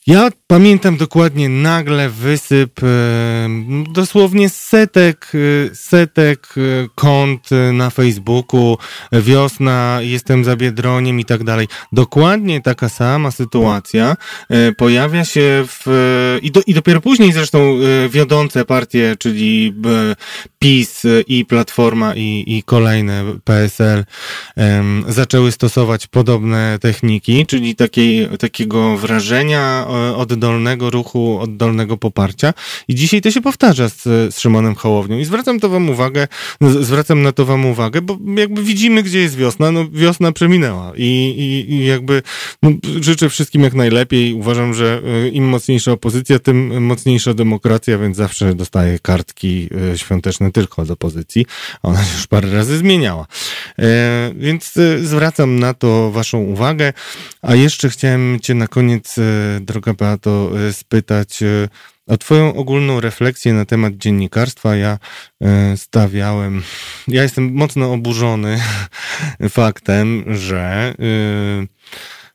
ja 0.08 0.30
pamiętam 0.48 0.98
dokładnie 0.98 1.50
nagle 1.50 2.10
wysyp 2.10 2.84
e, 2.84 2.88
dosłownie 3.92 4.50
setek, 4.50 5.32
e, 5.36 5.76
setek 5.76 6.48
e, 6.58 6.62
kont 6.96 7.50
na 7.74 7.90
Facebooku, 7.90 8.78
wiosna, 9.12 10.00
jestem 10.02 10.44
za 10.44 10.56
Biedroniem 10.56 11.20
i 11.20 11.26
tak 11.26 11.44
dalej. 11.44 11.68
Dokładnie 11.92 12.62
taka 12.62 12.90
sama 12.90 13.32
sytuacja 13.32 14.16
pojawia 14.78 15.26
się 15.26 15.66
w, 15.68 16.38
i, 16.42 16.52
do, 16.52 16.62
i 16.68 16.74
dopiero 16.74 17.02
później 17.02 17.34
zresztą 17.34 17.78
wiodące 18.10 18.66
partie, 18.66 19.16
czyli 19.20 19.74
PiS 20.60 21.04
i 21.28 21.46
Platforma 21.46 22.16
i, 22.16 22.44
i 22.48 22.64
kolejne 22.64 23.24
PSL 23.44 24.06
zaczęły 25.08 25.52
stosować 25.52 26.08
podobne 26.08 26.78
techniki, 26.82 27.46
czyli 27.46 27.76
takiej, 27.76 28.30
takiego 28.38 28.98
wrażenia 28.98 29.86
oddolnego 30.16 30.90
ruchu, 30.90 31.40
oddolnego 31.40 31.98
poparcia. 31.98 32.54
I 32.88 32.96
dzisiaj 32.96 33.22
to 33.22 33.32
się 33.32 33.42
powtarza 33.42 33.90
z, 33.90 34.04
z 34.04 34.40
Szymonem 34.40 34.76
Hołownią. 34.76 35.18
I 35.18 35.26
zwracam 35.26 35.60
to 35.60 35.70
wam 35.70 35.90
uwagę, 35.90 36.28
zwracam 36.62 37.22
na 37.22 37.32
to 37.32 37.46
wam 37.46 37.66
uwagę, 37.66 38.02
bo 38.02 38.18
jakby 38.38 38.64
widzimy, 38.64 39.04
gdzie 39.04 39.20
jest 39.20 39.36
wiosna. 39.36 39.72
No 39.72 39.86
wiosna 39.92 40.32
przeminęła 40.32 40.92
i, 40.96 41.34
i, 41.38 41.74
i 41.74 41.86
jakby 41.86 42.22
no, 42.64 42.72
życzę 43.02 43.30
wszystkim 43.30 43.64
jak 43.64 43.74
najlepiej. 43.74 44.34
Uważam, 44.34 44.74
że 44.74 45.02
e, 45.06 45.28
im 45.28 45.48
mocniejsza 45.48 45.92
opozycja, 45.92 46.40
tym 46.40 46.84
mocniejsza 46.84 47.34
demokracja, 47.34 47.98
więc 47.98 48.18
zawsze 48.18 48.56
dostaję 48.56 49.00
kartki 49.00 49.70
e, 49.94 49.98
świąteczne 49.98 50.52
tylko 50.52 50.82
od 50.82 50.92
opozycji. 50.92 51.46
Ona 51.84 52.04
się 52.04 52.16
już 52.16 52.28
parę 52.28 52.54
razy 52.54 52.78
zmieniała. 52.78 53.28
E, 53.80 54.32
więc 54.36 54.74
zwracam 55.02 55.60
na 55.60 55.74
to 55.74 56.12
waszą 56.12 56.38
uwagę. 56.38 56.94
A 57.42 57.56
jeszcze 57.56 57.90
chciałem 57.90 58.40
cię 58.40 58.54
na 58.54 58.68
koniec, 58.68 59.16
droga 59.62 59.81
Beato, 59.98 60.52
e, 60.68 60.74
spytać 60.74 61.44
e, 61.44 61.70
o 62.08 62.18
Twoją 62.18 62.54
ogólną 62.56 63.00
refleksję 63.00 63.54
na 63.54 63.66
temat 63.66 63.94
dziennikarstwa. 63.94 64.76
Ja 64.76 64.98
e, 65.42 65.78
stawiałem, 65.78 66.64
ja 67.08 67.24
jestem 67.24 67.54
mocno 67.54 67.94
oburzony 67.94 68.62
faktem, 69.50 70.24
że 70.28 70.94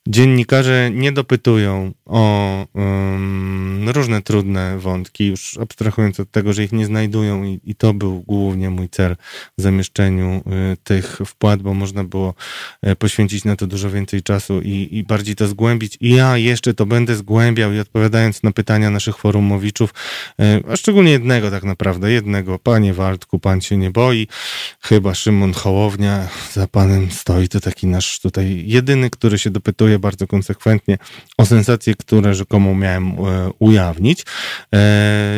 dziennikarze 0.07 0.91
nie 0.95 1.13
dopytują 1.13 1.93
o 2.07 2.67
um, 2.75 3.89
różne 3.89 4.23
trudne 4.23 4.79
wątki, 4.79 5.27
już 5.27 5.59
abstrahując 5.59 6.21
od 6.21 6.31
tego, 6.31 6.53
że 6.53 6.65
ich 6.65 6.73
nie 6.73 6.87
znajdują 6.87 7.45
i, 7.45 7.61
i 7.65 7.75
to 7.75 7.95
był 7.95 8.23
głównie 8.23 8.71
mój 8.71 8.89
cel 8.89 9.17
w 9.59 9.63
zamieszczeniu 9.63 10.43
y, 10.73 10.77
tych 10.85 11.19
wpłat, 11.27 11.63
bo 11.63 11.75
można 11.75 12.05
było 12.05 12.35
y, 12.87 12.97
poświęcić 12.97 13.45
na 13.45 13.57
to 13.57 13.67
dużo 13.67 13.91
więcej 13.91 14.23
czasu 14.23 14.61
i, 14.61 14.89
i 14.93 15.05
bardziej 15.05 15.37
to 15.37 15.49
zgłębić. 15.49 15.99
I 16.01 16.11
ja 16.11 16.37
jeszcze 16.37 16.75
to 16.75 16.87
będę 16.87 17.17
zgłębiał 17.17 17.73
i 17.73 17.79
odpowiadając 17.79 18.43
na 18.43 18.53
pytania 18.53 18.91
naszych 18.91 19.17
forumowiczów, 19.17 19.95
y, 20.41 20.63
a 20.69 20.77
szczególnie 20.77 21.11
jednego 21.11 21.51
tak 21.51 21.65
naprawdę, 21.65 22.13
jednego, 22.13 22.59
panie 22.59 22.95
Waldku, 22.95 23.39
pan 23.39 23.61
się 23.61 23.77
nie 23.77 23.91
boi, 23.91 24.29
chyba 24.81 25.15
Szymon 25.15 25.53
Hołownia, 25.53 26.29
za 26.53 26.67
panem 26.67 27.11
stoi, 27.11 27.49
to 27.49 27.61
taki 27.61 27.87
nasz 27.87 28.21
tutaj 28.21 28.65
jedyny, 28.67 29.11
który 29.11 29.39
się 29.39 29.51
dopytuje 29.51 29.96
występuję 29.97 30.07
bardzo 30.07 30.27
konsekwentnie 30.27 30.99
o 31.39 31.47
sensacje, 31.47 31.95
które 31.95 32.35
rzekomo 32.35 32.75
miałem 32.75 33.17
ujawnić. 33.59 34.25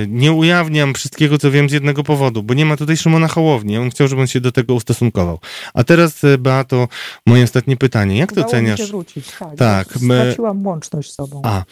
Nie 0.08 0.32
ujawniam 0.32 0.94
wszystkiego, 0.94 1.38
co 1.38 1.50
wiem 1.50 1.68
z 1.68 1.72
jednego 1.72 2.04
powodu, 2.04 2.42
bo 2.42 2.54
nie 2.54 2.66
ma 2.66 2.76
tutaj 2.76 2.96
Szymona 2.96 3.28
Hołowni. 3.28 3.78
Bym 3.78 3.90
chciał, 3.90 4.08
żeby 4.08 4.20
on 4.20 4.26
się 4.26 4.40
do 4.40 4.52
tego 4.52 4.74
ustosunkował. 4.74 5.38
A 5.74 5.84
teraz, 5.84 6.22
Beato, 6.38 6.88
moje 7.26 7.44
ostatnie 7.44 7.76
pytanie. 7.76 8.18
Jak 8.18 8.32
to 8.32 8.46
oceniasz? 8.46 8.80
Mi 8.80 8.86
się 8.86 8.92
wrócić, 8.92 9.26
tak. 9.38 9.56
tak 9.56 9.88
straciłam 9.88 10.66
łączność 10.66 11.10
z 11.10 11.14
sobą. 11.14 11.42
A, 11.44 11.64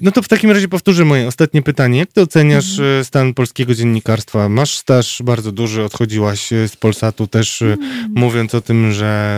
no 0.00 0.12
to 0.12 0.22
w 0.22 0.28
takim 0.28 0.50
razie 0.50 0.68
powtórzę 0.68 1.04
moje 1.04 1.28
ostatnie 1.28 1.62
pytanie. 1.62 1.98
Jak 1.98 2.12
ty 2.12 2.20
oceniasz 2.20 2.78
mhm. 2.78 3.04
stan 3.04 3.34
polskiego 3.34 3.74
dziennikarstwa? 3.74 4.48
Masz 4.48 4.78
staż 4.78 5.22
bardzo 5.22 5.52
duży, 5.52 5.84
odchodziłaś 5.84 6.48
z 6.48 6.76
Polsatu 6.76 7.26
też 7.26 7.62
mhm. 7.62 8.12
mówiąc 8.14 8.54
o 8.54 8.60
tym, 8.60 8.92
że 8.92 9.34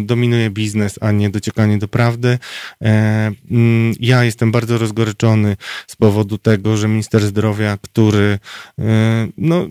dominuje 0.00 0.50
biznes, 0.50 0.98
a 1.00 1.12
nie 1.12 1.30
dociekanie 1.30 1.61
do 1.78 1.88
prawdy. 1.88 2.38
E, 2.82 3.32
mm, 3.50 3.94
ja 4.00 4.24
jestem 4.24 4.52
bardzo 4.52 4.78
rozgoryczony 4.78 5.56
z 5.86 5.96
powodu 5.96 6.38
tego, 6.38 6.76
że 6.76 6.88
minister 6.88 7.22
zdrowia, 7.22 7.78
który 7.82 8.38
e, 8.78 9.28
no, 9.38 9.66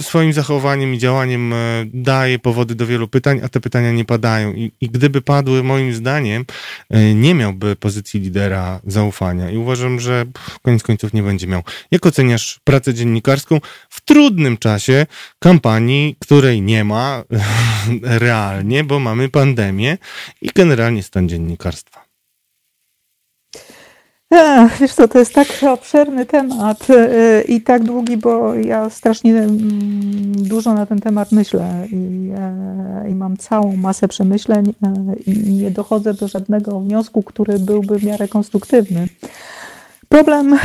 swoim 0.00 0.32
zachowaniem 0.32 0.94
i 0.94 0.98
działaniem 0.98 1.52
e, 1.52 1.56
daje 1.94 2.38
powody 2.38 2.74
do 2.74 2.86
wielu 2.86 3.08
pytań, 3.08 3.40
a 3.44 3.48
te 3.48 3.60
pytania 3.60 3.92
nie 3.92 4.04
padają. 4.04 4.52
I, 4.52 4.72
i 4.80 4.88
gdyby 4.88 5.22
padły, 5.22 5.62
moim 5.62 5.94
zdaniem, 5.94 6.44
nie 7.14 7.34
miałby 7.34 7.76
pozycji 7.76 8.20
lidera 8.20 8.80
zaufania. 8.86 9.50
I 9.50 9.56
uważam, 9.56 10.00
że 10.00 10.24
koniec 10.62 10.82
końców 10.82 11.12
nie 11.12 11.22
będzie 11.22 11.46
miał. 11.46 11.62
Jak 11.90 12.06
oceniasz 12.06 12.60
pracę 12.64 12.94
dziennikarską 12.94 13.60
w 13.88 14.00
trudnym 14.00 14.58
czasie 14.58 15.06
kampanii, 15.38 16.16
której 16.18 16.62
nie 16.62 16.84
ma 16.84 17.24
realnie, 18.02 18.84
bo 18.84 18.98
mamy 18.98 19.28
pandemię 19.28 19.98
i 20.42 20.48
generalnie 20.54 21.02
stan 21.10 21.28
dziennikarstwa? 21.28 22.04
Ech, 24.30 24.78
wiesz 24.80 24.94
co, 24.94 25.08
to 25.08 25.18
jest 25.18 25.34
tak 25.34 25.48
obszerny 25.70 26.26
temat 26.26 26.90
y, 26.90 27.42
i 27.48 27.60
tak 27.60 27.84
długi, 27.84 28.16
bo 28.16 28.54
ja 28.54 28.90
strasznie 28.90 29.32
mm, 29.32 30.32
dużo 30.36 30.74
na 30.74 30.86
ten 30.86 31.00
temat 31.00 31.32
myślę 31.32 31.86
i, 31.92 32.30
e, 32.36 33.10
i 33.10 33.14
mam 33.14 33.36
całą 33.36 33.76
masę 33.76 34.08
przemyśleń 34.08 34.74
e, 34.82 35.14
i 35.26 35.52
nie 35.52 35.70
dochodzę 35.70 36.14
do 36.14 36.28
żadnego 36.28 36.80
wniosku, 36.80 37.22
który 37.22 37.58
byłby 37.58 37.98
w 37.98 38.04
miarę 38.04 38.28
konstruktywny. 38.28 39.08
Problem 40.08 40.58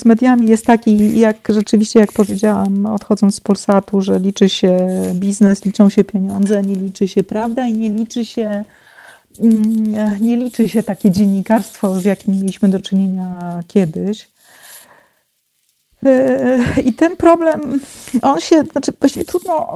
z 0.00 0.04
mediami 0.04 0.48
jest 0.48 0.66
taki, 0.66 1.18
jak 1.18 1.36
rzeczywiście, 1.48 2.00
jak 2.00 2.12
powiedziałam, 2.12 2.86
odchodząc 2.86 3.34
z 3.34 3.40
Polsatu, 3.40 4.00
że 4.00 4.18
liczy 4.18 4.48
się 4.48 4.76
biznes, 5.14 5.64
liczą 5.64 5.88
się 5.88 6.04
pieniądze, 6.04 6.62
nie 6.62 6.74
liczy 6.74 7.08
się 7.08 7.22
prawda 7.22 7.66
i 7.66 7.72
nie 7.72 7.90
liczy 7.90 8.24
się, 8.24 8.42
mm, 8.42 8.64
nie 10.20 10.36
liczy 10.36 10.68
się 10.68 10.82
takie 10.82 11.10
dziennikarstwo, 11.10 12.00
z 12.00 12.04
jakim 12.04 12.34
mieliśmy 12.34 12.68
do 12.68 12.80
czynienia 12.80 13.60
kiedyś. 13.68 14.28
E, 16.06 16.80
I 16.84 16.92
ten 16.94 17.16
problem, 17.16 17.80
on 18.22 18.40
się, 18.40 18.62
znaczy 18.72 18.92
właściwie 19.00 19.24
trudno, 19.24 19.68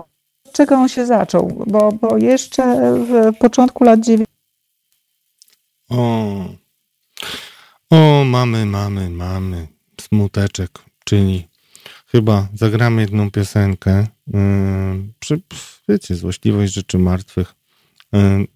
od 0.45 0.53
czego 0.53 0.75
on 0.75 0.89
się 0.89 1.07
zaczął, 1.07 1.65
bo, 1.67 1.93
bo 1.93 2.17
jeszcze 2.17 2.95
w 2.99 3.39
początku 3.39 3.85
lat 3.85 4.01
90. 4.01 4.27
O. 5.89 6.45
O, 7.91 8.25
mamy, 8.25 8.67
mamy, 8.67 9.11
mamy. 9.11 9.67
Smuteczek, 10.01 10.71
czyli 11.05 11.49
chyba 12.07 12.49
zagramy 12.55 13.03
jedną 13.03 13.31
piosenkę. 13.31 14.07
Yy, 14.27 14.39
przy, 15.21 15.41
wiecie, 15.89 16.15
złośliwość 16.15 16.73
rzeczy 16.73 16.99
martwych. 16.99 17.55
Yy, 18.13 18.47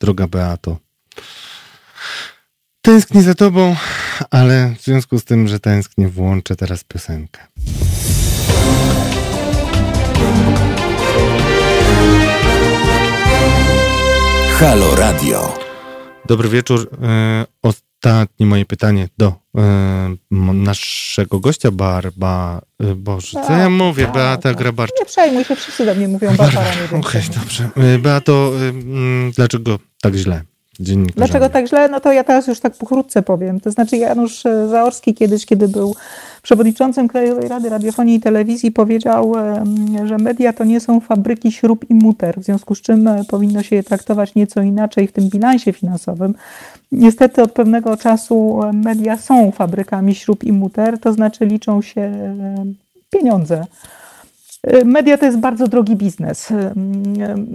droga 0.00 0.26
Beato. 0.26 0.78
Tęsknię 2.82 3.22
za 3.22 3.34
tobą, 3.34 3.76
ale 4.30 4.74
w 4.78 4.82
związku 4.82 5.18
z 5.18 5.24
tym, 5.24 5.48
że 5.48 5.60
tęsknię, 5.60 6.08
włączę 6.08 6.56
teraz 6.56 6.84
piosenkę. 6.84 7.40
Halo 14.58 14.94
Radio. 14.94 15.58
Dobry 16.26 16.48
wieczór. 16.48 16.90
Yy, 16.92 17.46
ostatnie 17.62 18.46
moje 18.46 18.66
pytanie 18.66 19.08
do 19.18 19.28
y, 19.28 19.60
naszego 20.54 21.40
gościa, 21.40 21.70
Barba. 21.70 22.60
Y, 22.82 22.94
Boże, 22.94 23.30
co 23.32 23.38
ja 23.38 23.46
tak, 23.46 23.70
mówię? 23.70 24.04
Tak, 24.04 24.14
Beata 24.14 24.42
tak. 24.42 24.56
Grabarczyk. 24.56 24.98
Nie 25.00 25.06
przejmuj 25.06 25.44
się, 25.44 25.56
wszyscy 25.56 25.86
do 25.86 25.94
mnie 25.94 26.08
mówią 26.08 26.36
Barbara. 26.36 26.72
Okej, 26.86 27.00
okay, 27.00 27.22
dobrze. 27.40 27.68
Beato, 27.98 28.52
dlaczego 29.36 29.78
tak 30.00 30.14
źle? 30.14 30.42
Dlaczego 31.16 31.48
tak 31.48 31.68
źle? 31.68 31.88
No 31.88 32.00
to 32.00 32.12
ja 32.12 32.24
teraz 32.24 32.46
już 32.46 32.60
tak 32.60 32.74
pokrótce 32.74 33.22
powiem. 33.22 33.60
To 33.60 33.70
znaczy 33.70 33.96
Janusz 33.96 34.42
Zaorski 34.70 35.14
kiedyś, 35.14 35.46
kiedy 35.46 35.68
był 35.68 35.94
przewodniczącym 36.42 37.08
Krajowej 37.08 37.48
Rady 37.48 37.68
Radiofonii 37.68 38.16
i 38.16 38.20
Telewizji 38.20 38.72
powiedział, 38.72 39.34
że 40.04 40.18
media 40.18 40.52
to 40.52 40.64
nie 40.64 40.80
są 40.80 41.00
fabryki 41.00 41.52
śrub 41.52 41.90
i 41.90 41.94
muter, 41.94 42.40
w 42.40 42.44
związku 42.44 42.74
z 42.74 42.80
czym 42.80 43.08
e, 43.08 43.24
powinno 43.24 43.62
się 43.62 43.76
je 43.76 43.82
traktować 43.82 44.34
nieco 44.34 44.62
inaczej 44.62 45.06
w 45.06 45.12
tym 45.12 45.28
bilansie 45.28 45.72
finansowym. 45.72 46.34
Niestety 46.92 47.42
od 47.42 47.52
pewnego 47.52 47.96
czasu 47.96 48.60
e, 48.62 48.72
media 48.72 49.16
są 49.16 49.50
fabrykami 49.50 50.14
śrub 50.14 50.44
i 50.44 50.52
muter, 50.52 50.98
to 50.98 51.12
znaczy 51.12 51.46
liczą 51.46 51.82
się 51.82 52.00
e, 52.00 52.64
pieniądze. 53.10 53.64
Media 54.84 55.18
to 55.18 55.26
jest 55.26 55.38
bardzo 55.38 55.68
drogi 55.68 55.96
biznes 55.96 56.52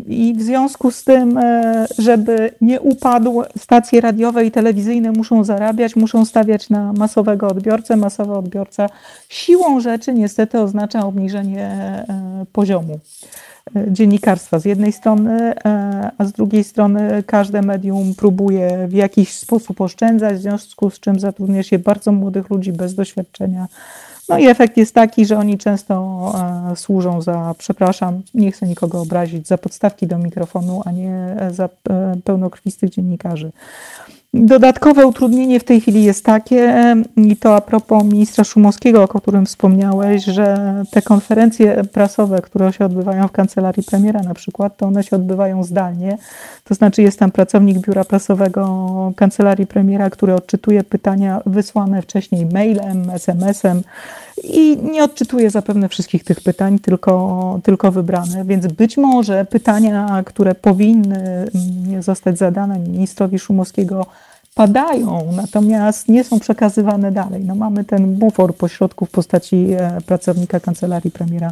i 0.08 0.34
w 0.38 0.42
związku 0.42 0.92
z 0.92 1.04
tym, 1.04 1.40
żeby 1.98 2.52
nie 2.62 2.82
upadł, 2.82 3.44
stacje 3.58 4.02
radiowe 4.02 4.46
i 4.46 4.52
telewizyjne 4.52 5.12
muszą 5.12 5.44
zarabiać, 5.44 5.96
muszą 5.96 6.26
stawiać 6.26 6.70
na 6.70 6.94
masowego 6.94 7.48
odbiorcę. 7.48 7.96
Masowy 7.96 8.34
odbiorca 8.34 8.90
siłą 9.30 9.80
rzeczy 9.80 10.14
niestety 10.14 10.60
oznacza 10.60 11.06
obniżenie 11.06 12.06
poziomu 12.52 13.00
dziennikarstwa 13.88 14.60
z 14.60 14.66
jednej 14.66 14.92
strony, 14.92 15.54
a 16.18 16.26
z 16.26 16.32
drugiej 16.32 16.64
strony 16.64 17.24
każde 17.28 17.62
medium 17.62 18.16
próbuje 18.16 18.88
w 18.88 18.94
jakiś 18.94 19.34
sposób 19.34 19.82
oszczędzać, 19.82 20.38
w 20.38 20.42
związku 20.42 20.90
z 20.90 21.00
czym 21.00 21.20
zatrudnia 21.20 21.64
się 21.64 21.80
bardzo 21.80 22.12
młodych 22.12 22.50
ludzi 22.50 22.72
bez 22.72 22.96
doświadczenia 22.96 23.68
no 24.30 24.38
i 24.38 24.48
efekt 24.48 24.78
jest 24.78 24.96
taki, 24.96 25.26
że 25.26 25.38
oni 25.38 25.58
często 25.58 25.96
e, 26.72 26.76
służą 26.76 27.22
za, 27.22 27.56
przepraszam, 27.58 28.22
nie 28.34 28.52
chcę 28.52 28.68
nikogo 28.68 29.02
obrazić, 29.02 29.48
za 29.48 29.58
podstawki 29.58 30.08
do 30.08 30.18
mikrofonu, 30.18 30.82
a 30.86 30.92
nie 30.92 31.36
za 31.52 31.66
e, 31.66 32.16
pełnokrwistych 32.24 32.90
dziennikarzy. 32.90 33.52
Dodatkowe 34.34 35.08
utrudnienie 35.08 35.60
w 35.60 35.64
tej 35.64 35.82
chwili 35.82 36.04
jest 36.04 36.26
takie, 36.26 36.96
i 37.16 37.38
to 37.38 37.56
a 37.56 37.62
propos 37.62 38.04
ministra 38.04 38.44
Szumowskiego, 38.44 39.04
o 39.04 39.08
którym 39.08 39.46
wspomniałeś, 39.46 40.26
że 40.26 40.58
te 40.92 41.02
konferencje 41.02 41.84
prasowe, 41.84 42.42
które 42.42 42.74
się 42.74 42.86
odbywają 42.86 43.28
w 43.28 43.32
kancelarii 43.32 43.84
premiera 43.84 44.22
na 44.22 44.34
przykład, 44.34 44.78
to 44.78 44.86
one 44.86 45.04
się 45.04 45.16
odbywają 45.16 45.64
zdalnie. 45.64 46.18
To 46.64 46.76
znaczy 46.76 47.02
jest 47.02 47.20
tam 47.20 47.32
pracownik 47.32 47.78
biura 47.78 48.04
prasowego 48.04 49.14
kancelarii 49.16 49.68
premiera, 49.68 50.10
który 50.10 50.34
odczytuje 50.34 50.84
pytania 50.84 51.42
wysłane 51.46 52.02
wcześniej 52.02 52.46
mailem, 52.46 53.10
SMS-em 53.10 53.82
i 54.44 54.78
nie 54.78 55.04
odczytuje 55.04 55.50
zapewne 55.50 55.90
wszystkich 55.90 56.24
tych 56.24 56.42
pytań, 56.42 56.80
tylko, 56.80 57.60
tylko 57.64 57.92
wybrane. 57.92 58.46
Więc 58.46 58.68
być 58.68 58.98
może 58.98 59.46
pytania, 59.46 60.24
które 60.26 60.56
powinny 60.56 61.46
mm, 61.88 62.04
zostać 62.04 62.38
zadane 62.38 62.80
ministrowi 62.80 63.40
Szumowskiego, 63.40 64.06
padają, 64.56 65.32
natomiast 65.36 66.08
nie 66.10 66.24
są 66.24 66.40
przekazywane 66.40 67.12
dalej. 67.12 67.44
No 67.46 67.56
mamy 67.56 67.84
ten 67.84 68.16
bufor 68.16 68.56
pośrodku 68.56 69.06
w 69.06 69.12
postaci 69.12 69.68
e, 69.78 70.02
pracownika 70.06 70.60
kancelarii 70.60 71.12
premiera, 71.12 71.52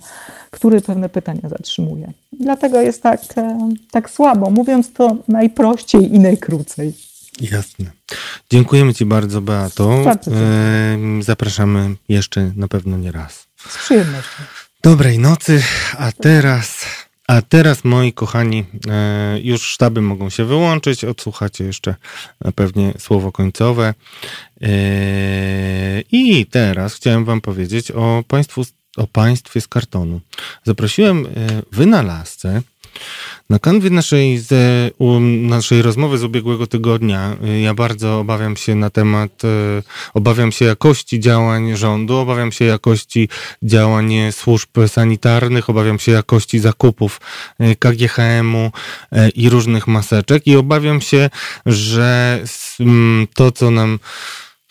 który 0.51 0.81
pewne 0.81 1.09
pytania 1.09 1.49
zatrzymuje. 1.49 2.11
Dlatego 2.33 2.81
jest 2.81 3.03
tak, 3.03 3.21
e, 3.37 3.69
tak 3.91 4.09
słabo, 4.09 4.49
mówiąc 4.49 4.93
to 4.93 5.15
najprościej 5.27 6.15
i 6.15 6.19
najkrócej. 6.19 6.93
Jasne. 7.39 7.91
Dziękujemy 8.49 8.93
Ci 8.93 9.05
bardzo, 9.05 9.41
Beato. 9.41 10.01
Bardzo 10.03 10.31
Zapraszamy 11.19 11.95
jeszcze 12.09 12.51
na 12.55 12.67
pewno 12.67 12.97
nie 12.97 13.11
raz. 13.11 13.47
Z 13.69 13.77
przyjemnością. 13.77 14.43
Dobrej 14.83 15.19
nocy, 15.19 15.63
a 15.97 16.11
teraz, 16.11 16.85
a 17.27 17.41
teraz 17.41 17.83
moi 17.83 18.13
kochani, 18.13 18.65
e, 18.89 19.39
już 19.41 19.61
sztaby 19.61 20.01
mogą 20.01 20.29
się 20.29 20.45
wyłączyć. 20.45 21.03
Odsłuchacie 21.03 21.63
jeszcze 21.63 21.95
pewnie 22.55 22.93
słowo 22.99 23.31
końcowe. 23.31 23.93
E, 24.61 24.67
I 26.11 26.45
teraz 26.45 26.93
chciałem 26.93 27.25
Wam 27.25 27.41
powiedzieć 27.41 27.91
o 27.91 28.23
państwu, 28.27 28.65
o 28.97 29.07
państwie 29.07 29.61
z 29.61 29.67
kartonu. 29.67 30.21
Zaprosiłem 30.63 31.25
e, 31.25 31.29
wynalazcę, 31.71 32.61
Na 33.49 33.59
kanwie 33.59 33.89
naszej, 33.89 34.41
naszej 35.41 35.81
rozmowy 35.81 36.17
z 36.17 36.23
ubiegłego 36.23 36.67
tygodnia 36.67 37.35
y, 37.45 37.59
ja 37.59 37.73
bardzo 37.73 38.19
obawiam 38.19 38.57
się 38.57 38.75
na 38.75 38.89
temat, 38.89 39.43
y, 39.43 39.47
obawiam 40.13 40.51
się 40.51 40.65
jakości 40.65 41.19
działań 41.19 41.77
rządu, 41.77 42.17
obawiam 42.17 42.51
się 42.51 42.65
jakości 42.65 43.29
działań 43.63 44.13
służb 44.31 44.69
sanitarnych, 44.87 45.69
obawiam 45.69 45.99
się 45.99 46.11
jakości 46.11 46.59
zakupów 46.59 47.21
y, 47.61 47.75
KGHM-u 47.75 48.71
i 49.35 49.49
różnych 49.49 49.87
maseczek 49.87 50.47
i 50.47 50.55
obawiam 50.55 51.01
się, 51.01 51.29
że 51.65 52.39
to, 53.33 53.51
co 53.51 53.71
nam 53.71 53.99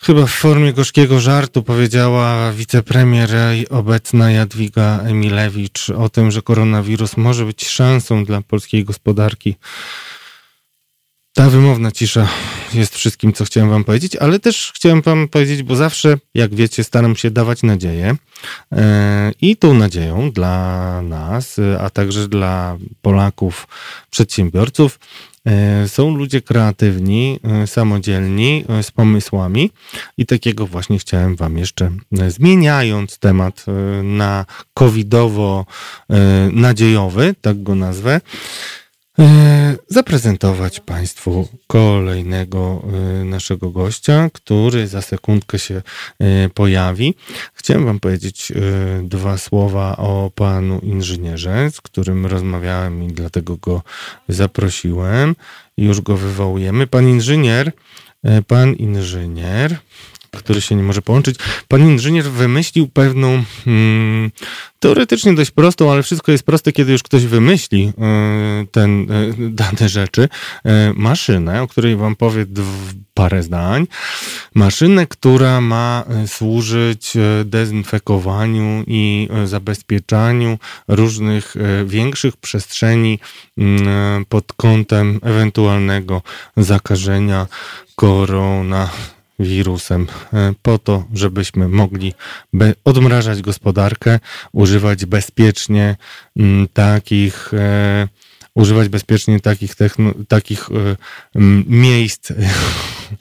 Chyba 0.03 0.25
w 0.25 0.31
formie 0.31 0.73
gorzkiego 0.73 1.19
żartu 1.19 1.63
powiedziała 1.63 2.51
wicepremier 2.51 3.29
obecna 3.69 4.31
Jadwiga 4.31 4.99
Emilewicz 4.99 5.89
o 5.89 6.09
tym, 6.09 6.31
że 6.31 6.41
koronawirus 6.41 7.17
może 7.17 7.45
być 7.45 7.67
szansą 7.67 8.25
dla 8.25 8.41
polskiej 8.41 8.85
gospodarki. 8.85 9.55
Ta 11.33 11.49
wymowna 11.49 11.91
cisza 11.91 12.27
jest 12.73 12.95
wszystkim, 12.95 13.33
co 13.33 13.45
chciałem 13.45 13.69
wam 13.69 13.83
powiedzieć, 13.83 14.15
ale 14.15 14.39
też 14.39 14.71
chciałem 14.75 15.01
wam 15.01 15.27
powiedzieć, 15.27 15.63
bo 15.63 15.75
zawsze, 15.75 16.17
jak 16.33 16.55
wiecie, 16.55 16.83
staram 16.83 17.15
się 17.15 17.31
dawać 17.31 17.63
nadzieję. 17.63 18.15
E, 18.71 19.31
I 19.41 19.57
tą 19.57 19.73
nadzieją 19.73 20.31
dla 20.31 21.01
nas, 21.01 21.59
a 21.79 21.89
także 21.89 22.27
dla 22.27 22.77
Polaków, 23.01 23.67
przedsiębiorców, 24.09 24.99
są 25.87 26.15
ludzie 26.15 26.41
kreatywni, 26.41 27.39
e, 27.43 27.67
samodzielni, 27.67 28.65
e, 28.69 28.83
z 28.83 28.91
pomysłami 28.91 29.71
i 30.17 30.25
takiego 30.25 30.67
właśnie 30.67 30.99
chciałem 30.99 31.35
Wam 31.35 31.57
jeszcze, 31.57 31.91
zmieniając 32.27 33.19
temat 33.19 33.65
na 34.03 34.45
covidowo-nadziejowy, 34.73 37.35
tak 37.41 37.63
go 37.63 37.75
nazwę, 37.75 38.15
E, 38.15 38.21
zaprezentować 39.87 40.79
Państwu 40.79 41.47
kolejnego 41.67 42.81
e, 43.21 43.23
naszego 43.25 43.69
gościa, 43.69 44.29
który 44.33 44.87
za 44.87 45.01
sekundkę 45.01 45.59
się 45.59 45.81
e, 46.19 46.49
pojawi. 46.49 47.15
Chciałem 47.53 47.85
Wam 47.85 47.99
powiedzieć 47.99 48.53
dwa 49.03 49.37
słowa 49.37 49.97
o 49.97 50.31
panu 50.35 50.79
inżynierze, 50.79 51.71
z 51.71 51.81
którym 51.81 52.25
rozmawiałem 52.25 53.03
i 53.03 53.07
dlatego 53.07 53.57
go 53.57 53.81
zaprosiłem. 54.29 55.35
Już 55.77 56.01
go 56.01 56.17
wywołujemy. 56.17 56.87
Pan 56.87 57.07
inżynier, 57.07 57.71
pan 58.47 58.73
inżynier 58.73 59.77
który 60.37 60.61
się 60.61 60.75
nie 60.75 60.83
może 60.83 61.01
połączyć. 61.01 61.35
Pan 61.67 61.81
inżynier 61.81 62.25
wymyślił 62.31 62.87
pewną, 62.87 63.43
hmm, 63.65 64.31
teoretycznie 64.79 65.33
dość 65.33 65.51
prostą, 65.51 65.91
ale 65.91 66.03
wszystko 66.03 66.31
jest 66.31 66.43
proste, 66.43 66.71
kiedy 66.71 66.91
już 66.91 67.03
ktoś 67.03 67.25
wymyśli 67.25 67.87
y, 68.63 68.67
ten, 68.67 69.11
y, 69.11 69.33
dane 69.49 69.89
rzeczy, 69.89 70.21
y, 70.21 70.69
maszynę, 70.95 71.61
o 71.61 71.67
której 71.67 71.95
wam 71.95 72.15
powie 72.15 72.45
parę 73.13 73.43
zdań. 73.43 73.87
Maszynę, 74.55 75.07
która 75.07 75.61
ma 75.61 76.03
służyć 76.27 77.13
dezynfekowaniu 77.45 78.83
i 78.87 79.29
zabezpieczaniu 79.45 80.57
różnych 80.87 81.55
większych 81.85 82.37
przestrzeni 82.37 83.19
pod 84.29 84.53
kątem 84.53 85.19
ewentualnego 85.23 86.21
zakażenia 86.57 87.47
korona 87.95 88.89
wirusem, 89.43 90.07
e, 90.33 90.53
po 90.61 90.79
to, 90.79 91.05
żebyśmy 91.13 91.67
mogli 91.67 92.13
odmrażać 92.83 93.41
gospodarkę, 93.41 94.19
używać 94.51 95.05
bezpiecznie 95.05 95.95
mm, 96.37 96.67
takich 96.73 97.53
e, 97.53 98.07
używać 98.55 98.89
bezpiecznie 98.89 99.39
takich, 99.39 99.75
takich 100.27 100.69
e, 100.71 100.95
miejsc, 101.67 102.33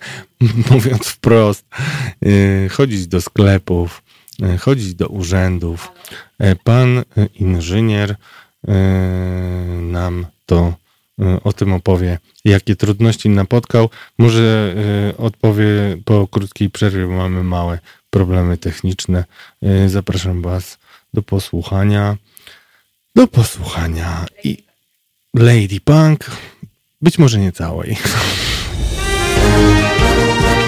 mówiąc 0.71 1.07
wprost, 1.09 1.67
chodzić 2.71 3.07
do 3.07 3.21
sklepów, 3.21 4.03
chodzić 4.61 4.95
do 4.95 5.09
urzędów. 5.09 5.93
Pan 6.65 7.03
inżynier 7.35 8.17
nam 9.81 10.27
to 10.47 10.75
o 11.45 11.53
tym 11.53 11.73
opowie, 11.73 12.19
jakie 12.45 12.77
trudności 12.77 13.29
napotkał. 13.29 13.91
Może 14.19 14.75
e, 15.11 15.17
odpowie 15.17 15.67
po 16.05 16.29
krótkiej 16.29 16.71
przerwie, 16.71 17.07
bo 17.07 17.13
mamy 17.13 17.43
małe 17.43 17.79
problemy 18.11 18.59
techniczne. 18.59 19.25
E, 19.63 19.89
zapraszam 19.89 20.43
Was 20.43 20.79
do 21.15 21.23
posłuchania. 21.23 22.17
Do 23.17 23.27
posłuchania 23.27 24.27
i 24.45 24.63
Lady 25.35 25.81
Punk, 25.85 26.31
być 27.03 27.19
może 27.19 27.39
nie 27.39 27.53
całej. 27.53 27.97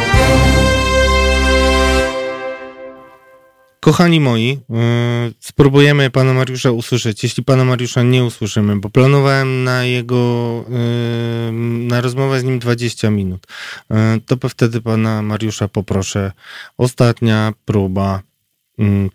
Kochani 3.83 4.21
moi, 4.21 4.61
yy, 4.69 5.35
spróbujemy 5.41 6.11
pana 6.11 6.35
Mariusza 6.35 6.71
usłyszeć. 6.71 7.23
Jeśli 7.23 7.45
pana 7.45 7.65
Mariusza 7.65 8.03
nie 8.03 8.25
usłyszymy, 8.25 8.77
bo 8.77 8.91
planowałem 8.91 9.65
na 9.65 9.85
jego, 9.85 10.65
yy, 10.69 11.53
na 11.87 12.01
rozmowę 12.01 12.41
z 12.41 12.45
nim 12.45 12.59
20 12.59 13.11
minut, 13.11 13.47
yy, 13.91 13.97
to 14.27 14.49
wtedy 14.49 14.81
pana 14.81 15.23
Mariusza 15.23 15.69
poproszę. 15.69 16.33
Ostatnia 16.79 17.53
próba. 17.65 18.23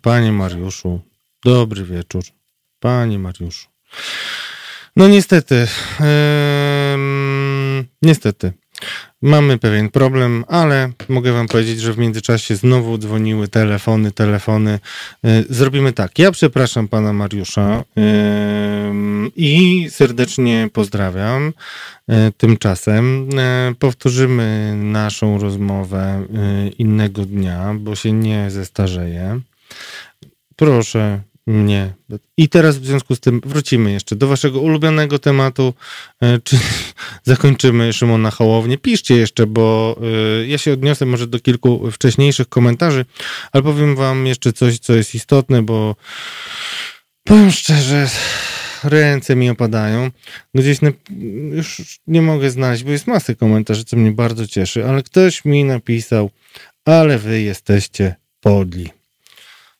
Panie 0.02 0.32
Mariuszu, 0.32 1.00
dobry 1.44 1.84
wieczór. 1.84 2.22
Panie 2.80 3.18
Mariuszu. 3.18 3.68
No 4.96 5.08
niestety, 5.08 5.68
niestety. 8.02 8.52
Mamy 9.22 9.58
pewien 9.58 9.90
problem, 9.90 10.44
ale 10.48 10.90
mogę 11.08 11.32
wam 11.32 11.48
powiedzieć, 11.48 11.80
że 11.80 11.92
w 11.92 11.98
międzyczasie 11.98 12.56
znowu 12.56 12.98
dzwoniły 12.98 13.48
telefony, 13.48 14.12
telefony. 14.12 14.78
E, 15.24 15.44
zrobimy 15.50 15.92
tak. 15.92 16.18
Ja 16.18 16.30
przepraszam 16.30 16.88
pana 16.88 17.12
Mariusza 17.12 17.84
i 19.36 19.86
serdecznie 19.90 20.68
pozdrawiam. 20.72 21.52
E, 22.08 22.32
tymczasem 22.32 23.28
e, 23.38 23.74
powtórzymy 23.78 24.74
naszą 24.76 25.38
rozmowę 25.38 26.26
innego 26.78 27.24
dnia, 27.24 27.74
bo 27.78 27.96
się 27.96 28.12
nie 28.12 28.50
zestarzeje. 28.50 29.40
Proszę 30.56 31.20
nie. 31.48 31.94
I 32.36 32.48
teraz 32.48 32.78
w 32.78 32.86
związku 32.86 33.14
z 33.14 33.20
tym 33.20 33.40
wrócimy 33.44 33.92
jeszcze 33.92 34.16
do 34.16 34.28
waszego 34.28 34.60
ulubionego 34.60 35.18
tematu, 35.18 35.74
e, 36.22 36.38
czy 36.38 36.58
zakończymy 37.24 37.92
Szymona 37.92 38.30
Hołownię. 38.30 38.78
Piszcie 38.78 39.16
jeszcze, 39.16 39.46
bo 39.46 39.96
e, 40.42 40.46
ja 40.46 40.58
się 40.58 40.72
odniosę 40.72 41.06
może 41.06 41.26
do 41.26 41.40
kilku 41.40 41.90
wcześniejszych 41.90 42.48
komentarzy, 42.48 43.04
ale 43.52 43.62
powiem 43.62 43.96
wam 43.96 44.26
jeszcze 44.26 44.52
coś, 44.52 44.78
co 44.78 44.94
jest 44.94 45.14
istotne, 45.14 45.62
bo 45.62 45.96
powiem 47.24 47.50
szczerze, 47.50 48.08
ręce 48.84 49.36
mi 49.36 49.50
opadają. 49.50 50.10
Gdzieś 50.54 50.80
na, 50.80 50.90
już 51.52 51.82
nie 52.06 52.22
mogę 52.22 52.50
znaleźć, 52.50 52.84
bo 52.84 52.90
jest 52.90 53.06
masy 53.06 53.36
komentarzy, 53.36 53.84
co 53.84 53.96
mnie 53.96 54.12
bardzo 54.12 54.46
cieszy, 54.46 54.86
ale 54.86 55.02
ktoś 55.02 55.44
mi 55.44 55.64
napisał, 55.64 56.30
ale 56.84 57.18
wy 57.18 57.42
jesteście 57.42 58.14
podli. 58.40 58.97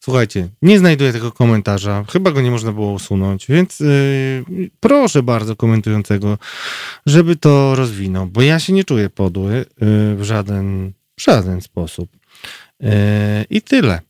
Słuchajcie, 0.09 0.49
nie 0.63 0.79
znajduję 0.79 1.13
tego 1.13 1.33
komentarza, 1.33 2.05
chyba 2.13 2.31
go 2.31 2.41
nie 2.41 2.51
można 2.51 2.73
było 2.73 2.93
usunąć, 2.93 3.47
więc 3.47 3.81
yy, 3.81 4.71
proszę 4.81 5.23
bardzo 5.23 5.57
komentującego, 5.57 6.39
żeby 7.07 7.37
to 7.37 7.75
rozwinął, 7.75 8.27
bo 8.27 8.43
ja 8.43 8.59
się 8.59 8.73
nie 8.73 8.85
czuję 8.85 9.11
podły 9.11 9.53
yy, 9.53 9.67
w 10.17 10.21
żaden, 10.23 10.93
w 11.19 11.23
żaden 11.23 11.61
sposób. 11.61 12.11
Yy, 12.81 12.91
I 13.51 13.63
tyle. 13.63 14.01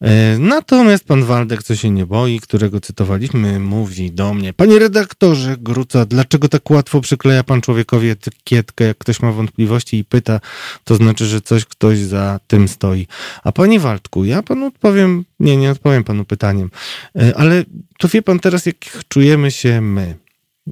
E, 0.00 0.38
natomiast 0.38 1.04
pan 1.04 1.24
Waldek, 1.24 1.62
co 1.62 1.76
się 1.76 1.90
nie 1.90 2.06
boi, 2.06 2.40
którego 2.40 2.80
cytowaliśmy, 2.80 3.60
mówi 3.60 4.12
do 4.12 4.34
mnie, 4.34 4.52
panie 4.52 4.78
redaktorze 4.78 5.56
Gruca, 5.56 6.06
dlaczego 6.06 6.48
tak 6.48 6.70
łatwo 6.70 7.00
przykleja 7.00 7.44
pan 7.44 7.60
człowiekowi 7.60 8.08
etykietkę, 8.08 8.84
jak 8.84 8.98
ktoś 8.98 9.20
ma 9.20 9.32
wątpliwości 9.32 9.98
i 9.98 10.04
pyta, 10.04 10.40
to 10.84 10.94
znaczy, 10.94 11.26
że 11.26 11.40
coś 11.40 11.64
ktoś 11.64 11.98
za 11.98 12.40
tym 12.46 12.68
stoi. 12.68 13.06
A 13.44 13.52
panie 13.52 13.80
Waldku, 13.80 14.24
ja 14.24 14.42
panu 14.42 14.66
odpowiem, 14.66 15.24
nie, 15.40 15.56
nie 15.56 15.70
odpowiem 15.70 16.04
panu 16.04 16.24
pytaniem, 16.24 16.70
e, 17.18 17.36
ale 17.36 17.64
to 17.98 18.08
wie 18.08 18.22
pan 18.22 18.38
teraz, 18.38 18.66
jak 18.66 18.76
czujemy 19.08 19.50
się 19.50 19.80
my, 19.80 20.16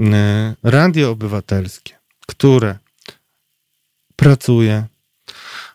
e, 0.01 0.55
radio 0.63 1.11
obywatelskie, 1.11 1.95
które 2.27 2.79
pracuje, 4.17 4.85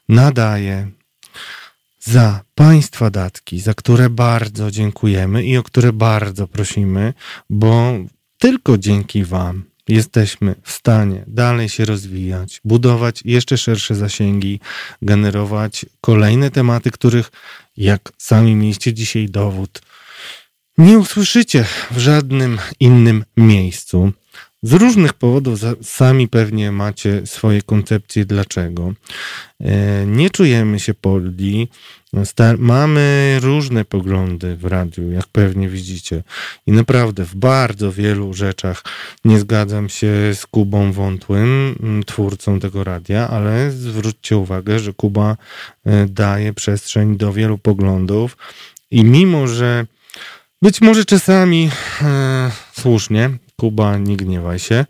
nadaje, 0.10 0.88
za 2.12 2.42
Państwa 2.56 3.10
datki, 3.10 3.60
za 3.60 3.74
które 3.74 4.10
bardzo 4.10 4.72
dziękujemy 4.72 5.44
i 5.44 5.58
o 5.58 5.64
które 5.64 5.94
bardzo 5.94 6.48
prosimy, 6.48 7.14
bo 7.50 7.94
tylko 8.38 8.78
dzięki 8.78 9.24
Wam 9.24 9.64
jesteśmy 9.88 10.56
w 10.64 10.72
stanie 10.72 11.24
dalej 11.28 11.70
się 11.70 11.86
rozwijać, 11.86 12.62
budować 12.66 13.22
jeszcze 13.26 13.58
szersze 13.58 13.96
zasięgi, 13.96 14.60
generować 15.02 15.86
kolejne 16.02 16.52
tematy, 16.52 16.92
których, 16.92 17.32
jak 17.78 18.12
sami 18.18 18.56
mieliście 18.56 18.94
dzisiaj 18.94 19.26
dowód, 19.30 19.82
nie 20.78 21.00
usłyszycie 21.00 21.66
w 21.92 21.98
żadnym 21.98 22.60
innym 22.80 23.26
miejscu. 23.38 24.12
Z 24.64 24.74
różnych 24.74 25.14
powodów 25.14 25.60
sami 25.82 26.28
pewnie 26.28 26.72
macie 26.72 27.28
swoje 27.28 27.62
koncepcje 27.62 28.26
dlaczego. 28.26 28.94
E, 29.62 30.06
nie 30.06 30.30
czujemy 30.30 30.80
się 30.80 30.94
podli. 30.94 31.68
Mamy 32.58 33.38
różne 33.42 33.86
poglądy 33.86 34.56
w 34.56 34.66
radiu, 34.66 35.12
jak 35.12 35.28
pewnie 35.28 35.70
widzicie. 35.70 36.24
I 36.68 36.72
naprawdę 36.72 37.26
w 37.26 37.36
bardzo 37.36 37.92
wielu 37.92 38.34
rzeczach 38.34 38.84
nie 39.26 39.40
zgadzam 39.40 39.90
się 39.90 40.08
z 40.34 40.46
Kubą 40.46 40.92
Wątłym, 40.92 41.76
twórcą 42.06 42.60
tego 42.60 42.84
radia, 42.84 43.28
ale 43.28 43.72
zwróćcie 43.72 44.38
uwagę, 44.38 44.80
że 44.80 44.94
Kuba 44.94 45.38
e, 45.86 46.06
daje 46.06 46.54
przestrzeń 46.54 47.18
do 47.18 47.34
wielu 47.34 47.58
poglądów. 47.58 48.38
I 48.92 49.04
mimo, 49.04 49.48
że 49.48 49.86
być 50.62 50.82
może 50.82 51.06
czasami 51.06 51.70
e, 52.02 52.52
słusznie, 52.74 53.30
Kuba, 53.60 53.98
nie 53.98 54.18
gniewaj 54.18 54.60
się. 54.60 54.86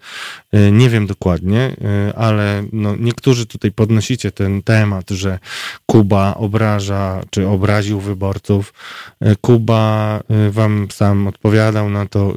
E, 0.52 0.72
nie 0.72 0.90
wiem 0.90 1.08
dokładnie, 1.08 1.76
e, 1.82 2.18
ale 2.18 2.64
no, 2.72 2.96
niektórzy 2.96 3.46
tutaj 3.46 3.72
podnosicie 3.72 4.32
ten 4.32 4.64
temat, 4.64 5.10
że 5.10 5.40
Kuba 5.86 6.36
obraża 6.36 7.22
czy 7.30 7.48
obraził 7.48 8.00
wyborców. 8.00 8.74
E, 9.20 9.36
Kuba 9.36 10.20
wam 10.50 10.88
sam 10.92 11.28
odpowiadał 11.28 11.90
na 11.90 12.06
to. 12.06 12.34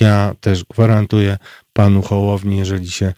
Ja 0.00 0.34
też 0.40 0.64
gwarantuję 0.64 1.36
panu 1.72 2.02
Hołowni, 2.02 2.58
jeżeli 2.58 2.90
się 2.90 3.12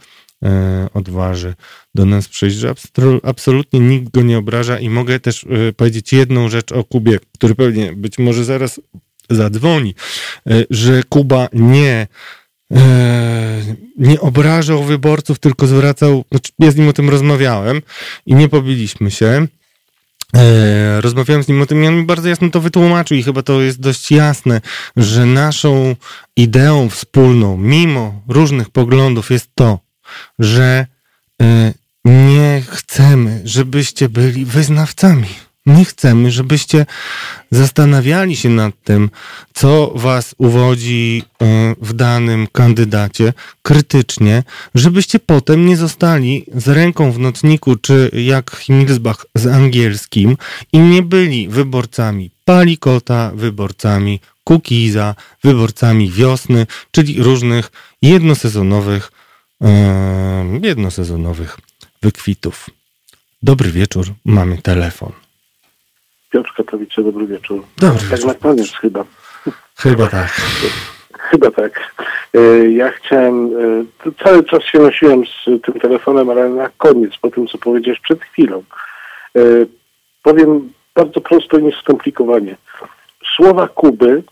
odważy 0.95 1.55
do 1.95 2.07
nas 2.07 2.29
przyjść, 2.29 2.57
że 2.57 2.75
absolutnie 3.23 3.81
nikt 3.81 4.13
go 4.13 4.23
nie 4.23 4.39
obraża 4.39 4.79
i 4.79 4.91
mogę 4.91 5.21
też 5.21 5.47
powiedzieć 5.77 6.13
jedną 6.13 6.49
rzecz 6.49 6.73
o 6.73 6.85
Kubie, 6.85 7.19
który 7.35 7.55
pewnie 7.55 7.93
być 7.93 8.19
może 8.19 8.45
zaraz 8.45 8.81
zadzwoni, 9.35 9.95
e, 10.47 10.65
że 10.71 11.03
Kuba 11.09 11.49
nie 11.53 12.07
e, 12.73 13.77
nie 13.99 14.21
obrażał 14.21 14.85
wyborców, 14.85 15.39
tylko 15.39 15.67
zwracał, 15.67 16.25
znaczy 16.31 16.53
ja 16.59 16.71
z 16.71 16.77
nim 16.77 16.89
o 16.89 16.93
tym 16.93 17.11
rozmawiałem 17.11 17.83
i 18.27 18.35
nie 18.35 18.49
pobiliśmy 18.49 19.11
się. 19.11 19.47
E, 20.37 21.01
rozmawiałem 21.01 21.43
z 21.43 21.49
nim 21.49 21.63
o 21.63 21.67
tym 21.67 21.85
i 21.85 21.87
on 21.87 21.97
mi 21.97 22.05
bardzo 22.05 22.29
jasno 22.29 22.51
to 22.51 22.61
wytłumaczył 22.61 23.17
i 23.17 23.23
chyba 23.23 23.43
to 23.43 23.63
jest 23.63 23.81
dość 23.81 24.11
jasne, 24.11 24.61
że 24.97 25.27
naszą 25.27 25.97
ideą 26.37 26.89
wspólną, 26.89 27.57
mimo 27.57 28.23
różnych 28.29 28.71
poglądów, 28.71 29.31
jest 29.31 29.49
to, 29.55 29.79
że 30.39 30.87
nie 32.05 32.63
chcemy, 32.69 33.41
żebyście 33.45 34.09
byli 34.09 34.45
wyznawcami. 34.45 35.29
Nie 35.67 35.85
chcemy, 35.85 36.31
żebyście 36.31 36.87
zastanawiali 37.51 38.37
się 38.37 38.49
nad 38.49 38.75
tym, 38.85 39.11
co 39.55 39.93
was 39.95 40.35
uwodzi 40.39 41.23
e, 41.43 41.45
w 41.81 41.93
danym 41.93 42.49
kandydacie 42.53 43.33
krytycznie, 43.63 44.43
żebyście 44.75 45.19
potem 45.19 45.67
nie 45.67 45.77
zostali 45.77 46.47
z 46.55 46.69
ręką 46.69 47.13
w 47.13 47.19
nocniku, 47.19 47.77
czy 47.77 48.11
jak 48.13 48.57
Himmelsbach 48.57 49.27
z 49.35 49.47
angielskim 49.47 50.37
i 50.73 50.79
nie 50.79 51.03
byli 51.03 51.49
wyborcami 51.49 52.31
Palikota, 52.45 53.33
wyborcami 53.35 54.21
Kukiza, 54.45 55.15
wyborcami 55.45 56.11
Wiosny, 56.11 56.67
czyli 56.91 57.23
różnych 57.23 57.71
jednosezonowych, 58.03 59.13
e, 59.65 60.61
jednosezonowych 60.63 61.59
wykwitów. 62.03 62.71
Dobry 63.43 63.73
wieczór, 63.73 64.15
mamy 64.25 64.59
telefon. 64.59 65.22
Piotr 66.33 66.53
Katowice, 66.57 67.03
dobry 67.03 67.27
wieczór. 67.27 67.65
Dobry 67.77 68.01
tak 68.01 68.11
wieczór. 68.11 68.27
na 68.27 68.35
koniec 68.35 68.73
chyba. 68.73 69.05
Chyba 69.79 70.09
tak. 70.09 70.31
Chyba 71.31 71.51
tak. 71.51 71.95
E, 72.35 72.69
ja 72.71 72.91
chciałem, 72.91 73.51
e, 74.07 74.25
cały 74.25 74.45
czas 74.45 74.65
się 74.65 74.79
nosiłem 74.79 75.23
z 75.27 75.45
tym 75.63 75.81
telefonem, 75.81 76.31
ale 76.31 76.49
na 76.49 76.69
koniec, 76.69 77.17
po 77.17 77.31
tym 77.31 77.47
co 77.47 77.59
powiedziałeś 77.59 78.01
przed 78.01 78.23
chwilą, 78.23 78.63
e, 79.37 79.41
powiem 80.23 80.73
bardzo 80.95 81.21
prosto 81.21 81.59
i 81.59 81.63
nieskomplikowanie. 81.63 82.57
Słowa 83.37 83.69
Kuby, 83.69 84.23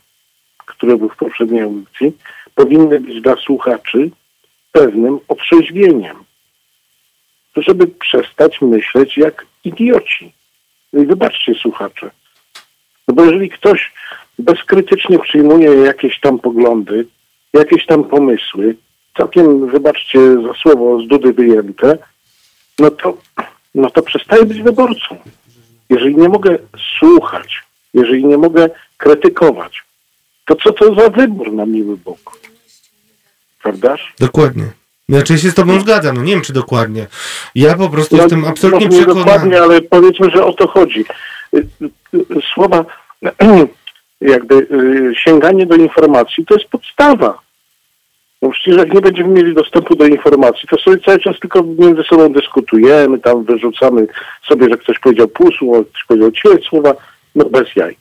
które 0.67 0.97
były 0.97 1.11
w 1.11 1.17
poprzedniej 1.17 1.63
audycji, 1.63 2.13
powinny 2.55 3.01
być 3.01 3.21
dla 3.21 3.37
słuchaczy 3.37 4.11
pewnym 4.73 5.19
otrzeźwieniem. 5.29 6.17
Żeby 7.57 7.87
przestać 7.87 8.61
myśleć 8.61 9.19
jak 9.19 9.47
idioci. 9.65 10.33
I 10.93 11.07
wybaczcie 11.07 11.55
słuchacze. 11.55 12.11
No 13.09 13.15
bo 13.15 13.25
jeżeli 13.25 13.51
ktoś 13.51 13.93
bezkrytycznie 14.39 15.19
przyjmuje 15.19 15.71
jakieś 15.71 16.21
tam 16.21 16.39
poglądy, 16.39 17.07
jakieś 17.53 17.87
tam 17.87 18.05
pomysły, 18.05 18.77
całkiem, 19.17 19.71
wybaczcie 19.71 20.19
za 20.43 20.55
słowo, 20.55 21.01
z 21.01 21.09
dudy 21.09 21.33
wyjęte, 21.33 21.99
no 22.79 22.91
to, 22.91 23.19
no 23.75 23.91
to 23.91 24.03
przestaje 24.03 24.45
być 24.45 24.63
wyborcą. 24.63 25.17
Jeżeli 25.91 26.17
nie 26.17 26.29
mogę 26.29 26.59
słuchać, 26.99 27.63
jeżeli 27.95 28.25
nie 28.25 28.39
mogę 28.39 28.71
krytykować, 28.97 29.83
to 30.45 30.57
co 30.57 30.73
to 30.73 30.95
za 30.95 31.09
wybór 31.09 31.53
na 31.53 31.67
miły 31.67 31.97
Bóg? 31.97 32.39
Prawdaż? 33.63 34.15
Dokładnie. 34.19 34.80
Znaczy 35.11 35.39
się 35.39 35.51
z 35.51 35.55
tobą 35.55 35.81
zgadzam, 35.81 36.17
no 36.17 36.23
nie 36.23 36.33
wiem 36.33 36.43
czy 36.43 36.53
dokładnie. 36.53 37.07
Ja 37.55 37.75
po 37.75 37.89
prostu 37.89 38.17
no, 38.17 38.23
jestem 38.23 38.45
absolutnie 38.45 38.87
nie 38.87 38.97
przekonany. 38.97 39.25
dokładnie, 39.25 39.63
ale 39.63 39.81
powiedzmy, 39.81 40.31
że 40.31 40.45
o 40.45 40.53
to 40.53 40.69
chodzi. 40.69 41.05
Słowa 42.55 42.85
jakby 44.21 44.55
y, 44.55 45.13
sięganie 45.17 45.67
do 45.67 45.77
informacji 45.77 46.47
to 46.47 46.55
jest 46.55 46.71
podstawa. 46.71 47.39
No 48.43 48.51
przecież 48.51 48.77
jak 48.77 48.95
nie 48.95 49.01
będziemy 49.01 49.29
mieli 49.29 49.55
dostępu 49.55 49.97
do 49.97 50.07
informacji, 50.07 50.69
to 50.69 50.77
sobie 50.77 50.99
cały 50.99 51.19
czas 51.19 51.41
tylko 51.41 51.63
między 51.79 52.03
sobą 52.03 52.33
dyskutujemy, 52.33 53.19
tam 53.19 53.45
wyrzucamy 53.45 54.07
sobie, 54.49 54.67
że 54.71 54.77
ktoś 54.77 54.99
powiedział 54.99 55.29
pół 55.29 55.53
słowa, 55.53 55.85
ktoś 55.85 56.05
powiedział 56.05 56.33
ćwierć 56.33 56.67
słowa, 56.69 56.95
no 57.35 57.45
bez 57.45 57.77
jaj. 57.77 57.97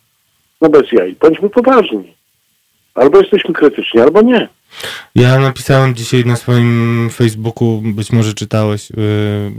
No 0.61 0.69
bez 0.69 0.91
jaj. 0.91 1.15
Bądźmy 1.21 1.49
poważni. 1.49 2.18
Albo 2.99 3.19
jesteśmy 3.19 3.53
krytyczni, 3.53 4.01
albo 4.01 4.21
nie. 4.21 4.47
Ja 5.15 5.39
napisałem 5.39 5.95
dzisiaj 5.95 6.25
na 6.25 6.35
swoim 6.35 7.09
Facebooku, 7.13 7.81
być 7.83 8.11
może 8.11 8.33
czytałeś, 8.33 8.89
yy, 8.89 8.97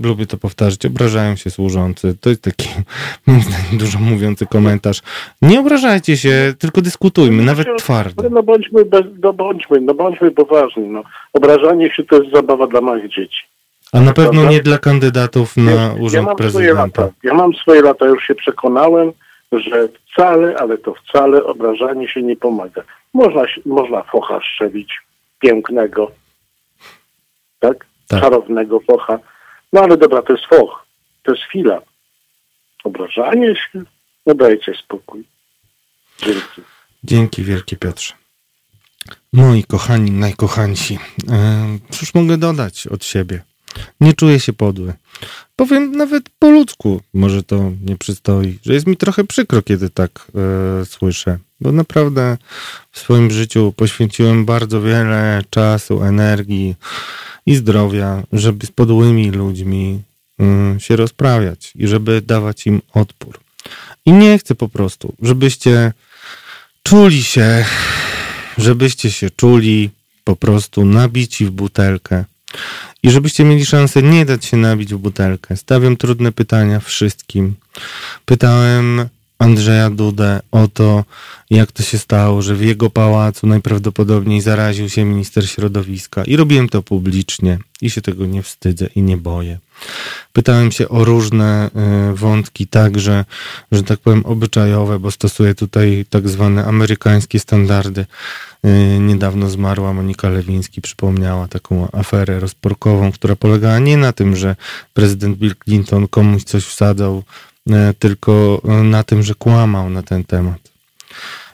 lubię 0.02 0.26
to 0.26 0.36
powtarzać, 0.36 0.86
obrażają 0.86 1.36
się 1.36 1.50
służący. 1.50 2.14
To 2.20 2.28
jest 2.28 2.42
taki, 2.42 2.68
moim 3.26 3.40
zdaniem, 3.40 3.78
dużo 3.78 3.98
mówiący 3.98 4.46
komentarz. 4.46 5.02
Nie 5.42 5.60
obrażajcie 5.60 6.16
się, 6.16 6.54
tylko 6.58 6.80
dyskutujmy, 6.80 7.42
nawet 7.42 7.68
twardo. 7.78 8.30
No 8.30 8.42
bądźmy, 8.42 8.84
bez, 8.84 9.02
no 9.22 9.32
bądźmy, 9.32 9.80
no 9.80 9.94
bądźmy 9.94 10.30
poważni. 10.30 10.88
No. 10.88 11.02
Obrażanie 11.32 11.90
się 11.94 12.04
to 12.04 12.22
jest 12.22 12.34
zabawa 12.34 12.66
dla 12.66 12.80
małych 12.80 13.08
dzieci. 13.08 13.40
A 13.92 14.00
na 14.00 14.12
pewno 14.12 14.50
nie 14.50 14.60
dla 14.60 14.78
kandydatów 14.78 15.56
na 15.56 15.70
ja, 15.70 15.94
urząd 16.00 16.28
ja 16.28 16.34
prezydenta. 16.34 17.08
Ja 17.22 17.34
mam 17.34 17.54
swoje 17.54 17.82
lata, 17.82 18.06
już 18.06 18.26
się 18.26 18.34
przekonałem, 18.34 19.12
że 19.52 19.88
wcale, 20.12 20.56
ale 20.58 20.78
to 20.78 20.94
wcale 20.94 21.44
obrażanie 21.44 22.08
się 22.08 22.22
nie 22.22 22.36
pomaga. 22.36 22.82
Można, 23.14 23.42
można 23.66 24.02
focha 24.02 24.40
strzelić, 24.40 24.94
pięknego, 25.38 26.12
tak? 27.60 27.86
tak? 28.08 28.20
Czarownego 28.20 28.80
focha. 28.80 29.18
No 29.72 29.80
ale 29.80 29.96
dobra, 29.96 30.22
to 30.22 30.32
jest 30.32 30.46
foch, 30.46 30.86
to 31.22 31.32
jest 31.32 31.44
chwila. 31.44 31.80
Obrażanie 32.84 33.54
się, 33.56 33.82
no 34.26 34.34
dajcie 34.34 34.74
spokój. 34.74 35.24
Dzięki. 36.18 36.62
Dzięki 37.04 37.42
wielkie 37.42 37.76
Piotrze. 37.76 38.14
Moi 39.32 39.64
kochani, 39.64 40.10
najkochańsi, 40.10 40.98
cóż 41.90 42.14
mogę 42.14 42.38
dodać 42.38 42.86
od 42.86 43.04
siebie? 43.04 43.42
Nie 44.00 44.14
czuję 44.14 44.40
się 44.40 44.52
podły. 44.52 44.92
Powiem 45.56 45.92
nawet 45.92 46.28
po 46.38 46.50
ludzku, 46.50 47.00
może 47.14 47.42
to 47.42 47.70
nie 47.84 47.96
przystoi, 47.96 48.58
że 48.66 48.74
jest 48.74 48.86
mi 48.86 48.96
trochę 48.96 49.24
przykro, 49.24 49.62
kiedy 49.62 49.90
tak 49.90 50.10
e, 50.80 50.84
słyszę, 50.84 51.38
bo 51.60 51.72
naprawdę 51.72 52.38
w 52.90 52.98
swoim 52.98 53.30
życiu 53.30 53.72
poświęciłem 53.76 54.44
bardzo 54.44 54.82
wiele 54.82 55.44
czasu, 55.50 56.02
energii 56.02 56.74
i 57.46 57.56
zdrowia, 57.56 58.22
żeby 58.32 58.66
z 58.66 58.70
podłymi 58.70 59.30
ludźmi 59.30 60.02
y, 60.76 60.80
się 60.80 60.96
rozprawiać 60.96 61.72
i 61.76 61.88
żeby 61.88 62.22
dawać 62.22 62.66
im 62.66 62.82
odpór. 62.94 63.40
I 64.06 64.12
nie 64.12 64.38
chcę 64.38 64.54
po 64.54 64.68
prostu, 64.68 65.14
żebyście 65.22 65.92
czuli 66.82 67.22
się, 67.22 67.64
żebyście 68.58 69.10
się 69.10 69.30
czuli 69.30 69.90
po 70.24 70.36
prostu 70.36 70.84
nabici 70.84 71.46
w 71.46 71.50
butelkę 71.50 72.24
i 73.02 73.10
żebyście 73.10 73.44
mieli 73.44 73.66
szansę 73.66 74.02
nie 74.02 74.24
dać 74.24 74.44
się 74.44 74.56
nabić 74.56 74.94
w 74.94 74.98
butelkę. 74.98 75.56
Stawiam 75.56 75.96
trudne 75.96 76.32
pytania 76.32 76.80
wszystkim. 76.80 77.54
Pytałem 78.24 79.08
Andrzeja 79.40 79.90
Dudę 79.90 80.40
o 80.50 80.68
to, 80.68 81.04
jak 81.50 81.72
to 81.72 81.82
się 81.82 81.98
stało, 81.98 82.42
że 82.42 82.54
w 82.54 82.64
jego 82.64 82.90
pałacu 82.90 83.46
najprawdopodobniej 83.46 84.40
zaraził 84.40 84.88
się 84.88 85.04
minister 85.04 85.48
środowiska. 85.48 86.24
I 86.24 86.36
robiłem 86.36 86.68
to 86.68 86.82
publicznie 86.82 87.58
i 87.82 87.90
się 87.90 88.00
tego 88.00 88.26
nie 88.26 88.42
wstydzę 88.42 88.86
i 88.94 89.02
nie 89.02 89.16
boję. 89.16 89.58
Pytałem 90.32 90.72
się 90.72 90.88
o 90.88 91.04
różne 91.04 91.70
y, 92.10 92.14
wątki, 92.14 92.66
także, 92.66 93.24
że 93.72 93.82
tak 93.82 94.00
powiem, 94.00 94.26
obyczajowe, 94.26 94.98
bo 94.98 95.10
stosuję 95.10 95.54
tutaj 95.54 96.06
tak 96.10 96.28
zwane 96.28 96.64
amerykańskie 96.64 97.40
standardy. 97.40 98.06
Y, 98.66 98.98
niedawno 99.00 99.50
zmarła 99.50 99.92
Monika 99.92 100.28
Lewiński, 100.28 100.80
przypomniała 100.80 101.48
taką 101.48 101.88
aferę 101.92 102.40
rozporkową, 102.40 103.12
która 103.12 103.36
polegała 103.36 103.78
nie 103.78 103.96
na 103.96 104.12
tym, 104.12 104.36
że 104.36 104.56
prezydent 104.94 105.36
Bill 105.38 105.54
Clinton 105.64 106.08
komuś 106.08 106.44
coś 106.44 106.64
wsadzał, 106.64 107.22
tylko 107.98 108.62
na 108.84 109.02
tym, 109.02 109.22
że 109.22 109.34
kłamał 109.34 109.90
na 109.90 110.02
ten 110.02 110.24
temat. 110.24 110.70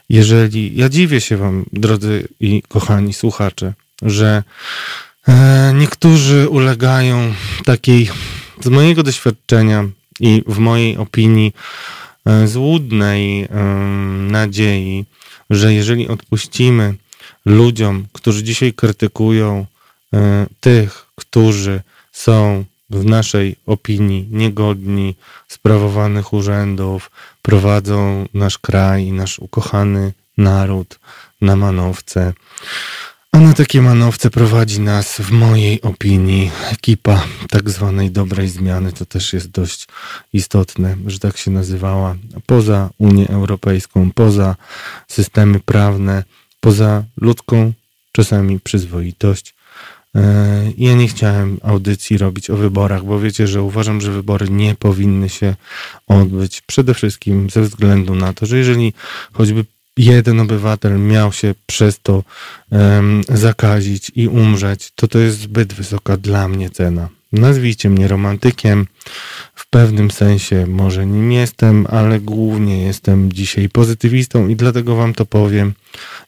Jeżeli, 0.09 0.77
ja 0.77 0.89
dziwię 0.89 1.21
się 1.21 1.37
wam, 1.37 1.65
drodzy 1.73 2.27
i 2.39 2.63
kochani 2.67 3.13
słuchacze, 3.13 3.73
że 4.01 4.43
niektórzy 5.73 6.49
ulegają 6.49 7.33
takiej 7.65 8.09
z 8.61 8.67
mojego 8.67 9.03
doświadczenia 9.03 9.85
i 10.19 10.43
w 10.47 10.57
mojej 10.57 10.97
opinii 10.97 11.53
e, 12.25 12.47
złudnej 12.47 13.47
nadziei, 14.27 15.05
że 15.49 15.73
jeżeli 15.73 16.07
odpuścimy 16.07 16.95
ludziom, 17.45 18.05
którzy 18.13 18.43
dzisiaj 18.43 18.73
krytykują 18.73 19.65
e, 20.13 20.45
tych, 20.59 21.05
którzy 21.15 21.81
są 22.11 22.65
w 22.89 23.05
naszej 23.05 23.55
opinii 23.65 24.27
niegodni 24.31 25.15
sprawowanych 25.47 26.33
urzędów, 26.33 27.11
prowadzą 27.41 28.27
nasz 28.33 28.57
kraj 28.57 29.05
i 29.05 29.11
nasz 29.11 29.39
ukochany 29.39 30.13
naród 30.37 30.99
na 31.41 31.55
manowce, 31.55 32.33
a 33.31 33.39
na 33.39 33.53
takie 33.53 33.81
manowce 33.81 34.29
prowadzi 34.29 34.79
nas, 34.79 35.17
w 35.17 35.31
mojej 35.31 35.81
opinii, 35.81 36.51
ekipa 36.71 37.23
tak 37.49 37.69
zwanej 37.69 38.11
dobrej 38.11 38.49
zmiany. 38.49 38.93
To 38.93 39.05
też 39.05 39.33
jest 39.33 39.47
dość 39.47 39.87
istotne, 40.33 40.97
że 41.07 41.19
tak 41.19 41.37
się 41.37 41.51
nazywała. 41.51 42.15
Poza 42.45 42.89
Unię 42.97 43.29
Europejską, 43.29 44.11
poza 44.11 44.55
systemy 45.07 45.59
prawne, 45.59 46.23
poza 46.59 47.03
ludzką 47.17 47.73
czasami 48.11 48.59
przyzwoitość. 48.59 49.56
E, 50.17 50.71
ja 50.77 50.93
nie 50.93 51.07
chciałem 51.07 51.57
audycji 51.63 52.17
robić 52.17 52.49
o 52.49 52.57
wyborach, 52.57 53.03
bo 53.03 53.19
wiecie, 53.19 53.47
że 53.47 53.61
uważam, 53.61 54.01
że 54.01 54.11
wybory 54.11 54.49
nie 54.49 54.75
powinny 54.75 55.29
się 55.29 55.55
odbyć. 56.07 56.61
Przede 56.61 56.93
wszystkim 56.93 57.49
ze 57.49 57.61
względu 57.61 58.15
na 58.15 58.33
to, 58.33 58.45
że 58.45 58.57
jeżeli 58.57 58.93
choćby 59.33 59.65
jeden 59.97 60.39
obywatel 60.39 60.99
miał 60.99 61.33
się 61.33 61.55
przez 61.65 61.99
to 61.99 62.23
um, 62.71 63.21
zakazić 63.29 64.11
i 64.15 64.27
umrzeć, 64.27 64.91
to 64.95 65.07
to 65.07 65.19
jest 65.19 65.39
zbyt 65.39 65.73
wysoka 65.73 66.17
dla 66.17 66.47
mnie 66.47 66.69
cena. 66.69 67.09
Nazwijcie 67.31 67.89
mnie 67.89 68.07
romantykiem. 68.07 68.87
W 69.55 69.69
pewnym 69.69 70.11
sensie 70.11 70.67
może 70.67 71.05
nim 71.05 71.31
jestem, 71.31 71.87
ale 71.89 72.19
głównie 72.19 72.83
jestem 72.83 73.31
dzisiaj 73.31 73.69
pozytywistą 73.69 74.47
i 74.47 74.55
dlatego 74.55 74.95
wam 74.95 75.13
to 75.13 75.25
powiem 75.25 75.73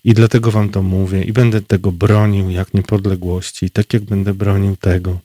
i 0.04 0.14
dlatego 0.14 0.52
wam 0.52 0.70
to 0.70 0.82
mówię 0.82 1.24
i 1.24 1.34
będę 1.34 1.62
tego 1.62 1.92
bronił 1.92 2.50
jak 2.50 2.74
niepodległości, 2.74 3.70
tak 3.70 3.94
jak 3.94 4.04
będę 4.04 4.34
bronił 4.34 4.76
tego, 4.76 5.20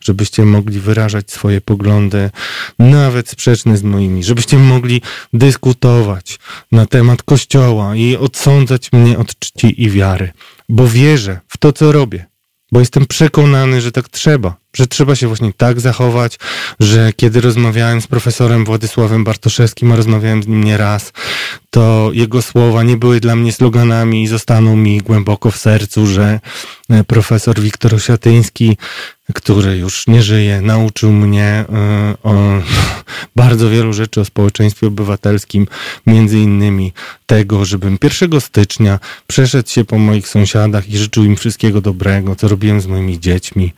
żebyście 0.00 0.44
mogli 0.44 0.80
wyrażać 0.80 1.30
swoje 1.30 1.60
poglądy, 1.60 2.30
nawet 2.78 3.28
sprzeczne 3.28 3.76
z 3.76 3.82
moimi, 3.82 4.24
żebyście 4.24 4.58
mogli 4.58 5.02
dyskutować 5.32 6.38
na 6.72 6.86
temat 6.86 7.22
Kościoła 7.22 7.96
i 7.96 8.16
odsądzać 8.16 8.92
mnie 8.92 9.18
od 9.18 9.38
czci 9.38 9.82
i 9.82 9.90
wiary, 9.90 10.32
bo 10.68 10.88
wierzę 10.88 11.40
w 11.48 11.58
to, 11.58 11.72
co 11.72 11.92
robię, 11.92 12.24
bo 12.72 12.80
jestem 12.80 13.06
przekonany, 13.06 13.80
że 13.80 13.92
tak 13.92 14.08
trzeba, 14.08 14.63
że 14.74 14.86
trzeba 14.86 15.16
się 15.16 15.26
właśnie 15.26 15.52
tak 15.56 15.80
zachować, 15.80 16.38
że 16.80 17.12
kiedy 17.12 17.40
rozmawiałem 17.40 18.00
z 18.00 18.06
profesorem 18.06 18.64
Władysławem 18.64 19.24
Bartoszewskim, 19.24 19.92
a 19.92 19.96
rozmawiałem 19.96 20.42
z 20.42 20.46
nim 20.46 20.64
nieraz, 20.64 21.12
to 21.70 22.10
jego 22.12 22.42
słowa 22.42 22.82
nie 22.82 22.96
były 22.96 23.20
dla 23.20 23.36
mnie 23.36 23.52
sloganami 23.52 24.22
i 24.22 24.26
zostaną 24.26 24.76
mi 24.76 24.98
głęboko 24.98 25.50
w 25.50 25.56
sercu, 25.56 26.06
że 26.06 26.40
e, 26.90 27.04
profesor 27.04 27.60
Wiktor 27.60 27.94
Osiatyński, 27.94 28.76
który 29.34 29.76
już 29.76 30.06
nie 30.06 30.22
żyje, 30.22 30.60
nauczył 30.60 31.12
mnie 31.12 31.44
e, 31.44 31.66
o 32.22 32.34
bardzo 33.36 33.70
wielu 33.70 33.92
rzeczy 33.92 34.20
o 34.20 34.24
społeczeństwie 34.24 34.86
obywatelskim, 34.86 35.66
między 36.06 36.38
innymi 36.38 36.92
tego, 37.26 37.64
żebym 37.64 37.98
1 38.20 38.40
stycznia 38.40 38.98
przeszedł 39.26 39.70
się 39.70 39.84
po 39.84 39.98
moich 39.98 40.28
sąsiadach 40.28 40.88
i 40.88 40.98
życzył 40.98 41.24
im 41.24 41.36
wszystkiego 41.36 41.80
dobrego, 41.80 42.36
co 42.36 42.48
robiłem 42.48 42.80
z 42.80 42.86
moimi 42.86 43.20
dziećmi. 43.20 43.72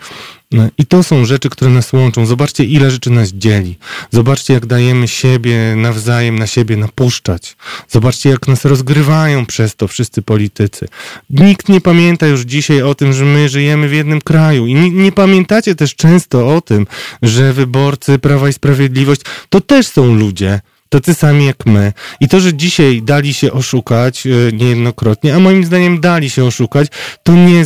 No 0.51 0.69
I 0.79 0.87
to 0.87 1.03
są 1.03 1.25
rzeczy, 1.25 1.51
które 1.51 1.71
nas 1.71 1.93
łączą. 1.93 2.27
Zobaczcie, 2.27 2.65
ile 2.65 2.91
rzeczy 2.91 3.11
nas 3.11 3.29
dzieli. 3.33 3.79
Zobaczcie, 4.11 4.55
jak 4.55 4.67
dajemy 4.67 5.09
siebie 5.09 5.75
nawzajem 5.77 6.39
na 6.39 6.47
siebie 6.47 6.77
napuszczać. 6.77 7.57
Zobaczcie, 7.89 8.31
jak 8.31 8.49
nas 8.49 8.65
rozgrywają 8.65 9.47
przez 9.47 9.77
to 9.77 9.89
wszyscy 9.89 10.23
politycy. 10.23 10.89
Nikt 11.31 11.69
nie 11.69 11.81
pamięta 11.81 12.27
już 12.27 12.41
dzisiaj 12.41 12.83
o 12.83 12.95
tym, 12.95 13.13
że 13.13 13.25
my 13.25 13.49
żyjemy 13.49 13.89
w 13.89 13.93
jednym 13.93 14.21
kraju. 14.21 14.67
I 14.67 14.75
nie, 14.75 14.91
nie 14.91 15.13
pamiętacie 15.13 15.75
też 15.75 15.95
często 15.95 16.57
o 16.57 16.61
tym, 16.61 16.87
że 17.23 17.53
wyborcy 17.53 18.19
Prawa 18.19 18.49
i 18.49 18.53
Sprawiedliwość 18.53 19.21
to 19.49 19.61
też 19.61 19.87
są 19.87 20.15
ludzie 20.15 20.61
tacy 20.89 21.15
sami 21.15 21.47
jak 21.47 21.67
my. 21.67 21.93
I 22.21 22.29
to, 22.29 22.41
że 22.41 22.55
dzisiaj 22.55 23.03
dali 23.03 23.35
się 23.35 23.53
oszukać 23.53 24.27
e, 24.27 24.31
niejednokrotnie, 24.53 25.35
a 25.35 25.39
moim 25.39 25.65
zdaniem 25.65 26.01
dali 26.01 26.31
się 26.31 26.45
oszukać, 26.45 26.89
to 27.23 27.33
nie, 27.33 27.65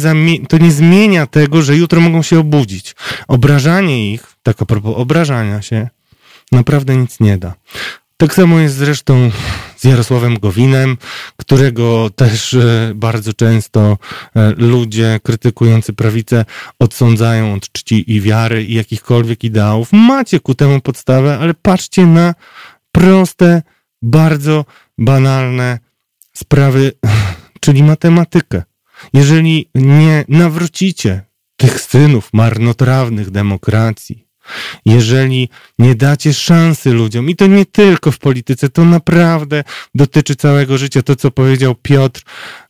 to 0.49 0.59
nie 0.59 0.73
zmienia 0.73 1.27
tego, 1.27 1.63
że 1.63 1.77
jutro 1.77 2.01
mogą 2.01 2.23
się 2.23 2.39
obudzić. 2.39 2.95
Obrażanie 3.29 4.13
ich, 4.13 4.27
tak 4.43 4.63
a 4.63 4.67
propos 4.67 4.95
obrażania 4.97 5.63
się, 5.63 5.89
naprawdę 6.53 6.97
nic 6.97 7.21
nie 7.21 7.39
da. 7.39 7.55
Tak 8.21 8.35
samo 8.35 8.59
jest 8.61 8.77
zresztą 8.77 9.31
z 9.77 9.85
Jarosławem 9.85 10.39
Gowinem, 10.39 10.97
którego 11.37 12.11
też 12.17 12.55
e, 12.55 12.93
bardzo 12.95 13.33
często 13.33 13.99
e, 14.37 14.51
ludzie 14.57 15.21
krytykujący 15.23 15.93
prawicę 15.93 16.45
odsądzają 16.79 17.55
od 17.55 17.73
czci 17.73 18.13
i 18.13 18.21
wiary 18.21 18.65
i 18.65 18.75
jakichkolwiek 18.75 19.45
ideałów. 19.45 19.89
Macie 19.93 20.41
ku 20.41 20.55
temu 20.55 20.81
podstawę, 20.81 21.39
ale 21.39 21.55
patrzcie 21.55 22.07
na 22.07 22.35
proste, 22.93 23.63
bardzo 24.03 24.65
banalne 24.99 25.79
sprawy, 26.33 26.93
czyli 27.61 27.83
matematykę. 27.83 28.63
Jeżeli 29.13 29.71
nie 29.75 30.25
nawrócicie 30.29 31.23
tych 31.57 31.81
synów 31.81 32.29
marnotrawnych 32.33 33.31
demokracji, 33.31 34.27
jeżeli 34.85 35.49
nie 35.79 35.95
dacie 35.95 36.35
szansy 36.35 36.93
ludziom, 36.93 37.31
i 37.31 37.37
to 37.37 37.47
nie 37.47 37.67
tylko 37.67 38.13
w 38.13 38.19
polityce, 38.19 38.69
to 38.69 38.85
naprawdę 38.85 39.65
dotyczy 39.95 40.37
całego 40.37 40.79
życia, 40.79 41.03
to 41.03 41.17
co 41.17 41.31
powiedział 41.31 41.75
Piotr, 41.75 42.23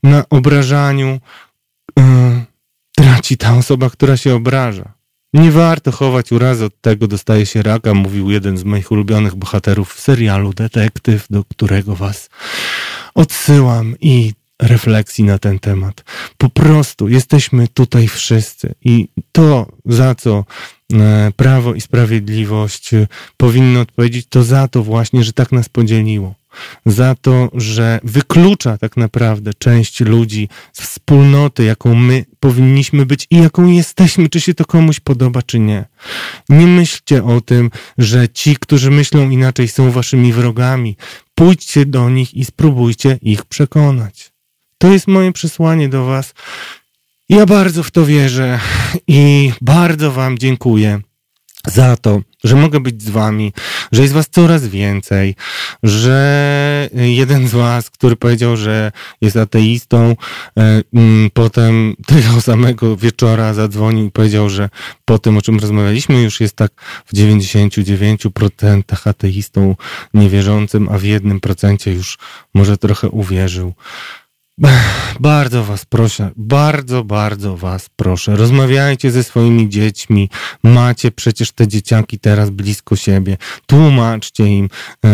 na 0.03 0.25
obrażaniu 0.31 1.21
yy, 1.97 2.05
traci 2.97 3.37
ta 3.37 3.57
osoba, 3.57 3.91
która 3.91 4.17
się 4.17 4.35
obraża. 4.35 5.00
Nie 5.35 5.51
warto 5.51 5.93
chować 5.93 6.33
urazy 6.33 6.65
od 6.65 6.81
tego, 6.81 7.09
dostaje 7.09 7.47
się 7.47 7.63
raka, 7.63 7.95
mówił 7.95 8.31
jeden 8.31 8.59
z 8.59 8.65
moich 8.65 8.93
ulubionych 8.93 9.35
bohaterów 9.35 9.95
w 9.95 10.01
serialu 10.01 10.55
Detektyw, 10.55 11.27
do 11.31 11.45
którego 11.45 11.97
was 11.97 12.31
odsyłam 13.15 13.95
i 14.01 14.33
refleksji 14.63 15.25
na 15.25 15.39
ten 15.39 15.59
temat. 15.59 16.05
Po 16.39 16.49
prostu 16.49 17.09
jesteśmy 17.09 17.69
tutaj 17.69 18.09
wszyscy 18.09 18.75
i 18.85 19.09
to, 19.33 19.67
za 19.87 20.15
co 20.15 20.45
e, 20.93 21.33
Prawo 21.37 21.75
i 21.75 21.81
Sprawiedliwość 21.81 22.91
powinno 23.37 23.81
odpowiedzieć, 23.81 24.27
to 24.29 24.45
za 24.45 24.69
to 24.69 24.83
właśnie, 24.83 25.25
że 25.25 25.33
tak 25.33 25.53
nas 25.53 25.69
podzieliło 25.69 26.35
za 26.87 27.15
to, 27.15 27.51
że 27.55 28.01
wyklucza 28.05 28.79
tak 28.79 28.97
naprawdę 28.97 29.55
część 29.55 30.01
ludzi 30.01 30.49
z 30.73 30.83
wspólnoty, 30.83 31.65
jaką 31.65 31.95
my 31.95 32.25
powinniśmy 32.41 33.07
być 33.07 33.27
i 33.31 33.37
jaką 33.37 33.67
jesteśmy, 33.67 34.29
czy 34.29 34.41
się 34.41 34.55
to 34.55 34.65
komuś 34.65 35.01
podoba, 35.01 35.43
czy 35.43 35.59
nie. 35.59 35.85
Nie 36.49 36.67
myślcie 36.67 37.25
o 37.25 37.41
tym, 37.41 37.71
że 37.99 38.29
ci, 38.29 38.57
którzy 38.57 38.91
myślą 38.91 39.31
inaczej, 39.31 39.69
są 39.69 39.91
waszymi 39.91 40.33
wrogami. 40.33 40.97
Pójdźcie 41.35 41.87
do 41.87 42.11
nich 42.11 42.35
i 42.35 42.45
spróbujcie 42.45 43.19
ich 43.23 43.45
przekonać. 43.45 44.33
To 44.79 44.93
jest 44.93 45.07
moje 45.07 45.33
przesłanie 45.33 45.89
do 45.89 46.05
was. 46.05 46.35
Ja 47.29 47.47
bardzo 47.47 47.83
w 47.83 47.91
to 47.91 48.07
wierzę 48.07 48.61
i 49.07 49.53
bardzo 49.61 50.13
wam 50.13 50.39
dziękuję 50.39 51.01
za 51.67 51.97
to, 51.97 52.21
że 52.45 52.57
mogę 52.57 52.81
być 52.81 53.03
z 53.03 53.11
wami, 53.11 53.53
że 53.93 54.03
jest 54.03 54.15
was 54.15 54.29
coraz 54.29 54.69
więcej, 54.69 55.35
że 55.83 56.89
jeden 56.95 57.49
z 57.49 57.53
was, 57.53 57.91
który 57.91 58.17
powiedział, 58.17 58.57
że 58.57 58.93
jest 59.21 59.37
ateistą, 59.37 60.17
e, 60.59 60.83
mm, 60.95 61.31
potem 61.35 61.97
tego 62.07 62.41
samego 62.51 62.97
wieczora 62.97 63.55
zadzwonił 63.55 64.07
i 64.07 64.11
powiedział, 64.11 64.51
że 64.51 64.69
po 65.05 65.19
tym, 65.19 65.39
o 65.39 65.43
czym 65.43 65.59
rozmawialiśmy, 65.59 66.23
już 66.23 66.41
jest 66.41 66.57
tak 66.57 66.73
w 67.07 67.15
99% 67.15 68.83
ateistą 69.05 69.77
niewierzącym, 70.15 70.89
a 70.89 70.99
w 70.99 71.03
jednym 71.03 71.41
procencie 71.41 71.93
już 71.93 72.19
może 72.55 72.79
trochę 72.79 73.09
uwierzył. 73.09 73.75
Bardzo 75.21 75.65
was 75.65 75.85
proszę, 75.85 76.31
bardzo, 76.37 77.05
bardzo 77.05 77.57
was 77.57 77.89
proszę. 77.97 78.37
Rozmawiajcie 78.37 79.11
ze 79.11 79.25
swoimi 79.25 79.69
dziećmi. 79.69 80.29
Macie 80.63 81.11
przecież 81.11 81.53
te 81.53 81.69
dzieciaki 81.69 82.19
teraz 82.19 82.51
blisko 82.51 82.97
siebie. 82.97 83.37
Tłumaczcie 83.67 84.47
im. 84.47 84.69
Yy, 85.05 85.11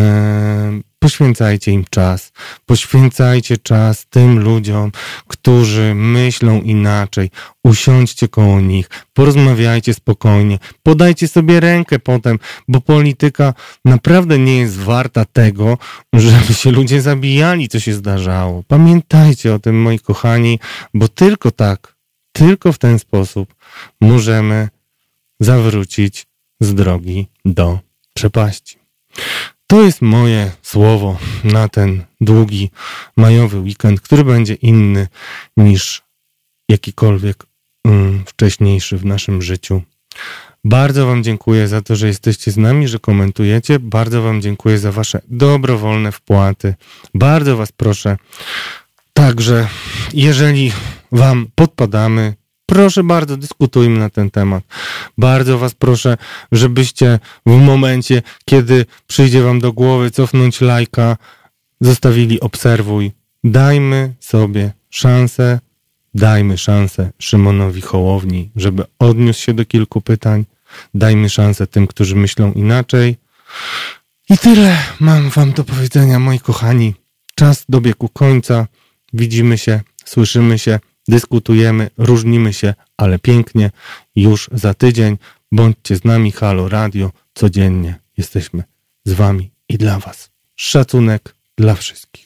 poświęcajcie 0.98 1.72
im 1.72 1.84
czas. 1.90 2.32
Poświęcajcie 2.66 3.56
czas 3.56 4.06
tym 4.06 4.38
ludziom, 4.38 4.92
którzy 5.28 5.94
myślą 5.94 6.62
inaczej. 6.62 7.30
Usiądźcie 7.64 8.28
koło 8.28 8.60
nich, 8.60 8.90
porozmawiajcie 9.14 9.94
spokojnie, 9.94 10.58
podajcie 10.82 11.28
sobie 11.28 11.60
rękę 11.60 11.98
potem, 11.98 12.38
bo 12.68 12.80
polityka 12.80 13.54
naprawdę 13.84 14.38
nie 14.38 14.58
jest 14.58 14.76
warta 14.78 15.24
tego, 15.24 15.78
żeby 16.12 16.54
się 16.54 16.70
ludzie 16.70 17.02
zabijali, 17.02 17.68
co 17.68 17.80
się 17.80 17.94
zdarzało. 17.94 18.62
Pamiętajcie 18.68 19.54
o 19.54 19.58
tym, 19.58 19.82
moi 19.82 19.98
kochani, 19.98 20.60
bo 20.94 21.08
tylko 21.08 21.50
tak, 21.50 21.96
tylko 22.32 22.72
w 22.72 22.78
ten 22.78 22.98
sposób 22.98 23.54
możemy 24.00 24.68
zawrócić 25.40 26.26
z 26.60 26.74
drogi 26.74 27.26
do 27.44 27.78
przepaści. 28.14 28.78
To 29.66 29.82
jest 29.82 30.02
moje 30.02 30.52
słowo 30.62 31.18
na 31.44 31.68
ten 31.68 32.04
długi 32.20 32.70
majowy 33.16 33.60
weekend, 33.60 34.00
który 34.00 34.24
będzie 34.24 34.54
inny 34.54 35.08
niż 35.56 36.02
jakikolwiek 36.68 37.46
um, 37.84 38.24
wcześniejszy 38.26 38.98
w 38.98 39.04
naszym 39.04 39.42
życiu. 39.42 39.82
Bardzo 40.64 41.06
Wam 41.06 41.22
dziękuję 41.22 41.68
za 41.68 41.82
to, 41.82 41.96
że 41.96 42.06
jesteście 42.06 42.50
z 42.50 42.56
nami, 42.56 42.88
że 42.88 42.98
komentujecie. 42.98 43.78
Bardzo 43.78 44.22
Wam 44.22 44.42
dziękuję 44.42 44.78
za 44.78 44.92
Wasze 44.92 45.20
dobrowolne 45.28 46.12
wpłaty. 46.12 46.74
Bardzo 47.14 47.56
Was 47.56 47.72
proszę. 47.72 48.16
Także, 49.12 49.68
jeżeli 50.14 50.72
Wam 51.12 51.46
podpadamy, 51.54 52.34
Proszę 52.66 53.04
bardzo, 53.04 53.36
dyskutujmy 53.36 53.98
na 53.98 54.10
ten 54.10 54.30
temat. 54.30 54.64
Bardzo 55.18 55.58
Was 55.58 55.74
proszę, 55.74 56.16
żebyście 56.52 57.18
w 57.46 57.50
momencie, 57.50 58.22
kiedy 58.44 58.86
przyjdzie 59.06 59.42
Wam 59.42 59.60
do 59.60 59.72
głowy 59.72 60.10
cofnąć 60.10 60.60
lajka, 60.60 61.16
zostawili 61.80 62.40
obserwuj. 62.40 63.12
Dajmy 63.44 64.14
sobie 64.20 64.72
szansę, 64.90 65.60
dajmy 66.14 66.58
szansę 66.58 67.10
Szymonowi 67.18 67.80
Hołowni, 67.80 68.50
żeby 68.56 68.84
odniósł 68.98 69.40
się 69.42 69.54
do 69.54 69.64
kilku 69.64 70.00
pytań. 70.00 70.44
Dajmy 70.94 71.28
szansę 71.28 71.66
tym, 71.66 71.86
którzy 71.86 72.16
myślą 72.16 72.52
inaczej. 72.52 73.16
I 74.30 74.38
tyle 74.38 74.78
mam 75.00 75.30
Wam 75.30 75.52
do 75.52 75.64
powiedzenia, 75.64 76.18
moi 76.18 76.40
kochani. 76.40 76.94
Czas 77.34 77.64
dobiegł 77.68 78.08
końca. 78.08 78.66
Widzimy 79.12 79.58
się, 79.58 79.80
słyszymy 80.04 80.58
się 80.58 80.78
dyskutujemy, 81.08 81.90
różnimy 81.98 82.52
się, 82.52 82.74
ale 82.96 83.18
pięknie. 83.18 83.70
Już 84.16 84.48
za 84.52 84.74
tydzień 84.74 85.18
bądźcie 85.52 85.96
z 85.96 86.04
nami, 86.04 86.32
Halo 86.32 86.68
Radio, 86.68 87.12
codziennie 87.34 87.98
jesteśmy 88.16 88.64
z 89.04 89.12
Wami 89.12 89.50
i 89.68 89.78
dla 89.78 89.98
Was. 89.98 90.30
Szacunek 90.56 91.34
dla 91.56 91.74
wszystkich. 91.74 92.25